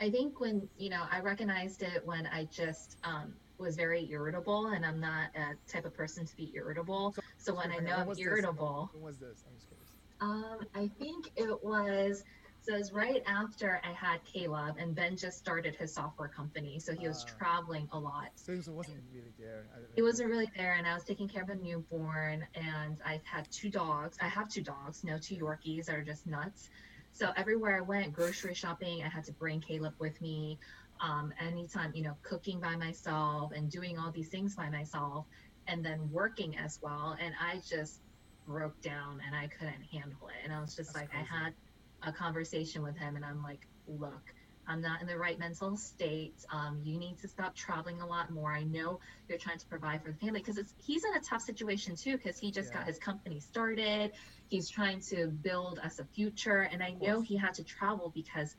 I 0.00 0.10
think 0.10 0.38
when 0.38 0.68
you 0.76 0.90
know, 0.90 1.04
I 1.10 1.20
recognized 1.20 1.82
it 1.82 2.06
when 2.06 2.26
I 2.28 2.44
just 2.44 2.98
um, 3.02 3.34
was 3.58 3.74
very 3.74 4.08
irritable, 4.10 4.68
and 4.68 4.86
I'm 4.86 5.00
not 5.00 5.30
a 5.34 5.56
type 5.66 5.84
of 5.86 5.94
person 5.94 6.24
to 6.24 6.36
be 6.36 6.52
irritable. 6.54 7.12
So- 7.14 7.22
So 7.38 7.54
when 7.56 7.72
I 7.72 7.78
know 7.78 7.96
I'm 7.96 8.06
was 8.06 8.18
this? 8.18 8.26
irritable, 8.26 8.90
When 8.92 9.02
was 9.02 9.18
this? 9.18 9.42
I'm 9.46 9.54
just 9.56 9.66
curious. 9.68 9.90
Um, 10.20 10.58
I 10.74 10.88
think 10.98 11.30
it 11.36 11.62
was 11.64 12.18
so 12.18 12.24
it 12.24 12.37
was 12.72 12.92
right 12.92 13.22
after 13.26 13.80
I 13.84 13.92
had 13.92 14.24
Caleb 14.24 14.76
and 14.78 14.94
Ben 14.94 15.16
just 15.16 15.38
started 15.38 15.74
his 15.76 15.94
software 15.94 16.28
company, 16.28 16.78
so 16.78 16.94
he 16.94 17.08
was 17.08 17.24
Ah. 17.24 17.36
traveling 17.38 17.88
a 17.92 17.98
lot. 17.98 18.30
So 18.36 18.52
it 18.52 18.68
wasn't 18.68 19.04
really 19.12 19.34
there. 19.38 19.64
He 19.96 20.02
wasn't 20.02 20.30
really 20.30 20.50
there, 20.56 20.74
and 20.74 20.86
I 20.86 20.94
was 20.94 21.04
taking 21.04 21.28
care 21.28 21.42
of 21.42 21.48
a 21.48 21.54
newborn, 21.56 22.46
and 22.54 23.00
I 23.04 23.20
had 23.24 23.48
two 23.50 23.70
dogs. 23.70 24.16
I 24.20 24.28
have 24.28 24.48
two 24.48 24.62
dogs, 24.62 25.02
no 25.02 25.18
two 25.18 25.36
Yorkies 25.36 25.86
that 25.86 25.96
are 25.96 26.04
just 26.04 26.26
nuts. 26.26 26.68
So 27.12 27.32
everywhere 27.36 27.78
I 27.78 27.80
went, 27.80 28.12
grocery 28.12 28.54
shopping, 28.54 29.02
I 29.02 29.08
had 29.08 29.24
to 29.24 29.32
bring 29.32 29.60
Caleb 29.60 29.94
with 29.98 30.20
me. 30.20 30.58
Um, 31.00 31.32
anytime, 31.38 31.92
you 31.94 32.02
know, 32.02 32.18
cooking 32.22 32.60
by 32.60 32.74
myself 32.76 33.52
and 33.52 33.70
doing 33.70 33.98
all 33.98 34.10
these 34.10 34.30
things 34.30 34.56
by 34.56 34.68
myself, 34.68 35.26
and 35.68 35.84
then 35.84 36.10
working 36.10 36.56
as 36.58 36.78
well. 36.82 37.16
And 37.20 37.34
I 37.40 37.60
just 37.68 38.02
broke 38.46 38.80
down 38.80 39.20
and 39.24 39.34
I 39.36 39.46
couldn't 39.48 39.82
handle 39.92 40.28
it. 40.28 40.36
And 40.42 40.52
I 40.52 40.60
was 40.60 40.74
just 40.74 40.92
That's 40.94 41.02
like, 41.02 41.10
crazy. 41.10 41.26
I 41.30 41.38
had 41.44 41.54
a 42.02 42.12
conversation 42.12 42.82
with 42.82 42.96
him, 42.96 43.16
and 43.16 43.24
I'm 43.24 43.42
like, 43.42 43.62
look, 43.86 44.22
I'm 44.66 44.80
not 44.80 45.00
in 45.00 45.06
the 45.06 45.16
right 45.18 45.38
mental 45.38 45.76
state. 45.76 46.36
Um, 46.52 46.80
you 46.82 46.98
need 46.98 47.18
to 47.20 47.28
stop 47.28 47.54
traveling 47.54 48.00
a 48.00 48.06
lot 48.06 48.30
more. 48.30 48.52
I 48.52 48.64
know 48.64 48.98
you're 49.28 49.38
trying 49.38 49.58
to 49.58 49.66
provide 49.68 50.02
for 50.02 50.12
the 50.12 50.18
family 50.18 50.40
because 50.40 50.60
he's 50.76 51.04
in 51.04 51.14
a 51.14 51.20
tough 51.20 51.42
situation 51.42 51.96
too 51.96 52.16
because 52.16 52.38
he 52.38 52.50
just 52.52 52.72
Yeah. 52.72 52.78
got 52.78 52.86
his 52.86 52.98
company 52.98 53.40
started. 53.40 54.12
He's 54.48 54.68
trying 54.70 55.00
to 55.10 55.28
build 55.28 55.78
us 55.80 55.98
a 55.98 56.04
future, 56.06 56.62
and 56.62 56.82
I 56.82 56.90
know 56.90 57.20
he 57.20 57.36
had 57.36 57.54
to 57.54 57.64
travel 57.64 58.12
because 58.14 58.54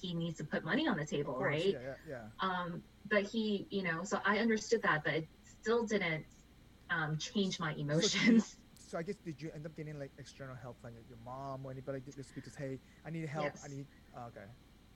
he 0.00 0.14
needs 0.14 0.38
to 0.38 0.44
put 0.44 0.64
money 0.64 0.88
on 0.88 0.96
the 0.96 1.06
table, 1.06 1.38
right? 1.38 1.74
Yeah, 1.74 1.80
yeah, 1.80 1.94
yeah. 2.06 2.28
um 2.42 2.82
but 3.04 3.22
he 3.24 3.66
you 3.70 3.82
know 3.82 4.02
so 4.04 4.18
i 4.24 4.38
understood 4.38 4.82
that 4.82 5.02
but 5.04 5.14
it 5.14 5.28
still 5.44 5.84
didn't 5.86 6.24
um 6.90 7.16
change 7.18 7.58
my 7.60 7.72
emotions 7.74 8.56
So 8.90 8.98
I 8.98 9.02
guess 9.04 9.16
did 9.18 9.40
you 9.40 9.50
end 9.54 9.66
up 9.66 9.76
getting 9.76 9.98
like 9.98 10.12
external 10.18 10.56
help, 10.56 10.78
like 10.82 10.94
your 11.08 11.18
mom 11.18 11.64
or 11.66 11.70
anybody 11.70 12.00
that 12.00 12.16
just 12.16 12.34
because 12.34 12.56
hey, 12.56 12.80
I 13.06 13.10
need 13.10 13.28
help, 13.28 13.54
I 13.64 13.68
need. 13.68 13.86
oh, 14.16 14.26
okay. 14.28 14.46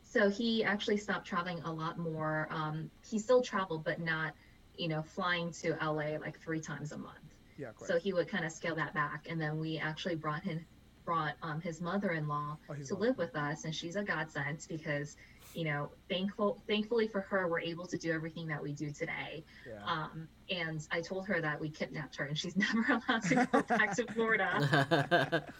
so 0.02 0.28
he 0.28 0.64
actually 0.64 0.96
stopped 0.96 1.26
traveling 1.26 1.60
a 1.62 1.72
lot 1.72 1.98
more 1.98 2.48
um 2.50 2.90
he 3.08 3.18
still 3.18 3.42
traveled 3.42 3.84
but 3.84 4.00
not 4.00 4.34
you 4.76 4.88
know 4.88 5.02
flying 5.02 5.52
to 5.52 5.72
la 5.80 6.18
like 6.26 6.38
three 6.40 6.60
times 6.60 6.92
a 6.92 6.98
month 6.98 7.34
Yeah, 7.56 7.72
correct. 7.72 7.92
so 7.92 7.98
he 7.98 8.12
would 8.12 8.28
kind 8.28 8.44
of 8.44 8.52
scale 8.52 8.76
that 8.76 8.94
back 8.94 9.26
and 9.30 9.40
then 9.40 9.58
we 9.58 9.78
actually 9.78 10.16
brought 10.16 10.42
him 10.42 10.66
brought 11.04 11.34
um, 11.42 11.60
his 11.60 11.80
mother-in-law 11.82 12.58
Oh, 12.68 12.74
to 12.86 12.94
live 12.96 13.18
with 13.18 13.36
us 13.36 13.64
and 13.64 13.74
she's 13.74 13.96
a 13.96 14.02
godsend 14.02 14.66
because 14.68 15.16
you 15.54 15.64
know 15.64 15.90
thankful 16.10 16.60
thankfully 16.68 17.06
for 17.06 17.20
her 17.20 17.48
we're 17.48 17.60
able 17.60 17.86
to 17.86 17.96
do 17.96 18.12
everything 18.12 18.46
that 18.46 18.62
we 18.62 18.72
do 18.72 18.90
today 18.90 19.44
Yeah. 19.66 19.74
um, 19.86 20.28
and 20.50 20.86
I 20.90 21.00
told 21.00 21.26
her 21.26 21.40
that 21.40 21.60
we 21.60 21.70
kidnapped 21.70 22.16
her 22.16 22.24
and 22.26 22.36
she's 22.36 22.56
never 22.64 22.84
allowed 23.08 23.22
to 23.24 23.48
go 23.50 23.62
back 23.62 23.94
to 23.96 24.04
Florida. 24.12 25.44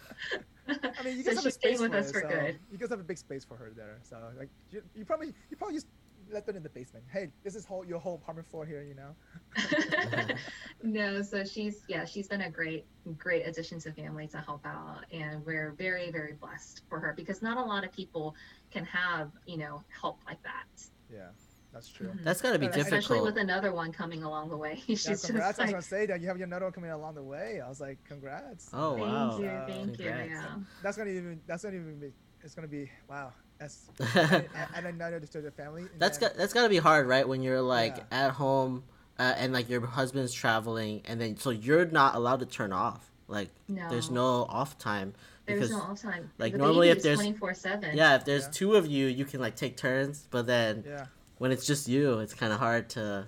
I 0.67 1.03
mean, 1.03 1.17
you 1.17 1.23
so 1.23 1.29
guys 1.31 1.35
have 1.35 1.37
a 1.37 1.41
she's 1.41 1.53
staying 1.53 1.77
space 1.77 1.79
with 1.79 1.91
for 1.91 1.97
us 1.97 2.09
it, 2.09 2.13
for 2.13 2.21
so 2.21 2.27
good. 2.27 2.59
You 2.71 2.77
guys 2.77 2.89
have 2.89 2.99
a 2.99 3.03
big 3.03 3.17
space 3.17 3.45
for 3.45 3.55
her 3.55 3.71
there, 3.75 3.99
so 4.03 4.17
like 4.37 4.49
you, 4.71 4.81
you 4.95 5.05
probably 5.05 5.33
you 5.49 5.57
probably 5.57 5.75
just 5.75 5.87
let 6.31 6.45
them 6.45 6.55
in 6.55 6.63
the 6.63 6.69
basement. 6.69 7.05
Hey, 7.11 7.31
this 7.43 7.55
is 7.55 7.65
whole 7.65 7.85
your 7.85 7.99
whole 7.99 8.15
apartment 8.15 8.47
floor 8.47 8.65
here, 8.65 8.83
you 8.83 8.95
know. 8.95 9.15
no, 10.83 11.21
so 11.21 11.43
she's 11.43 11.83
yeah, 11.87 12.05
she's 12.05 12.27
been 12.27 12.41
a 12.41 12.51
great 12.51 12.85
great 13.17 13.43
addition 13.47 13.79
to 13.79 13.91
family 13.93 14.27
to 14.27 14.37
help 14.39 14.65
out, 14.65 15.05
and 15.11 15.45
we're 15.45 15.73
very 15.73 16.11
very 16.11 16.33
blessed 16.33 16.81
for 16.89 16.99
her 16.99 17.13
because 17.15 17.41
not 17.41 17.57
a 17.57 17.61
lot 17.63 17.83
of 17.83 17.91
people 17.91 18.35
can 18.71 18.85
have 18.85 19.31
you 19.45 19.57
know 19.57 19.83
help 20.01 20.19
like 20.27 20.41
that, 20.43 20.65
Yeah, 21.09 21.31
that's 21.71 21.87
true. 21.89 22.07
Mhm. 22.09 22.23
That's 22.23 22.41
gotta 22.41 22.59
be 22.59 22.65
Especially 22.67 22.81
especially 22.81 23.21
with 23.21 23.37
another 23.37 23.73
one 23.73 23.91
coming 23.91 24.23
along 24.23 24.49
the 24.49 24.57
way. 24.57 24.75
she's 24.87 25.05
Yeah, 25.05 25.11
just 25.11 25.25
congrats! 25.25 25.59
I 25.59 25.63
was 25.63 25.71
gonna 25.71 25.81
say 25.81 26.05
that 26.07 26.21
you 26.21 26.27
have 26.27 26.39
another 26.41 26.65
one 26.65 26.73
coming 26.73 26.91
along 26.91 27.15
the 27.15 27.23
way. 27.23 27.61
I 27.61 27.69
was 27.69 27.79
like, 27.79 27.99
congrats. 28.03 28.73
Oh 28.73 28.95
thank 28.95 29.01
wow. 29.01 29.37
you, 29.37 29.47
Uh, 29.47 29.65
thank 29.65 29.99
you, 29.99 30.05
congrats. 30.05 30.29
yeah. 30.29 30.55
That's 30.81 30.97
gonna 30.97 31.11
even 31.11 31.41
that's 31.45 31.63
gonna 31.63 31.75
even 31.75 31.99
be 31.99 32.11
it's 32.43 32.55
gonna 32.55 32.67
be 32.67 32.91
wow. 33.07 33.33
That's 33.57 33.85
and, 34.15 34.45
and 34.75 34.85
another 34.87 35.19
to 35.19 35.51
family. 35.51 35.85
That's 35.97 36.17
then- 36.17 36.29
got 36.29 36.37
that's 36.37 36.53
gotta 36.53 36.69
be 36.69 36.77
hard, 36.77 37.07
right? 37.07 37.27
When 37.27 37.41
you're 37.41 37.61
like 37.61 37.97
Yeah. 37.97 38.25
at 38.27 38.31
home 38.31 38.83
uh, 39.17 39.33
and 39.37 39.53
like 39.53 39.69
your 39.69 39.85
husband's 39.85 40.33
traveling, 40.33 41.01
and 41.05 41.19
then 41.21 41.37
so 41.37 41.49
you're 41.51 41.85
not 41.85 42.15
allowed 42.15 42.39
to 42.41 42.45
turn 42.45 42.73
off. 42.73 43.09
Like 43.27 43.49
No, 43.67 43.89
there's 43.89 44.11
no 44.11 44.45
off 44.49 44.77
time 44.77 45.13
there's 45.47 45.69
no 45.69 45.77
off 45.79 46.01
time. 46.01 46.31
like, 46.39 46.53
the 46.53 46.57
normally 46.57 46.89
if 46.89 46.95
baby 46.97 46.97
is 46.99 47.03
there's- 47.03 47.19
24 47.19 47.53
seven. 47.53 47.95
yeah, 47.97 48.15
if 48.15 48.25
there's 48.25 48.45
Yeah. 48.45 48.51
two 48.51 48.75
of 48.75 48.87
you, 48.87 49.05
you 49.07 49.25
can 49.25 49.39
like 49.39 49.55
take 49.55 49.77
turns. 49.77 50.27
But 50.31 50.47
then 50.47 50.83
Yeah, 50.85 51.05
when 51.37 51.51
it's 51.51 51.65
just 51.67 51.87
you, 51.87 52.19
it's 52.19 52.33
kind 52.33 52.51
of 52.51 52.57
hard 52.59 52.89
to 52.91 53.27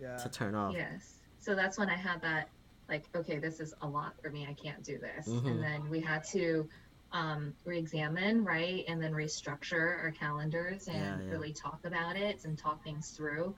yeah. 0.00 0.16
to 0.18 0.28
turn 0.28 0.54
off. 0.54 0.74
Yes. 0.74 1.14
So 1.40 1.54
that's 1.54 1.78
when 1.78 1.88
I 1.88 1.94
had 1.96 2.20
that, 2.22 2.48
like, 2.90 3.04
okay, 3.16 3.38
this 3.38 3.58
is 3.60 3.72
a 3.82 3.86
lot 3.86 4.14
for 4.22 4.28
me. 4.30 4.46
I 4.48 4.52
can't 4.52 4.82
do 4.84 4.98
this. 4.98 5.28
Mhm. 5.28 5.46
And 5.46 5.62
then 5.62 5.88
we 5.88 5.98
had 6.00 6.24
to 6.32 6.68
um, 7.12 7.54
re-examine, 7.64 8.44
right, 8.44 8.84
and 8.88 9.02
then 9.02 9.12
restructure 9.12 9.98
our 10.02 10.12
calendars 10.12 10.88
and 10.88 11.20
Yeah, 11.20 11.26
yeah. 11.26 11.30
really 11.30 11.52
talk 11.52 11.80
about 11.84 12.16
it 12.16 12.44
and 12.44 12.58
talk 12.58 12.82
things 12.84 13.10
through. 13.16 13.54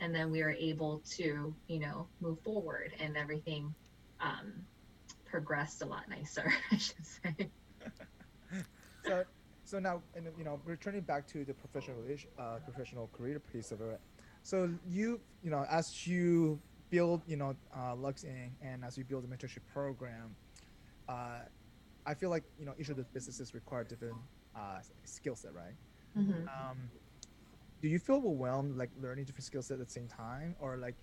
And 0.00 0.14
then 0.14 0.30
we 0.30 0.42
were 0.42 0.52
able 0.58 1.02
to, 1.16 1.54
you 1.66 1.80
know, 1.80 2.08
move 2.20 2.40
forward 2.42 2.92
and 2.98 3.16
everything 3.16 3.74
um, 4.20 4.66
progressed 5.26 5.82
a 5.82 5.86
lot 5.86 6.08
nicer, 6.08 6.52
I 6.72 6.76
should 6.76 7.06
say. 7.06 7.50
so 9.04 9.24
so 9.64 9.78
now 9.78 10.02
and 10.14 10.28
you 10.36 10.44
know 10.44 10.60
returning 10.64 11.02
back 11.02 11.26
to 11.28 11.44
the 11.44 11.54
professional 11.54 11.98
uh, 12.38 12.58
professional 12.64 13.08
career 13.08 13.38
piece 13.40 13.70
of 13.72 13.80
it 13.80 14.00
so 14.42 14.68
you 14.86 15.20
you 15.42 15.50
know 15.50 15.64
as 15.70 16.06
you 16.06 16.60
build 16.90 17.22
you 17.26 17.36
know 17.36 17.54
uh, 17.76 17.94
Luxe 17.94 18.24
Ink. 18.24 18.52
and 18.60 18.84
as 18.84 18.96
you 18.96 19.04
build 19.04 19.24
a 19.24 19.28
mentorship 19.28 19.64
program 19.72 20.36
uh, 21.08 21.40
i 22.06 22.14
feel 22.14 22.30
like 22.30 22.44
you 22.56 22.64
know 22.66 22.74
each 22.78 22.88
of 22.88 22.96
the 22.96 23.04
businesses 23.14 23.54
require 23.54 23.84
different 23.84 24.16
uh, 24.54 24.78
skill 25.04 25.36
set 25.36 25.52
right 25.54 25.74
Mhm. 26.16 26.46
um, 26.48 26.90
do 27.80 27.88
you 27.88 27.98
feel 27.98 28.16
overwhelmed 28.16 28.76
like 28.76 28.90
learning 28.96 29.24
different 29.24 29.44
skill 29.44 29.62
set 29.62 29.80
at 29.80 29.86
the 29.86 29.92
same 29.92 30.08
time 30.08 30.54
or 30.58 30.76
like 30.76 30.96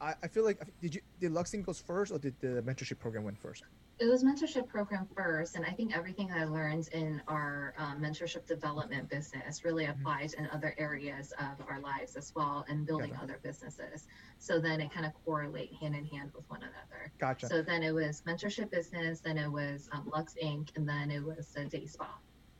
I, 0.00 0.14
I 0.22 0.28
feel 0.28 0.44
like 0.44 0.58
did 0.80 0.94
you 0.94 1.00
did 1.18 1.32
Luxe 1.32 1.54
Ink. 1.54 1.66
goes 1.66 1.80
first 1.80 2.12
or 2.12 2.18
did 2.18 2.36
the 2.40 2.62
mentorship 2.62 2.98
program 2.98 3.24
went 3.24 3.38
first 3.38 3.64
It 4.00 4.06
was 4.06 4.24
mentorship 4.24 4.66
program 4.66 5.06
first, 5.14 5.56
and 5.56 5.66
I 5.66 5.72
think 5.72 5.94
everything 5.94 6.28
that 6.28 6.38
I 6.38 6.44
learned 6.44 6.88
in 6.92 7.20
our 7.28 7.74
um, 7.76 8.00
mentorship 8.00 8.46
development 8.46 9.10
business 9.10 9.62
really 9.62 9.84
Mhm. 9.84 9.90
applies 9.90 10.32
in 10.32 10.48
other 10.48 10.74
areas 10.78 11.32
of 11.32 11.60
our 11.68 11.80
lives 11.80 12.16
as 12.16 12.34
well, 12.34 12.64
and 12.66 12.86
building 12.86 13.10
Gotcha. 13.10 13.24
other 13.24 13.40
businesses. 13.42 14.06
So 14.38 14.58
then 14.58 14.80
it 14.80 14.90
kind 14.90 15.04
of 15.04 15.12
correlate 15.22 15.74
hand 15.74 15.94
in 15.94 16.06
hand 16.06 16.32
with 16.34 16.48
one 16.48 16.62
another. 16.62 17.12
gotcha 17.18 17.46
So 17.46 17.60
then 17.60 17.82
it 17.82 17.92
was 17.92 18.22
mentorship 18.22 18.70
business, 18.70 19.20
then 19.20 19.36
it 19.36 19.52
was 19.52 19.90
um, 19.92 20.08
Luxe 20.08 20.34
Ink., 20.40 20.72
and 20.76 20.88
then 20.88 21.10
it 21.10 21.22
was 21.22 21.52
the 21.52 21.66
day 21.66 21.84
spa. 21.84 22.08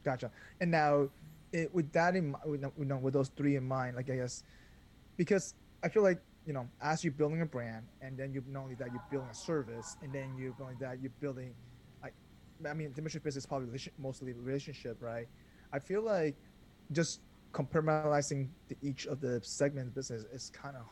Gotcha. 0.04 0.30
And 0.60 0.70
now, 0.70 1.08
it, 1.52 1.72
with 1.72 1.90
that 1.92 2.16
in 2.16 2.32
mind, 2.32 2.44
with, 2.44 2.92
with 3.02 3.14
those 3.14 3.30
three 3.30 3.56
in 3.56 3.66
mind, 3.66 3.96
like 3.96 4.10
I 4.10 4.16
guess, 4.16 4.44
because 5.16 5.54
I 5.82 5.88
feel 5.88 6.02
like 6.02 6.20
you 6.50 6.54
know, 6.54 6.68
as 6.82 7.04
you're 7.04 7.12
building 7.12 7.42
a 7.42 7.46
brand, 7.46 7.84
and 8.00 8.18
then 8.18 8.32
you 8.34 8.42
not 8.48 8.64
only 8.64 8.74
that 8.74 8.90
you're 8.90 9.06
building 9.08 9.30
a 9.30 9.34
service, 9.34 9.96
and 10.02 10.12
then 10.12 10.34
you're 10.36 10.50
going 10.50 10.76
that 10.80 11.00
you're 11.00 11.12
building, 11.20 11.54
like, 12.02 12.12
I 12.68 12.74
mean, 12.74 12.92
the 12.92 13.02
mission 13.02 13.20
business 13.22 13.44
is 13.44 13.46
probably 13.46 13.68
mostly 13.96 14.32
relationship, 14.32 14.96
right? 15.00 15.28
I 15.72 15.78
feel 15.78 16.02
like 16.02 16.34
just 16.90 17.20
compartmentalizing 17.54 18.48
each 18.82 19.06
of 19.06 19.20
the 19.20 19.40
segment 19.44 19.94
business 19.94 20.24
is 20.32 20.50
kind 20.50 20.74
of 20.76 20.86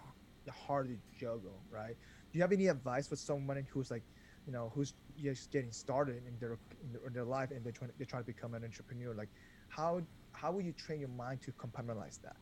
hard 0.55 0.91
to 0.91 0.97
juggle, 1.19 1.65
right? 1.69 1.97
Do 2.31 2.39
you 2.39 2.43
have 2.43 2.53
any 2.53 2.69
advice 2.69 3.09
for 3.09 3.17
someone 3.17 3.67
who's 3.73 3.91
like, 3.91 4.05
you 4.47 4.53
know, 4.53 4.71
who's 4.77 4.95
just 5.21 5.51
getting 5.51 5.73
started 5.73 6.23
in 6.25 6.39
their 6.39 6.57
in 6.85 6.93
their, 6.93 7.05
in 7.09 7.13
their 7.13 7.25
life 7.25 7.51
and 7.51 7.65
they're 7.65 7.73
trying 7.73 7.91
they're 7.99 8.07
trying 8.07 8.23
to 8.23 8.27
become 8.29 8.55
an 8.55 8.63
entrepreneur? 8.63 9.13
Like, 9.13 9.31
how 9.71 10.03
how 10.31 10.53
will 10.53 10.63
you 10.63 10.73
train 10.73 11.01
your 11.01 11.09
mind 11.09 11.43
to 11.47 11.53
compartmentalize 11.53 12.21
that? 12.23 12.37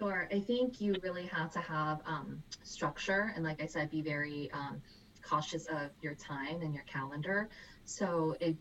Sure. 0.00 0.26
I 0.32 0.40
think 0.40 0.80
you 0.80 0.96
really 1.02 1.26
have 1.26 1.52
to 1.52 1.58
have 1.60 2.00
um, 2.06 2.42
structure, 2.62 3.34
and 3.36 3.44
like 3.44 3.62
I 3.62 3.66
said, 3.66 3.90
be 3.90 4.00
very 4.00 4.50
um, 4.52 4.80
cautious 5.22 5.66
of 5.66 5.90
your 6.00 6.14
time 6.14 6.62
and 6.62 6.72
your 6.72 6.84
calendar. 6.84 7.50
So 7.84 8.34
it, 8.40 8.56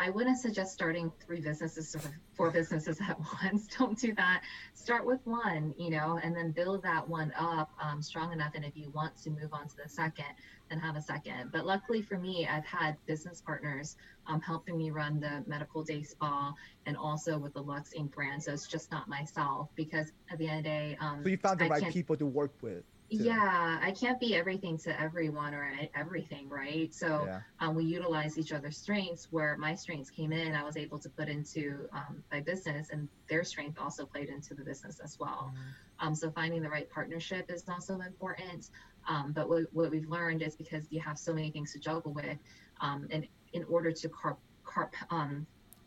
I 0.00 0.08
wouldn't 0.08 0.38
suggest 0.38 0.72
starting 0.72 1.12
three 1.20 1.40
businesses 1.40 1.94
or 1.94 2.00
four 2.32 2.50
businesses 2.50 2.98
at 3.06 3.18
once. 3.42 3.66
Don't 3.78 3.98
do 3.98 4.14
that. 4.14 4.42
Start 4.72 5.04
with 5.04 5.20
one, 5.26 5.74
you 5.76 5.90
know, 5.90 6.18
and 6.22 6.34
then 6.34 6.52
build 6.52 6.82
that 6.84 7.06
one 7.06 7.34
up 7.38 7.70
um, 7.78 8.00
strong 8.00 8.32
enough. 8.32 8.52
And 8.54 8.64
if 8.64 8.74
you 8.74 8.88
want 8.90 9.14
to 9.24 9.30
move 9.30 9.52
on 9.52 9.68
to 9.68 9.76
the 9.76 9.88
second, 9.90 10.24
then 10.70 10.78
have 10.78 10.96
a 10.96 11.02
second. 11.02 11.50
But 11.52 11.66
luckily 11.66 12.00
for 12.00 12.16
me, 12.16 12.48
I've 12.50 12.64
had 12.64 12.96
business 13.04 13.42
partners 13.42 13.96
um, 14.26 14.40
helping 14.40 14.78
me 14.78 14.90
run 14.90 15.20
the 15.20 15.44
medical 15.46 15.84
day 15.84 16.02
spa 16.02 16.54
and 16.86 16.96
also 16.96 17.36
with 17.36 17.52
the 17.52 17.62
Luxe 17.62 17.92
Ink. 17.94 18.14
brand. 18.14 18.42
So 18.42 18.54
it's 18.54 18.66
just 18.66 18.90
not 18.90 19.06
myself 19.06 19.68
because 19.74 20.12
at 20.32 20.38
the 20.38 20.48
end 20.48 20.58
of 20.60 20.64
the 20.64 20.70
day, 20.70 20.96
um, 21.00 21.20
So 21.22 21.28
you 21.28 21.36
found 21.36 21.58
the 21.58 21.66
I 21.66 21.68
right 21.68 21.92
people 21.92 22.16
to 22.16 22.24
work 22.24 22.54
with. 22.62 22.84
Yeah, 23.10 23.78
I 23.82 23.90
can't 23.90 24.20
be 24.20 24.36
everything 24.36 24.78
to 24.78 25.00
everyone 25.00 25.52
or 25.52 25.72
everything, 25.94 26.48
right? 26.48 26.94
So 26.94 27.24
Yeah. 27.26 27.40
um, 27.58 27.74
we 27.74 27.84
utilize 27.84 28.38
each 28.38 28.52
other's 28.52 28.78
strengths. 28.78 29.30
Where 29.32 29.56
my 29.56 29.74
strengths 29.74 30.10
came 30.10 30.32
in, 30.32 30.54
I 30.54 30.62
was 30.62 30.76
able 30.76 30.98
to 31.00 31.08
put 31.10 31.28
into 31.28 31.88
um, 31.92 32.22
my 32.30 32.40
business, 32.40 32.90
and 32.90 33.08
their 33.28 33.42
strength 33.42 33.78
also 33.80 34.06
played 34.06 34.28
into 34.28 34.54
the 34.54 34.62
business 34.64 35.00
as 35.00 35.18
well. 35.18 35.52
Mhm. 35.52 36.06
Um, 36.06 36.14
so 36.14 36.30
finding 36.30 36.62
the 36.62 36.70
right 36.70 36.88
partnership 36.88 37.50
is 37.50 37.68
also 37.68 38.00
important. 38.00 38.70
Um, 39.08 39.32
but 39.32 39.48
what, 39.48 39.64
what 39.72 39.90
we've 39.90 40.08
learned 40.08 40.42
is 40.42 40.54
because 40.54 40.86
you 40.90 41.00
have 41.00 41.18
so 41.18 41.34
many 41.34 41.50
things 41.50 41.72
to 41.72 41.78
juggle 41.80 42.12
with, 42.12 42.38
um, 42.80 43.08
and 43.10 43.26
in 43.52 43.64
order 43.64 43.90
to 43.90 44.08
carp, 44.08 44.38
carp 44.64 44.94
um, 45.10 45.46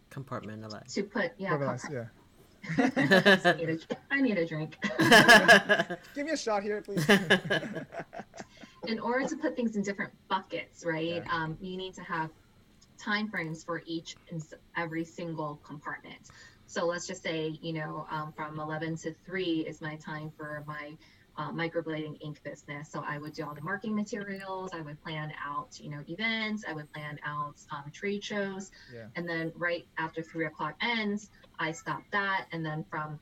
Compartmentalize. 0.10 0.94
to 0.94 1.04
put 1.04 1.32
yeah, 1.38 1.58
carp- 1.58 1.80
yeah. 1.90 2.06
I, 2.78 3.56
need 3.58 3.70
a, 3.70 3.78
I 4.12 4.22
need 4.22 4.38
a 4.38 4.46
drink. 4.46 4.78
Give 6.16 6.26
me 6.26 6.32
a 6.32 6.38
shot 6.38 6.64
here, 6.64 6.82
please. 6.82 7.08
in 8.88 9.00
order 9.00 9.28
to 9.28 9.36
put 9.38 9.56
things 9.56 9.76
in 9.76 9.84
different 9.84 10.12
buckets, 10.28 10.86
right? 10.86 11.24
Yeah. 11.26 11.32
Um, 11.32 11.58
you 11.62 11.78
need 11.78 11.94
to 11.96 12.02
have 12.02 12.30
time 12.98 13.30
frames 13.30 13.64
for 13.64 13.84
each 13.86 14.16
and 14.32 14.42
every 14.78 15.04
single 15.04 15.60
compartment. 15.64 16.30
So 16.66 16.86
let's 16.86 17.06
just 17.06 17.22
say, 17.22 17.60
you 17.62 17.74
know, 17.74 18.08
um, 18.10 18.34
from 18.34 18.60
11 18.60 18.98
to 18.98 19.14
3 19.26 19.66
is 19.68 19.82
my 19.82 19.96
time 19.98 20.32
for 20.36 20.64
my 20.66 20.94
uh, 21.38 21.52
microblading 21.52 22.18
ink 22.22 22.42
business. 22.44 22.92
So 22.92 23.04
I 23.08 23.18
would 23.18 23.34
do 23.34 23.46
all 23.46 23.56
the 23.56 23.62
marketing 23.62 23.96
materials. 23.96 24.72
I 24.74 24.82
would 24.82 25.02
plan 25.02 25.34
out, 25.44 25.80
you 25.80 25.90
know, 25.90 26.02
events. 26.08 26.64
I 26.68 26.74
would 26.74 26.92
plan 26.94 27.20
out 27.26 27.56
um, 27.72 27.92
trade 27.92 28.24
shows. 28.24 28.72
Yeah. 28.94 29.06
And 29.16 29.28
then 29.28 29.52
right 29.56 29.86
after 29.98 30.22
three 30.22 30.46
o'clock 30.46 30.76
ends, 30.82 31.30
I 31.60 31.72
stop 31.72 32.02
that. 32.12 32.46
And 32.52 32.66
then 32.66 32.86
from 32.90 33.20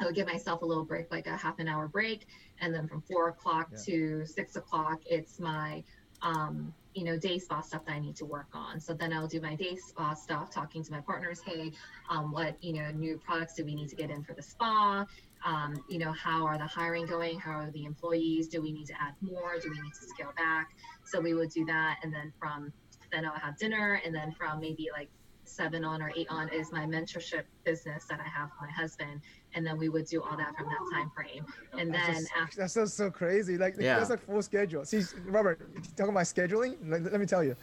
I 0.00 0.04
would 0.04 0.14
give 0.14 0.26
myself 0.26 0.62
a 0.62 0.66
little 0.66 0.84
break, 0.84 1.10
like 1.12 1.26
a 1.26 1.36
half 1.36 1.58
an 1.60 1.68
hour 1.68 1.86
break, 1.86 2.26
and 2.60 2.74
then 2.74 2.88
from 2.88 3.02
four 3.02 3.28
o'clock 3.28 3.68
Yeah. 3.72 3.78
to 3.84 4.26
six 4.26 4.56
o'clock, 4.56 5.00
it's 5.06 5.38
my 5.38 5.84
um, 6.22 6.74
you 6.94 7.04
know, 7.04 7.18
day 7.18 7.38
spa 7.38 7.60
stuff 7.60 7.84
that 7.84 7.92
I 7.92 7.98
need 7.98 8.16
to 8.16 8.24
work 8.24 8.48
on. 8.54 8.80
So 8.80 8.94
then 8.94 9.12
I'll 9.12 9.28
do 9.28 9.38
my 9.40 9.54
day 9.54 9.76
spa 9.76 10.14
stuff, 10.14 10.50
talking 10.50 10.82
to 10.82 10.90
my 10.90 11.00
partners. 11.00 11.42
Hey, 11.44 11.72
um, 12.08 12.32
what 12.32 12.56
you 12.64 12.72
know, 12.72 12.90
new 12.90 13.18
products 13.18 13.54
do 13.54 13.64
we 13.66 13.74
need 13.74 13.90
to 13.90 13.96
get 13.96 14.10
in 14.10 14.24
for 14.24 14.32
the 14.32 14.42
spa? 14.42 15.04
Um, 15.46 15.76
you 15.88 15.98
know, 16.00 16.10
how 16.12 16.44
are 16.44 16.58
the 16.58 16.66
hiring 16.66 17.06
going? 17.06 17.38
How 17.38 17.52
are 17.52 17.70
the 17.70 17.84
employees? 17.84 18.48
Do 18.48 18.60
we 18.60 18.72
need 18.72 18.86
to 18.88 18.94
add 19.00 19.14
more? 19.20 19.58
Do 19.62 19.70
we 19.70 19.80
need 19.80 19.92
to 19.94 20.06
scale 20.08 20.32
back? 20.36 20.70
So 21.04 21.20
we 21.20 21.34
would 21.34 21.50
do 21.50 21.64
that, 21.66 21.98
and 22.02 22.12
then 22.12 22.32
from 22.38 22.72
then 23.12 23.24
I'll 23.24 23.32
have 23.38 23.56
dinner, 23.56 24.00
and 24.04 24.12
then 24.12 24.32
from 24.36 24.58
maybe 24.60 24.88
like 24.92 25.08
seven 25.44 25.84
on 25.84 26.02
or 26.02 26.10
eight 26.16 26.26
on 26.28 26.48
is 26.48 26.72
my 26.72 26.80
mentorship 26.84 27.44
business 27.64 28.06
that 28.06 28.18
I 28.18 28.24
have 28.28 28.50
with 28.60 28.68
my 28.68 28.70
husband, 28.74 29.20
and 29.54 29.64
then 29.64 29.78
we 29.78 29.88
would 29.88 30.06
do 30.06 30.20
all 30.20 30.36
that 30.36 30.56
from 30.56 30.66
that 30.66 30.80
time 30.92 31.12
frame. 31.14 31.46
And 31.78 31.94
That's 31.94 32.06
then 32.08 32.16
just- 32.16 32.32
after, 32.36 32.56
that 32.62 32.70
sounds 32.72 32.92
so 32.92 33.08
crazy. 33.12 33.56
Like 33.56 33.76
Yeah. 33.78 33.98
that's 33.98 34.10
like 34.10 34.26
full 34.26 34.42
schedule. 34.42 34.84
See, 34.84 35.04
Robert, 35.26 35.60
talking 35.96 36.10
about 36.10 36.24
scheduling. 36.24 36.74
Let, 36.90 37.04
let 37.04 37.20
me 37.20 37.26
tell 37.26 37.44
you, 37.44 37.54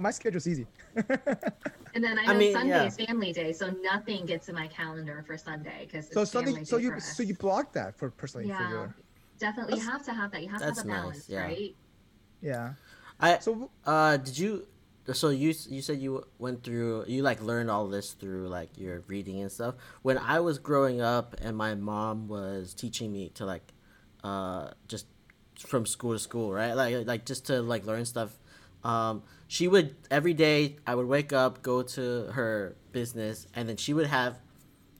my 0.00 0.10
schedule's 0.10 0.46
easy. 0.46 0.66
and 0.96 2.04
then 2.04 2.18
I 2.18 2.22
I 2.22 2.32
know 2.32 2.38
mean, 2.38 2.52
Sunday 2.52 2.70
yeah. 2.70 2.86
is 2.86 2.96
family 2.96 3.32
day, 3.32 3.52
so 3.52 3.70
nothing 3.82 4.26
gets 4.26 4.48
in 4.48 4.54
my 4.54 4.66
calendar 4.68 5.24
for 5.26 5.36
Sunday 5.36 5.86
because 5.86 6.10
so 6.10 6.22
it's 6.22 6.30
something. 6.30 6.54
family 6.54 6.64
So 6.64 6.78
day 6.78 6.84
you 6.84 7.00
so 7.00 7.22
you 7.22 7.34
block 7.34 7.72
that 7.74 7.96
for 7.96 8.10
personally 8.10 8.46
for 8.46 8.52
yeah, 8.52 8.70
your 8.70 8.94
definitely. 9.38 9.78
You 9.78 9.84
have 9.88 10.04
to 10.04 10.12
have 10.12 10.30
that. 10.32 10.42
You 10.42 10.48
have 10.48 10.60
to 10.60 10.66
have 10.66 10.78
a 10.78 10.84
nice, 10.84 10.96
balance, 10.96 11.28
yeah. 11.28 11.42
right? 11.42 11.74
yeah. 12.40 12.72
I 13.20 13.38
So 13.38 13.70
uh 13.86 14.16
did 14.16 14.38
you 14.38 14.66
so 15.12 15.30
you 15.30 15.52
you 15.68 15.82
said 15.82 15.98
you 15.98 16.24
went 16.38 16.62
through 16.62 17.04
you 17.08 17.22
like 17.22 17.42
learned 17.42 17.70
all 17.70 17.88
this 17.88 18.12
through 18.12 18.48
like 18.48 18.70
your 18.78 19.02
reading 19.08 19.40
and 19.40 19.50
stuff. 19.50 19.74
When 20.02 20.18
I 20.18 20.40
was 20.40 20.58
growing 20.58 21.00
up 21.00 21.34
and 21.42 21.56
my 21.56 21.74
mom 21.74 22.28
was 22.28 22.74
teaching 22.74 23.12
me 23.12 23.30
to 23.34 23.44
like 23.44 23.72
uh 24.22 24.70
just 24.88 25.06
from 25.58 25.86
school 25.86 26.12
to 26.12 26.18
school, 26.18 26.52
right? 26.52 26.74
Like 26.74 27.06
like 27.06 27.24
just 27.26 27.46
to 27.46 27.62
like 27.62 27.84
learn 27.86 28.04
stuff. 28.04 28.38
Um 28.84 29.22
she 29.48 29.68
would 29.68 29.94
every 30.10 30.34
day 30.34 30.76
I 30.86 30.94
would 30.94 31.06
wake 31.06 31.32
up, 31.32 31.62
go 31.62 31.82
to 31.82 32.26
her 32.32 32.76
business 32.92 33.46
and 33.54 33.68
then 33.68 33.76
she 33.76 33.92
would 33.92 34.06
have 34.06 34.38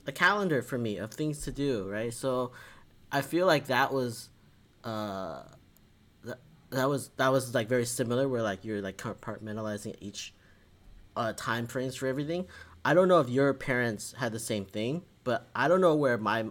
a 0.06 0.12
calendar 0.12 0.62
for 0.62 0.78
me 0.78 0.98
of 0.98 1.12
things 1.12 1.42
to 1.42 1.52
do, 1.52 1.88
right? 1.88 2.12
So 2.12 2.52
I 3.10 3.20
feel 3.20 3.46
like 3.46 3.66
that 3.66 3.92
was 3.92 4.28
uh 4.84 5.42
that, 6.24 6.38
that 6.70 6.88
was 6.88 7.08
that 7.16 7.30
was 7.30 7.54
like 7.54 7.68
very 7.68 7.86
similar 7.86 8.28
where 8.28 8.42
like 8.42 8.64
you're 8.64 8.82
like 8.82 8.96
compartmentalizing 8.96 9.96
each 10.00 10.34
uh 11.16 11.32
time 11.36 11.66
frames 11.66 11.96
for 11.96 12.06
everything. 12.06 12.46
I 12.84 12.94
don't 12.94 13.08
know 13.08 13.20
if 13.20 13.28
your 13.28 13.54
parents 13.54 14.14
had 14.18 14.32
the 14.32 14.40
same 14.40 14.64
thing, 14.64 15.02
but 15.24 15.48
I 15.54 15.68
don't 15.68 15.80
know 15.80 15.94
where 15.94 16.18
my 16.18 16.46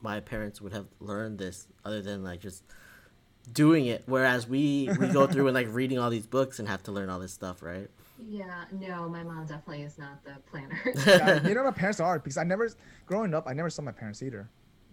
my 0.00 0.20
parents 0.20 0.60
would 0.60 0.72
have 0.72 0.86
learned 1.00 1.38
this 1.38 1.66
other 1.84 2.02
than 2.02 2.24
like 2.24 2.40
just 2.40 2.62
doing 3.52 3.86
it 3.86 4.02
whereas 4.06 4.46
we 4.48 4.88
we 5.00 5.08
go 5.08 5.26
through 5.26 5.46
and 5.48 5.54
like 5.54 5.68
reading 5.70 5.98
all 5.98 6.10
these 6.10 6.26
books 6.26 6.58
and 6.58 6.68
have 6.68 6.82
to 6.84 6.92
learn 6.92 7.08
all 7.10 7.18
this 7.18 7.32
stuff, 7.32 7.62
right? 7.62 7.88
Yeah, 8.28 8.64
no, 8.72 9.08
my 9.08 9.22
mom 9.22 9.46
definitely 9.46 9.82
is 9.82 9.96
not 9.98 10.24
the 10.24 10.32
planner. 10.50 10.78
yeah, 11.06 11.46
you 11.46 11.54
know 11.54 11.64
my 11.64 11.70
parents 11.70 12.00
are 12.00 12.18
because 12.18 12.36
I 12.36 12.44
never 12.44 12.68
growing 13.06 13.34
up 13.34 13.44
I 13.46 13.52
never 13.52 13.70
saw 13.70 13.82
my 13.82 13.92
parents 13.92 14.22
either. 14.22 14.48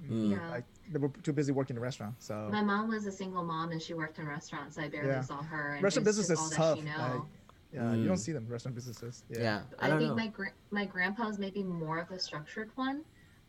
Mm. 0.10 0.32
yeah. 0.32 0.50
Like 0.50 0.64
they 0.92 1.00
were 1.00 1.10
too 1.24 1.34
busy 1.34 1.52
working 1.52 1.76
in 1.76 1.80
the 1.80 1.82
restaurant. 1.84 2.16
So 2.20 2.50
My 2.52 2.62
mom 2.62 2.90
was 2.90 3.06
a 3.08 3.12
single 3.12 3.44
mom 3.44 3.72
and 3.72 3.82
she 3.82 3.94
worked 3.94 4.20
in 4.20 4.28
restaurants. 4.28 4.78
I 4.78 4.90
barely 4.90 5.10
Yeah. 5.10 5.22
saw 5.22 5.42
her. 5.42 5.74
And 5.76 5.84
restaurant 5.84 6.08
it's 6.08 6.18
business 6.18 6.40
is 6.40 6.56
tough. 6.56 6.78
that 6.78 6.84
she 6.84 6.90
Like, 6.90 6.98
know. 7.14 7.26
yeah, 7.74 7.94
you 7.96 8.06
don't 8.08 8.18
Mm. 8.18 8.20
see 8.20 8.32
them 8.34 8.46
restaurant 8.48 8.76
businesses. 8.76 9.24
Yeah. 9.30 9.40
Yeah. 9.40 9.62
I 9.80 9.86
I, 9.86 9.90
don't 9.90 10.00
think 10.00 10.10
know. 10.10 10.16
my 10.16 10.28
gra- 10.28 10.54
my 10.72 10.86
grandpa's 10.86 11.40
maybe 11.40 11.64
more 11.64 11.98
of 12.00 12.12
a 12.12 12.20
structured 12.20 12.70
one, 12.76 13.04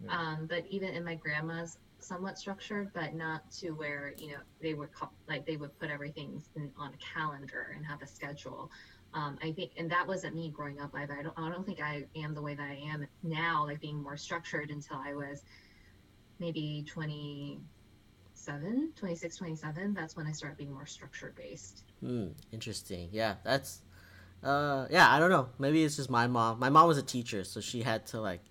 Yeah. 0.05 0.17
um, 0.19 0.47
but 0.47 0.65
even 0.71 0.91
in 0.95 1.05
my 1.05 1.17
grandma's 1.17 1.79
somewhat 1.99 2.39
structured, 2.39 2.93
but 2.93 3.15
not 3.15 3.51
to 3.51 3.71
where 3.71 4.15
you 4.19 4.29
know 4.29 4.39
they 4.61 4.75
would 4.75 4.91
like 5.29 5.47
they 5.47 5.57
would 5.57 5.77
put 5.79 5.91
everything 5.91 6.43
in, 6.55 6.71
on 6.79 6.93
a 6.93 6.97
calendar 7.15 7.73
and 7.75 7.87
have 7.87 8.03
a 8.03 8.07
schedule. 8.07 8.71
Um, 9.15 9.39
I 9.43 9.53
think, 9.53 9.73
and 9.79 9.91
that 9.91 10.07
wasn't 10.07 10.35
me 10.35 10.51
growing 10.51 10.79
up 10.81 10.91
either. 10.95 11.17
I 11.19 11.23
don't, 11.23 11.33
I 11.39 11.51
don't 11.51 11.65
think 11.65 11.81
I 11.81 12.05
am 12.17 12.35
the 12.35 12.43
way 12.43 12.55
that 12.55 12.69
I 12.69 12.79
am 12.93 13.07
now, 13.23 13.65
like 13.65 13.81
being 13.81 14.03
more 14.03 14.19
structured 14.19 14.71
until 14.71 14.99
I 14.99 15.15
was 15.15 15.43
maybe 16.39 16.85
27, 16.87 18.93
26, 18.95 19.37
27. 19.37 19.95
That's 19.95 20.17
when 20.17 20.27
I 20.27 20.33
started 20.33 20.59
being 20.59 20.73
more 20.73 20.85
structured 20.85 21.35
based. 21.35 21.85
Hmm, 22.01 22.27
interesting. 22.53 23.09
Yeah, 23.11 23.37
that's 23.43 23.81
uh 24.43 24.87
yeah, 24.91 25.11
I 25.11 25.19
don't 25.19 25.31
know. 25.31 25.49
Maybe 25.59 25.83
it's 25.83 25.97
just 25.97 26.11
my 26.11 26.27
mom. 26.27 26.59
My 26.59 26.69
mom 26.69 26.87
was 26.87 26.99
a 26.99 27.03
teacher, 27.03 27.43
so 27.45 27.61
she 27.61 27.83
had 27.83 28.05
to 28.09 28.21
like 28.21 28.43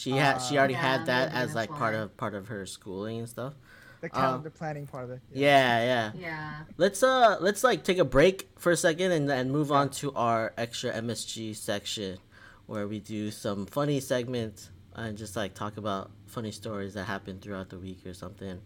she 0.00 0.12
had 0.12 0.38
she 0.38 0.56
already 0.56 0.72
Yeah, 0.74 0.80
had 0.96 1.06
that 1.06 1.32
as 1.32 1.54
like 1.54 1.68
part 1.76 1.94
of 1.94 2.16
part 2.16 2.34
of 2.34 2.48
her 2.48 2.64
schooling 2.64 3.18
and 3.18 3.28
stuff. 3.28 3.52
The 4.00 4.06
Um, 4.06 4.22
calendar 4.22 4.50
planning 4.50 4.86
part 4.86 5.04
of 5.04 5.10
it. 5.10 5.20
Yeah, 5.30 5.84
yeah. 5.84 6.12
Yeah. 6.14 6.64
Let's 6.78 7.02
uh 7.02 7.36
let's 7.40 7.62
like 7.62 7.84
take 7.84 7.98
a 7.98 8.04
break 8.04 8.48
for 8.56 8.72
a 8.72 8.76
second 8.76 9.12
and 9.12 9.30
and 9.30 9.52
move 9.52 9.70
on 9.70 9.90
to 10.00 10.14
our 10.14 10.54
extra 10.56 10.90
MSG 10.92 11.54
section 11.54 12.16
where 12.64 12.88
we 12.88 12.98
do 12.98 13.30
some 13.30 13.66
funny 13.66 14.00
segments 14.00 14.70
and 14.94 15.18
just 15.18 15.36
like 15.36 15.52
talk 15.52 15.76
about 15.76 16.10
funny 16.26 16.50
stories 16.50 16.94
that 16.94 17.04
happened 17.04 17.42
throughout 17.42 17.68
the 17.68 17.78
week 17.78 18.06
or 18.06 18.14
something. 18.14 18.58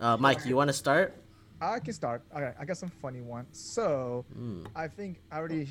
Uh, 0.00 0.16
Mike, 0.18 0.44
you 0.44 0.56
want 0.56 0.68
to 0.68 0.74
start? 0.74 1.14
I 1.60 1.78
can 1.78 1.92
start. 1.92 2.22
All 2.34 2.42
right, 2.42 2.54
I 2.58 2.64
got 2.64 2.78
some 2.78 2.90
funny 2.90 3.20
ones. 3.20 3.46
So 3.60 4.24
Mm. 4.36 4.66
I 4.74 4.88
think 4.88 5.20
I 5.30 5.38
already. 5.38 5.68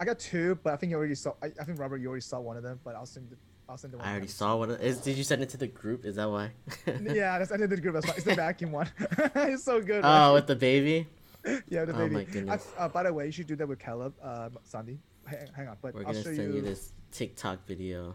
I 0.00 0.04
got 0.04 0.18
two, 0.18 0.58
but 0.64 0.72
I 0.72 0.76
think 0.76 0.90
you 0.90 0.96
already 0.96 1.14
saw. 1.14 1.34
I, 1.40 1.46
I 1.60 1.64
think 1.64 1.78
Robert, 1.78 1.98
you 1.98 2.08
already 2.08 2.22
saw 2.22 2.40
one 2.40 2.56
of 2.56 2.64
them, 2.64 2.80
but 2.82 2.96
I'll 2.96 3.06
send. 3.06 3.36
I'll 3.72 3.78
send. 3.78 3.94
I 3.98 4.10
already 4.10 4.26
saw 4.26 4.56
one. 4.56 4.70
Is 4.72 4.98
did 4.98 5.16
you 5.16 5.24
send 5.24 5.40
it 5.42 5.48
to 5.50 5.56
the 5.56 5.66
group? 5.66 6.04
Is 6.04 6.16
that 6.16 6.28
why? 6.30 6.50
Yeah, 7.02 7.38
that's 7.38 7.50
I 7.50 7.56
did 7.56 7.70
the 7.70 7.80
group. 7.80 7.94
That's 7.94 8.06
why 8.06 8.12
it's 8.16 8.24
the 8.24 8.34
vacuum 8.34 8.70
one. 8.70 8.86
it's 9.34 9.64
so 9.64 9.80
good. 9.80 10.04
Oh, 10.04 10.08
right? 10.08 10.30
with 10.32 10.46
the 10.46 10.56
baby. 10.56 11.06
yeah, 11.70 11.86
the 11.86 11.94
oh 11.94 11.96
baby. 11.96 12.14
my 12.14 12.20
I- 12.20 12.24
goodness. 12.24 12.68
uh, 12.76 12.88
by 12.88 13.02
the 13.04 13.12
way, 13.14 13.24
you 13.26 13.32
should 13.32 13.46
do 13.46 13.56
that 13.56 13.66
with 13.66 13.78
Caleb, 13.78 14.12
uh, 14.22 14.50
Sandy. 14.62 14.98
Hang, 15.26 15.38
hang 15.56 15.68
on, 15.68 15.78
but 15.80 15.94
We're 15.94 16.00
I'll 16.00 16.12
gonna 16.12 16.18
show 16.22 16.34
send 16.34 16.48
you. 16.52 16.56
you 16.56 16.60
this 16.60 16.92
TikTok 17.12 17.66
video. 17.66 18.14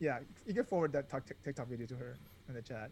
Yeah, 0.00 0.18
you 0.46 0.52
can 0.54 0.64
forward 0.64 0.92
that 0.94 1.08
talk, 1.08 1.22
TikTok 1.44 1.68
video 1.68 1.86
to 1.86 1.94
her 1.96 2.16
in 2.48 2.54
the 2.54 2.62
chat. 2.62 2.90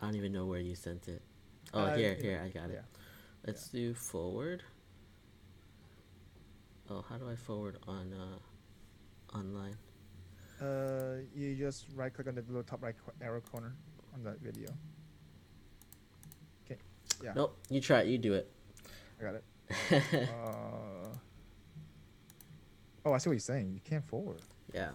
I 0.00 0.04
don't 0.06 0.16
even 0.16 0.32
know 0.32 0.46
where 0.46 0.60
you 0.60 0.74
sent 0.74 1.06
it. 1.06 1.22
Oh, 1.72 1.80
Uh, 1.82 1.96
here, 1.96 2.16
yeah, 2.16 2.22
here, 2.22 2.42
I 2.44 2.48
got 2.48 2.70
it. 2.70 2.74
yeah, 2.74 2.98
Let's 3.46 3.68
do 3.68 3.94
forward. 3.94 4.64
Oh, 6.90 7.04
how 7.08 7.18
do 7.18 7.28
I 7.30 7.36
forward 7.36 7.78
on 7.86 8.12
uh 8.12 8.38
online? 9.34 9.76
Uh, 10.60 11.18
you 11.34 11.54
just 11.54 11.86
right 11.94 12.12
click 12.12 12.26
on 12.26 12.34
the 12.34 12.42
little 12.42 12.62
top 12.64 12.82
right 12.82 12.94
co- 13.04 13.12
arrow 13.24 13.40
corner 13.40 13.74
on 14.14 14.22
that 14.24 14.40
video. 14.40 14.68
Okay, 16.66 16.80
yeah, 17.22 17.32
Nope, 17.34 17.56
you 17.70 17.80
try 17.80 18.00
it. 18.00 18.08
You 18.08 18.18
do 18.18 18.34
it. 18.34 18.50
I 19.20 19.24
got 19.24 19.34
it. 19.36 19.44
Uh, 20.12 21.08
oh, 23.04 23.12
I 23.12 23.18
see 23.18 23.28
what 23.28 23.34
you're 23.34 23.40
saying. 23.40 23.72
You 23.72 23.80
can't 23.84 24.04
forward. 24.06 24.40
yeah. 24.74 24.90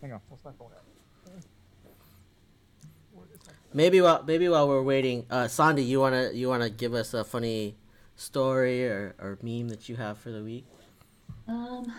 Hang 0.00 0.12
on, 0.12 0.20
what's 0.28 0.44
my 0.44 0.52
phone 0.52 0.70
at? 0.72 0.82
Where 1.30 1.36
is 1.38 1.46
Maybe 3.72 4.00
while 4.00 4.22
maybe 4.24 4.48
while 4.48 4.68
we're 4.68 4.82
waiting, 4.82 5.26
uh, 5.30 5.48
Sandy, 5.48 5.82
you 5.84 5.98
wanna 6.00 6.30
you 6.32 6.48
wanna 6.48 6.70
give 6.70 6.94
us 6.94 7.12
a 7.14 7.24
funny 7.24 7.76
story 8.16 8.86
or, 8.86 9.14
or 9.18 9.38
meme 9.42 9.68
that 9.68 9.88
you 9.88 9.96
have 9.96 10.18
for 10.18 10.30
the 10.30 10.42
week? 10.44 10.64
Um, 11.48 11.92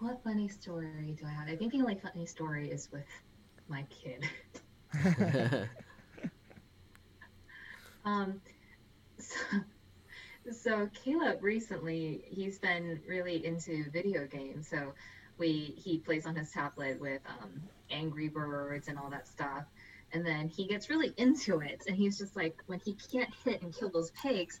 what 0.00 0.22
funny 0.24 0.48
story 0.48 1.16
do 1.18 1.26
I 1.26 1.30
have? 1.30 1.48
I 1.48 1.56
think 1.56 1.72
the 1.72 1.80
only 1.80 1.96
funny 1.96 2.26
story 2.26 2.70
is 2.70 2.88
with 2.92 3.06
my 3.68 3.84
kid. 3.90 4.24
Um, 8.04 8.40
so, 9.18 9.36
so 10.50 10.90
Caleb 11.04 11.42
recently 11.42 12.24
he's 12.26 12.58
been 12.58 13.00
really 13.06 13.44
into 13.44 13.90
video 13.90 14.26
games. 14.26 14.68
So 14.68 14.92
we 15.38 15.74
he 15.76 15.98
plays 15.98 16.26
on 16.26 16.34
his 16.36 16.50
tablet 16.50 17.00
with 17.00 17.20
um, 17.28 17.62
Angry 17.90 18.28
Birds 18.28 18.88
and 18.88 18.98
all 18.98 19.10
that 19.10 19.28
stuff. 19.28 19.64
And 20.12 20.26
then 20.26 20.48
he 20.48 20.66
gets 20.66 20.90
really 20.90 21.14
into 21.18 21.60
it, 21.60 21.84
and 21.86 21.94
he's 21.96 22.18
just 22.18 22.34
like, 22.34 22.56
when 22.66 22.80
he 22.80 22.96
can't 23.12 23.32
hit 23.44 23.62
and 23.62 23.72
kill 23.72 23.90
those 23.90 24.10
pigs, 24.10 24.60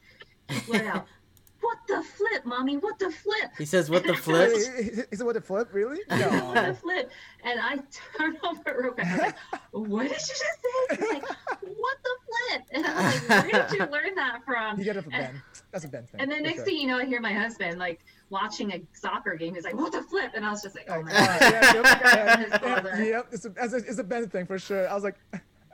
let 0.68 0.86
out, 0.86 1.06
"What 1.60 1.78
the 1.88 2.02
flip, 2.02 2.44
mommy? 2.44 2.76
What 2.76 2.98
the 2.98 3.10
flip?" 3.10 3.50
he 3.58 3.64
says, 3.64 3.90
"What 3.90 4.04
the 4.06 4.14
flip?" 4.14 4.50
Wait, 4.54 5.06
is 5.10 5.20
it 5.20 5.24
what 5.24 5.34
the 5.34 5.40
flip? 5.40 5.68
Really? 5.72 6.00
No. 6.10 6.16
what 6.28 6.54
No. 6.54 6.66
the 6.68 6.74
flip? 6.74 7.10
And 7.44 7.60
I 7.60 7.76
turn 8.16 8.36
over 8.44 8.80
real 8.82 8.92
quick. 8.92 9.06
I 9.06 9.12
was 9.12 9.20
like, 9.20 9.36
"What 9.72 10.02
did 10.02 10.10
you 10.12 10.16
just 10.18 10.40
say?" 10.40 10.96
He's 10.96 11.10
like, 11.10 11.28
"What 11.28 11.96
the 12.02 12.16
flip?" 12.26 12.62
And 12.72 12.86
I 12.86 12.94
was 12.94 13.28
like, 13.28 13.52
"Where 13.52 13.62
did 13.68 13.72
you 13.78 13.86
learn 13.92 14.14
that 14.16 14.44
from?" 14.44 14.78
you 14.78 14.84
get 14.84 14.96
it 14.96 15.02
from 15.02 15.12
Ben. 15.12 15.42
That's 15.72 15.84
a 15.84 15.88
Ben 15.88 16.04
thing. 16.06 16.20
And 16.20 16.30
then 16.30 16.42
next 16.42 16.56
sure. 16.56 16.64
thing 16.66 16.76
you 16.78 16.86
know, 16.88 16.98
I 16.98 17.04
hear 17.04 17.20
my 17.20 17.32
husband 17.32 17.78
like 17.78 18.04
watching 18.30 18.72
a 18.72 18.82
soccer 18.92 19.34
game. 19.36 19.54
He's 19.54 19.64
like, 19.64 19.76
"What 19.76 19.92
the 19.92 20.02
flip?" 20.02 20.32
And 20.34 20.44
I 20.44 20.50
was 20.50 20.62
just 20.62 20.74
like, 20.74 20.86
"Oh 20.90 21.02
my 21.02 21.12
god!" 21.12 21.38
yeah, 21.40 21.74
yep, 21.74 21.84
yeah, 21.84 22.36
His 22.38 22.48
yeah, 22.62 23.04
yep, 23.04 23.26
it's 23.32 23.44
a, 23.44 23.52
it's 23.76 23.98
a, 23.98 24.04
Ben 24.04 24.28
thing 24.28 24.46
for 24.46 24.58
sure. 24.58 24.88
I 24.88 24.94
was 24.94 25.04
like, 25.04 25.16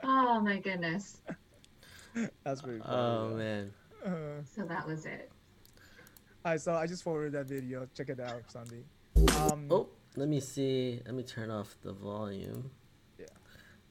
Oh 0.03 0.39
my 0.39 0.59
goodness! 0.59 1.21
that's 2.43 2.61
pretty 2.61 2.79
funny. 2.79 2.93
Oh 2.95 3.29
man. 3.35 3.73
Uh, 4.05 4.09
So 4.55 4.63
that 4.63 4.85
was 4.87 5.05
it. 5.05 5.31
I 6.45 6.57
saw. 6.57 6.79
I 6.79 6.87
just 6.87 7.03
forwarded 7.03 7.33
that 7.33 7.45
video. 7.47 7.87
Check 7.95 8.09
it 8.09 8.19
out, 8.19 8.41
Sandy. 8.47 8.83
Um, 9.51 9.67
Oh, 9.69 9.89
let 10.15 10.27
me 10.29 10.39
see. 10.39 11.01
Let 11.05 11.15
me 11.15 11.23
turn 11.23 11.49
off 11.51 11.75
the 11.81 11.93
volume. 11.93 12.71
Yeah. 13.19 13.25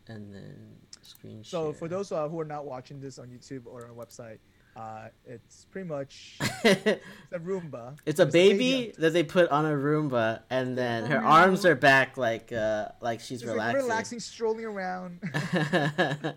And 0.09 0.33
then 0.35 0.77
screen 1.03 1.43
Share. 1.43 1.61
So 1.61 1.73
for 1.73 1.89
those 1.89 2.13
uh, 2.13 2.29
who 2.29 2.41
are 2.41 2.45
not 2.45 2.65
watching 2.65 3.01
this 3.01 3.19
on 3.19 3.29
YouTube 3.29 3.63
or 3.67 3.85
on 3.89 3.95
website, 3.95 4.39
uh, 4.77 5.09
it's 5.25 5.65
pretty 5.71 5.89
much 5.89 6.37
it's 6.65 7.01
a 7.33 7.39
Roomba. 7.39 7.97
It's 8.07 8.21
a 8.21 8.27
baby 8.27 8.93
that 8.99 9.13
they 9.13 9.23
put 9.23 9.49
on 9.51 9.65
a 9.67 9.71
Roomba, 9.71 10.43
and 10.51 10.77
then 10.77 11.05
Oh, 11.05 11.07
her 11.09 11.21
no. 11.21 11.27
arms 11.27 11.65
are 11.67 11.75
back 11.75 12.17
like 12.17 12.53
uh 12.53 12.89
like 13.01 13.21
she's 13.21 13.43
It's 13.43 13.49
like 13.49 13.55
relaxing. 13.55 13.83
relaxing, 13.83 14.21
strolling 14.21 14.65
around. 14.67 15.21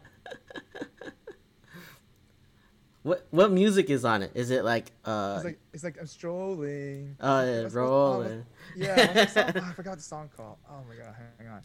what 3.03 3.25
what 3.31 3.51
music 3.51 3.89
is 3.89 4.03
on 4.05 4.21
it? 4.23 4.31
Is 4.35 4.51
it 4.51 4.63
like 4.65 4.91
uh 5.05 5.35
it's 5.37 5.45
like 5.45 5.59
it's 5.73 5.83
like 5.83 5.97
I'm 5.99 6.05
strolling. 6.07 7.15
uh 7.19 7.43
What's- 7.45 7.63
what's- 7.63 7.75
rolling? 7.75 8.45
Yeah, 8.75 9.13
what's 9.15 9.33
the 9.33 9.43
song? 9.43 9.53
Oh, 9.63 9.67
I 9.69 9.73
forgot 9.73 9.97
the 9.97 10.03
song 10.03 10.29
called. 10.35 10.57
Oh 10.69 10.83
my 10.87 10.95
god, 10.95 11.15
hang 11.39 11.47
on. 11.47 11.61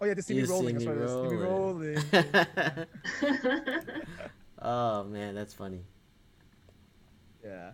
Oh 0.00 0.06
yeah, 0.06 0.14
the 0.14 0.22
see 0.22 0.34
me 0.34 0.40
You 0.40 0.46
see 0.46 0.52
rolling. 0.52 0.74
That's 0.74 0.86
me 0.86 0.92
what 0.92 0.98
it 0.98 1.04
is. 1.04 1.10
See 1.30 1.36
me 1.36 1.42
rolling. 1.42 1.98
oh 4.62 5.04
man, 5.04 5.34
that's 5.34 5.54
funny. 5.54 5.80
yeah. 7.44 7.72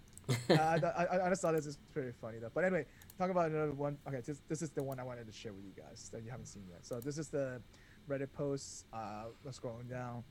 uh, 0.48 0.54
I, 0.54 0.78
I, 1.06 1.26
I 1.26 1.28
just 1.30 1.42
thought 1.42 1.54
this 1.54 1.66
is 1.66 1.76
pretty 1.92 2.12
funny 2.20 2.38
though. 2.38 2.50
But 2.54 2.62
anyway, 2.64 2.86
talk 3.18 3.30
about 3.30 3.50
another 3.50 3.72
one. 3.72 3.98
Okay, 4.06 4.20
this, 4.24 4.40
this 4.48 4.62
is 4.62 4.70
the 4.70 4.82
one 4.82 5.00
I 5.00 5.02
wanted 5.02 5.26
to 5.26 5.32
share 5.32 5.52
with 5.52 5.64
you 5.64 5.72
guys 5.82 6.08
that 6.12 6.22
you 6.22 6.30
haven't 6.30 6.46
seen 6.46 6.62
yet. 6.68 6.84
So 6.86 7.00
this 7.00 7.18
is 7.18 7.28
the 7.30 7.60
Reddit 8.08 8.32
post. 8.32 8.86
Uh, 8.92 9.24
scrolling 9.48 9.88
down, 9.90 10.22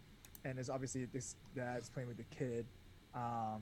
and 0.46 0.58
it's 0.60 0.70
obviously 0.70 1.06
this 1.06 1.36
dad's 1.56 1.90
playing 1.90 2.08
with 2.10 2.18
the 2.18 2.24
kid, 2.36 2.66
um, 3.16 3.62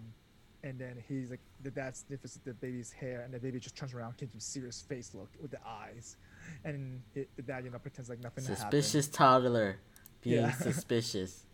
and 0.64 0.78
then 0.80 1.02
he's 1.08 1.30
like 1.30 1.40
the 1.64 1.72
dad 1.72 1.96
sniffs 1.96 2.40
the 2.44 2.54
baby's 2.54 2.92
hair, 2.92 3.22
and 3.22 3.34
the 3.34 3.40
baby 3.40 3.60
just 3.60 3.76
turns 3.76 3.94
around, 3.94 4.18
gives 4.18 4.34
him 4.34 4.40
serious 4.40 4.82
face 4.88 5.12
look 5.14 5.30
with 5.42 5.52
the 5.52 5.60
eyes, 5.66 6.18
and 6.64 7.02
it, 7.16 7.30
the 7.36 7.42
dad 7.42 7.64
you 7.64 7.70
know 7.72 7.80
pretends 7.80 8.10
like 8.10 8.22
nothing 8.22 8.44
happened. 8.44 8.60
Suspicious 8.84 9.08
toddler 9.08 9.78
being 10.22 10.38
Yeah. 10.44 10.52
suspicious. 10.54 11.46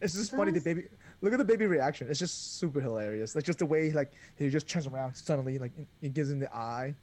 It's 0.00 0.12
just 0.14 0.32
funny 0.32 0.52
the 0.52 0.60
baby. 0.60 0.84
Look 1.22 1.32
at 1.32 1.38
the 1.38 1.44
baby 1.44 1.66
reaction. 1.66 2.08
It's 2.10 2.18
just 2.18 2.58
super 2.58 2.80
hilarious. 2.80 3.34
Like 3.34 3.44
just 3.44 3.58
the 3.60 3.66
way 3.66 3.90
like 3.92 4.12
he 4.36 4.50
just 4.50 4.68
turns 4.68 4.86
around 4.86 5.14
suddenly, 5.14 5.58
like 5.58 5.72
he 6.00 6.08
gives 6.10 6.30
him 6.30 6.38
the 6.40 6.52
eye, 6.54 6.94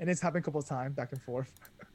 and 0.00 0.08
it's 0.08 0.20
happened 0.20 0.42
a 0.42 0.44
couple 0.44 0.60
of 0.60 0.66
times 0.66 0.94
back 0.94 1.12
and 1.12 1.20
forth. 1.22 1.52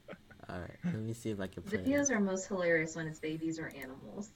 All 0.48 0.58
right, 0.58 0.76
let 0.84 0.94
me 0.94 1.12
see 1.12 1.30
if 1.30 1.40
I 1.40 1.46
can 1.46 1.62
play. 1.62 1.78
it. 1.78 1.84
Videos 1.84 2.10
are 2.10 2.20
most 2.20 2.46
hilarious 2.48 2.96
when 2.96 3.06
it's 3.06 3.18
babies 3.20 3.58
or 3.58 3.70
animals. 3.76 4.30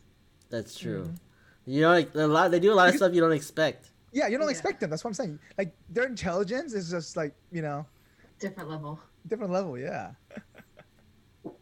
That's 0.50 0.78
true. 0.78 1.04
Mhm. 1.04 1.16
You 1.64 1.80
know, 1.82 1.90
like 1.90 2.14
a 2.14 2.26
lot. 2.26 2.50
They 2.50 2.60
do 2.60 2.72
a 2.72 2.74
lot 2.74 2.88
of 2.90 2.96
stuff 2.96 3.14
you 3.14 3.20
don't 3.20 3.32
expect. 3.32 3.90
Yeah, 4.12 4.26
you 4.28 4.36
don't 4.36 4.46
Yeah. 4.48 4.50
expect 4.52 4.80
them. 4.80 4.90
That's 4.90 5.02
what 5.04 5.08
I'm 5.10 5.14
saying. 5.14 5.38
Like 5.56 5.74
their 5.88 6.04
intelligence 6.04 6.74
is 6.74 6.90
just 6.90 7.16
like 7.16 7.34
you 7.50 7.62
know 7.62 7.86
Different 8.38 8.68
level. 8.68 9.00
different 9.26 9.52
level. 9.52 9.78
Yeah. 9.78 10.12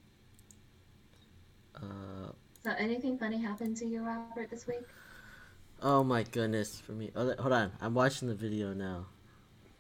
Uh, 1.77 2.33
So 2.63 2.73
anything 2.77 3.17
funny 3.17 3.39
happened 3.41 3.77
to 3.79 3.87
you, 3.87 4.03
Robert, 4.05 4.51
this 4.51 4.67
week? 4.67 4.83
oh 5.83 6.05
my 6.05 6.25
goodness, 6.25 6.79
for 6.79 6.93
me. 6.93 7.11
Oh, 7.17 7.35
hold 7.39 7.53
on, 7.55 7.73
I'm 7.81 7.95
watching 7.95 8.29
the 8.29 8.35
video 8.35 8.75
now, 8.75 9.07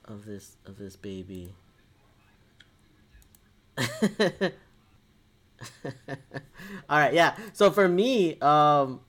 of 0.06 0.24
this 0.24 0.56
of 0.64 0.78
this 0.78 0.96
baby. 0.96 1.54
All 6.88 6.98
right, 6.98 7.14
yeah. 7.14 7.36
So 7.52 7.70
for 7.70 7.88
me, 7.88 8.38
um, 8.40 9.00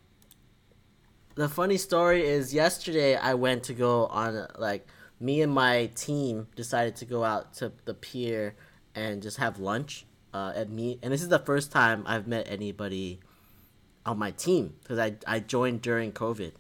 the 1.36 1.50
funny 1.50 1.78
story 1.78 2.26
is 2.26 2.54
yesterday 2.54 3.16
I 3.16 3.34
went 3.34 3.64
to 3.64 3.74
go 3.74 4.08
on 4.08 4.48
like 4.58 4.88
me 5.20 5.42
and 5.42 5.52
my 5.54 5.90
team 5.96 6.48
decided 6.56 6.96
to 6.98 7.06
go 7.06 7.24
out 7.24 7.54
to 7.56 7.72
the 7.86 7.94
pier 7.94 8.56
and 8.96 9.22
just 9.22 9.38
have 9.38 9.60
lunch 9.60 10.06
uh, 10.34 10.54
at 10.56 10.70
me 10.70 11.00
and 11.02 11.14
this 11.14 11.22
is 11.22 11.30
the 11.30 11.40
first 11.40 11.72
time 11.72 12.04
I've 12.06 12.28
met 12.28 12.48
anybody 12.50 13.20
on 14.06 14.18
my 14.18 14.32
team 14.32 14.76
because 14.82 15.00
I, 15.00 15.16
I 15.28 15.40
joined 15.40 15.82
during 15.82 16.12
COVID 16.12 16.54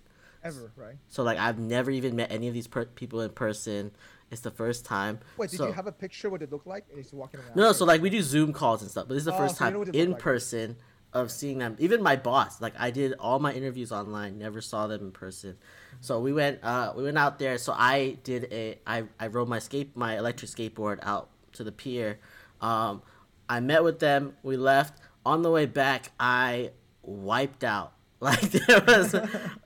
Ever 0.43 0.71
right? 0.75 0.95
so 1.07 1.23
like 1.23 1.37
I've 1.37 1.59
never 1.59 1.91
even 1.91 2.15
met 2.15 2.31
any 2.31 2.47
of 2.47 2.53
these 2.53 2.67
per- 2.67 2.85
people 2.85 3.21
in 3.21 3.31
person 3.31 3.91
it's 4.31 4.41
the 4.41 4.51
first 4.51 4.85
time 4.85 5.19
Wait, 5.37 5.49
did 5.51 5.57
So- 5.57 5.67
you 5.67 5.73
have 5.73 5.87
a 5.87 5.91
picture 5.91 6.29
what 6.29 6.41
it 6.41 6.51
looked 6.51 6.67
like? 6.67 6.85
And 6.89 6.97
he's 6.97 7.13
walking 7.13 7.39
around. 7.41 7.55
no, 7.55 7.71
so 7.73 7.85
like 7.85 8.01
we 8.01 8.09
do 8.09 8.21
Zoom 8.21 8.53
calls 8.53 8.81
and 8.81 8.89
stuff, 8.89 9.07
but 9.07 9.13
this 9.15 9.21
is 9.21 9.25
the 9.25 9.33
Oh, 9.33 9.37
first 9.37 9.57
so 9.57 9.65
you 9.65 9.71
time 9.71 9.79
know 9.85 9.91
in 9.91 10.11
like. 10.11 10.19
person 10.19 10.77
of 11.13 11.29
seeing 11.29 11.57
them. 11.59 11.75
Even 11.77 12.01
my 12.01 12.15
boss, 12.15 12.61
like 12.61 12.73
I 12.79 12.89
did 12.89 13.13
all 13.19 13.37
my 13.39 13.51
interviews 13.53 13.91
online, 13.91 14.37
never 14.39 14.61
saw 14.61 14.87
them 14.87 15.01
in 15.01 15.11
person. 15.11 15.57
So 15.99 16.19
we 16.21 16.31
went, 16.31 16.63
uh, 16.63 16.93
we 16.95 17.03
went 17.03 17.17
out 17.17 17.37
there. 17.37 17.57
So 17.57 17.73
I 17.75 18.17
did 18.23 18.47
a, 18.51 18.79
I, 18.87 19.03
I 19.19 19.27
rode 19.27 19.49
my 19.49 19.59
skate, 19.59 19.95
my 19.97 20.17
electric 20.17 20.49
skateboard 20.49 20.99
out 21.03 21.29
to 21.53 21.65
the 21.65 21.71
pier. 21.73 22.19
Um, 22.61 23.01
I 23.49 23.59
met 23.59 23.83
with 23.83 23.99
them. 23.99 24.37
We 24.41 24.55
left. 24.55 25.01
On 25.25 25.41
the 25.41 25.51
way 25.51 25.65
back, 25.65 26.11
I 26.17 26.71
wiped 27.03 27.65
out. 27.65 27.91
Like 28.29 28.39
there 28.51 28.81
was, 28.87 29.15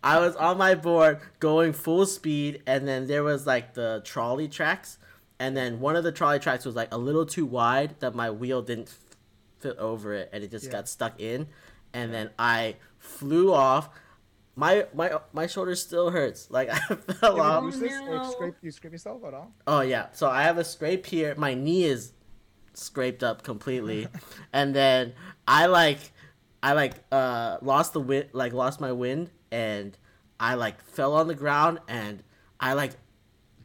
I 0.02 0.20
was 0.20 0.36
on 0.38 0.58
my 0.58 0.76
board 0.76 1.20
going 1.42 1.74
full 1.74 2.06
speed, 2.06 2.62
and 2.66 2.88
then 2.88 3.06
there 3.06 3.22
was 3.22 3.46
like 3.46 3.74
the 3.74 4.02
trolley 4.06 4.48
tracks, 4.48 4.98
and 5.40 5.58
then 5.58 5.82
one 5.82 5.98
of 5.98 6.06
the 6.06 6.12
trolley 6.14 6.40
tracks 6.40 6.64
was 6.66 6.74
like 6.74 6.94
a 6.94 6.98
little 6.98 7.26
too 7.26 7.46
wide 7.46 8.00
that 8.00 8.16
my 8.16 8.32
wheel 8.32 8.62
didn't 8.62 8.94
fit 9.60 9.78
over 9.78 10.14
it, 10.14 10.30
and 10.32 10.42
it 10.42 10.52
just 10.52 10.68
Yeah. 10.68 10.72
got 10.72 10.88
stuck 10.88 11.20
in, 11.20 11.48
and 11.94 12.14
then 12.14 12.30
I 12.40 12.78
flew 12.98 13.52
off. 13.54 13.90
My 14.56 14.86
my 14.94 15.20
my 15.34 15.48
shoulder 15.48 15.76
still 15.76 16.12
hurts. 16.12 16.50
Like 16.50 16.70
I 16.72 16.78
fell 16.96 17.36
You 17.36 17.42
off. 17.42 17.64
use 17.66 17.80
this 17.82 17.92
or 18.04 18.16
no. 18.20 18.32
scrape? 18.32 18.54
You 18.62 18.72
scrape 18.72 18.94
yourself 18.94 19.22
at 19.26 19.34
all? 19.34 19.52
Oh 19.68 19.82
yeah. 19.82 20.06
So 20.14 20.30
I 20.30 20.44
have 20.44 20.58
a 20.58 20.64
scrape 20.64 21.06
here. 21.06 21.36
My 21.36 21.56
knee 21.56 21.84
is 21.84 22.14
scraped 22.74 23.22
up 23.22 23.44
completely, 23.44 24.08
and 24.54 24.74
then 24.74 25.12
I 25.46 25.66
like, 25.66 26.00
I 26.66 26.74
like 26.74 26.94
uh 27.12 27.58
lost 27.62 27.94
the 27.94 28.02
wind, 28.02 28.30
like 28.34 28.52
lost 28.52 28.82
my 28.82 28.92
wind, 28.92 29.30
and 29.52 29.96
I 30.40 30.56
like 30.56 30.84
fell 30.84 31.14
on 31.14 31.28
the 31.28 31.36
ground, 31.36 31.78
and 31.88 32.24
I 32.60 32.74
like 32.74 32.94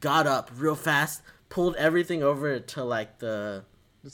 got 0.00 0.26
up 0.26 0.50
real 0.54 0.74
fast, 0.74 1.22
pulled 1.48 1.76
everything 1.76 2.22
over 2.22 2.60
to 2.60 2.84
like 2.84 3.18
the 3.18 3.64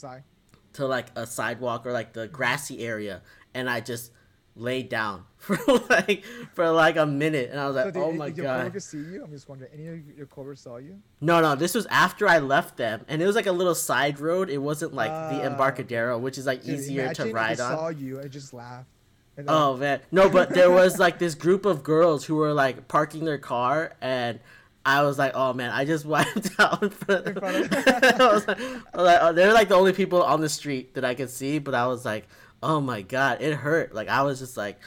eye. 0.05 0.23
to 0.71 0.87
like 0.87 1.07
a 1.17 1.27
sidewalk 1.27 1.85
or 1.85 1.91
like 1.91 2.13
the 2.13 2.29
grassy 2.29 2.79
area, 2.79 3.23
and 3.53 3.69
I 3.69 3.81
just 3.81 4.13
laid 4.59 4.89
down 4.89 5.23
for 5.37 5.57
like 5.89 6.23
for 6.53 6.69
like 6.71 6.97
a 6.97 7.05
minute, 7.05 7.49
and 7.51 7.59
I 7.59 7.67
was 7.67 7.75
like, 7.75 7.85
So 7.85 7.91
did, 7.91 8.03
oh 8.03 8.11
did 8.11 8.17
my 8.17 8.27
your 8.27 8.45
god. 8.45 8.57
coworkers 8.59 8.85
see 8.85 8.97
you? 8.97 9.23
I'm 9.23 9.31
just 9.31 9.47
wondering. 9.47 9.71
Any 9.73 9.87
of 9.87 10.17
your 10.17 10.25
coworkers 10.25 10.61
saw 10.61 10.77
you? 10.77 10.99
No, 11.21 11.41
no, 11.41 11.55
this 11.55 11.73
was 11.75 11.85
after 11.87 12.27
I 12.27 12.39
left 12.39 12.77
them, 12.77 13.05
and 13.07 13.21
it 13.21 13.25
was 13.25 13.35
like 13.35 13.45
a 13.45 13.51
little 13.51 13.75
side 13.75 14.19
road. 14.19 14.49
It 14.49 14.57
wasn't 14.57 14.93
like 14.93 15.11
the 15.11 15.41
Ah, 15.43 15.47
Embarcadero, 15.47 16.17
which 16.17 16.37
is 16.37 16.45
like 16.45 16.65
easier 16.65 17.13
to 17.13 17.31
ride 17.31 17.59
on. 17.59 17.77
Saw 17.77 17.87
you 17.89 18.19
I 18.21 18.27
just 18.27 18.53
laughed. 18.53 18.89
And 19.37 19.45
Oh 19.49 19.77
man, 19.77 20.01
no, 20.11 20.29
but 20.29 20.49
there 20.53 20.71
was 20.71 20.97
like 20.97 21.19
this 21.19 21.35
group 21.35 21.65
of 21.65 21.83
girls 21.83 22.25
who 22.25 22.35
were 22.35 22.53
like 22.53 22.87
parking 22.87 23.23
their 23.23 23.37
car, 23.37 23.93
and 24.01 24.39
I 24.83 25.03
was 25.03 25.19
like, 25.19 25.33
oh 25.35 25.53
man, 25.53 25.69
I 25.69 25.85
just 25.85 26.05
wiped 26.13 26.59
out 26.59 26.81
in 26.81 26.89
front 26.89 27.27
of 27.27 27.35
them. 27.35 27.43
I 27.43 28.33
was 28.33 28.47
like, 28.47 28.59
I 28.59 28.97
was 28.97 29.05
like, 29.05 29.19
oh, 29.21 29.33
they're 29.33 29.53
like 29.53 29.67
the 29.69 29.75
only 29.75 29.93
people 29.93 30.23
on 30.23 30.41
the 30.41 30.49
street 30.49 30.95
that 30.95 31.05
I 31.05 31.13
could 31.13 31.29
see, 31.29 31.59
but 31.59 31.75
I 31.75 31.85
was 31.87 32.03
like, 32.05 32.27
oh 32.67 32.81
my 32.81 33.01
god, 33.01 33.41
it 33.41 33.55
hurt. 33.55 33.95
Like 33.95 34.09
I 34.09 34.21
was 34.23 34.39
just 34.39 34.57
like, 34.57 34.79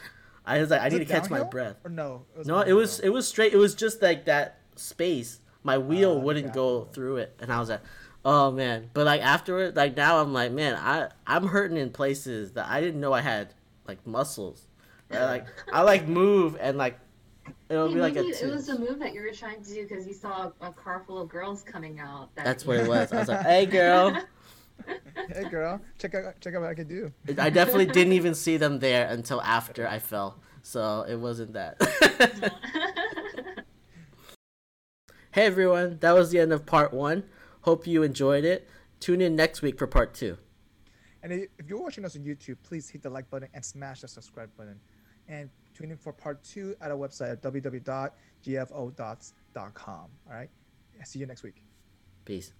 I 0.44 0.60
was 0.60 0.70
like, 0.70 0.82
I 0.82 0.88
need 0.90 0.98
to 1.00 1.04
catch 1.06 1.30
my 1.30 1.42
breath. 1.42 1.76
Or 1.84 1.90
no? 1.90 2.26
It 2.34 2.38
was 2.38 2.46
No, 2.46 2.60
it 2.60 2.72
was 2.72 3.00
it 3.00 3.08
was 3.08 3.26
straight. 3.26 3.52
It 3.52 3.56
was 3.56 3.74
just 3.74 4.02
like 4.02 4.26
that 4.26 4.58
space. 4.76 5.40
My 5.62 5.78
wheel 5.78 6.16
Ah, 6.16 6.20
wouldn't 6.20 6.46
got 6.48 6.54
go 6.54 6.82
it. 6.82 6.94
through 6.94 7.16
it, 7.18 7.36
and 7.40 7.52
I 7.52 7.58
was 7.60 7.68
like, 7.68 7.82
"Oh 8.24 8.50
man!" 8.50 8.90
But 8.94 9.04
like 9.06 9.20
afterward, 9.22 9.76
like 9.76 9.96
now, 9.96 10.20
I'm 10.20 10.32
like, 10.32 10.52
"Man, 10.52 10.74
I 10.76 11.08
I'm 11.26 11.46
hurting 11.48 11.76
in 11.76 11.90
places 11.90 12.52
that 12.52 12.66
I 12.68 12.80
didn't 12.80 13.00
know 13.00 13.12
I 13.12 13.20
had 13.20 13.54
like 13.86 14.06
muscles. 14.06 14.66
Right? 15.10 15.24
Like 15.24 15.46
I 15.72 15.82
like 15.82 16.06
move 16.08 16.56
and 16.60 16.78
like 16.78 16.98
it'll 17.68 17.88
Hey, 17.88 17.94
be 17.94 18.00
like 18.00 18.12
a. 18.16 18.22
maybe 18.22 18.28
it 18.36 18.46
was 18.50 18.66
twinge. 18.66 18.80
a 18.80 18.82
move 18.90 18.98
that 19.00 19.12
you 19.12 19.20
were 19.22 19.32
trying 19.32 19.62
to 19.62 19.74
do 19.74 19.86
because 19.86 20.06
you 20.06 20.14
saw 20.14 20.50
a 20.60 20.70
car 20.72 21.02
full 21.06 21.20
of 21.20 21.28
girls 21.28 21.62
coming 21.62 22.00
out. 22.00 22.34
That 22.36 22.44
That's 22.44 22.64
what 22.64 22.76
it 22.78 22.88
was. 22.94 23.12
I 23.12 23.18
was 23.18 23.28
like, 23.28 23.42
"Hey, 23.44 23.66
girl." 23.66 24.16
Hey 25.32 25.48
girl, 25.48 25.80
check 25.98 26.14
out 26.14 26.40
check 26.40 26.54
out 26.54 26.62
what 26.62 26.70
I 26.70 26.74
can 26.74 26.88
do. 26.88 27.12
I 27.38 27.50
definitely 27.50 27.86
didn't 27.86 28.14
even 28.14 28.34
see 28.34 28.56
them 28.56 28.80
there 28.80 29.06
until 29.08 29.40
after 29.42 29.86
I 29.86 30.00
fell, 30.00 30.40
so 30.62 31.04
it 31.08 31.16
wasn't 31.16 31.52
that. 31.52 31.80
hey 35.32 35.46
everyone, 35.46 35.98
that 36.00 36.12
was 36.12 36.30
the 36.30 36.40
end 36.40 36.52
of 36.52 36.66
part 36.66 36.92
one. 36.92 37.22
Hope 37.62 37.86
you 37.86 38.02
enjoyed 38.02 38.44
it. 38.44 38.68
Tune 38.98 39.20
in 39.20 39.36
next 39.36 39.62
week 39.62 39.78
for 39.78 39.86
part 39.86 40.14
two. 40.14 40.36
And 41.22 41.32
if 41.32 41.68
you're 41.68 41.80
watching 41.80 42.04
us 42.04 42.16
on 42.16 42.22
YouTube, 42.22 42.56
please 42.62 42.88
hit 42.88 43.02
the 43.02 43.10
like 43.10 43.28
button 43.30 43.48
and 43.54 43.64
smash 43.64 44.00
the 44.00 44.08
subscribe 44.08 44.50
button. 44.56 44.80
And 45.28 45.48
tune 45.74 45.90
in 45.90 45.96
for 45.96 46.12
part 46.12 46.42
two 46.42 46.74
at 46.80 46.90
our 46.90 46.96
website 46.96 47.32
at 47.32 47.42
www.gfodots.com. 47.42 49.86
All 49.86 50.10
right. 50.28 50.50
See 51.04 51.18
you 51.18 51.26
next 51.26 51.42
week. 51.42 51.62
Peace. 52.24 52.52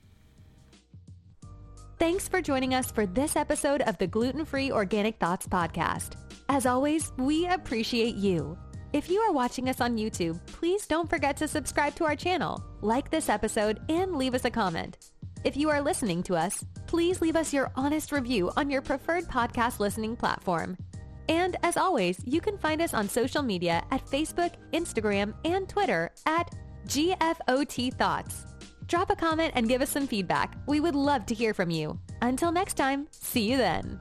Thanks 2.01 2.27
for 2.27 2.40
joining 2.40 2.72
us 2.72 2.90
for 2.90 3.05
this 3.05 3.36
episode 3.36 3.82
of 3.82 3.98
the 3.98 4.06
Gluten 4.06 4.47
Free 4.47 4.72
Organic 4.72 5.18
Thoughts 5.18 5.47
Podcast. 5.47 6.14
As 6.48 6.64
always, 6.64 7.12
we 7.18 7.47
appreciate 7.47 8.14
you. 8.14 8.56
If 8.94 9.10
you 9.10 9.20
are 9.20 9.32
watching 9.32 9.68
us 9.68 9.82
on 9.82 9.98
YouTube, 9.98 10.40
please 10.47 10.86
don't 10.86 11.10
forget 11.10 11.36
to 11.36 11.47
subscribe 11.47 11.94
to 11.97 12.06
our 12.06 12.16
channel, 12.16 12.64
like 12.81 13.10
this 13.10 13.28
episode, 13.28 13.81
and 13.90 14.16
leave 14.16 14.35
us 14.35 14.47
a 14.47 14.51
comment. 14.51 15.10
If 15.44 15.59
you 15.59 15.68
are 15.68 15.82
listening 15.82 16.22
to 16.22 16.36
us, 16.36 16.64
please 16.86 17.20
leave 17.20 17.36
us 17.36 17.52
your 17.52 17.70
honest 17.77 18.12
review 18.12 18.51
on 18.56 18.70
your 18.70 18.81
preferred 18.81 19.24
podcast 19.24 19.78
listening 19.78 20.16
platform. 20.16 20.78
And 21.28 21.59
as 21.62 21.77
always, 21.77 22.18
you 22.24 22.40
can 22.40 22.56
find 22.56 22.81
us 22.81 22.94
on 22.94 23.10
social 23.10 23.43
media 23.43 23.85
at 23.90 24.06
Facebook, 24.06 24.55
Instagram, 24.72 25.35
and 25.44 25.68
Twitter 25.68 26.12
at 26.24 26.51
GFOT 26.86 27.93
Thoughts. 27.93 28.47
Drop 28.91 29.09
a 29.09 29.15
comment 29.15 29.53
and 29.55 29.69
give 29.69 29.83
us 29.83 29.89
some 29.89 30.09
feedback. 30.09 30.57
We 30.67 30.81
would 30.81 30.97
love 30.97 31.25
to 31.27 31.35
hear 31.35 31.55
from 31.55 31.71
you. 31.71 31.97
Until 32.23 32.51
next 32.51 32.75
time, 32.75 33.07
see 33.12 33.49
you 33.49 33.57
then. 33.57 34.01